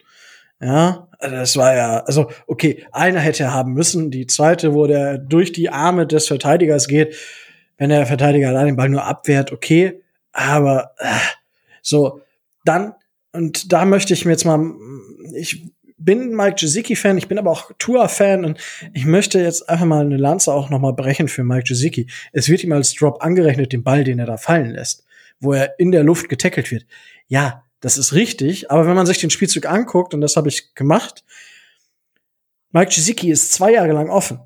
Ja, 0.60 1.08
das 1.20 1.56
war 1.56 1.74
ja, 1.74 2.00
also 2.00 2.30
okay, 2.46 2.84
einer 2.92 3.20
hätte 3.20 3.44
er 3.44 3.54
haben 3.54 3.72
müssen, 3.72 4.10
die 4.10 4.26
zweite, 4.26 4.74
wo 4.74 4.86
der 4.86 5.16
durch 5.16 5.52
die 5.52 5.70
Arme 5.70 6.06
des 6.06 6.26
Verteidigers 6.26 6.88
geht, 6.88 7.16
wenn 7.78 7.88
der 7.88 8.06
Verteidiger 8.06 8.52
da 8.52 8.64
den 8.64 8.76
Ball 8.76 8.88
nur 8.88 9.04
abwehrt, 9.04 9.52
okay, 9.52 10.02
aber 10.32 10.92
äh, 10.98 11.06
so 11.80 12.20
dann 12.64 12.94
und 13.32 13.72
da 13.72 13.84
möchte 13.84 14.14
ich 14.14 14.24
mir 14.24 14.32
jetzt 14.32 14.44
mal, 14.44 14.72
ich 15.34 15.72
bin 15.98 16.34
Mike 16.34 16.56
Gesicki-Fan, 16.60 17.18
ich 17.18 17.28
bin 17.28 17.38
aber 17.38 17.50
auch 17.50 17.72
Tour-Fan 17.78 18.44
und 18.44 18.58
ich 18.94 19.04
möchte 19.04 19.40
jetzt 19.40 19.68
einfach 19.68 19.84
mal 19.84 20.04
eine 20.04 20.16
Lanze 20.16 20.52
auch 20.52 20.70
noch 20.70 20.78
mal 20.78 20.92
brechen 20.92 21.28
für 21.28 21.44
Mike 21.44 21.64
Gesicki. 21.64 22.08
Es 22.32 22.48
wird 22.48 22.62
ihm 22.64 22.72
als 22.72 22.94
Drop 22.94 23.22
angerechnet, 23.22 23.72
den 23.72 23.82
Ball, 23.82 24.04
den 24.04 24.18
er 24.18 24.26
da 24.26 24.36
fallen 24.36 24.70
lässt, 24.70 25.04
wo 25.40 25.52
er 25.52 25.78
in 25.78 25.90
der 25.90 26.04
Luft 26.04 26.28
getackelt 26.28 26.70
wird. 26.70 26.86
Ja, 27.26 27.64
das 27.80 27.98
ist 27.98 28.12
richtig, 28.12 28.70
aber 28.70 28.86
wenn 28.86 28.94
man 28.94 29.06
sich 29.06 29.18
den 29.18 29.30
Spielzug 29.30 29.66
anguckt, 29.66 30.14
und 30.14 30.20
das 30.20 30.36
habe 30.36 30.48
ich 30.48 30.74
gemacht, 30.74 31.24
Mike 32.70 32.94
Gesicki 32.94 33.30
ist 33.30 33.52
zwei 33.52 33.72
Jahre 33.72 33.92
lang 33.92 34.08
offen. 34.08 34.40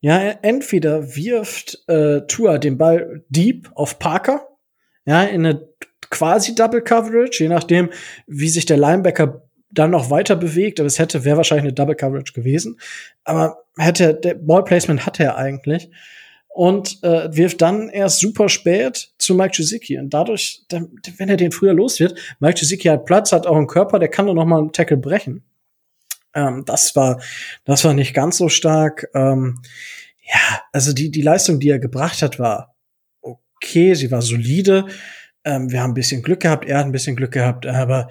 Ja, 0.00 0.18
entweder 0.42 1.16
wirft 1.16 1.82
äh, 1.88 2.26
Tour 2.26 2.58
den 2.58 2.76
Ball 2.78 3.24
deep 3.28 3.70
auf 3.74 3.98
Parker, 3.98 4.48
ja, 5.06 5.22
in 5.24 5.46
eine 5.46 5.68
quasi 6.14 6.54
Double 6.54 6.80
Coverage, 6.80 7.42
je 7.42 7.48
nachdem, 7.48 7.90
wie 8.26 8.48
sich 8.48 8.66
der 8.66 8.76
Linebacker 8.76 9.42
dann 9.70 9.90
noch 9.90 10.10
weiter 10.10 10.36
bewegt, 10.36 10.78
aber 10.78 10.86
es 10.86 11.00
hätte, 11.00 11.24
wäre 11.24 11.36
wahrscheinlich 11.36 11.64
eine 11.64 11.72
Double 11.72 11.96
Coverage 11.96 12.32
gewesen. 12.32 12.78
Aber 13.24 13.64
hätte, 13.76 14.14
der 14.14 14.34
Ball 14.34 14.62
Placement 14.62 15.04
hatte 15.04 15.24
er 15.24 15.36
eigentlich. 15.36 15.90
Und 16.48 17.02
äh, 17.02 17.36
wirft 17.36 17.62
dann 17.62 17.88
erst 17.88 18.20
super 18.20 18.48
spät 18.48 19.10
zu 19.18 19.34
Mike 19.34 19.56
Gesicki. 19.56 19.98
Und 19.98 20.10
dadurch, 20.14 20.62
wenn 20.70 21.28
er 21.28 21.36
den 21.36 21.50
früher 21.50 21.74
los 21.74 21.98
wird, 21.98 22.16
Mike 22.38 22.60
Gesicki 22.60 22.86
hat 22.86 23.06
Platz, 23.06 23.32
hat 23.32 23.48
auch 23.48 23.56
einen 23.56 23.66
Körper, 23.66 23.98
der 23.98 24.08
kann 24.08 24.26
nur 24.26 24.36
noch 24.36 24.44
mal 24.44 24.60
einen 24.60 24.70
Tackle 24.70 24.96
brechen. 24.96 25.42
Ähm, 26.32 26.62
das 26.64 26.94
war, 26.94 27.20
das 27.64 27.82
war 27.84 27.92
nicht 27.92 28.14
ganz 28.14 28.36
so 28.36 28.48
stark. 28.48 29.08
Ähm, 29.14 29.62
ja, 30.22 30.62
also 30.70 30.92
die, 30.92 31.10
die 31.10 31.22
Leistung, 31.22 31.58
die 31.58 31.70
er 31.70 31.80
gebracht 31.80 32.22
hat, 32.22 32.38
war 32.38 32.76
okay, 33.64 33.94
sie 33.94 34.10
war 34.12 34.22
solide. 34.22 34.86
Ähm, 35.44 35.70
wir 35.70 35.82
haben 35.82 35.90
ein 35.90 35.94
bisschen 35.94 36.22
Glück 36.22 36.40
gehabt, 36.40 36.64
er 36.64 36.78
hat 36.78 36.86
ein 36.86 36.92
bisschen 36.92 37.16
Glück 37.16 37.32
gehabt, 37.32 37.66
aber 37.66 38.08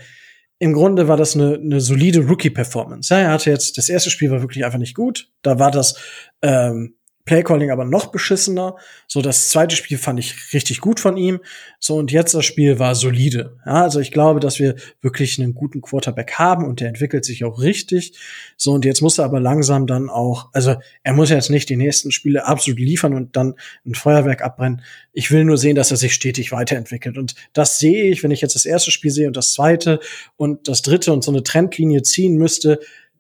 im 0.59 0.73
Grunde 0.73 1.07
war 1.07 1.17
das 1.17 1.35
eine, 1.35 1.55
eine 1.55 1.81
solide 1.81 2.25
Rookie-Performance. 2.25 3.13
Ja, 3.13 3.21
er 3.21 3.31
hatte 3.31 3.49
jetzt, 3.49 3.77
das 3.77 3.89
erste 3.89 4.09
Spiel 4.09 4.31
war 4.31 4.41
wirklich 4.41 4.63
einfach 4.63 4.79
nicht 4.79 4.95
gut. 4.95 5.29
Da 5.41 5.59
war 5.59 5.71
das 5.71 5.99
ähm, 6.41 6.95
Playcalling 7.25 7.71
aber 7.71 7.85
noch 7.85 8.07
beschissener. 8.07 8.75
So, 9.07 9.21
das 9.21 9.47
zweite 9.47 9.77
Spiel 9.77 9.97
fand 9.97 10.19
ich 10.19 10.53
richtig 10.53 10.81
gut 10.81 10.99
von 10.99 11.15
ihm. 11.15 11.39
So, 11.79 11.95
und 11.95 12.11
jetzt 12.11 12.33
das 12.33 12.43
Spiel 12.43 12.79
war 12.79 12.95
solide. 12.95 13.57
Ja, 13.65 13.83
also 13.83 14.01
ich 14.01 14.11
glaube, 14.11 14.41
dass 14.41 14.59
wir 14.59 14.75
wirklich 15.01 15.39
einen 15.39 15.53
guten 15.53 15.81
Quarterback 15.81 16.33
haben 16.33 16.65
und 16.65 16.81
der 16.81 16.89
entwickelt 16.89 17.23
sich 17.23 17.45
auch 17.45 17.61
richtig. 17.61 18.19
So, 18.57 18.73
und 18.73 18.83
jetzt 18.83 19.01
muss 19.01 19.19
er 19.19 19.25
aber 19.25 19.39
langsam 19.39 19.87
dann 19.87 20.09
auch, 20.09 20.49
also 20.51 20.75
er 21.03 21.13
muss 21.13 21.29
jetzt 21.29 21.49
nicht 21.49 21.69
die 21.69 21.77
nächsten 21.77 22.11
Spiele 22.11 22.45
absolut 22.45 22.79
liefern 22.79 23.13
und 23.13 23.37
dann 23.37 23.55
ein 23.85 23.95
Feuerwerk 23.95 24.41
abbrennen. 24.41 24.81
Ich 25.13 25.31
will 25.31 25.45
nur 25.45 25.57
sehen, 25.57 25.75
dass 25.75 25.91
er 25.91 25.97
sich 25.97 26.13
stetig 26.13 26.51
weiterentwickelt. 26.51 27.17
Und 27.17 27.35
das 27.53 27.79
sehe 27.79 28.03
ich, 28.05 28.23
wenn 28.23 28.31
ich 28.31 28.41
jetzt 28.41 28.55
das 28.55 28.65
erste 28.65 28.91
Spiel 28.91 29.11
sehe 29.11 29.27
und 29.27 29.37
das 29.37 29.53
zweite 29.53 30.01
und 30.35 30.67
das 30.67 30.81
dritte 30.81 31.13
und 31.13 31.23
so 31.23 31.31
eine 31.31 31.43
Trendlinie 31.43 32.01
ziehen 32.01 32.35
müsste, 32.35 32.79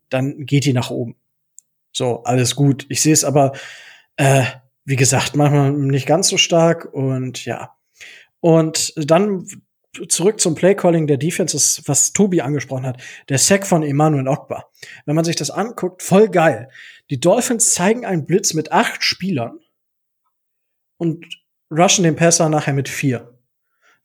dann 0.09 0.45
geht 0.45 0.65
die 0.65 0.73
nach 0.73 0.89
oben. 0.89 1.15
So, 1.93 2.23
alles 2.23 2.55
gut. 2.55 2.85
Ich 2.89 3.01
sehe 3.01 3.13
es 3.13 3.23
aber, 3.23 3.53
äh, 4.17 4.43
wie 4.85 4.95
gesagt, 4.95 5.35
manchmal 5.35 5.71
nicht 5.71 6.07
ganz 6.07 6.27
so 6.27 6.37
stark 6.37 6.93
und 6.93 7.45
ja. 7.45 7.75
Und 8.39 8.93
dann 8.97 9.47
zurück 10.09 10.39
zum 10.39 10.55
Playcalling 10.55 11.07
der 11.07 11.17
Defenses, 11.17 11.83
was 11.85 12.13
Tobi 12.13 12.41
angesprochen 12.41 12.85
hat. 12.85 13.01
Der 13.29 13.37
Sack 13.37 13.65
von 13.65 13.83
Emmanuel 13.83 14.27
Ogba. 14.27 14.65
Wenn 15.05 15.15
man 15.15 15.25
sich 15.25 15.35
das 15.35 15.51
anguckt, 15.51 16.01
voll 16.01 16.29
geil. 16.29 16.69
Die 17.09 17.19
Dolphins 17.19 17.73
zeigen 17.73 18.05
einen 18.05 18.25
Blitz 18.25 18.53
mit 18.53 18.71
acht 18.71 19.03
Spielern 19.03 19.59
und 20.97 21.25
rushen 21.71 22.03
den 22.03 22.15
Passer 22.15 22.49
nachher 22.49 22.73
mit 22.73 22.89
vier. 22.89 23.37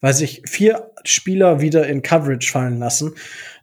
Weil 0.01 0.15
sich 0.15 0.43
vier 0.47 0.93
Spieler 1.05 1.61
wieder 1.61 1.87
in 1.87 2.03
Coverage 2.03 2.53
fallen 2.53 2.79
lassen. 2.79 3.15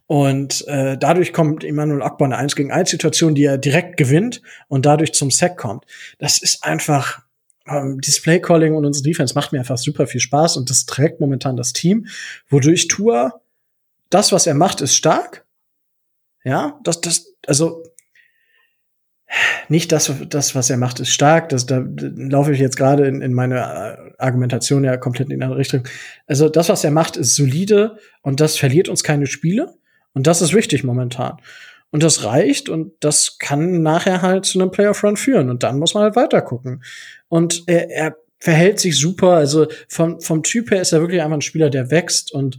Und 0.06 0.66
äh, 0.68 0.96
dadurch 0.96 1.32
kommt 1.32 1.64
Emmanuel 1.64 2.02
Akbar 2.02 2.26
eine 2.26 2.36
1 2.36 2.54
gegen 2.54 2.70
1 2.70 2.90
Situation, 2.90 3.34
die 3.34 3.44
er 3.44 3.58
direkt 3.58 3.96
gewinnt 3.96 4.40
und 4.68 4.86
dadurch 4.86 5.12
zum 5.14 5.30
Sack 5.30 5.56
kommt. 5.56 5.84
Das 6.18 6.38
ist 6.38 6.62
einfach 6.62 7.22
ähm, 7.66 8.00
Display 8.00 8.40
Calling 8.40 8.74
und 8.74 8.84
unsere 8.84 9.02
Defense 9.02 9.34
macht 9.34 9.52
mir 9.52 9.58
einfach 9.58 9.78
super 9.78 10.06
viel 10.06 10.20
Spaß 10.20 10.56
und 10.56 10.70
das 10.70 10.86
trägt 10.86 11.20
momentan 11.20 11.56
das 11.56 11.72
Team, 11.72 12.06
wodurch 12.48 12.86
Tour 12.86 13.40
das, 14.10 14.32
was 14.32 14.46
er 14.46 14.54
macht, 14.54 14.80
ist 14.80 14.94
stark. 14.94 15.44
Ja, 16.44 16.78
das, 16.84 17.00
das, 17.00 17.34
also 17.46 17.82
nicht 19.68 19.90
das, 19.90 20.12
das, 20.28 20.54
was 20.54 20.70
er 20.70 20.76
macht, 20.76 21.00
ist 21.00 21.10
stark. 21.10 21.48
Das, 21.48 21.66
da 21.66 21.84
laufe 21.84 22.52
ich 22.52 22.60
jetzt 22.60 22.76
gerade 22.76 23.06
in, 23.06 23.20
in 23.20 23.32
meine 23.32 23.58
äh, 23.58 24.12
Argumentation 24.22 24.84
ja 24.84 24.96
komplett 24.96 25.30
in 25.30 25.42
eine 25.42 25.56
Richtung. 25.56 25.82
Also 26.26 26.48
das, 26.48 26.68
was 26.68 26.84
er 26.84 26.92
macht, 26.92 27.16
ist 27.16 27.34
solide 27.34 27.98
und 28.22 28.40
das 28.40 28.56
verliert 28.56 28.88
uns 28.88 29.02
keine 29.02 29.26
Spiele. 29.26 29.74
Und 30.16 30.26
das 30.26 30.40
ist 30.40 30.54
wichtig 30.54 30.82
momentan. 30.82 31.36
Und 31.90 32.02
das 32.02 32.24
reicht 32.24 32.70
und 32.70 32.92
das 33.00 33.38
kann 33.38 33.82
nachher 33.82 34.22
halt 34.22 34.46
zu 34.46 34.58
einem 34.58 34.70
Playoff-Run 34.70 35.18
führen. 35.18 35.50
Und 35.50 35.62
dann 35.62 35.78
muss 35.78 35.92
man 35.92 36.04
halt 36.04 36.16
weiter 36.16 36.40
gucken. 36.40 36.82
Und 37.28 37.64
er, 37.66 37.90
er 37.90 38.16
verhält 38.38 38.80
sich 38.80 38.98
super. 38.98 39.34
Also 39.34 39.66
vom, 39.88 40.22
vom 40.22 40.42
Typ 40.42 40.70
her 40.70 40.80
ist 40.80 40.92
er 40.92 41.02
wirklich 41.02 41.20
einfach 41.20 41.36
ein 41.36 41.42
Spieler, 41.42 41.68
der 41.68 41.90
wächst 41.90 42.32
und 42.32 42.58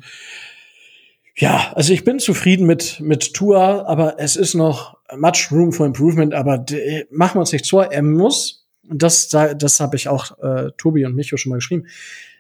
ja, 1.36 1.72
also 1.74 1.94
ich 1.94 2.04
bin 2.04 2.20
zufrieden 2.20 2.68
mit, 2.68 3.00
mit 3.00 3.34
Tua, 3.34 3.86
aber 3.86 4.20
es 4.20 4.36
ist 4.36 4.54
noch 4.54 4.98
much 5.16 5.50
room 5.52 5.72
for 5.72 5.86
improvement, 5.86 6.34
aber 6.34 6.64
machen 7.12 7.36
wir 7.36 7.40
uns 7.42 7.52
nicht 7.52 7.70
vor, 7.70 7.92
er 7.92 8.02
muss, 8.02 8.68
und 8.88 9.04
das, 9.04 9.30
das 9.30 9.80
habe 9.80 9.96
ich 9.96 10.08
auch 10.08 10.38
äh, 10.40 10.72
Tobi 10.78 11.06
und 11.06 11.16
Micho 11.16 11.38
schon 11.38 11.52
mal 11.52 11.58
geschrieben, 11.58 11.86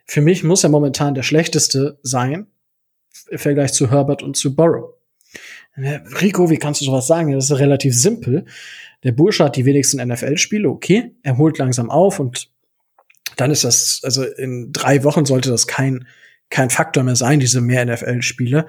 für 0.05 0.21
mich 0.21 0.43
muss 0.43 0.63
er 0.63 0.71
momentan 0.71 1.13
der 1.13 1.21
schlechteste 1.21 1.99
sein 2.01 2.47
im 3.29 3.37
Vergleich 3.37 3.73
zu 3.73 3.91
Herbert 3.91 4.23
und 4.23 4.35
zu 4.35 4.55
Burrow. 4.55 4.96
Rico, 5.77 6.49
wie 6.49 6.57
kannst 6.57 6.81
du 6.81 6.85
sowas 6.85 7.07
sagen? 7.07 7.31
Das 7.31 7.49
ist 7.49 7.59
relativ 7.59 7.95
simpel. 7.95 8.45
Der 9.03 9.11
Bursche 9.11 9.43
hat 9.43 9.55
die 9.55 9.65
wenigsten 9.65 10.05
NFL-Spiele, 10.05 10.67
okay. 10.67 11.15
Er 11.23 11.37
holt 11.37 11.57
langsam 11.57 11.89
auf 11.89 12.19
und 12.19 12.49
dann 13.35 13.51
ist 13.51 13.63
das, 13.63 14.01
also 14.03 14.23
in 14.23 14.71
drei 14.71 15.03
Wochen 15.03 15.25
sollte 15.25 15.49
das 15.49 15.67
kein, 15.67 16.07
kein 16.49 16.69
Faktor 16.69 17.03
mehr 17.03 17.15
sein, 17.15 17.39
diese 17.39 17.61
mehr 17.61 17.85
NFL-Spiele. 17.85 18.67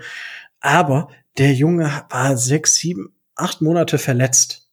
Aber 0.61 1.09
der 1.39 1.55
Junge 1.55 2.05
war 2.11 2.37
sechs, 2.37 2.75
sieben, 2.77 3.15
acht 3.35 3.63
Monate 3.63 3.99
verletzt. 3.99 4.69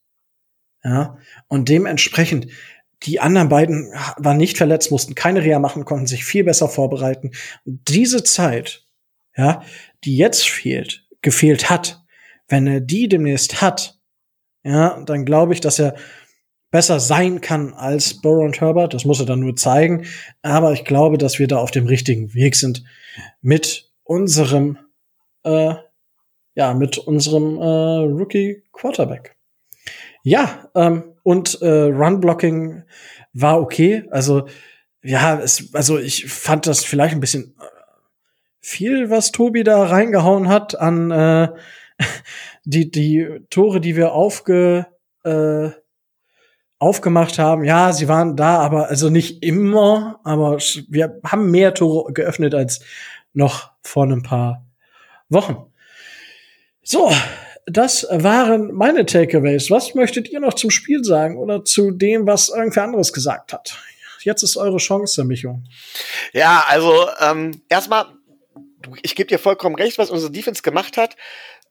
Ja. 0.84 1.18
Und 1.48 1.68
dementsprechend, 1.68 2.48
die 3.04 3.20
anderen 3.20 3.48
beiden 3.48 3.92
waren 4.18 4.36
nicht 4.36 4.58
verletzt, 4.58 4.90
mussten 4.90 5.14
keine 5.14 5.42
Reha 5.42 5.58
machen, 5.58 5.84
konnten 5.84 6.06
sich 6.06 6.24
viel 6.24 6.44
besser 6.44 6.68
vorbereiten. 6.68 7.30
Und 7.64 7.88
diese 7.88 8.24
Zeit, 8.24 8.86
ja, 9.36 9.62
die 10.04 10.16
jetzt 10.16 10.48
fehlt, 10.48 11.06
gefehlt 11.22 11.70
hat, 11.70 12.05
wenn 12.48 12.66
er 12.66 12.80
die 12.80 13.08
demnächst 13.08 13.60
hat, 13.60 13.98
ja, 14.62 15.00
dann 15.04 15.24
glaube 15.24 15.54
ich, 15.54 15.60
dass 15.60 15.78
er 15.78 15.94
besser 16.70 17.00
sein 17.00 17.40
kann 17.40 17.72
als 17.74 18.20
Burrow 18.20 18.44
und 18.44 18.60
Herbert. 18.60 18.94
Das 18.94 19.04
muss 19.04 19.20
er 19.20 19.26
dann 19.26 19.40
nur 19.40 19.56
zeigen. 19.56 20.06
Aber 20.42 20.72
ich 20.72 20.84
glaube, 20.84 21.18
dass 21.18 21.38
wir 21.38 21.46
da 21.46 21.58
auf 21.58 21.70
dem 21.70 21.86
richtigen 21.86 22.34
Weg 22.34 22.56
sind 22.56 22.84
mit 23.40 23.90
unserem, 24.02 24.78
äh, 25.44 25.74
ja, 26.54 26.74
mit 26.74 26.98
unserem 26.98 27.58
äh, 27.58 27.64
Rookie 27.64 28.62
Quarterback. 28.72 29.36
Ja, 30.22 30.68
ähm, 30.74 31.04
und 31.22 31.62
äh, 31.62 31.68
Run-Blocking 31.68 32.82
war 33.32 33.60
okay. 33.60 34.04
Also, 34.10 34.48
ja, 35.02 35.38
es, 35.38 35.72
also 35.72 35.98
ich 35.98 36.26
fand 36.26 36.66
das 36.66 36.84
vielleicht 36.84 37.14
ein 37.14 37.20
bisschen 37.20 37.54
äh, 37.60 37.64
viel, 38.60 39.08
was 39.08 39.30
Tobi 39.32 39.62
da 39.62 39.84
reingehauen 39.84 40.48
hat 40.48 40.78
an 40.78 41.10
äh, 41.10 41.48
die, 42.64 42.90
die 42.90 43.40
Tore, 43.50 43.80
die 43.80 43.96
wir 43.96 44.12
aufge, 44.12 44.86
äh, 45.24 45.70
aufgemacht 46.78 47.38
haben, 47.38 47.64
ja, 47.64 47.92
sie 47.92 48.08
waren 48.08 48.36
da, 48.36 48.58
aber 48.58 48.88
also 48.88 49.08
nicht 49.08 49.42
immer, 49.42 50.20
aber 50.24 50.58
wir 50.88 51.20
haben 51.24 51.50
mehr 51.50 51.74
Tore 51.74 52.12
geöffnet 52.12 52.54
als 52.54 52.80
noch 53.32 53.70
vor 53.82 54.04
ein 54.04 54.22
paar 54.22 54.66
Wochen. 55.28 55.72
So, 56.82 57.10
das 57.66 58.06
waren 58.10 58.72
meine 58.72 59.06
Takeaways. 59.06 59.70
Was 59.70 59.94
möchtet 59.94 60.28
ihr 60.28 60.40
noch 60.40 60.54
zum 60.54 60.70
Spiel 60.70 61.02
sagen 61.02 61.36
oder 61.36 61.64
zu 61.64 61.90
dem, 61.90 62.26
was 62.26 62.48
irgendwer 62.48 62.84
anderes 62.84 63.12
gesagt 63.12 63.52
hat? 63.52 63.76
Jetzt 64.22 64.42
ist 64.42 64.56
eure 64.56 64.78
Chance, 64.78 65.24
Micho. 65.24 65.60
Ja, 66.32 66.64
also 66.68 67.08
ähm, 67.20 67.62
erstmal, 67.68 68.06
ich 69.02 69.14
gebe 69.14 69.28
dir 69.28 69.38
vollkommen 69.38 69.76
recht, 69.76 69.98
was 69.98 70.10
unsere 70.10 70.32
Defense 70.32 70.62
gemacht 70.62 70.96
hat. 70.96 71.16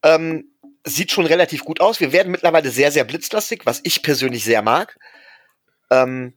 Ähm, 0.03 0.51
sieht 0.85 1.11
schon 1.11 1.25
relativ 1.25 1.63
gut 1.63 1.81
aus. 1.81 1.99
Wir 1.99 2.11
werden 2.11 2.31
mittlerweile 2.31 2.69
sehr, 2.69 2.91
sehr 2.91 3.03
blitzlastig, 3.03 3.65
was 3.65 3.81
ich 3.83 4.03
persönlich 4.03 4.43
sehr 4.43 4.61
mag. 4.61 4.97
Ähm, 5.89 6.33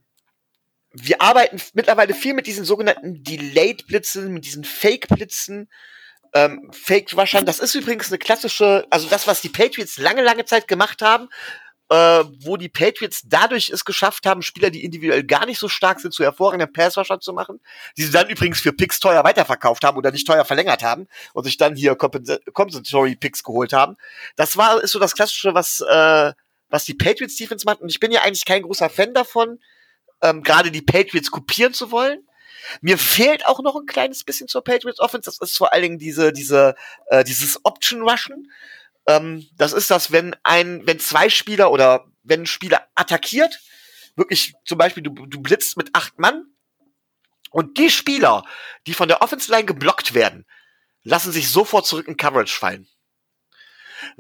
wir 0.93 1.21
arbeiten 1.21 1.61
mittlerweile 1.75 2.15
viel 2.15 2.35
mit 2.35 2.47
diesen 2.47 2.65
sogenannten 2.65 3.23
Delayed-Blitzen, 3.23 4.33
mit 4.33 4.47
diesen 4.47 4.65
Fake-Blitzen. 4.65 5.69
Ähm, 6.35 6.71
Fake 6.73 7.15
Rushern, 7.17 7.47
das 7.47 7.59
ist 7.59 7.75
übrigens 7.75 8.09
eine 8.09 8.19
klassische, 8.19 8.87
also 8.91 9.09
das, 9.09 9.27
was 9.27 9.41
die 9.41 9.49
Patriots 9.49 9.99
lange, 9.99 10.23
lange 10.23 10.45
Zeit 10.45 10.69
gemacht 10.69 11.03
haben, 11.03 11.29
äh, 11.91 12.25
wo 12.41 12.57
die 12.57 12.69
Patriots 12.69 13.23
dadurch 13.25 13.71
es 13.71 13.85
geschafft 13.85 14.27
haben, 14.27 14.43
Spieler, 14.43 14.71
die 14.71 14.85
individuell 14.85 15.25
gar 15.25 15.47
nicht 15.47 15.59
so 15.59 15.69
stark 15.69 16.01
sind, 16.01 16.13
zu 16.13 16.23
hervorragenden 16.23 16.73
Pass-Rusher 16.73 17.21
zu 17.21 17.33
machen, 17.33 17.61
die 17.97 18.03
sie 18.03 18.13
dann 18.13 18.29
übrigens 18.29 18.61
für 18.61 18.73
Picks 18.73 19.01
teuer 19.01 19.25
weiterverkauft 19.25 19.85
haben 19.85 19.97
oder 19.97 20.11
nicht 20.11 20.27
teuer 20.27 20.45
verlängert 20.45 20.83
haben 20.83 21.09
und 21.33 21.45
sich 21.45 21.57
dann 21.57 21.77
hier 21.77 21.97
Compensatory 21.97 23.17
Picks 23.17 23.43
geholt 23.43 23.73
haben. 23.73 23.97
Das 24.37 24.57
war, 24.57 24.83
ist 24.83 24.93
so 24.93 24.99
das 24.99 25.15
Klassische, 25.15 25.55
was, 25.55 25.81
äh, 25.81 26.33
was 26.69 26.85
die 26.85 26.95
Patriots 26.95 27.37
Defense 27.37 27.65
macht 27.65 27.81
und 27.81 27.89
ich 27.89 28.01
bin 28.01 28.13
ja 28.13 28.23
eigentlich 28.23 28.45
kein 28.45 28.63
großer 28.63 28.91
Fan 28.91 29.15
davon, 29.15 29.59
ähm, 30.21 30.43
gerade 30.43 30.71
die 30.71 30.83
Patriots 30.83 31.31
kopieren 31.31 31.73
zu 31.73 31.91
wollen. 31.91 32.29
Mir 32.83 32.99
fehlt 32.99 33.47
auch 33.47 33.61
noch 33.61 33.77
ein 33.77 33.87
kleines 33.87 34.25
bisschen 34.25 34.49
zur 34.49 34.63
Patriots 34.63 35.01
Offense. 35.01 35.31
Das 35.31 35.39
ist 35.39 35.57
vor 35.57 35.73
allen 35.73 35.83
Dingen 35.83 35.99
diese, 35.99 36.33
diese, 36.33 36.75
äh, 37.07 37.25
dieses 37.25 37.65
Option 37.65 38.03
Rushen. 38.03 38.51
Ähm, 39.09 39.49
das 39.57 39.73
ist 39.73 39.91
das, 39.91 40.13
wenn 40.13 40.37
ein, 40.45 40.87
wenn 40.87 41.01
zwei 41.01 41.31
Spieler 41.31 41.73
oder 41.73 42.07
wenn 42.23 42.43
ein 42.43 42.47
Spieler 42.47 42.87
attackiert, 42.95 43.59
wirklich 44.15 44.53
zum 44.67 44.77
Beispiel 44.77 45.03
du, 45.03 45.11
du 45.27 45.41
blitzt 45.41 45.79
mit 45.79 45.95
acht 45.95 46.19
Mann 46.19 46.45
und 47.51 47.79
die 47.79 47.89
Spieler, 47.89 48.45
die 48.87 48.93
von 48.93 49.09
der 49.09 49.23
Offense 49.23 49.51
Line 49.51 49.65
geblockt 49.65 50.13
werden, 50.13 50.45
lassen 51.05 51.33
sich 51.33 51.49
sofort 51.49 51.87
zurück 51.87 52.07
in 52.07 52.19
Coverage 52.19 52.55
fallen. 52.55 52.87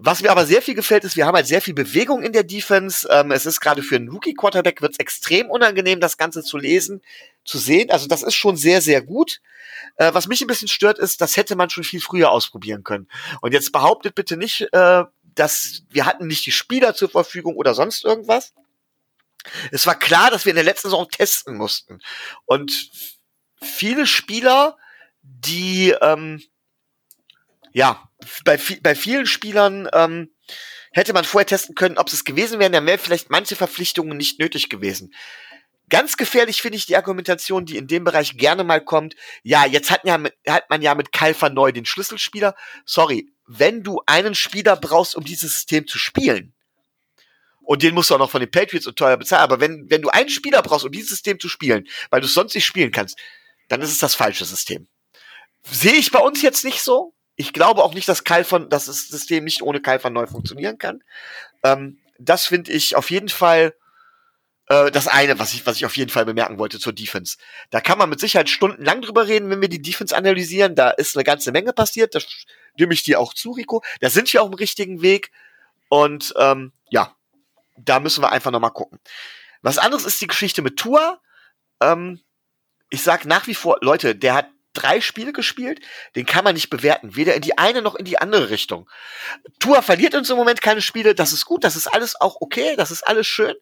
Was 0.00 0.22
mir 0.22 0.30
aber 0.30 0.46
sehr 0.46 0.62
viel 0.62 0.76
gefällt, 0.76 1.02
ist, 1.02 1.16
wir 1.16 1.26
haben 1.26 1.34
halt 1.34 1.48
sehr 1.48 1.60
viel 1.60 1.74
Bewegung 1.74 2.22
in 2.22 2.32
der 2.32 2.44
Defense. 2.44 3.08
Ähm, 3.10 3.32
es 3.32 3.46
ist 3.46 3.58
gerade 3.58 3.82
für 3.82 3.96
einen 3.96 4.08
Rookie-Quarterback 4.08 4.80
wird 4.80 4.92
es 4.92 4.98
extrem 5.00 5.50
unangenehm, 5.50 5.98
das 5.98 6.16
Ganze 6.16 6.44
zu 6.44 6.56
lesen, 6.56 7.02
zu 7.44 7.58
sehen. 7.58 7.90
Also 7.90 8.06
das 8.06 8.22
ist 8.22 8.36
schon 8.36 8.56
sehr, 8.56 8.80
sehr 8.80 9.02
gut. 9.02 9.40
Äh, 9.96 10.14
was 10.14 10.28
mich 10.28 10.40
ein 10.40 10.46
bisschen 10.46 10.68
stört, 10.68 11.00
ist, 11.00 11.20
das 11.20 11.36
hätte 11.36 11.56
man 11.56 11.68
schon 11.68 11.82
viel 11.82 12.00
früher 12.00 12.30
ausprobieren 12.30 12.84
können. 12.84 13.08
Und 13.40 13.52
jetzt 13.52 13.72
behauptet 13.72 14.14
bitte 14.14 14.36
nicht, 14.36 14.72
äh, 14.72 15.02
dass 15.34 15.82
wir 15.90 16.06
hatten 16.06 16.28
nicht 16.28 16.46
die 16.46 16.52
Spieler 16.52 16.94
zur 16.94 17.08
Verfügung 17.08 17.56
oder 17.56 17.74
sonst 17.74 18.04
irgendwas. 18.04 18.54
Es 19.72 19.84
war 19.84 19.98
klar, 19.98 20.30
dass 20.30 20.44
wir 20.44 20.50
in 20.50 20.56
der 20.56 20.64
letzten 20.64 20.90
Saison 20.90 21.08
testen 21.10 21.56
mussten. 21.56 21.98
Und 22.46 22.90
viele 23.60 24.06
Spieler, 24.06 24.76
die 25.22 25.92
ähm, 26.00 26.40
ja, 27.72 28.08
bei, 28.44 28.58
bei 28.82 28.94
vielen 28.94 29.26
Spielern 29.26 29.88
ähm, 29.92 30.30
hätte 30.92 31.12
man 31.12 31.24
vorher 31.24 31.46
testen 31.46 31.74
können, 31.74 31.98
ob 31.98 32.08
es 32.08 32.24
gewesen 32.24 32.58
wären, 32.58 32.72
dann 32.72 32.86
wären 32.86 32.98
vielleicht 32.98 33.30
manche 33.30 33.56
Verpflichtungen 33.56 34.16
nicht 34.16 34.38
nötig 34.38 34.68
gewesen. 34.68 35.14
Ganz 35.88 36.16
gefährlich 36.16 36.60
finde 36.60 36.76
ich 36.76 36.86
die 36.86 36.96
Argumentation, 36.96 37.64
die 37.64 37.78
in 37.78 37.86
dem 37.86 38.04
Bereich 38.04 38.36
gerne 38.36 38.62
mal 38.62 38.84
kommt. 38.84 39.14
Ja, 39.42 39.64
jetzt 39.64 39.90
hat, 39.90 40.02
ja, 40.04 40.22
hat 40.46 40.68
man 40.68 40.82
ja 40.82 40.94
mit 40.94 41.12
Kalfa 41.12 41.48
neu 41.48 41.72
den 41.72 41.86
Schlüsselspieler. 41.86 42.54
Sorry, 42.84 43.32
wenn 43.46 43.82
du 43.82 44.02
einen 44.04 44.34
Spieler 44.34 44.76
brauchst, 44.76 45.16
um 45.16 45.24
dieses 45.24 45.54
System 45.54 45.86
zu 45.86 45.98
spielen, 45.98 46.52
und 47.68 47.82
den 47.82 47.94
musst 47.94 48.08
du 48.08 48.14
auch 48.14 48.18
noch 48.18 48.30
von 48.30 48.40
den 48.40 48.50
Patriots 48.50 48.86
und 48.86 48.96
teuer 48.96 49.18
bezahlen, 49.18 49.42
aber 49.42 49.60
wenn, 49.60 49.90
wenn 49.90 50.00
du 50.00 50.08
einen 50.08 50.30
Spieler 50.30 50.62
brauchst, 50.62 50.86
um 50.86 50.92
dieses 50.92 51.10
System 51.10 51.38
zu 51.38 51.50
spielen, 51.50 51.86
weil 52.08 52.22
du 52.22 52.26
es 52.26 52.32
sonst 52.32 52.54
nicht 52.54 52.64
spielen 52.64 52.92
kannst, 52.92 53.18
dann 53.68 53.82
ist 53.82 53.90
es 53.90 53.98
das 53.98 54.14
falsche 54.14 54.46
System. 54.46 54.88
Sehe 55.70 55.92
ich 55.92 56.10
bei 56.10 56.18
uns 56.18 56.40
jetzt 56.40 56.64
nicht 56.64 56.80
so. 56.80 57.14
Ich 57.40 57.52
glaube 57.52 57.84
auch 57.84 57.94
nicht, 57.94 58.08
dass 58.08 58.24
Kyle 58.24 58.44
von, 58.44 58.68
dass 58.68 58.86
das 58.86 59.08
System 59.08 59.44
nicht 59.44 59.62
ohne 59.62 59.80
Kyle 59.80 60.00
von 60.00 60.12
neu 60.12 60.26
funktionieren 60.26 60.76
kann. 60.76 61.02
Ähm, 61.62 61.98
das 62.18 62.46
finde 62.46 62.72
ich 62.72 62.96
auf 62.96 63.10
jeden 63.10 63.28
Fall 63.28 63.74
äh, 64.66 64.90
das 64.90 65.06
eine, 65.06 65.38
was 65.38 65.54
ich, 65.54 65.64
was 65.64 65.76
ich 65.76 65.86
auf 65.86 65.96
jeden 65.96 66.10
Fall 66.10 66.24
bemerken 66.24 66.58
wollte 66.58 66.80
zur 66.80 66.92
Defense. 66.92 67.38
Da 67.70 67.80
kann 67.80 67.96
man 67.96 68.10
mit 68.10 68.18
Sicherheit 68.18 68.50
stundenlang 68.50 69.02
drüber 69.02 69.28
reden, 69.28 69.50
wenn 69.50 69.60
wir 69.60 69.68
die 69.68 69.80
Defense 69.80 70.16
analysieren. 70.16 70.74
Da 70.74 70.90
ist 70.90 71.16
eine 71.16 71.22
ganze 71.22 71.52
Menge 71.52 71.72
passiert. 71.72 72.16
Das 72.16 72.26
stimme 72.74 72.92
ich 72.92 73.04
dir 73.04 73.20
auch 73.20 73.32
zu, 73.34 73.52
Rico. 73.52 73.84
Da 74.00 74.10
sind 74.10 74.32
wir 74.32 74.42
auf 74.42 74.50
dem 74.50 74.54
richtigen 74.54 75.00
Weg. 75.00 75.30
Und 75.88 76.34
ähm, 76.36 76.72
ja, 76.90 77.14
da 77.76 78.00
müssen 78.00 78.20
wir 78.22 78.32
einfach 78.32 78.50
nochmal 78.50 78.72
gucken. 78.72 78.98
Was 79.62 79.78
anderes 79.78 80.04
ist 80.04 80.20
die 80.20 80.26
Geschichte 80.26 80.60
mit 80.60 80.76
Tua. 80.76 81.20
Ähm, 81.80 82.20
ich 82.90 83.02
sag 83.02 83.26
nach 83.26 83.46
wie 83.46 83.54
vor, 83.54 83.78
Leute, 83.80 84.16
der 84.16 84.34
hat 84.34 84.48
drei 84.78 85.00
Spiele 85.00 85.32
gespielt, 85.32 85.80
den 86.14 86.26
kann 86.26 86.44
man 86.44 86.54
nicht 86.54 86.70
bewerten, 86.70 87.16
weder 87.16 87.34
in 87.34 87.42
die 87.42 87.58
eine 87.58 87.82
noch 87.82 87.94
in 87.94 88.04
die 88.04 88.18
andere 88.18 88.50
Richtung. 88.50 88.88
Tua 89.58 89.82
verliert 89.82 90.14
uns 90.14 90.30
im 90.30 90.36
Moment 90.36 90.62
keine 90.62 90.82
Spiele, 90.82 91.14
das 91.14 91.32
ist 91.32 91.44
gut, 91.44 91.64
das 91.64 91.76
ist 91.76 91.86
alles 91.86 92.20
auch 92.20 92.40
okay, 92.40 92.76
das 92.76 92.90
ist 92.90 93.06
alles 93.06 93.26
schön. 93.26 93.54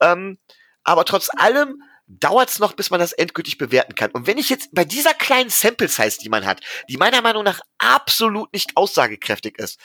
Ähm, 0.00 0.38
aber 0.84 1.04
trotz 1.04 1.30
allem 1.36 1.82
dauert 2.06 2.50
es 2.50 2.58
noch, 2.58 2.74
bis 2.74 2.90
man 2.90 3.00
das 3.00 3.12
endgültig 3.12 3.58
bewerten 3.58 3.94
kann. 3.94 4.10
Und 4.10 4.26
wenn 4.26 4.38
ich 4.38 4.50
jetzt 4.50 4.68
bei 4.72 4.84
dieser 4.84 5.14
kleinen 5.14 5.50
Sample 5.50 5.88
Size, 5.88 6.18
die 6.20 6.28
man 6.28 6.44
hat, 6.44 6.60
die 6.88 6.96
meiner 6.96 7.22
Meinung 7.22 7.44
nach 7.44 7.60
absolut 7.78 8.52
nicht 8.52 8.76
aussagekräftig 8.76 9.58
ist, 9.58 9.80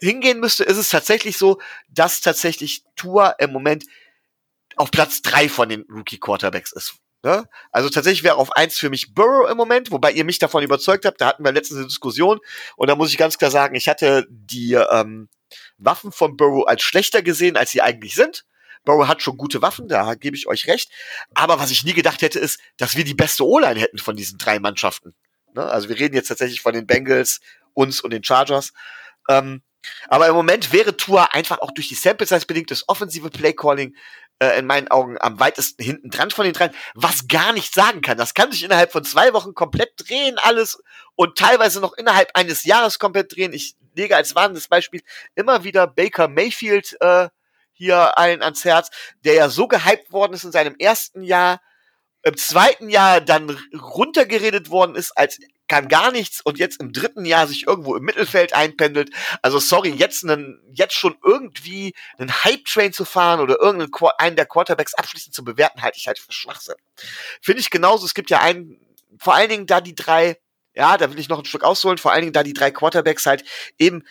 hingehen 0.00 0.40
müsste, 0.40 0.64
ist 0.64 0.76
es 0.76 0.90
tatsächlich 0.90 1.38
so, 1.38 1.60
dass 1.88 2.20
tatsächlich 2.20 2.84
Tour 2.96 3.36
im 3.38 3.52
Moment 3.52 3.84
auf 4.76 4.90
Platz 4.90 5.22
drei 5.22 5.48
von 5.48 5.68
den 5.68 5.82
Rookie 5.88 6.18
Quarterbacks 6.18 6.72
ist. 6.72 6.94
Ne? 7.24 7.48
Also 7.72 7.88
tatsächlich 7.88 8.22
wäre 8.22 8.36
auf 8.36 8.52
eins 8.52 8.76
für 8.76 8.90
mich 8.90 9.14
Burrow 9.14 9.50
im 9.50 9.56
Moment, 9.56 9.90
wobei 9.90 10.12
ihr 10.12 10.24
mich 10.24 10.38
davon 10.38 10.62
überzeugt 10.62 11.06
habt. 11.06 11.22
Da 11.22 11.26
hatten 11.26 11.42
wir 11.42 11.52
letztens 11.52 11.78
eine 11.78 11.88
Diskussion 11.88 12.38
und 12.76 12.90
da 12.90 12.96
muss 12.96 13.10
ich 13.10 13.16
ganz 13.16 13.38
klar 13.38 13.50
sagen, 13.50 13.74
ich 13.76 13.88
hatte 13.88 14.26
die 14.28 14.74
ähm, 14.74 15.30
Waffen 15.78 16.12
von 16.12 16.36
Burrow 16.36 16.68
als 16.68 16.82
schlechter 16.82 17.22
gesehen, 17.22 17.56
als 17.56 17.70
sie 17.70 17.80
eigentlich 17.80 18.14
sind. 18.14 18.44
Burrow 18.84 19.08
hat 19.08 19.22
schon 19.22 19.38
gute 19.38 19.62
Waffen, 19.62 19.88
da 19.88 20.14
gebe 20.16 20.36
ich 20.36 20.46
euch 20.46 20.66
recht. 20.66 20.90
Aber 21.32 21.58
was 21.58 21.70
ich 21.70 21.82
nie 21.82 21.94
gedacht 21.94 22.20
hätte, 22.20 22.38
ist, 22.38 22.60
dass 22.76 22.94
wir 22.94 23.04
die 23.04 23.14
beste 23.14 23.46
O-Line 23.46 23.80
hätten 23.80 23.96
von 23.96 24.16
diesen 24.16 24.36
drei 24.36 24.58
Mannschaften. 24.58 25.14
Ne? 25.54 25.64
Also 25.64 25.88
wir 25.88 25.98
reden 25.98 26.14
jetzt 26.14 26.28
tatsächlich 26.28 26.60
von 26.60 26.74
den 26.74 26.86
Bengals, 26.86 27.40
uns 27.72 28.02
und 28.02 28.12
den 28.12 28.22
Chargers. 28.22 28.74
Ähm, 29.30 29.62
aber 30.08 30.28
im 30.28 30.34
Moment 30.34 30.72
wäre 30.72 30.96
Tour 30.96 31.34
einfach 31.34 31.60
auch 31.60 31.70
durch 31.70 31.88
die 31.88 31.94
Sample 31.94 32.26
Size 32.26 32.46
bedingt 32.46 32.70
das 32.70 32.86
offensive 32.88 33.30
Play 33.30 33.54
Calling 33.54 33.94
äh, 34.44 34.58
in 34.58 34.66
meinen 34.66 34.88
Augen 34.88 35.16
am 35.20 35.40
weitesten 35.40 35.82
hinten 35.82 36.10
dran 36.10 36.30
von 36.30 36.44
den 36.44 36.54
dreien, 36.54 36.74
was 36.94 37.28
gar 37.28 37.52
nicht 37.52 37.74
sagen 37.74 38.00
kann. 38.02 38.18
Das 38.18 38.34
kann 38.34 38.52
sich 38.52 38.62
innerhalb 38.62 38.92
von 38.92 39.04
zwei 39.04 39.32
Wochen 39.32 39.54
komplett 39.54 39.92
drehen, 39.96 40.38
alles 40.38 40.82
und 41.14 41.38
teilweise 41.38 41.80
noch 41.80 41.94
innerhalb 41.94 42.30
eines 42.34 42.64
Jahres 42.64 42.98
komplett 42.98 43.34
drehen. 43.34 43.52
Ich 43.52 43.76
lege 43.94 44.16
als 44.16 44.34
warnendes 44.34 44.68
Beispiel 44.68 45.02
immer 45.34 45.64
wieder 45.64 45.86
Baker 45.86 46.28
Mayfield 46.28 46.96
äh, 47.00 47.28
hier 47.72 48.18
allen 48.18 48.42
ans 48.42 48.64
Herz, 48.64 48.90
der 49.24 49.34
ja 49.34 49.48
so 49.48 49.66
gehypt 49.66 50.12
worden 50.12 50.34
ist 50.34 50.44
in 50.44 50.52
seinem 50.52 50.76
ersten 50.78 51.22
Jahr, 51.22 51.60
im 52.22 52.36
zweiten 52.36 52.88
Jahr 52.88 53.20
dann 53.20 53.58
runtergeredet 53.74 54.70
worden 54.70 54.94
ist 54.94 55.12
als 55.16 55.38
kann 55.68 55.88
gar 55.88 56.12
nichts 56.12 56.40
und 56.40 56.58
jetzt 56.58 56.80
im 56.80 56.92
dritten 56.92 57.24
Jahr 57.24 57.46
sich 57.46 57.66
irgendwo 57.66 57.96
im 57.96 58.04
Mittelfeld 58.04 58.52
einpendelt. 58.52 59.10
Also 59.42 59.58
sorry, 59.58 59.90
jetzt 59.90 60.24
einen, 60.24 60.60
jetzt 60.72 60.94
schon 60.94 61.16
irgendwie 61.24 61.94
einen 62.18 62.32
Hype-Train 62.44 62.92
zu 62.92 63.04
fahren 63.04 63.40
oder 63.40 63.58
irgendeinen 63.60 63.92
einen 64.18 64.36
der 64.36 64.46
Quarterbacks 64.46 64.94
abschließend 64.94 65.34
zu 65.34 65.44
bewerten, 65.44 65.82
halte 65.82 65.98
ich 65.98 66.06
halt 66.06 66.18
für 66.18 66.32
Schwachsinn. 66.32 66.76
Finde 67.40 67.60
ich 67.60 67.70
genauso. 67.70 68.04
Es 68.04 68.14
gibt 68.14 68.30
ja 68.30 68.40
einen, 68.40 68.78
vor 69.18 69.34
allen 69.34 69.48
Dingen 69.48 69.66
da 69.66 69.80
die 69.80 69.94
drei, 69.94 70.38
ja, 70.74 70.96
da 70.98 71.10
will 71.10 71.18
ich 71.18 71.28
noch 71.28 71.38
ein 71.38 71.44
Stück 71.44 71.64
ausholen, 71.64 71.98
vor 71.98 72.12
allen 72.12 72.22
Dingen 72.22 72.32
da 72.32 72.42
die 72.42 72.52
drei 72.52 72.70
Quarterbacks 72.70 73.26
halt 73.26 73.44
eben 73.78 74.04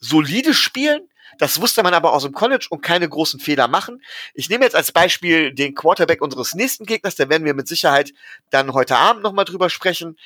solide 0.00 0.54
spielen, 0.54 1.08
das 1.38 1.60
wusste 1.60 1.82
man 1.82 1.94
aber 1.94 2.12
aus 2.12 2.22
dem 2.22 2.32
College 2.32 2.66
und 2.70 2.80
keine 2.80 3.08
großen 3.08 3.38
Fehler 3.38 3.68
machen. 3.68 4.02
Ich 4.34 4.48
nehme 4.48 4.64
jetzt 4.64 4.74
als 4.74 4.92
Beispiel 4.92 5.52
den 5.52 5.74
Quarterback 5.74 6.22
unseres 6.22 6.54
nächsten 6.54 6.86
Gegners, 6.86 7.16
da 7.16 7.28
werden 7.28 7.44
wir 7.44 7.54
mit 7.54 7.68
Sicherheit 7.68 8.12
dann 8.50 8.72
heute 8.72 8.96
Abend 8.96 9.22
nochmal 9.22 9.44
drüber 9.44 9.68
sprechen 9.70 10.16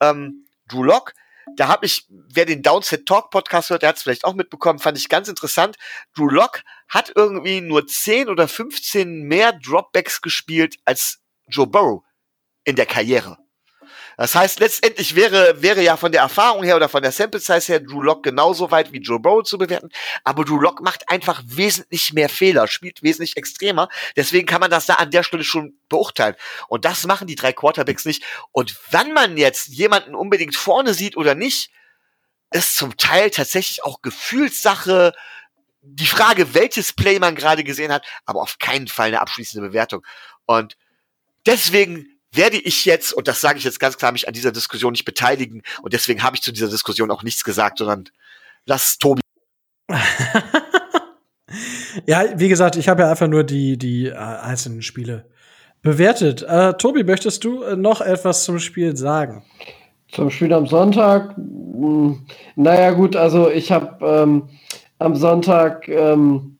ähm, 0.00 0.46
Drew 0.68 0.82
Lock. 0.82 1.12
Da 1.56 1.68
habe 1.68 1.86
ich, 1.86 2.06
wer 2.08 2.46
den 2.46 2.62
Downset 2.62 3.06
Talk 3.06 3.30
Podcast 3.30 3.70
hört, 3.70 3.82
der 3.82 3.90
hat 3.90 3.96
es 3.96 4.02
vielleicht 4.02 4.24
auch 4.24 4.34
mitbekommen, 4.34 4.78
fand 4.78 4.96
ich 4.96 5.08
ganz 5.08 5.28
interessant. 5.28 5.76
Drew 6.16 6.28
Lock 6.28 6.62
hat 6.88 7.12
irgendwie 7.14 7.60
nur 7.60 7.86
10 7.86 8.28
oder 8.28 8.48
15 8.48 9.22
mehr 9.22 9.52
Dropbacks 9.52 10.22
gespielt 10.22 10.76
als 10.84 11.20
Joe 11.48 11.66
Burrow 11.66 12.02
in 12.64 12.76
der 12.76 12.86
Karriere. 12.86 13.43
Das 14.16 14.34
heißt, 14.34 14.60
letztendlich 14.60 15.16
wäre, 15.16 15.60
wäre 15.62 15.82
ja 15.82 15.96
von 15.96 16.12
der 16.12 16.22
Erfahrung 16.22 16.62
her 16.62 16.76
oder 16.76 16.88
von 16.88 17.02
der 17.02 17.12
Sample 17.12 17.40
Size 17.40 17.72
her 17.72 17.80
Drew 17.80 18.02
Lock 18.02 18.22
genauso 18.22 18.70
weit 18.70 18.92
wie 18.92 18.98
Joe 18.98 19.18
Burrow 19.18 19.42
zu 19.42 19.58
bewerten. 19.58 19.90
Aber 20.22 20.44
Drew 20.44 20.60
Lock 20.60 20.80
macht 20.82 21.08
einfach 21.08 21.42
wesentlich 21.44 22.12
mehr 22.12 22.28
Fehler, 22.28 22.66
spielt 22.68 23.02
wesentlich 23.02 23.36
extremer. 23.36 23.88
Deswegen 24.16 24.46
kann 24.46 24.60
man 24.60 24.70
das 24.70 24.86
da 24.86 24.94
an 24.94 25.10
der 25.10 25.22
Stelle 25.22 25.44
schon 25.44 25.76
beurteilen. 25.88 26.36
Und 26.68 26.84
das 26.84 27.06
machen 27.06 27.26
die 27.26 27.34
drei 27.34 27.52
Quarterbacks 27.52 28.04
nicht. 28.04 28.24
Und 28.52 28.76
wenn 28.90 29.12
man 29.12 29.36
jetzt 29.36 29.68
jemanden 29.68 30.14
unbedingt 30.14 30.56
vorne 30.56 30.94
sieht 30.94 31.16
oder 31.16 31.34
nicht, 31.34 31.70
ist 32.50 32.76
zum 32.76 32.96
Teil 32.96 33.30
tatsächlich 33.30 33.84
auch 33.84 34.00
Gefühlssache, 34.00 35.12
die 35.82 36.06
Frage, 36.06 36.54
welches 36.54 36.92
Play 36.92 37.18
man 37.18 37.34
gerade 37.34 37.64
gesehen 37.64 37.92
hat, 37.92 38.06
aber 38.24 38.40
auf 38.40 38.58
keinen 38.58 38.88
Fall 38.88 39.08
eine 39.08 39.20
abschließende 39.20 39.68
Bewertung. 39.68 40.04
Und 40.46 40.76
deswegen 41.46 42.13
werde 42.36 42.56
ich 42.58 42.84
jetzt, 42.84 43.12
und 43.12 43.28
das 43.28 43.40
sage 43.40 43.58
ich 43.58 43.64
jetzt 43.64 43.80
ganz 43.80 43.96
klar, 43.96 44.12
mich 44.12 44.28
an 44.28 44.34
dieser 44.34 44.52
Diskussion 44.52 44.92
nicht 44.92 45.04
beteiligen. 45.04 45.62
Und 45.82 45.92
deswegen 45.92 46.22
habe 46.22 46.36
ich 46.36 46.42
zu 46.42 46.52
dieser 46.52 46.68
Diskussion 46.68 47.10
auch 47.10 47.22
nichts 47.22 47.44
gesagt, 47.44 47.78
sondern 47.78 48.04
lass 48.66 48.98
Tobi. 48.98 49.20
ja, 52.06 52.38
wie 52.38 52.48
gesagt, 52.48 52.76
ich 52.76 52.88
habe 52.88 53.02
ja 53.02 53.10
einfach 53.10 53.28
nur 53.28 53.44
die, 53.44 53.76
die 53.76 54.06
äh, 54.06 54.14
einzelnen 54.14 54.82
Spiele 54.82 55.28
bewertet. 55.82 56.42
Äh, 56.42 56.74
Tobi, 56.74 57.04
möchtest 57.04 57.44
du 57.44 57.62
äh, 57.62 57.76
noch 57.76 58.00
etwas 58.00 58.44
zum 58.44 58.58
Spiel 58.58 58.96
sagen? 58.96 59.44
Zum 60.10 60.30
Spiel 60.30 60.52
am 60.52 60.66
Sonntag? 60.66 61.36
Hm, 61.36 62.26
naja, 62.56 62.92
gut, 62.92 63.16
also 63.16 63.50
ich 63.50 63.70
habe 63.70 64.04
ähm, 64.04 64.48
am 64.98 65.16
Sonntag 65.16 65.88
ähm, 65.88 66.53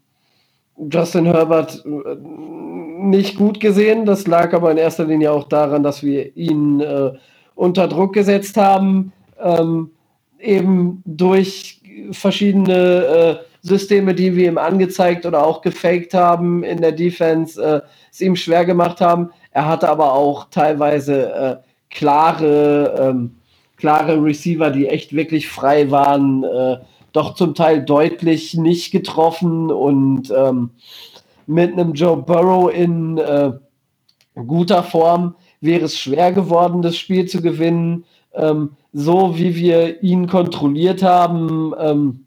Justin 0.77 1.27
Herbert 1.27 1.85
äh, 1.85 2.17
nicht 2.19 3.37
gut 3.37 3.61
gesehen. 3.61 4.07
Das 4.07 4.27
lag 4.27 4.53
aber 4.53 4.71
in 4.71 4.79
erster 4.79 5.05
Linie 5.05 5.33
auch 5.33 5.49
daran, 5.49 5.83
dass 5.83 6.03
wir 6.03 6.37
ihn 6.37 6.81
äh, 6.81 7.13
unter 7.55 7.89
Druck 7.89 8.13
gesetzt 8.15 8.57
haben, 8.57 9.13
ähm, 9.41 9.91
eben 10.39 11.03
durch 11.05 11.81
verschiedene 12.11 13.05
äh, 13.05 13.37
Systeme, 13.63 14.15
die 14.15 14.37
wir 14.37 14.49
ihm 14.49 14.59
angezeigt 14.59 15.25
oder 15.25 15.47
auch 15.47 15.63
gefaked 15.63 16.13
haben 16.13 16.65
in 16.65 16.81
der 16.81 16.93
Defense, 16.93 17.63
äh, 17.63 17.81
es 18.13 18.21
ihm 18.21 18.37
schwer 18.37 18.65
gemacht 18.65 19.01
haben. 19.01 19.31
Er 19.53 19.67
hatte 19.67 19.89
aber 19.89 20.13
auch 20.13 20.49
teilweise 20.51 21.33
äh, 21.33 21.57
klare, 21.91 22.95
ähm, 22.99 23.37
klare 23.77 24.23
Receiver, 24.23 24.71
die 24.71 24.89
echt 24.89 25.15
wirklich 25.15 25.49
frei 25.49 25.91
waren, 25.91 26.45
äh, 26.45 26.77
doch 27.15 27.35
zum 27.35 27.55
Teil 27.55 27.83
deutlich 27.83 28.55
nicht 28.55 28.91
getroffen 28.91 29.71
und 29.71 30.31
ähm, 30.37 30.71
mit 31.47 31.73
einem 31.73 31.95
Joe 31.95 32.17
Burrow 32.17 32.71
in 32.73 33.19
äh, 33.19 33.53
guter 34.35 34.83
Form 34.83 35.37
wäre 35.61 35.85
es 35.85 35.99
schwer 35.99 36.33
geworden, 36.33 36.83
das 36.83 36.97
Spiel 36.97 37.27
zu 37.27 37.41
gewinnen. 37.41 38.05
Ähm, 38.35 38.73
so 38.93 39.39
wie 39.39 39.55
wir 39.55 40.03
ihn 40.03 40.27
kontrolliert 40.27 41.03
haben, 41.03 41.73
ähm, 41.79 42.27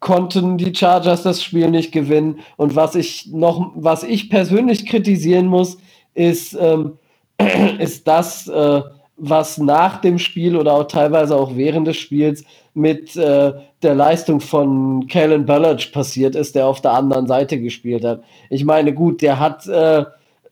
konnten 0.00 0.58
die 0.58 0.74
Chargers 0.74 1.22
das 1.22 1.44
Spiel 1.44 1.70
nicht 1.70 1.92
gewinnen. 1.92 2.40
Und 2.56 2.74
was 2.74 2.96
ich 2.96 3.28
noch, 3.28 3.70
was 3.76 4.02
ich 4.02 4.30
persönlich 4.30 4.84
kritisieren 4.84 5.46
muss, 5.46 5.78
ist, 6.14 6.54
ähm, 6.60 6.98
ist 7.78 8.08
das, 8.08 8.48
äh, 8.48 8.82
was 9.24 9.56
nach 9.56 10.00
dem 10.00 10.18
Spiel 10.18 10.56
oder 10.56 10.72
auch 10.72 10.88
teilweise 10.88 11.36
auch 11.36 11.54
während 11.54 11.86
des 11.86 11.96
Spiels 11.96 12.44
mit 12.74 13.14
äh, 13.14 13.52
der 13.80 13.94
Leistung 13.94 14.40
von 14.40 15.06
Kalen 15.06 15.46
Ballard 15.46 15.92
passiert 15.92 16.34
ist, 16.34 16.56
der 16.56 16.66
auf 16.66 16.80
der 16.80 16.90
anderen 16.90 17.28
Seite 17.28 17.60
gespielt 17.60 18.04
hat. 18.04 18.24
Ich 18.50 18.64
meine, 18.64 18.92
gut, 18.92 19.22
der 19.22 19.38
hat 19.38 19.68
äh, 19.68 20.04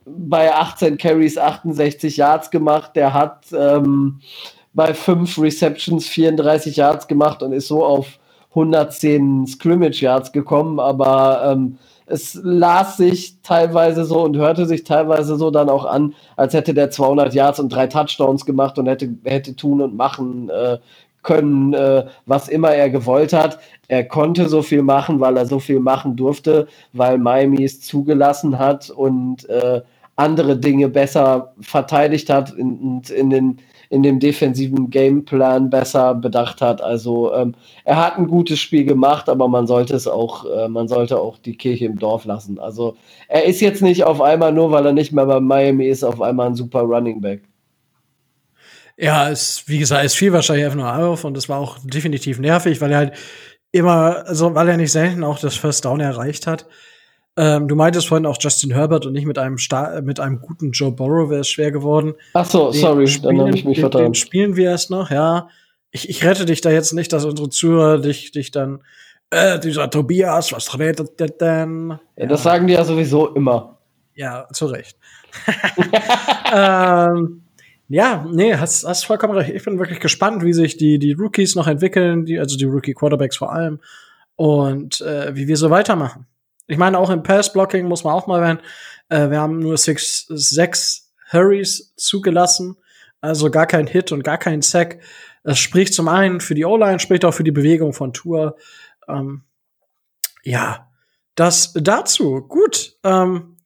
bei 0.07 0.55
18 0.55 0.99
Carries 0.99 1.37
68 1.37 2.17
Yards 2.17 2.53
gemacht, 2.53 2.93
der 2.95 3.13
hat 3.13 3.47
ähm, 3.53 4.21
bei 4.73 4.95
5 4.95 5.37
Receptions 5.39 6.07
34 6.07 6.77
Yards 6.77 7.09
gemacht 7.09 7.43
und 7.43 7.53
ist 7.53 7.67
so 7.67 7.85
auf 7.85 8.21
110 8.51 9.49
Scrimmage 9.49 10.01
Yards 10.01 10.31
gekommen, 10.31 10.79
aber 10.79 11.43
ähm, 11.53 11.79
es 12.11 12.39
las 12.43 12.97
sich 12.97 13.37
teilweise 13.43 14.05
so 14.05 14.23
und 14.23 14.37
hörte 14.37 14.67
sich 14.67 14.85
teilweise 14.85 15.37
so 15.37 15.51
dann 15.51 15.69
auch 15.69 15.85
an, 15.85 16.15
als 16.37 16.55
hätte 16.55 16.75
der 16.75 16.91
200 16.91 17.35
Yards 17.35 17.61
und 17.61 17.71
drei 17.71 17.87
Touchdowns 17.87 18.45
gemacht 18.45 18.79
und 18.79 18.87
hätte, 18.87 19.15
hätte 19.25 19.57
tun 19.57 19.81
und 19.81 19.97
machen 19.97 20.51
äh, 20.51 20.79
können, 21.23 21.75
äh, 21.75 22.07
was 22.27 22.49
immer 22.49 22.71
er 22.71 22.91
gewollt 22.91 23.33
hat. 23.33 23.61
Er 23.89 24.05
konnte 24.05 24.49
so 24.49 24.63
viel 24.63 24.83
machen, 24.83 25.21
weil 25.21 25.37
er 25.37 25.47
so 25.47 25.61
viel 25.61 25.81
machen 25.81 26.17
durfte, 26.17 26.67
weil 26.93 27.19
Miami 27.19 27.65
es 27.65 27.81
zugelassen 27.83 28.59
hat 28.59 28.91
und 28.91 29.49
äh, 29.49 29.83
andere 30.17 30.57
Dinge 30.57 30.89
besser 30.89 31.55
verteidigt 31.61 32.31
hat 32.31 32.53
und 32.53 33.11
in, 33.11 33.17
in 33.17 33.31
den 33.31 33.59
in 33.91 34.05
dem 34.05 34.21
defensiven 34.21 34.89
Gameplan 34.89 35.69
besser 35.69 36.15
bedacht 36.15 36.63
hat. 36.63 36.81
Also 36.81 37.35
ähm, 37.35 37.55
er 37.85 37.97
hat 37.97 38.17
ein 38.17 38.29
gutes 38.29 38.61
Spiel 38.61 38.85
gemacht, 38.85 39.29
aber 39.29 39.49
man 39.49 39.67
sollte 39.67 39.97
es 39.97 40.07
auch, 40.07 40.47
äh, 40.47 40.69
man 40.69 40.87
sollte 40.87 41.19
auch 41.19 41.39
die 41.39 41.57
Kirche 41.57 41.87
im 41.87 41.99
Dorf 41.99 42.25
lassen. 42.25 42.61
Also 42.61 42.97
er 43.27 43.45
ist 43.45 43.61
jetzt 43.61 43.83
nicht 43.83 44.05
auf 44.05 44.23
einmal 44.23 44.53
nur, 44.53 44.71
weil 44.71 44.87
er 44.87 44.93
nicht 44.93 45.13
mehr 45.13 45.27
bei 45.27 45.41
Miami 45.41 45.87
ist, 45.87 46.05
auf 46.05 46.23
einmal 46.23 46.47
ein 46.47 46.55
super 46.55 46.83
Running 46.83 47.21
Back. 47.21 47.43
Ja, 48.97 49.29
es, 49.29 49.65
wie 49.67 49.79
gesagt, 49.79 50.05
es 50.05 50.15
fiel 50.15 50.33
wahrscheinlich 50.33 50.67
einfach 50.67 50.79
nur 50.79 50.97
auf 50.97 51.25
und 51.25 51.37
es 51.37 51.49
war 51.49 51.59
auch 51.59 51.79
definitiv 51.83 52.39
nervig, 52.39 52.81
weil 52.81 52.93
er 52.93 52.99
halt 52.99 53.15
immer, 53.73 54.25
also 54.27 54.55
weil 54.55 54.69
er 54.69 54.77
nicht 54.77 54.93
selten 54.93 55.25
auch 55.25 55.41
das 55.41 55.57
First 55.57 55.85
Down 55.85 55.99
erreicht 55.99 56.47
hat. 56.47 56.67
Ähm, 57.43 57.69
du 57.69 57.75
meintest 57.75 58.07
vorhin 58.07 58.27
auch 58.27 58.37
Justin 58.39 58.71
Herbert 58.71 59.07
und 59.07 59.15
nicht 59.15 59.25
mit 59.25 59.39
einem 59.39 59.57
Star 59.57 60.03
mit 60.03 60.21
einem 60.21 60.41
guten 60.41 60.73
Joe 60.73 60.93
Burrow 60.93 61.31
wäre 61.31 61.41
es 61.41 61.49
schwer 61.49 61.73
geworden. 61.73 62.13
Ach 62.35 62.45
so, 62.45 62.71
den 62.71 62.79
sorry, 62.79 63.07
spielen, 63.07 63.39
dann 63.39 63.47
habe 63.47 63.57
ich 63.57 63.65
mich 63.65 63.79
den, 63.79 63.83
vertan. 63.83 64.03
Den 64.03 64.15
spielen 64.15 64.57
wir 64.57 64.69
erst 64.69 64.91
noch, 64.91 65.11
ja. 65.11 65.49
Ich, 65.91 66.11
ich 66.11 66.23
rette 66.23 66.45
dich 66.45 66.61
da 66.61 66.71
jetzt 66.71 66.93
nicht, 66.93 67.15
dass 67.15 67.25
unsere 67.25 67.49
Zuhörer 67.49 67.99
dich, 67.99 68.31
dich 68.33 68.51
dann, 68.51 68.83
äh, 69.31 69.59
dieser 69.59 69.89
Tobias, 69.89 70.53
was 70.53 70.79
redet 70.79 71.19
der 71.19 71.29
denn? 71.29 71.99
Ja, 72.17 72.27
das 72.27 72.43
sagen 72.43 72.67
die 72.67 72.75
ja 72.75 72.85
sowieso 72.85 73.29
immer. 73.29 73.79
Ja, 74.15 74.47
zu 74.53 74.67
Recht. 74.67 74.99
ähm, 76.55 77.41
Ja, 77.89 78.25
nee, 78.31 78.55
hast, 78.55 78.87
hast 78.87 79.05
vollkommen 79.05 79.35
recht. 79.35 79.51
Ich 79.51 79.65
bin 79.65 79.79
wirklich 79.79 79.99
gespannt, 79.99 80.45
wie 80.45 80.53
sich 80.53 80.77
die, 80.77 80.99
die 80.99 81.13
Rookies 81.13 81.57
noch 81.57 81.67
entwickeln, 81.67 82.25
die, 82.25 82.39
also 82.39 82.57
die 82.57 82.67
Rookie-Quarterbacks 82.67 83.37
vor 83.37 83.53
allem, 83.53 83.81
und 84.37 85.01
äh, 85.01 85.35
wie 85.35 85.49
wir 85.49 85.57
so 85.57 85.71
weitermachen. 85.71 86.27
Ich 86.71 86.79
meine, 86.79 86.99
auch 86.99 87.11
im 87.11 87.23
Pass-Blocking 87.23 87.87
muss 87.87 88.05
man 88.05 88.15
auch 88.15 88.27
mal 88.27 88.41
werden. 88.41 88.61
Äh, 89.09 89.31
wir 89.31 89.41
haben 89.41 89.59
nur 89.59 89.77
six, 89.77 90.27
sechs 90.29 91.13
Hurries 91.33 91.93
zugelassen, 91.97 92.77
also 93.21 93.51
gar 93.51 93.67
kein 93.67 93.87
Hit 93.87 94.13
und 94.13 94.23
gar 94.23 94.39
kein 94.39 94.63
Sack. 94.63 95.01
Es 95.43 95.59
spricht 95.59 95.95
zum 95.95 96.09
einen 96.09 96.41
für 96.41 96.55
die 96.55 96.65
O-Line, 96.65 97.01
spricht 97.01 97.25
auch 97.25 97.35
für 97.35 97.45
die 97.45 97.51
Bewegung 97.51 97.93
von 97.93 98.13
Tour. 98.13 98.57
Ähm, 99.09 99.43
ja, 100.45 100.89
das 101.35 101.73
dazu. 101.75 102.43
Gut. 102.43 102.97
Ähm, 103.03 103.57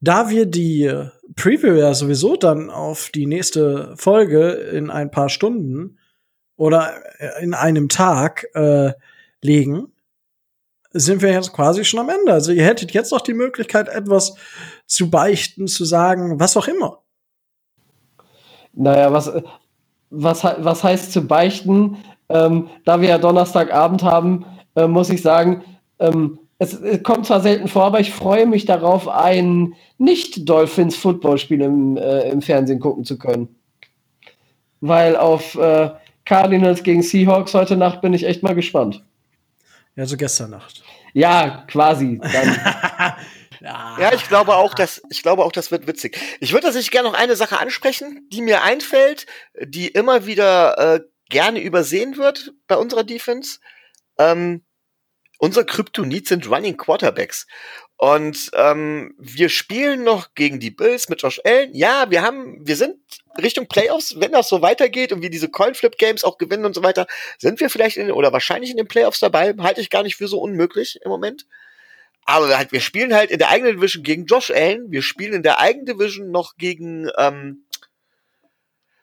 da 0.00 0.28
wir 0.28 0.46
die 0.46 0.92
Preview 1.36 1.74
ja 1.74 1.94
sowieso 1.94 2.36
dann 2.36 2.68
auf 2.68 3.10
die 3.14 3.26
nächste 3.26 3.94
Folge 3.96 4.50
in 4.50 4.90
ein 4.90 5.10
paar 5.10 5.28
Stunden 5.28 5.98
oder 6.56 6.92
in 7.40 7.54
einem 7.54 7.88
Tag 7.88 8.46
äh, 8.54 8.92
legen, 9.40 9.92
sind 10.92 11.22
wir 11.22 11.32
jetzt 11.32 11.52
quasi 11.52 11.84
schon 11.84 12.00
am 12.00 12.08
Ende. 12.08 12.32
Also 12.32 12.52
ihr 12.52 12.64
hättet 12.64 12.92
jetzt 12.92 13.12
noch 13.12 13.20
die 13.20 13.34
Möglichkeit, 13.34 13.88
etwas 13.88 14.34
zu 14.86 15.10
beichten, 15.10 15.66
zu 15.66 15.84
sagen, 15.84 16.40
was 16.40 16.56
auch 16.56 16.66
immer. 16.66 16.98
Naja, 18.72 19.12
was, 19.12 19.32
was, 20.10 20.44
was 20.44 20.84
heißt 20.84 21.12
zu 21.12 21.26
beichten? 21.26 21.98
Ähm, 22.28 22.68
da 22.84 23.00
wir 23.00 23.08
ja 23.08 23.18
Donnerstagabend 23.18 24.02
haben, 24.02 24.44
äh, 24.76 24.86
muss 24.86 25.10
ich 25.10 25.22
sagen, 25.22 25.64
ähm, 25.98 26.38
es, 26.58 26.74
es, 26.74 27.02
kommt 27.02 27.26
zwar 27.26 27.40
selten 27.40 27.68
vor, 27.68 27.84
aber 27.84 28.00
ich 28.00 28.12
freue 28.12 28.46
mich 28.46 28.66
darauf, 28.66 29.08
ein 29.08 29.74
Nicht-Dolphins-Footballspiel 29.98 31.60
im, 31.62 31.96
äh, 31.96 32.28
im 32.30 32.42
Fernsehen 32.42 32.80
gucken 32.80 33.04
zu 33.04 33.18
können. 33.18 33.48
Weil 34.80 35.16
auf 35.16 35.56
äh, 35.56 35.90
Cardinals 36.24 36.82
gegen 36.82 37.02
Seahawks 37.02 37.54
heute 37.54 37.76
Nacht 37.76 38.02
bin 38.02 38.14
ich 38.14 38.24
echt 38.24 38.42
mal 38.42 38.54
gespannt. 38.54 39.02
Ja, 39.96 40.06
so 40.06 40.16
gestern 40.16 40.50
Nacht. 40.50 40.82
Ja, 41.12 41.64
quasi. 41.68 42.20
ja, 43.60 44.12
ich 44.14 44.28
glaube 44.28 44.54
auch, 44.54 44.74
dass 44.74 45.02
ich 45.10 45.22
glaube 45.22 45.44
auch, 45.44 45.52
das 45.52 45.70
wird 45.70 45.86
witzig. 45.86 46.18
Ich 46.40 46.52
würde 46.52 46.66
tatsächlich 46.66 46.90
gerne 46.90 47.08
noch 47.08 47.18
eine 47.18 47.36
Sache 47.36 47.58
ansprechen, 47.58 48.26
die 48.32 48.42
mir 48.42 48.62
einfällt, 48.62 49.26
die 49.60 49.88
immer 49.88 50.26
wieder 50.26 50.78
äh, 50.78 51.00
gerne 51.28 51.60
übersehen 51.60 52.16
wird 52.16 52.52
bei 52.66 52.76
unserer 52.76 53.04
Defense. 53.04 53.58
Ähm, 54.18 54.64
unser 55.38 55.64
Kryptonit 55.64 56.28
sind 56.28 56.50
Running 56.50 56.76
Quarterbacks. 56.76 57.46
Und 57.96 58.50
ähm, 58.54 59.14
wir 59.18 59.48
spielen 59.48 60.04
noch 60.04 60.34
gegen 60.34 60.60
die 60.60 60.70
Bills 60.70 61.08
mit 61.08 61.22
Josh 61.22 61.40
Allen. 61.44 61.74
Ja, 61.74 62.10
wir 62.10 62.22
haben, 62.22 62.66
wir 62.66 62.76
sind 62.76 62.98
Richtung 63.38 63.66
Playoffs, 63.68 64.18
wenn 64.18 64.32
das 64.32 64.48
so 64.48 64.62
weitergeht 64.62 65.12
und 65.12 65.22
wir 65.22 65.30
diese 65.30 65.48
Coinflip-Games 65.48 66.24
auch 66.24 66.38
gewinnen 66.38 66.64
und 66.64 66.74
so 66.74 66.82
weiter, 66.82 67.06
sind 67.38 67.60
wir 67.60 67.70
vielleicht 67.70 67.96
in, 67.96 68.10
oder 68.10 68.32
wahrscheinlich 68.32 68.70
in 68.70 68.76
den 68.76 68.88
Playoffs 68.88 69.20
dabei. 69.20 69.54
Halte 69.58 69.80
ich 69.80 69.90
gar 69.90 70.02
nicht 70.02 70.16
für 70.16 70.28
so 70.28 70.40
unmöglich 70.40 70.98
im 71.04 71.10
Moment. 71.10 71.46
Aber 72.24 72.56
halt, 72.56 72.72
wir 72.72 72.80
spielen 72.80 73.14
halt 73.14 73.30
in 73.30 73.38
der 73.38 73.48
eigenen 73.48 73.76
Division 73.76 74.02
gegen 74.02 74.26
Josh 74.26 74.50
Allen. 74.50 74.90
Wir 74.90 75.02
spielen 75.02 75.32
in 75.32 75.42
der 75.42 75.58
eigenen 75.58 75.86
Division 75.86 76.30
noch 76.30 76.56
gegen 76.56 77.08
ähm, 77.16 77.64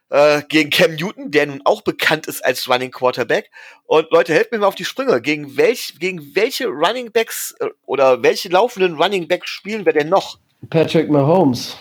äh, 0.10 0.42
gegen 0.48 0.70
Cam 0.70 0.96
Newton, 0.96 1.32
der 1.32 1.48
nun 1.48 1.62
auch 1.66 1.82
bekannt 1.82 2.28
ist 2.28 2.44
als 2.46 2.70
Running 2.70 2.92
Quarterback. 2.92 3.52
Und 3.86 4.10
Leute, 4.12 4.34
helft 4.34 4.52
mir 4.52 4.60
mal 4.60 4.68
auf 4.68 4.76
die 4.76 4.86
Sprünge. 4.86 5.22
Gegen, 5.22 5.58
welch, 5.58 5.96
gegen 6.00 6.36
welche 6.36 6.68
Running 6.68 7.12
Backs 7.12 7.56
äh, 7.60 7.68
oder 7.86 8.24
welche 8.24 8.50
laufenden 8.50 8.96
Running 8.96 9.28
Backs 9.28 9.50
spielen 9.50 9.86
wir 9.86 9.94
denn 9.94 10.10
noch? 10.10 10.40
Patrick 10.70 11.10
Mahomes. 11.10 11.78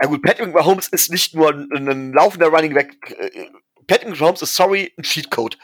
Ja 0.00 0.08
gut, 0.08 0.22
Patrick 0.22 0.52
Mahomes 0.52 0.88
ist 0.88 1.10
nicht 1.10 1.34
nur 1.34 1.50
ein, 1.50 1.88
ein 1.88 2.12
laufender 2.12 2.48
Running 2.48 2.74
Back. 2.74 2.96
Äh, 3.18 3.46
Patrick 3.86 4.18
Mahomes 4.18 4.42
ist, 4.42 4.54
sorry, 4.54 4.92
ein 4.98 5.02
Cheatcode. 5.02 5.58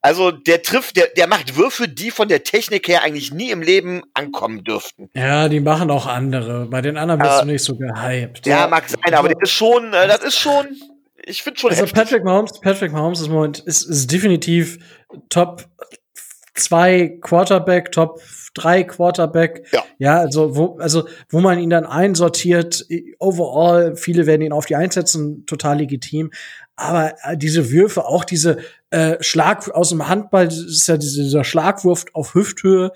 Also 0.00 0.30
der 0.30 0.62
trifft, 0.62 0.96
der, 0.96 1.08
der 1.08 1.26
macht 1.26 1.56
Würfe, 1.56 1.88
die 1.88 2.10
von 2.10 2.28
der 2.28 2.44
Technik 2.44 2.86
her 2.86 3.02
eigentlich 3.02 3.32
nie 3.32 3.50
im 3.50 3.62
Leben 3.62 4.02
ankommen 4.14 4.62
dürften. 4.62 5.10
Ja, 5.14 5.48
die 5.48 5.58
machen 5.58 5.90
auch 5.90 6.06
andere. 6.06 6.66
Bei 6.66 6.80
den 6.80 6.96
anderen 6.96 7.20
bist 7.20 7.38
äh, 7.38 7.40
du 7.40 7.46
nicht 7.46 7.64
so 7.64 7.76
gehypt. 7.76 8.46
Ja, 8.46 8.68
mag 8.68 8.88
sein, 8.88 9.14
aber 9.14 9.28
das 9.28 9.38
ist 9.42 9.50
schon, 9.50 9.92
äh, 9.92 10.06
das 10.06 10.22
ist 10.22 10.38
schon, 10.38 10.68
ich 11.16 11.42
finde 11.42 11.58
schon. 11.58 11.70
Also 11.70 11.82
heftig. 11.82 11.98
Patrick 11.98 12.24
Mahomes, 12.24 12.60
Patrick 12.60 12.92
Mahomes 12.92 13.20
ist, 13.20 13.28
Moment, 13.28 13.58
ist, 13.58 13.82
ist 13.82 14.10
definitiv 14.12 14.78
Top 15.30 15.64
2 16.58 17.18
Quarterback, 17.20 17.92
Top 17.92 18.20
3 18.54 18.84
Quarterback. 18.84 19.66
Ja. 19.72 19.84
ja, 19.98 20.18
also 20.18 20.56
wo, 20.56 20.78
also 20.78 21.08
wo 21.28 21.40
man 21.40 21.58
ihn 21.58 21.70
dann 21.70 21.86
einsortiert, 21.86 22.86
overall, 23.18 23.96
viele 23.96 24.26
werden 24.26 24.42
ihn 24.42 24.52
auf 24.52 24.66
die 24.66 24.76
einsetzen, 24.76 25.46
total 25.46 25.78
legitim. 25.78 26.30
Aber 26.76 27.14
äh, 27.22 27.36
diese 27.36 27.70
Würfe, 27.70 28.04
auch 28.04 28.24
diese 28.24 28.58
äh, 28.90 29.16
Schlag 29.20 29.70
aus 29.70 29.90
dem 29.90 30.08
Handball, 30.08 30.46
das 30.46 30.58
ist 30.58 30.88
ja 30.88 30.96
dieser 30.96 31.44
Schlagwurf 31.44 32.06
auf 32.12 32.34
Hüfthöhe. 32.34 32.92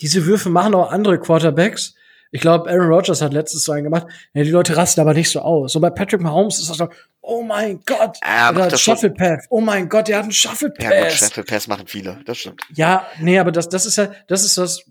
Diese 0.00 0.26
Würfe 0.26 0.48
machen 0.50 0.74
auch 0.74 0.90
andere 0.90 1.18
Quarterbacks. 1.18 1.93
Ich 2.34 2.40
glaube, 2.40 2.68
Aaron 2.68 2.88
Rodgers 2.88 3.22
hat 3.22 3.32
letztes 3.32 3.62
so 3.62 3.70
einen 3.70 3.84
gemacht. 3.84 4.08
Ja, 4.32 4.42
die 4.42 4.50
Leute 4.50 4.76
rasten 4.76 5.00
aber 5.00 5.14
nicht 5.14 5.30
so 5.30 5.38
aus. 5.38 5.72
So 5.72 5.78
bei 5.78 5.90
Patrick 5.90 6.20
Mahomes 6.20 6.58
ist 6.58 6.68
das 6.68 6.78
so, 6.78 6.88
oh 7.20 7.42
mein 7.44 7.78
Gott, 7.86 8.18
ja, 8.24 8.50
der 8.50 8.64
hat 8.64 8.80
Shuffle 8.80 9.10
Pass. 9.10 9.46
Oh 9.50 9.60
mein 9.60 9.88
Gott, 9.88 10.08
der 10.08 10.16
hat 10.16 10.24
einen 10.24 10.32
Shuffle 10.32 10.70
Pass. 10.70 10.84
Ja, 10.84 11.04
gut, 11.04 11.12
Shuffle 11.12 11.44
Pass 11.44 11.68
machen 11.68 11.86
viele, 11.86 12.18
das 12.26 12.38
stimmt. 12.38 12.62
Ja, 12.74 13.06
nee, 13.20 13.38
aber 13.38 13.52
das, 13.52 13.68
das 13.68 13.86
ist 13.86 13.94
ja, 13.94 14.10
das 14.26 14.42
ist 14.42 14.58
das, 14.58 14.84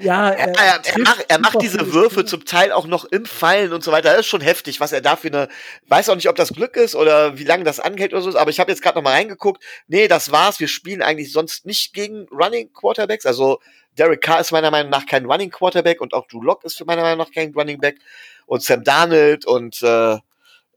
ja, 0.00 0.30
er, 0.30 0.48
er, 0.48 0.80
er, 0.84 0.98
macht, 0.98 1.24
er 1.28 1.38
macht 1.38 1.62
diese 1.62 1.92
Würfe 1.92 2.24
zum 2.24 2.44
Teil 2.44 2.72
auch 2.72 2.86
noch 2.86 3.04
im 3.04 3.26
Fallen 3.26 3.72
und 3.72 3.84
so 3.84 3.92
weiter. 3.92 4.10
Das 4.10 4.20
ist 4.20 4.26
schon 4.26 4.40
heftig, 4.40 4.80
was 4.80 4.92
er 4.92 5.00
da 5.00 5.16
für 5.16 5.28
eine, 5.28 5.48
weiß 5.88 6.08
auch 6.08 6.14
nicht, 6.14 6.28
ob 6.28 6.36
das 6.36 6.52
Glück 6.52 6.76
ist 6.76 6.94
oder 6.94 7.38
wie 7.38 7.44
lange 7.44 7.64
das 7.64 7.80
anhält 7.80 8.12
oder 8.12 8.22
so, 8.22 8.38
aber 8.38 8.50
ich 8.50 8.60
habe 8.60 8.70
jetzt 8.70 8.82
gerade 8.82 8.98
noch 8.98 9.04
mal 9.04 9.12
reingeguckt. 9.12 9.62
Nee, 9.88 10.08
das 10.08 10.32
war's. 10.32 10.60
Wir 10.60 10.68
spielen 10.68 11.02
eigentlich 11.02 11.32
sonst 11.32 11.66
nicht 11.66 11.92
gegen 11.92 12.26
Running 12.30 12.72
Quarterbacks. 12.72 13.26
Also 13.26 13.60
Derek 13.98 14.20
Carr 14.20 14.40
ist 14.40 14.52
meiner 14.52 14.70
Meinung 14.70 14.90
nach 14.90 15.06
kein 15.06 15.26
Running 15.26 15.50
Quarterback 15.50 16.00
und 16.00 16.14
auch 16.14 16.26
Drew 16.26 16.42
Lock 16.42 16.64
ist 16.64 16.78
für 16.78 16.84
meiner 16.84 17.02
Meinung 17.02 17.18
nach 17.18 17.32
kein 17.32 17.52
Running 17.52 17.78
Back 17.78 17.98
und 18.46 18.62
Sam 18.62 18.84
Darnold 18.84 19.46
und 19.46 19.82
äh, 19.82 20.18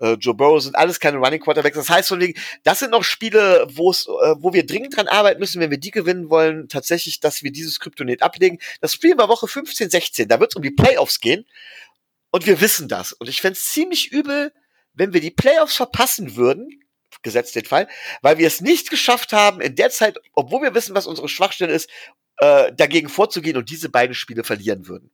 äh, 0.03 0.17
Joe 0.19 0.33
Burrow 0.33 0.61
sind 0.61 0.75
alles 0.75 0.99
keine 0.99 1.17
Running 1.17 1.39
Quarterbacks. 1.39 1.77
Das 1.77 1.89
heißt, 1.89 2.13
das 2.63 2.79
sind 2.79 2.91
noch 2.91 3.03
Spiele, 3.03 3.65
wo 3.69 3.89
es, 3.89 4.05
äh, 4.05 4.35
wo 4.37 4.51
wir 4.51 4.65
dringend 4.65 4.97
dran 4.97 5.07
arbeiten 5.07 5.39
müssen, 5.39 5.61
wenn 5.61 5.71
wir 5.71 5.77
die 5.77 5.91
gewinnen 5.91 6.29
wollen, 6.29 6.67
tatsächlich, 6.67 7.21
dass 7.21 7.41
wir 7.41 7.51
dieses 7.51 7.79
Kryptonet 7.79 8.21
ablegen. 8.21 8.59
Das 8.81 8.93
spielen 8.93 9.17
wir 9.17 9.29
Woche 9.29 9.47
15, 9.47 9.89
16. 9.89 10.27
Da 10.27 10.39
wird 10.41 10.51
es 10.51 10.55
um 10.57 10.61
die 10.61 10.71
Playoffs 10.71 11.21
gehen. 11.21 11.45
Und 12.31 12.45
wir 12.45 12.59
wissen 12.59 12.89
das. 12.89 13.13
Und 13.13 13.29
ich 13.29 13.39
fände 13.39 13.53
es 13.57 13.69
ziemlich 13.69 14.11
übel, 14.11 14.51
wenn 14.93 15.13
wir 15.13 15.21
die 15.21 15.31
Playoffs 15.31 15.75
verpassen 15.75 16.35
würden, 16.35 16.83
gesetzt 17.21 17.55
den 17.55 17.63
Fall, 17.63 17.87
weil 18.21 18.37
wir 18.37 18.47
es 18.47 18.59
nicht 18.59 18.89
geschafft 18.89 19.31
haben, 19.31 19.61
in 19.61 19.75
der 19.75 19.89
Zeit, 19.89 20.17
obwohl 20.33 20.61
wir 20.61 20.75
wissen, 20.75 20.93
was 20.93 21.07
unsere 21.07 21.29
Schwachstelle 21.29 21.71
ist, 21.71 21.89
äh, 22.39 22.73
dagegen 22.73 23.07
vorzugehen 23.07 23.55
und 23.55 23.69
diese 23.69 23.87
beiden 23.87 24.13
Spiele 24.13 24.43
verlieren 24.43 24.87
würden 24.87 25.11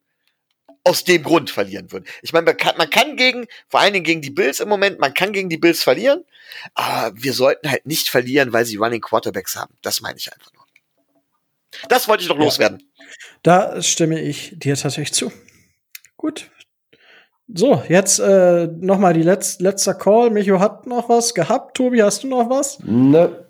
aus 0.83 1.03
dem 1.03 1.23
Grund 1.23 1.49
verlieren 1.49 1.91
würden. 1.91 2.05
Ich 2.21 2.33
meine, 2.33 2.45
man 2.45 2.57
kann, 2.57 2.77
man 2.77 2.89
kann 2.89 3.17
gegen, 3.17 3.47
vor 3.67 3.79
allen 3.79 3.93
Dingen 3.93 4.05
gegen 4.05 4.21
die 4.21 4.29
Bills 4.29 4.59
im 4.59 4.69
Moment, 4.69 4.99
man 4.99 5.13
kann 5.13 5.33
gegen 5.33 5.49
die 5.49 5.57
Bills 5.57 5.83
verlieren, 5.83 6.23
aber 6.73 7.15
wir 7.21 7.33
sollten 7.33 7.69
halt 7.69 7.85
nicht 7.85 8.09
verlieren, 8.09 8.53
weil 8.53 8.65
sie 8.65 8.77
Running 8.77 9.01
Quarterbacks 9.01 9.55
haben. 9.55 9.75
Das 9.81 10.01
meine 10.01 10.17
ich 10.17 10.31
einfach 10.31 10.51
nur. 10.53 10.59
Das 11.87 12.07
wollte 12.07 12.23
ich 12.23 12.29
noch 12.29 12.37
ja. 12.37 12.43
loswerden. 12.43 12.83
Da 13.43 13.81
stimme 13.81 14.19
ich 14.19 14.53
dir 14.55 14.75
tatsächlich 14.75 15.13
zu. 15.13 15.31
Gut. 16.17 16.49
So, 17.51 17.83
jetzt 17.87 18.19
äh, 18.19 18.67
noch 18.67 18.99
mal 18.99 19.13
die 19.13 19.23
letz 19.23 19.59
letzter 19.59 19.95
Call. 19.95 20.29
Micho 20.29 20.59
hat 20.59 20.85
noch 20.85 21.09
was 21.09 21.33
gehabt. 21.33 21.75
Tobi, 21.75 22.03
hast 22.03 22.23
du 22.23 22.27
noch 22.27 22.49
was? 22.49 22.79
Ne. 22.81 23.47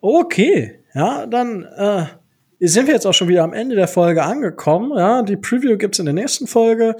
Okay, 0.00 0.84
ja, 0.94 1.26
dann 1.26 1.64
äh, 1.64 2.06
sind 2.68 2.86
wir 2.86 2.94
jetzt 2.94 3.06
auch 3.06 3.12
schon 3.12 3.28
wieder 3.28 3.44
am 3.44 3.52
Ende 3.52 3.76
der 3.76 3.88
Folge 3.88 4.22
angekommen. 4.22 4.96
Ja, 4.96 5.22
die 5.22 5.36
Preview 5.36 5.76
gibt's 5.76 5.98
in 5.98 6.04
der 6.04 6.14
nächsten 6.14 6.46
Folge, 6.46 6.96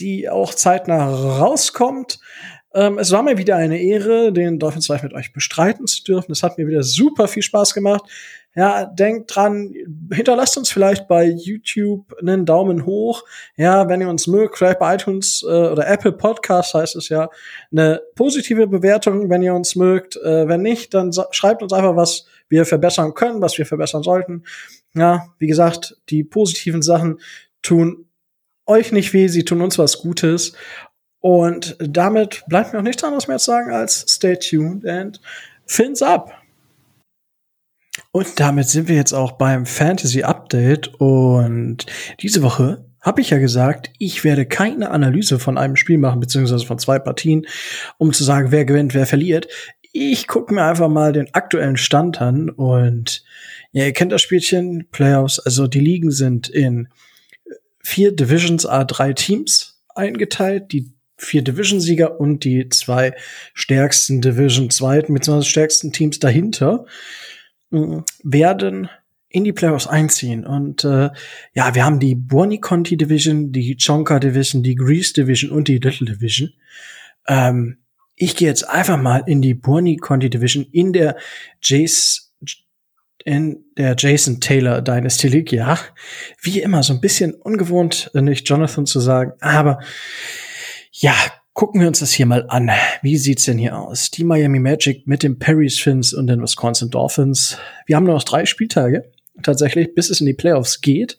die 0.00 0.28
auch 0.28 0.54
zeitnah 0.54 1.06
rauskommt. 1.08 2.18
Ähm, 2.74 2.98
es 2.98 3.10
war 3.10 3.22
mir 3.22 3.38
wieder 3.38 3.56
eine 3.56 3.80
Ehre, 3.80 4.32
den 4.32 4.58
Dolphins 4.58 4.88
Live 4.88 5.02
mit 5.02 5.14
euch 5.14 5.32
bestreiten 5.32 5.86
zu 5.86 6.04
dürfen. 6.04 6.32
Es 6.32 6.42
hat 6.42 6.58
mir 6.58 6.66
wieder 6.66 6.82
super 6.82 7.28
viel 7.28 7.42
Spaß 7.42 7.72
gemacht. 7.72 8.04
Ja, 8.54 8.86
denkt 8.86 9.34
dran, 9.34 9.74
hinterlasst 10.12 10.56
uns 10.56 10.70
vielleicht 10.70 11.08
bei 11.08 11.26
YouTube 11.26 12.14
einen 12.20 12.46
Daumen 12.46 12.86
hoch. 12.86 13.22
Ja, 13.56 13.88
wenn 13.88 14.00
ihr 14.00 14.08
uns 14.08 14.26
mögt, 14.26 14.56
vielleicht 14.56 14.78
bei 14.78 14.94
iTunes 14.94 15.44
äh, 15.46 15.68
oder 15.68 15.86
Apple 15.86 16.12
Podcast 16.12 16.72
heißt 16.72 16.96
es 16.96 17.10
ja, 17.10 17.28
eine 17.70 18.00
positive 18.14 18.66
Bewertung, 18.66 19.28
wenn 19.28 19.42
ihr 19.42 19.54
uns 19.54 19.76
mögt. 19.76 20.16
Äh, 20.16 20.48
wenn 20.48 20.62
nicht, 20.62 20.94
dann 20.94 21.12
schreibt 21.30 21.62
uns 21.62 21.72
einfach, 21.72 21.96
was 21.96 22.26
wir 22.48 22.64
verbessern 22.64 23.14
können, 23.14 23.40
was 23.40 23.58
wir 23.58 23.66
verbessern 23.66 24.02
sollten. 24.02 24.44
Ja, 24.94 25.34
wie 25.38 25.46
gesagt, 25.46 25.96
die 26.08 26.24
positiven 26.24 26.82
Sachen 26.82 27.20
tun 27.62 28.06
euch 28.66 28.92
nicht 28.92 29.12
weh, 29.12 29.28
sie 29.28 29.44
tun 29.44 29.62
uns 29.62 29.78
was 29.78 29.98
Gutes. 29.98 30.52
Und 31.20 31.76
damit 31.80 32.44
bleibt 32.48 32.72
mir 32.72 32.80
auch 32.80 32.84
nichts 32.84 33.04
anderes 33.04 33.28
mehr 33.28 33.38
zu 33.38 33.46
sagen 33.46 33.72
als 33.72 34.04
stay 34.08 34.36
tuned 34.36 34.86
and 34.86 35.20
fins 35.66 36.02
up. 36.02 36.32
Und 38.12 38.38
damit 38.40 38.68
sind 38.68 38.88
wir 38.88 38.96
jetzt 38.96 39.12
auch 39.12 39.32
beim 39.32 39.66
Fantasy 39.66 40.22
Update 40.22 40.88
und 41.00 41.86
diese 42.20 42.42
Woche 42.42 42.84
habe 43.06 43.20
ich 43.20 43.30
ja 43.30 43.38
gesagt, 43.38 43.90
ich 43.98 44.24
werde 44.24 44.46
keine 44.46 44.90
Analyse 44.90 45.38
von 45.38 45.58
einem 45.58 45.76
Spiel 45.76 45.96
machen, 45.96 46.18
beziehungsweise 46.18 46.66
von 46.66 46.78
zwei 46.78 46.98
Partien, 46.98 47.46
um 47.98 48.12
zu 48.12 48.24
sagen, 48.24 48.50
wer 48.50 48.64
gewinnt, 48.64 48.94
wer 48.94 49.06
verliert. 49.06 49.46
Ich 49.98 50.26
gucke 50.26 50.52
mir 50.52 50.64
einfach 50.64 50.90
mal 50.90 51.14
den 51.14 51.32
aktuellen 51.32 51.78
Stand 51.78 52.20
an 52.20 52.50
und 52.50 53.24
ja, 53.72 53.86
ihr 53.86 53.94
kennt 53.94 54.12
das 54.12 54.20
Spielchen, 54.20 54.88
Playoffs, 54.90 55.38
also 55.38 55.66
die 55.66 55.80
Ligen 55.80 56.10
sind 56.10 56.50
in 56.50 56.88
vier 57.82 58.14
Divisions 58.14 58.68
A3 58.68 59.14
Teams 59.14 59.82
eingeteilt, 59.94 60.70
die 60.72 60.92
vier 61.16 61.42
Division-Sieger 61.42 62.20
und 62.20 62.44
die 62.44 62.68
zwei 62.68 63.14
stärksten 63.54 64.20
Division 64.20 64.68
zweiten 64.68 65.14
bzw. 65.14 65.42
stärksten 65.44 65.92
Teams 65.92 66.18
dahinter 66.18 66.84
äh, 67.72 68.02
werden 68.22 68.90
in 69.30 69.44
die 69.44 69.54
Playoffs 69.54 69.86
einziehen. 69.86 70.44
Und 70.44 70.84
äh, 70.84 71.08
ja, 71.54 71.74
wir 71.74 71.86
haben 71.86 72.00
die 72.00 72.16
Buoni 72.16 72.60
Conti 72.60 72.98
Division, 72.98 73.50
die 73.50 73.78
Chonka 73.82 74.18
Division, 74.18 74.62
die 74.62 74.74
Grease 74.74 75.14
Division 75.14 75.50
und 75.50 75.68
die 75.68 75.78
Little 75.78 76.06
Division. 76.06 76.52
Ähm, 77.26 77.78
ich 78.16 78.34
gehe 78.34 78.48
jetzt 78.48 78.68
einfach 78.68 79.00
mal 79.00 79.22
in 79.26 79.42
die 79.42 79.54
Buoni 79.54 79.96
Conti 79.96 80.30
Division 80.30 80.64
in 80.72 80.92
der 80.92 81.16
Jace 81.62 82.34
in 83.24 83.64
der 83.76 83.96
Jason 83.98 84.40
Taylor 84.40 84.80
Dynasty 84.80 85.26
League, 85.26 85.50
ja. 85.50 85.78
Wie 86.40 86.60
immer, 86.60 86.84
so 86.84 86.92
ein 86.92 87.00
bisschen 87.00 87.34
ungewohnt, 87.34 88.10
nicht 88.14 88.48
Jonathan 88.48 88.86
zu 88.86 89.00
sagen, 89.00 89.32
aber 89.40 89.80
ja, 90.92 91.12
gucken 91.52 91.80
wir 91.80 91.88
uns 91.88 91.98
das 91.98 92.12
hier 92.12 92.26
mal 92.26 92.46
an. 92.48 92.70
Wie 93.02 93.16
sieht's 93.16 93.44
denn 93.46 93.58
hier 93.58 93.76
aus? 93.76 94.12
Die 94.12 94.22
Miami 94.22 94.60
Magic 94.60 95.08
mit 95.08 95.24
den 95.24 95.40
Perry's 95.40 95.78
Fins 95.78 96.12
und 96.12 96.28
den 96.28 96.40
Wisconsin 96.40 96.90
Dolphins. 96.90 97.58
Wir 97.86 97.96
haben 97.96 98.06
noch 98.06 98.22
drei 98.22 98.46
Spieltage 98.46 99.10
tatsächlich, 99.42 99.94
bis 99.94 100.08
es 100.08 100.20
in 100.20 100.26
die 100.26 100.34
Playoffs 100.34 100.80
geht. 100.80 101.18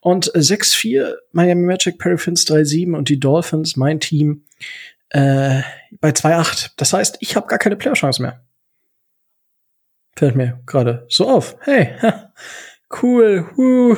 Und 0.00 0.30
6-4 0.32 1.14
Miami 1.32 1.62
Magic, 1.62 1.98
Perry 1.98 2.18
Fins 2.18 2.44
3-7 2.46 2.94
und 2.94 3.08
die 3.08 3.18
Dolphins, 3.18 3.76
mein 3.76 3.98
Team, 3.98 4.44
äh, 5.10 5.62
bei 6.00 6.10
2-8. 6.10 6.72
Das 6.76 6.92
heißt, 6.92 7.18
ich 7.20 7.36
habe 7.36 7.46
gar 7.46 7.58
keine 7.58 7.76
Playoff-Chance 7.76 8.22
mehr. 8.22 8.44
Fällt 10.16 10.34
mir 10.34 10.60
gerade 10.66 11.06
so 11.08 11.28
auf. 11.28 11.56
Hey, 11.60 11.94
cool. 13.02 13.46
Woo. 13.56 13.96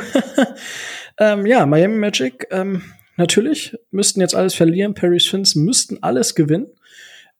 ähm, 1.20 1.46
ja, 1.46 1.64
Miami 1.64 1.96
Magic, 1.96 2.48
ähm, 2.50 2.82
natürlich, 3.16 3.76
müssten 3.90 4.20
jetzt 4.20 4.34
alles 4.34 4.54
verlieren. 4.54 4.94
Perry's 4.94 5.26
Fins 5.26 5.54
müssten 5.54 6.02
alles 6.02 6.34
gewinnen. 6.34 6.66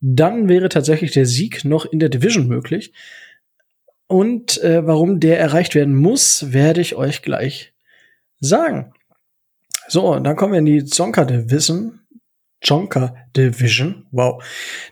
Dann 0.01 0.49
wäre 0.49 0.69
tatsächlich 0.69 1.11
der 1.11 1.27
Sieg 1.27 1.64
noch 1.64 1.85
in 1.87 1.99
der 1.99 2.09
Division 2.09 2.47
möglich. 2.47 2.93
Und 4.07 4.62
äh, 4.62 4.87
warum 4.87 5.21
der 5.21 5.39
erreicht 5.39 5.75
werden 5.75 5.95
muss, 5.95 6.53
werde 6.53 6.81
ich 6.81 6.95
euch 6.95 7.23
gleich 7.23 7.75
sagen. 8.41 8.95
So, 9.89 10.19
dann 10.19 10.37
kommen 10.37 10.53
wir 10.53 10.61
in 10.61 10.66
die 10.66 10.85
Zonka 10.85 11.25
Division. 11.25 12.01
Jonker 12.63 13.15
Division. 13.37 14.07
Wow. 14.11 14.43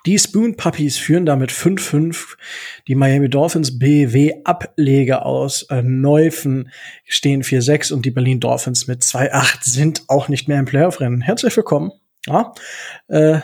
Die 0.07 0.19
Spoon 0.19 0.57
Puppies 0.57 0.99
führen 0.99 1.27
damit 1.27 1.51
5-5. 1.51 2.37
Die 2.87 2.95
Miami 2.95 3.29
Dolphins 3.29 3.79
BW 3.79 4.43
Ableger 4.45 5.27
aus 5.27 5.63
äh, 5.65 5.83
Neufen 5.83 6.71
stehen 7.05 7.43
4-6 7.43 7.93
und 7.93 8.07
die 8.07 8.11
Berlin 8.11 8.41
Dolphins 8.41 8.87
mit 8.87 9.03
2-8 9.03 9.59
sind 9.63 10.05
auch 10.09 10.29
nicht 10.29 10.49
mehr 10.49 10.59
im 10.59 10.65
Playoff-Rennen. 10.65 11.21
Herzlich 11.21 11.57
willkommen. 11.57 11.93
Ja, 12.27 12.53
äh, 13.09 13.41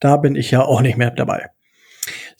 da 0.00 0.16
bin 0.16 0.34
ich 0.34 0.50
ja 0.50 0.64
auch 0.64 0.80
nicht 0.80 0.96
mehr 0.96 1.10
dabei. 1.10 1.51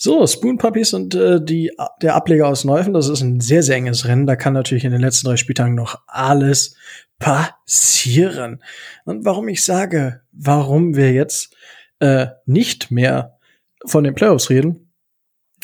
So, 0.05 0.26
Spoon 0.26 0.59
Puppies 0.59 0.94
und 0.94 1.14
äh, 1.14 1.40
die, 1.40 1.70
der 2.03 2.16
Ableger 2.16 2.48
aus 2.48 2.64
Neufen, 2.64 2.92
das 2.92 3.09
ist 3.09 3.20
ein 3.20 3.38
sehr, 3.38 3.62
sehr 3.62 3.76
enges 3.76 4.05
Rennen. 4.05 4.26
Da 4.26 4.34
kann 4.34 4.53
natürlich 4.53 4.82
in 4.82 4.90
den 4.90 5.00
letzten 5.00 5.28
drei 5.28 5.36
Spieltagen 5.36 5.76
noch 5.76 6.03
alles 6.09 6.74
passieren. 7.20 8.64
Und 9.05 9.24
warum 9.24 9.46
ich 9.46 9.64
sage, 9.64 10.22
warum 10.32 10.96
wir 10.96 11.12
jetzt 11.12 11.55
äh, 12.00 12.26
nicht 12.46 12.90
mehr 12.90 13.38
von 13.86 14.03
den 14.03 14.16
Playoffs 14.16 14.50
reden, 14.50 14.92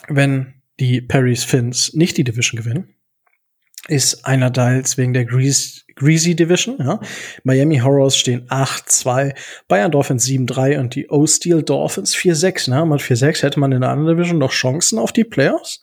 wenn 0.07 0.63
die 0.79 1.01
Perry's 1.01 1.43
Fins 1.43 1.95
nicht 1.95 2.17
die 2.17 2.23
Division 2.23 2.61
gewinnen, 2.61 2.95
ist 3.87 4.25
einerseits 4.25 4.99
wegen 4.99 5.13
der 5.13 5.25
Grease, 5.25 5.83
Greasy 5.95 6.35
Division. 6.35 6.77
Ja. 6.79 7.01
Miami 7.45 7.79
Horrors 7.79 8.17
stehen 8.17 8.47
8-2, 8.49 9.35
Bayern 9.69 9.91
Dolphins 9.91 10.27
7-3 10.27 10.79
und 10.79 10.95
die 10.95 11.09
O-Steel 11.09 11.63
Dolphins 11.63 12.15
4-6. 12.15 12.71
Ne? 12.71 12.85
Mit 12.87 13.01
4-6 13.01 13.43
hätte 13.43 13.61
man 13.61 13.73
in 13.73 13.83
der 13.83 13.91
anderen 13.91 14.17
Division 14.17 14.39
noch 14.39 14.53
Chancen 14.53 14.99
auf 14.99 15.13
die 15.13 15.25
Playoffs. 15.25 15.83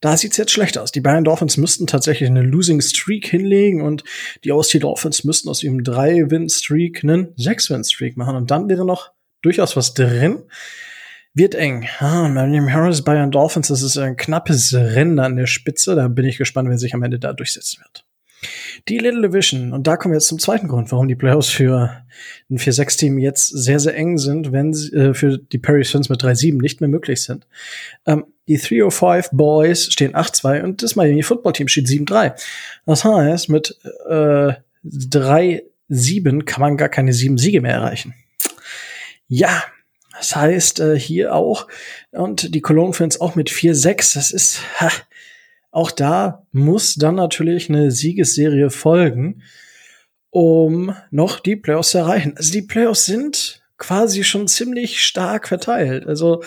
Da 0.00 0.16
sieht's 0.16 0.38
jetzt 0.38 0.52
schlecht 0.52 0.78
aus. 0.78 0.92
Die 0.92 1.02
Bayern 1.02 1.24
Dolphins 1.24 1.58
müssten 1.58 1.86
tatsächlich 1.86 2.28
eine 2.28 2.42
Losing 2.42 2.80
Streak 2.80 3.26
hinlegen 3.26 3.82
und 3.82 4.02
die 4.44 4.52
O-Steel 4.52 4.80
Dolphins 4.80 5.24
müssten 5.24 5.50
aus 5.50 5.62
ihrem 5.62 5.80
3-Win-Streak 5.80 7.04
einen 7.04 7.34
6-Win-Streak 7.34 8.16
machen. 8.16 8.36
Und 8.36 8.50
dann 8.50 8.68
wäre 8.70 8.86
noch 8.86 9.12
durchaus 9.42 9.76
was 9.76 9.92
drin. 9.92 10.44
Wird 11.32 11.54
eng. 11.54 11.86
Ah, 12.00 12.28
Miami 12.28 12.72
Harris, 12.72 13.02
Bayern 13.02 13.30
Dolphins, 13.30 13.68
das 13.68 13.82
ist 13.82 13.96
ein 13.96 14.16
knappes 14.16 14.74
Rennen 14.74 15.20
an 15.20 15.36
der 15.36 15.46
Spitze. 15.46 15.94
Da 15.94 16.08
bin 16.08 16.24
ich 16.24 16.38
gespannt, 16.38 16.68
wer 16.68 16.78
sich 16.78 16.92
am 16.94 17.02
Ende 17.04 17.20
da 17.20 17.32
durchsetzen 17.32 17.80
wird. 17.80 18.04
Die 18.88 18.98
Little 18.98 19.28
Division, 19.28 19.72
und 19.72 19.86
da 19.86 19.96
kommen 19.96 20.12
wir 20.12 20.16
jetzt 20.16 20.28
zum 20.28 20.38
zweiten 20.38 20.66
Grund, 20.66 20.90
warum 20.90 21.06
die 21.06 21.14
Playoffs 21.14 21.48
für 21.48 22.04
ein 22.50 22.58
4-6-Team 22.58 23.18
jetzt 23.18 23.48
sehr, 23.48 23.78
sehr 23.78 23.94
eng 23.94 24.16
sind, 24.16 24.50
wenn 24.50 24.72
sie 24.72 24.92
äh, 24.94 25.14
für 25.14 25.38
die 25.38 25.58
Perry 25.58 25.84
Suns 25.84 26.08
mit 26.08 26.22
3-7 26.22 26.60
nicht 26.60 26.80
mehr 26.80 26.88
möglich 26.88 27.22
sind. 27.22 27.46
Ähm, 28.06 28.24
die 28.48 28.56
305 28.56 29.30
Boys 29.32 29.92
stehen 29.92 30.14
8-2 30.14 30.62
und 30.62 30.82
das 30.82 30.96
Miami 30.96 31.22
Football 31.22 31.52
Team 31.52 31.68
steht 31.68 31.86
7-3. 31.86 32.32
Das 32.86 33.04
heißt, 33.04 33.50
mit 33.50 33.78
äh, 34.08 34.54
3-7 34.84 36.44
kann 36.44 36.60
man 36.60 36.76
gar 36.76 36.88
keine 36.88 37.12
7 37.12 37.36
Siege 37.36 37.60
mehr 37.60 37.74
erreichen. 37.74 38.14
Ja, 39.28 39.62
das 40.20 40.36
heißt, 40.36 40.80
äh, 40.80 40.98
hier 40.98 41.34
auch, 41.34 41.66
und 42.10 42.54
die 42.54 42.60
Cologne 42.60 42.92
Fans 42.92 43.22
auch 43.22 43.36
mit 43.36 43.48
4-6, 43.48 44.14
das 44.14 44.32
ist, 44.32 44.60
ha, 44.78 44.90
auch 45.70 45.90
da 45.90 46.46
muss 46.52 46.96
dann 46.96 47.14
natürlich 47.14 47.70
eine 47.70 47.90
Siegesserie 47.90 48.68
folgen, 48.68 49.42
um 50.28 50.94
noch 51.10 51.40
die 51.40 51.56
Playoffs 51.56 51.90
zu 51.90 51.98
erreichen. 51.98 52.34
Also 52.36 52.52
die 52.52 52.62
Playoffs 52.62 53.06
sind 53.06 53.62
quasi 53.78 54.24
schon 54.24 54.46
ziemlich 54.46 55.02
stark 55.02 55.48
verteilt. 55.48 56.06
Also, 56.06 56.42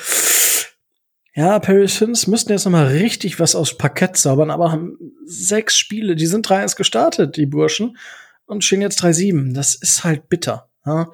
ja, 1.33 1.57
Paris 1.57 1.95
Fins 1.95 2.27
müssten 2.27 2.51
jetzt 2.51 2.65
noch 2.65 2.71
mal 2.71 2.85
richtig 2.85 3.39
was 3.39 3.55
aus 3.55 3.75
Parkett 3.75 4.17
zaubern, 4.17 4.51
aber 4.51 4.71
haben 4.71 4.99
sechs 5.25 5.75
Spiele, 5.75 6.15
die 6.15 6.27
sind 6.27 6.47
3-1 6.47 6.75
gestartet, 6.75 7.37
die 7.37 7.47
Burschen, 7.47 7.97
und 8.45 8.63
stehen 8.63 8.81
jetzt 8.81 9.03
3-7. 9.03 9.55
Das 9.55 9.73
ist 9.73 10.03
halt 10.03 10.29
bitter. 10.29 10.69
Ja? 10.85 11.11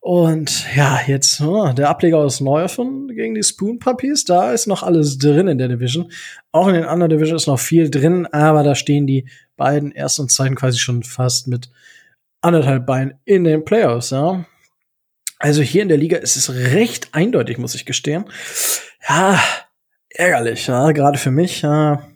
Und 0.00 0.66
ja, 0.76 1.00
jetzt 1.06 1.40
oh, 1.40 1.72
der 1.72 1.88
Ableger 1.88 2.18
aus 2.18 2.40
Neufen 2.40 3.08
gegen 3.08 3.34
die 3.34 3.42
Spoon 3.42 3.78
Puppies, 3.78 4.24
da 4.24 4.52
ist 4.52 4.66
noch 4.66 4.82
alles 4.82 5.18
drin 5.18 5.48
in 5.48 5.58
der 5.58 5.68
Division. 5.68 6.10
Auch 6.52 6.68
in 6.68 6.74
den 6.74 6.84
anderen 6.84 7.10
Divisions 7.10 7.42
ist 7.42 7.48
noch 7.48 7.58
viel 7.58 7.90
drin, 7.90 8.26
aber 8.26 8.62
da 8.62 8.74
stehen 8.74 9.06
die 9.06 9.28
beiden 9.56 9.92
ersten 9.92 10.22
und 10.22 10.30
zweiten 10.30 10.54
quasi 10.54 10.78
schon 10.78 11.02
fast 11.02 11.48
mit 11.48 11.70
anderthalb 12.40 12.86
Beinen 12.86 13.14
in 13.24 13.44
den 13.44 13.64
Playoffs. 13.64 14.10
Ja. 14.10 14.44
Also 15.38 15.62
hier 15.62 15.82
in 15.82 15.88
der 15.88 15.98
Liga 15.98 16.16
ist 16.18 16.36
es 16.36 16.50
recht 16.50 17.08
eindeutig, 17.12 17.58
muss 17.58 17.74
ich 17.74 17.84
gestehen. 17.84 18.24
Ja, 19.08 19.38
ärgerlich, 20.08 20.66
ja, 20.66 20.92
gerade 20.92 21.18
für 21.18 21.30
mich. 21.30 21.62
Ja. 21.62 22.08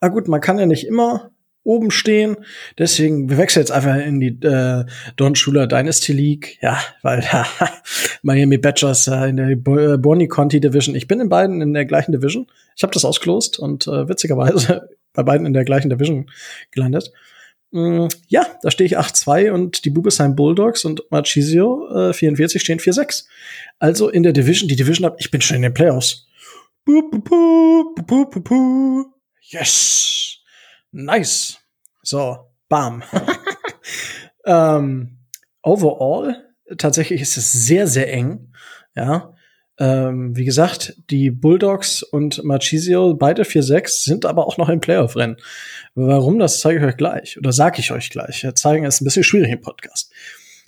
Na 0.00 0.08
gut, 0.08 0.28
man 0.28 0.40
kann 0.40 0.58
ja 0.58 0.66
nicht 0.66 0.86
immer 0.86 1.31
oben 1.64 1.90
stehen. 1.90 2.36
Deswegen, 2.78 3.30
wir 3.30 3.38
wechseln 3.38 3.62
jetzt 3.62 3.70
einfach 3.70 3.96
in 3.96 4.20
die 4.20 4.38
äh, 4.46 4.84
Don 5.16 5.34
Schuler 5.34 5.66
Dynasty 5.66 6.12
League. 6.12 6.58
Ja, 6.60 6.80
weil 7.02 7.24
Miami 8.22 8.58
Badgers 8.58 9.06
äh, 9.06 9.28
in 9.28 9.36
der 9.36 9.50
äh, 9.50 9.56
Bonnie 9.56 10.28
Conti 10.28 10.60
Division. 10.60 10.94
Ich 10.94 11.08
bin 11.08 11.20
in 11.20 11.28
beiden 11.28 11.60
in 11.60 11.72
der 11.72 11.84
gleichen 11.84 12.12
Division. 12.12 12.46
Ich 12.76 12.82
habe 12.82 12.92
das 12.92 13.04
ausgelost 13.04 13.58
und 13.58 13.86
äh, 13.86 14.08
witzigerweise 14.08 14.88
bei 15.12 15.22
beiden 15.22 15.46
in 15.46 15.52
der 15.52 15.64
gleichen 15.64 15.90
Division 15.90 16.30
gelandet. 16.70 17.12
Mm, 17.70 18.08
ja, 18.28 18.46
da 18.62 18.70
stehe 18.70 18.86
ich 18.86 18.98
8-2 18.98 19.50
und 19.50 19.84
die 19.84 19.90
Bubesheim 19.90 20.36
Bulldogs 20.36 20.84
und 20.84 21.02
Marchisio 21.10 22.10
äh, 22.10 22.12
44 22.12 22.60
stehen 22.60 22.80
4-6. 22.80 23.26
Also 23.78 24.08
in 24.08 24.22
der 24.22 24.32
Division, 24.32 24.68
die 24.68 24.76
Division 24.76 25.06
ab, 25.06 25.16
ich 25.18 25.30
bin 25.30 25.40
schon 25.40 25.56
in 25.56 25.62
den 25.62 25.74
Playoffs. 25.74 26.26
Yes! 29.40 30.41
Nice. 30.92 31.58
So, 32.02 32.38
bam. 32.68 33.02
ähm, 34.46 35.18
overall, 35.62 36.36
tatsächlich 36.78 37.20
ist 37.20 37.36
es 37.36 37.52
sehr, 37.52 37.86
sehr 37.86 38.12
eng. 38.12 38.52
Ja. 38.94 39.34
Ähm, 39.78 40.36
wie 40.36 40.44
gesagt, 40.44 40.96
die 41.10 41.30
Bulldogs 41.30 42.02
und 42.02 42.44
Marchisio, 42.44 43.14
beide 43.14 43.42
4-6, 43.42 44.04
sind 44.04 44.26
aber 44.26 44.46
auch 44.46 44.58
noch 44.58 44.68
im 44.68 44.80
Playoff-Rennen. 44.80 45.38
Warum, 45.94 46.38
das 46.38 46.60
zeige 46.60 46.78
ich 46.78 46.84
euch 46.84 46.96
gleich. 46.96 47.38
Oder 47.38 47.52
sage 47.52 47.80
ich 47.80 47.90
euch 47.90 48.10
gleich. 48.10 48.42
Ja, 48.42 48.54
zeigen 48.54 48.84
ist 48.84 49.00
ein 49.00 49.06
bisschen 49.06 49.24
schwierig 49.24 49.50
im 49.50 49.60
Podcast. 49.60 50.12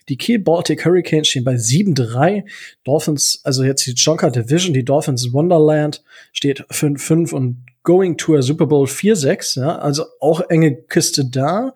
Die 0.08 0.16
Kiel 0.16 0.38
Baltic 0.38 0.84
Hurricanes 0.84 1.28
stehen 1.28 1.44
bei 1.44 1.54
7-3. 1.54 2.44
Dolphins, 2.84 3.40
also 3.44 3.62
jetzt 3.62 3.86
die 3.86 3.92
Jonker 3.92 4.30
Division, 4.30 4.74
die 4.74 4.84
Dolphins 4.84 5.32
Wonderland 5.32 6.02
steht 6.32 6.62
5-5 6.70 7.32
und 7.32 7.64
Going 7.84 8.16
to 8.16 8.34
a 8.34 8.42
Super 8.42 8.66
Bowl 8.66 8.86
4-6, 8.86 9.60
ja, 9.60 9.78
also 9.78 10.06
auch 10.20 10.40
enge 10.48 10.74
Küste 10.74 11.24
da. 11.24 11.74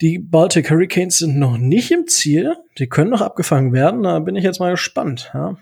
Die 0.00 0.18
Baltic 0.18 0.70
Hurricanes 0.70 1.18
sind 1.18 1.38
noch 1.38 1.58
nicht 1.58 1.90
im 1.90 2.06
Ziel. 2.06 2.56
Die 2.78 2.88
können 2.88 3.10
noch 3.10 3.20
abgefangen 3.20 3.72
werden. 3.72 4.02
Da 4.02 4.18
bin 4.18 4.34
ich 4.34 4.44
jetzt 4.44 4.58
mal 4.58 4.70
gespannt. 4.70 5.30
Ja. 5.34 5.58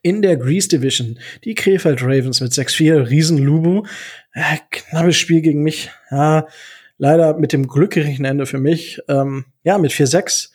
In 0.00 0.22
der 0.22 0.36
Grease 0.36 0.68
Division, 0.68 1.18
die 1.44 1.54
Krefeld 1.54 2.02
Ravens 2.02 2.40
mit 2.40 2.52
6-4, 2.52 3.08
Riesen-Lubu. 3.08 3.84
Ja, 4.34 4.58
knappes 4.70 5.16
Spiel 5.16 5.42
gegen 5.42 5.62
mich. 5.62 5.90
Ja, 6.10 6.46
leider 6.98 7.38
mit 7.38 7.52
dem 7.52 7.68
glücklichen 7.68 8.24
Ende 8.24 8.46
für 8.46 8.58
mich. 8.58 9.00
Ähm, 9.08 9.44
ja, 9.62 9.78
mit 9.78 9.92
4-6 9.92 10.50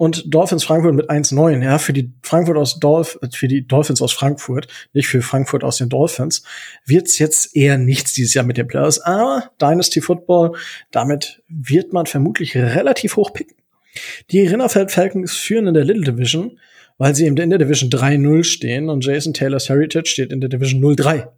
und 0.00 0.32
Dolphins 0.32 0.64
Frankfurt 0.64 0.94
mit 0.94 1.10
1-9. 1.10 1.62
Ja, 1.62 1.76
für 1.76 1.92
die 1.92 2.10
Frankfurt 2.22 2.56
aus 2.56 2.80
Dolph 2.80 3.18
für 3.34 3.48
die 3.48 3.68
Dolphins 3.68 4.00
aus 4.00 4.14
Frankfurt, 4.14 4.66
nicht 4.94 5.08
für 5.08 5.20
Frankfurt 5.20 5.62
aus 5.62 5.76
den 5.76 5.90
Dolphins, 5.90 6.42
wird's 6.86 7.18
jetzt 7.18 7.54
eher 7.54 7.76
nichts 7.76 8.14
dieses 8.14 8.32
Jahr 8.32 8.46
mit 8.46 8.56
den 8.56 8.66
Players. 8.66 9.00
Aber 9.00 9.50
Dynasty 9.60 10.00
Football, 10.00 10.56
damit 10.90 11.42
wird 11.48 11.92
man 11.92 12.06
vermutlich 12.06 12.56
relativ 12.56 13.16
hoch 13.16 13.34
picken. 13.34 13.54
Die 14.30 14.40
Rinnerfeld 14.40 14.90
Falcons 14.90 15.34
führen 15.36 15.66
in 15.66 15.74
der 15.74 15.84
Little 15.84 16.14
Division, 16.14 16.58
weil 16.96 17.14
sie 17.14 17.26
in 17.26 17.36
der 17.36 17.58
Division 17.58 17.90
3-0 17.90 18.44
stehen 18.44 18.88
und 18.88 19.04
Jason 19.04 19.34
Taylor's 19.34 19.68
Heritage 19.68 20.06
steht 20.06 20.32
in 20.32 20.40
der 20.40 20.48
Division 20.48 20.82
0-3. 20.82 21.28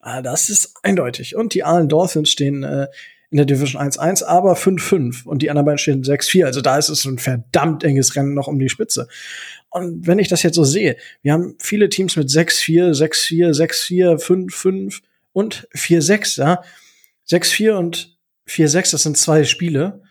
Ah, 0.00 0.22
das 0.22 0.48
ist 0.48 0.72
eindeutig. 0.82 1.36
Und 1.36 1.52
die 1.52 1.64
Allen 1.64 1.90
Dolphins 1.90 2.30
stehen 2.30 2.62
äh, 2.62 2.86
in 3.30 3.36
der 3.36 3.46
Division 3.46 3.80
1-1, 3.80 4.24
aber 4.24 4.54
5-5 4.54 5.24
und 5.24 5.42
die 5.42 5.50
anderen 5.50 5.66
beiden 5.66 5.78
stehen 5.78 6.02
6-4. 6.02 6.46
Also 6.46 6.60
da 6.60 6.76
ist 6.78 6.88
es 6.88 7.04
ein 7.04 7.18
verdammt 7.18 7.84
enges 7.84 8.16
Rennen 8.16 8.34
noch 8.34 8.48
um 8.48 8.58
die 8.58 8.68
Spitze. 8.68 9.06
Und 9.70 10.06
wenn 10.06 10.18
ich 10.18 10.28
das 10.28 10.42
jetzt 10.42 10.56
so 10.56 10.64
sehe, 10.64 10.96
wir 11.22 11.32
haben 11.32 11.54
viele 11.60 11.88
Teams 11.88 12.16
mit 12.16 12.28
6-4, 12.28 12.90
6-4, 12.92 13.52
6-4, 13.52 14.20
5-5 14.20 15.00
und 15.32 15.68
4-6, 15.74 16.40
ja. 16.40 16.62
6-4 17.28 17.72
und 17.74 18.18
4-6, 18.48 18.90
das 18.90 19.02
sind 19.04 19.16
zwei 19.16 19.44
Spiele. 19.44 20.02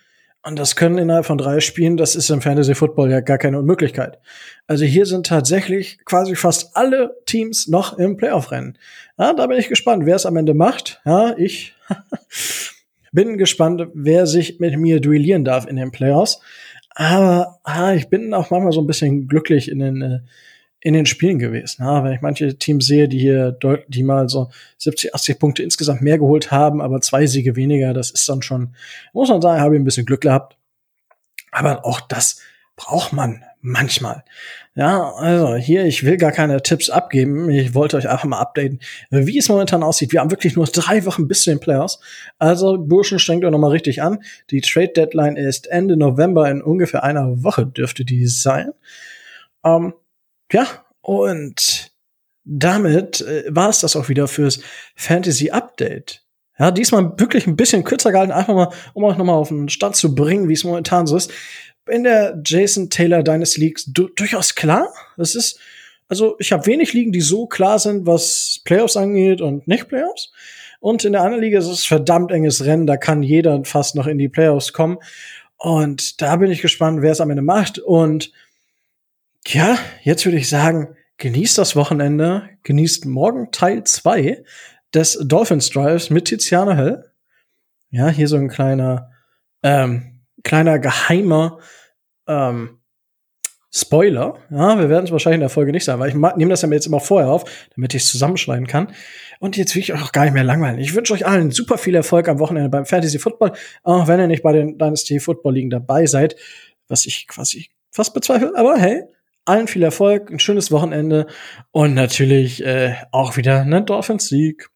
Und 0.42 0.58
das 0.58 0.78
können 0.78 0.98
innerhalb 0.98 1.26
von 1.26 1.38
drei 1.38 1.60
Spielen, 1.60 1.98
das 1.98 2.16
ist 2.16 2.30
im 2.30 2.42
Fantasy 2.42 2.74
Football 2.74 3.12
ja 3.12 3.20
gar 3.20 3.38
keine 3.38 3.60
Unmöglichkeit. 3.60 4.20
Also 4.68 4.86
hier 4.86 5.06
sind 5.06 5.26
tatsächlich 5.26 6.00
quasi 6.06 6.36
fast 6.36 6.78
alle 6.78 7.18
Teams 7.26 7.68
noch 7.68 7.98
im 7.98 8.16
Playoff-Rennen. 8.16 8.78
Ja, 9.18 9.34
da 9.34 9.48
bin 9.48 9.60
ich 9.60 9.68
gespannt, 9.68 10.06
wer 10.06 10.16
es 10.16 10.26
am 10.26 10.38
Ende 10.38 10.54
macht. 10.54 11.02
Ja, 11.04 11.36
ich. 11.38 11.76
Bin 13.12 13.38
gespannt, 13.38 13.88
wer 13.94 14.28
sich 14.28 14.60
mit 14.60 14.78
mir 14.78 15.00
duellieren 15.00 15.46
darf 15.46 15.68
in 15.68 15.76
den 15.76 15.92
Playoffs. 15.92 16.40
Aber 16.96 17.60
ah, 17.64 17.94
ich 17.94 18.10
bin 18.10 18.34
auch 18.34 18.50
manchmal 18.50 18.72
so 18.72 18.82
ein 18.82 18.88
bisschen 18.88 19.28
glücklich 19.28 19.70
in 19.70 19.80
den, 19.80 20.02
äh, 20.02 20.20
in 20.82 20.94
den 20.94 21.06
Spielen 21.06 21.40
gewesen. 21.40 21.84
Ja, 21.84 22.04
wenn 22.04 22.14
ich 22.14 22.22
manche 22.22 22.58
Teams 22.58 22.86
sehe, 22.86 23.08
die 23.08 23.20
hier 23.20 23.58
die 23.88 24.04
mal 24.04 24.30
so 24.30 24.50
70, 24.78 25.14
80 25.14 25.40
Punkte 25.40 25.64
insgesamt 25.64 26.02
mehr 26.02 26.18
geholt 26.18 26.52
haben, 26.52 26.82
aber 26.82 27.02
zwei 27.02 27.26
Siege 27.26 27.56
weniger, 27.56 27.94
das 27.94 28.12
ist 28.12 28.28
dann 28.30 28.42
schon, 28.42 28.76
muss 29.14 29.30
man 29.30 29.42
sagen, 29.42 29.62
habe 29.62 29.76
ich 29.76 29.82
ein 29.82 29.86
bisschen 29.86 30.06
Glück 30.06 30.22
gehabt. 30.22 30.58
Aber 31.52 31.86
auch 31.86 32.02
das 32.02 32.42
braucht 32.76 33.14
man 33.14 33.44
manchmal. 33.62 34.24
Ja, 34.76 35.12
also 35.16 35.56
hier, 35.56 35.86
ich 35.86 36.06
will 36.06 36.18
gar 36.18 36.32
keine 36.32 36.62
Tipps 36.62 36.90
abgeben. 36.90 37.50
Ich 37.50 37.74
wollte 37.74 37.98
euch 37.98 38.08
einfach 38.08 38.26
mal 38.26 38.40
updaten, 38.40 38.80
wie 39.10 39.38
es 39.38 39.50
momentan 39.50 39.84
aussieht. 39.84 40.14
Wir 40.14 40.22
haben 40.22 40.32
wirklich 40.32 40.56
nur 40.56 40.66
drei 40.66 41.06
Wochen 41.06 41.28
bis 41.28 41.44
zu 41.44 41.50
den 41.50 41.60
Playoffs. 41.60 42.00
Also, 42.38 42.78
Burschen, 42.78 43.20
strengt 43.20 43.44
euch 43.44 43.52
nochmal 43.52 43.72
richtig 43.72 44.02
an. 44.02 44.24
Die 44.52 44.62
Trade 44.62 44.94
Deadline 44.96 45.36
ist 45.36 45.68
Ende 45.68 45.98
November. 45.98 46.50
In 46.50 46.62
ungefähr 46.62 47.04
einer 47.04 47.44
Woche 47.44 47.66
dürfte 47.66 48.06
die 48.06 48.28
sein. 48.28 48.72
Ähm, 49.64 49.94
ja, 50.52 50.66
und 51.02 51.92
damit 52.46 53.22
äh, 53.22 53.44
war 53.50 53.70
es 53.70 53.80
das 53.80 53.96
auch 53.96 54.10
wieder 54.10 54.28
fürs 54.28 54.62
Fantasy 54.96 55.52
Update. 55.52 56.24
Ja, 56.58 56.72
diesmal 56.72 57.14
wirklich 57.18 57.48
ein 57.48 57.56
bisschen 57.56 57.86
kürzer 57.86 58.12
gehalten, 58.12 58.34
einfach 58.34 58.54
mal, 58.54 58.70
um 58.94 59.06
euch 59.06 59.18
nochmal 59.18 59.36
auf 59.36 59.48
den 59.48 59.70
Stand 59.70 59.96
zu 59.96 60.14
bringen, 60.14 60.50
wie 60.50 60.54
es 60.54 60.66
momentan 60.66 61.08
so 61.08 61.16
ist 61.16 61.32
in 61.90 62.04
der 62.04 62.42
Jason 62.46 62.90
Taylor 62.90 63.24
Dynasty 63.24 63.62
League 63.62 63.80
du 63.88 64.08
durchaus 64.08 64.56
klar. 64.56 64.94
Das 65.18 65.36
ist, 65.36 65.60
also 66.08 66.36
ich 66.40 66.52
habe 66.52 66.66
wenig 66.66 66.94
Ligen, 66.94 67.12
die 67.12 67.22
so 67.22 67.48
klar 67.48 67.80
sind, 67.80 68.06
was 68.06 68.62
Playoffs 68.64 68.98
angeht 68.98 69.42
und 69.42 69.68
nicht 69.68 69.88
Playoffs. 69.88 70.32
Und 70.80 71.04
in 71.04 71.12
der 71.12 71.22
anderen 71.22 71.44
Liga 71.44 71.60
ist 71.60 71.68
es 71.68 71.86
verdammt 71.86 72.32
enges 72.32 72.64
Rennen, 72.64 72.88
da 72.88 72.98
kann 72.98 73.22
jeder 73.22 73.64
fast 73.66 73.96
noch 73.96 74.08
in 74.08 74.18
die 74.18 74.30
Playoffs 74.30 74.72
kommen. 74.72 74.98
Und 75.58 76.22
da 76.22 76.38
bin 76.38 76.52
ich 76.52 76.62
gespannt, 76.62 77.02
wer 77.02 77.12
es 77.12 77.22
am 77.22 77.30
Ende 77.30 77.42
macht. 77.42 77.80
Und 77.80 78.32
ja, 79.46 79.78
jetzt 80.04 80.26
würde 80.26 80.38
ich 80.38 80.48
sagen, 80.48 80.96
genießt 81.18 81.58
das 81.58 81.76
Wochenende, 81.76 82.50
genießt 82.64 83.06
morgen 83.06 83.52
Teil 83.52 83.84
2 83.84 84.44
des 84.94 85.20
Dolphins 85.22 85.70
Drives 85.70 86.10
mit 86.10 86.26
Tiziana 86.26 86.78
Höll. 86.78 87.12
Ja, 87.92 88.08
hier 88.10 88.28
so 88.28 88.38
ein 88.38 88.48
kleiner, 88.48 89.12
ähm, 89.64 90.22
kleiner 90.44 90.80
geheimer 90.80 91.60
ähm, 92.30 92.80
Spoiler. 93.72 94.40
Ja, 94.50 94.80
wir 94.80 94.90
werden 94.90 95.06
es 95.06 95.12
wahrscheinlich 95.12 95.36
in 95.36 95.42
der 95.42 95.50
Folge 95.50 95.72
nicht 95.72 95.86
sein, 95.86 96.00
weil 96.00 96.10
ich 96.10 96.16
nehme 96.16 96.50
das 96.50 96.64
ja 96.64 96.70
jetzt 96.70 96.88
immer 96.88 97.00
vorher 97.00 97.30
auf, 97.30 97.44
damit 97.76 97.94
ich 97.94 98.02
es 98.02 98.10
zusammenschneiden 98.10 98.66
kann. 98.66 98.94
Und 99.40 99.58
jetzt 99.58 99.76
will 99.76 99.82
ich 99.82 99.94
euch 99.94 100.02
auch 100.02 100.12
gar 100.12 100.24
nicht 100.24 100.34
mehr 100.34 100.44
langweilen. 100.44 100.80
Ich 100.80 100.96
wünsche 100.96 101.14
euch 101.14 101.28
allen 101.28 101.52
super 101.52 101.78
viel 101.78 101.94
Erfolg 101.94 102.28
am 102.28 102.40
Wochenende 102.40 102.70
beim 102.70 102.88
Fantasy 102.88 103.20
Football, 103.20 103.52
auch 103.84 104.08
wenn 104.08 104.20
ihr 104.20 104.28
nicht 104.28 104.42
bei 104.42 104.54
den 104.54 104.80
Dynasty 104.80 105.20
Football 105.20 105.54
Ligen 105.54 105.70
dabei 105.70 106.08
seid, 106.08 106.36
was 106.88 107.06
ich 107.06 107.28
quasi 107.28 107.70
fast 107.92 108.16
bezweifle. 108.16 108.54
Aber 108.56 108.76
hey, 108.78 109.04
allen 109.46 109.68
viel 109.68 109.84
Erfolg, 109.84 110.32
ein 110.32 110.40
schönes 110.40 110.72
Wochenende 110.72 111.28
und 111.70 111.94
natürlich 111.94 112.66
äh, 112.66 112.96
auch 113.12 113.38
wieder 113.38 113.62
einen 113.62 113.86
Dolphins 113.86 114.30
Sieg. 114.30 114.70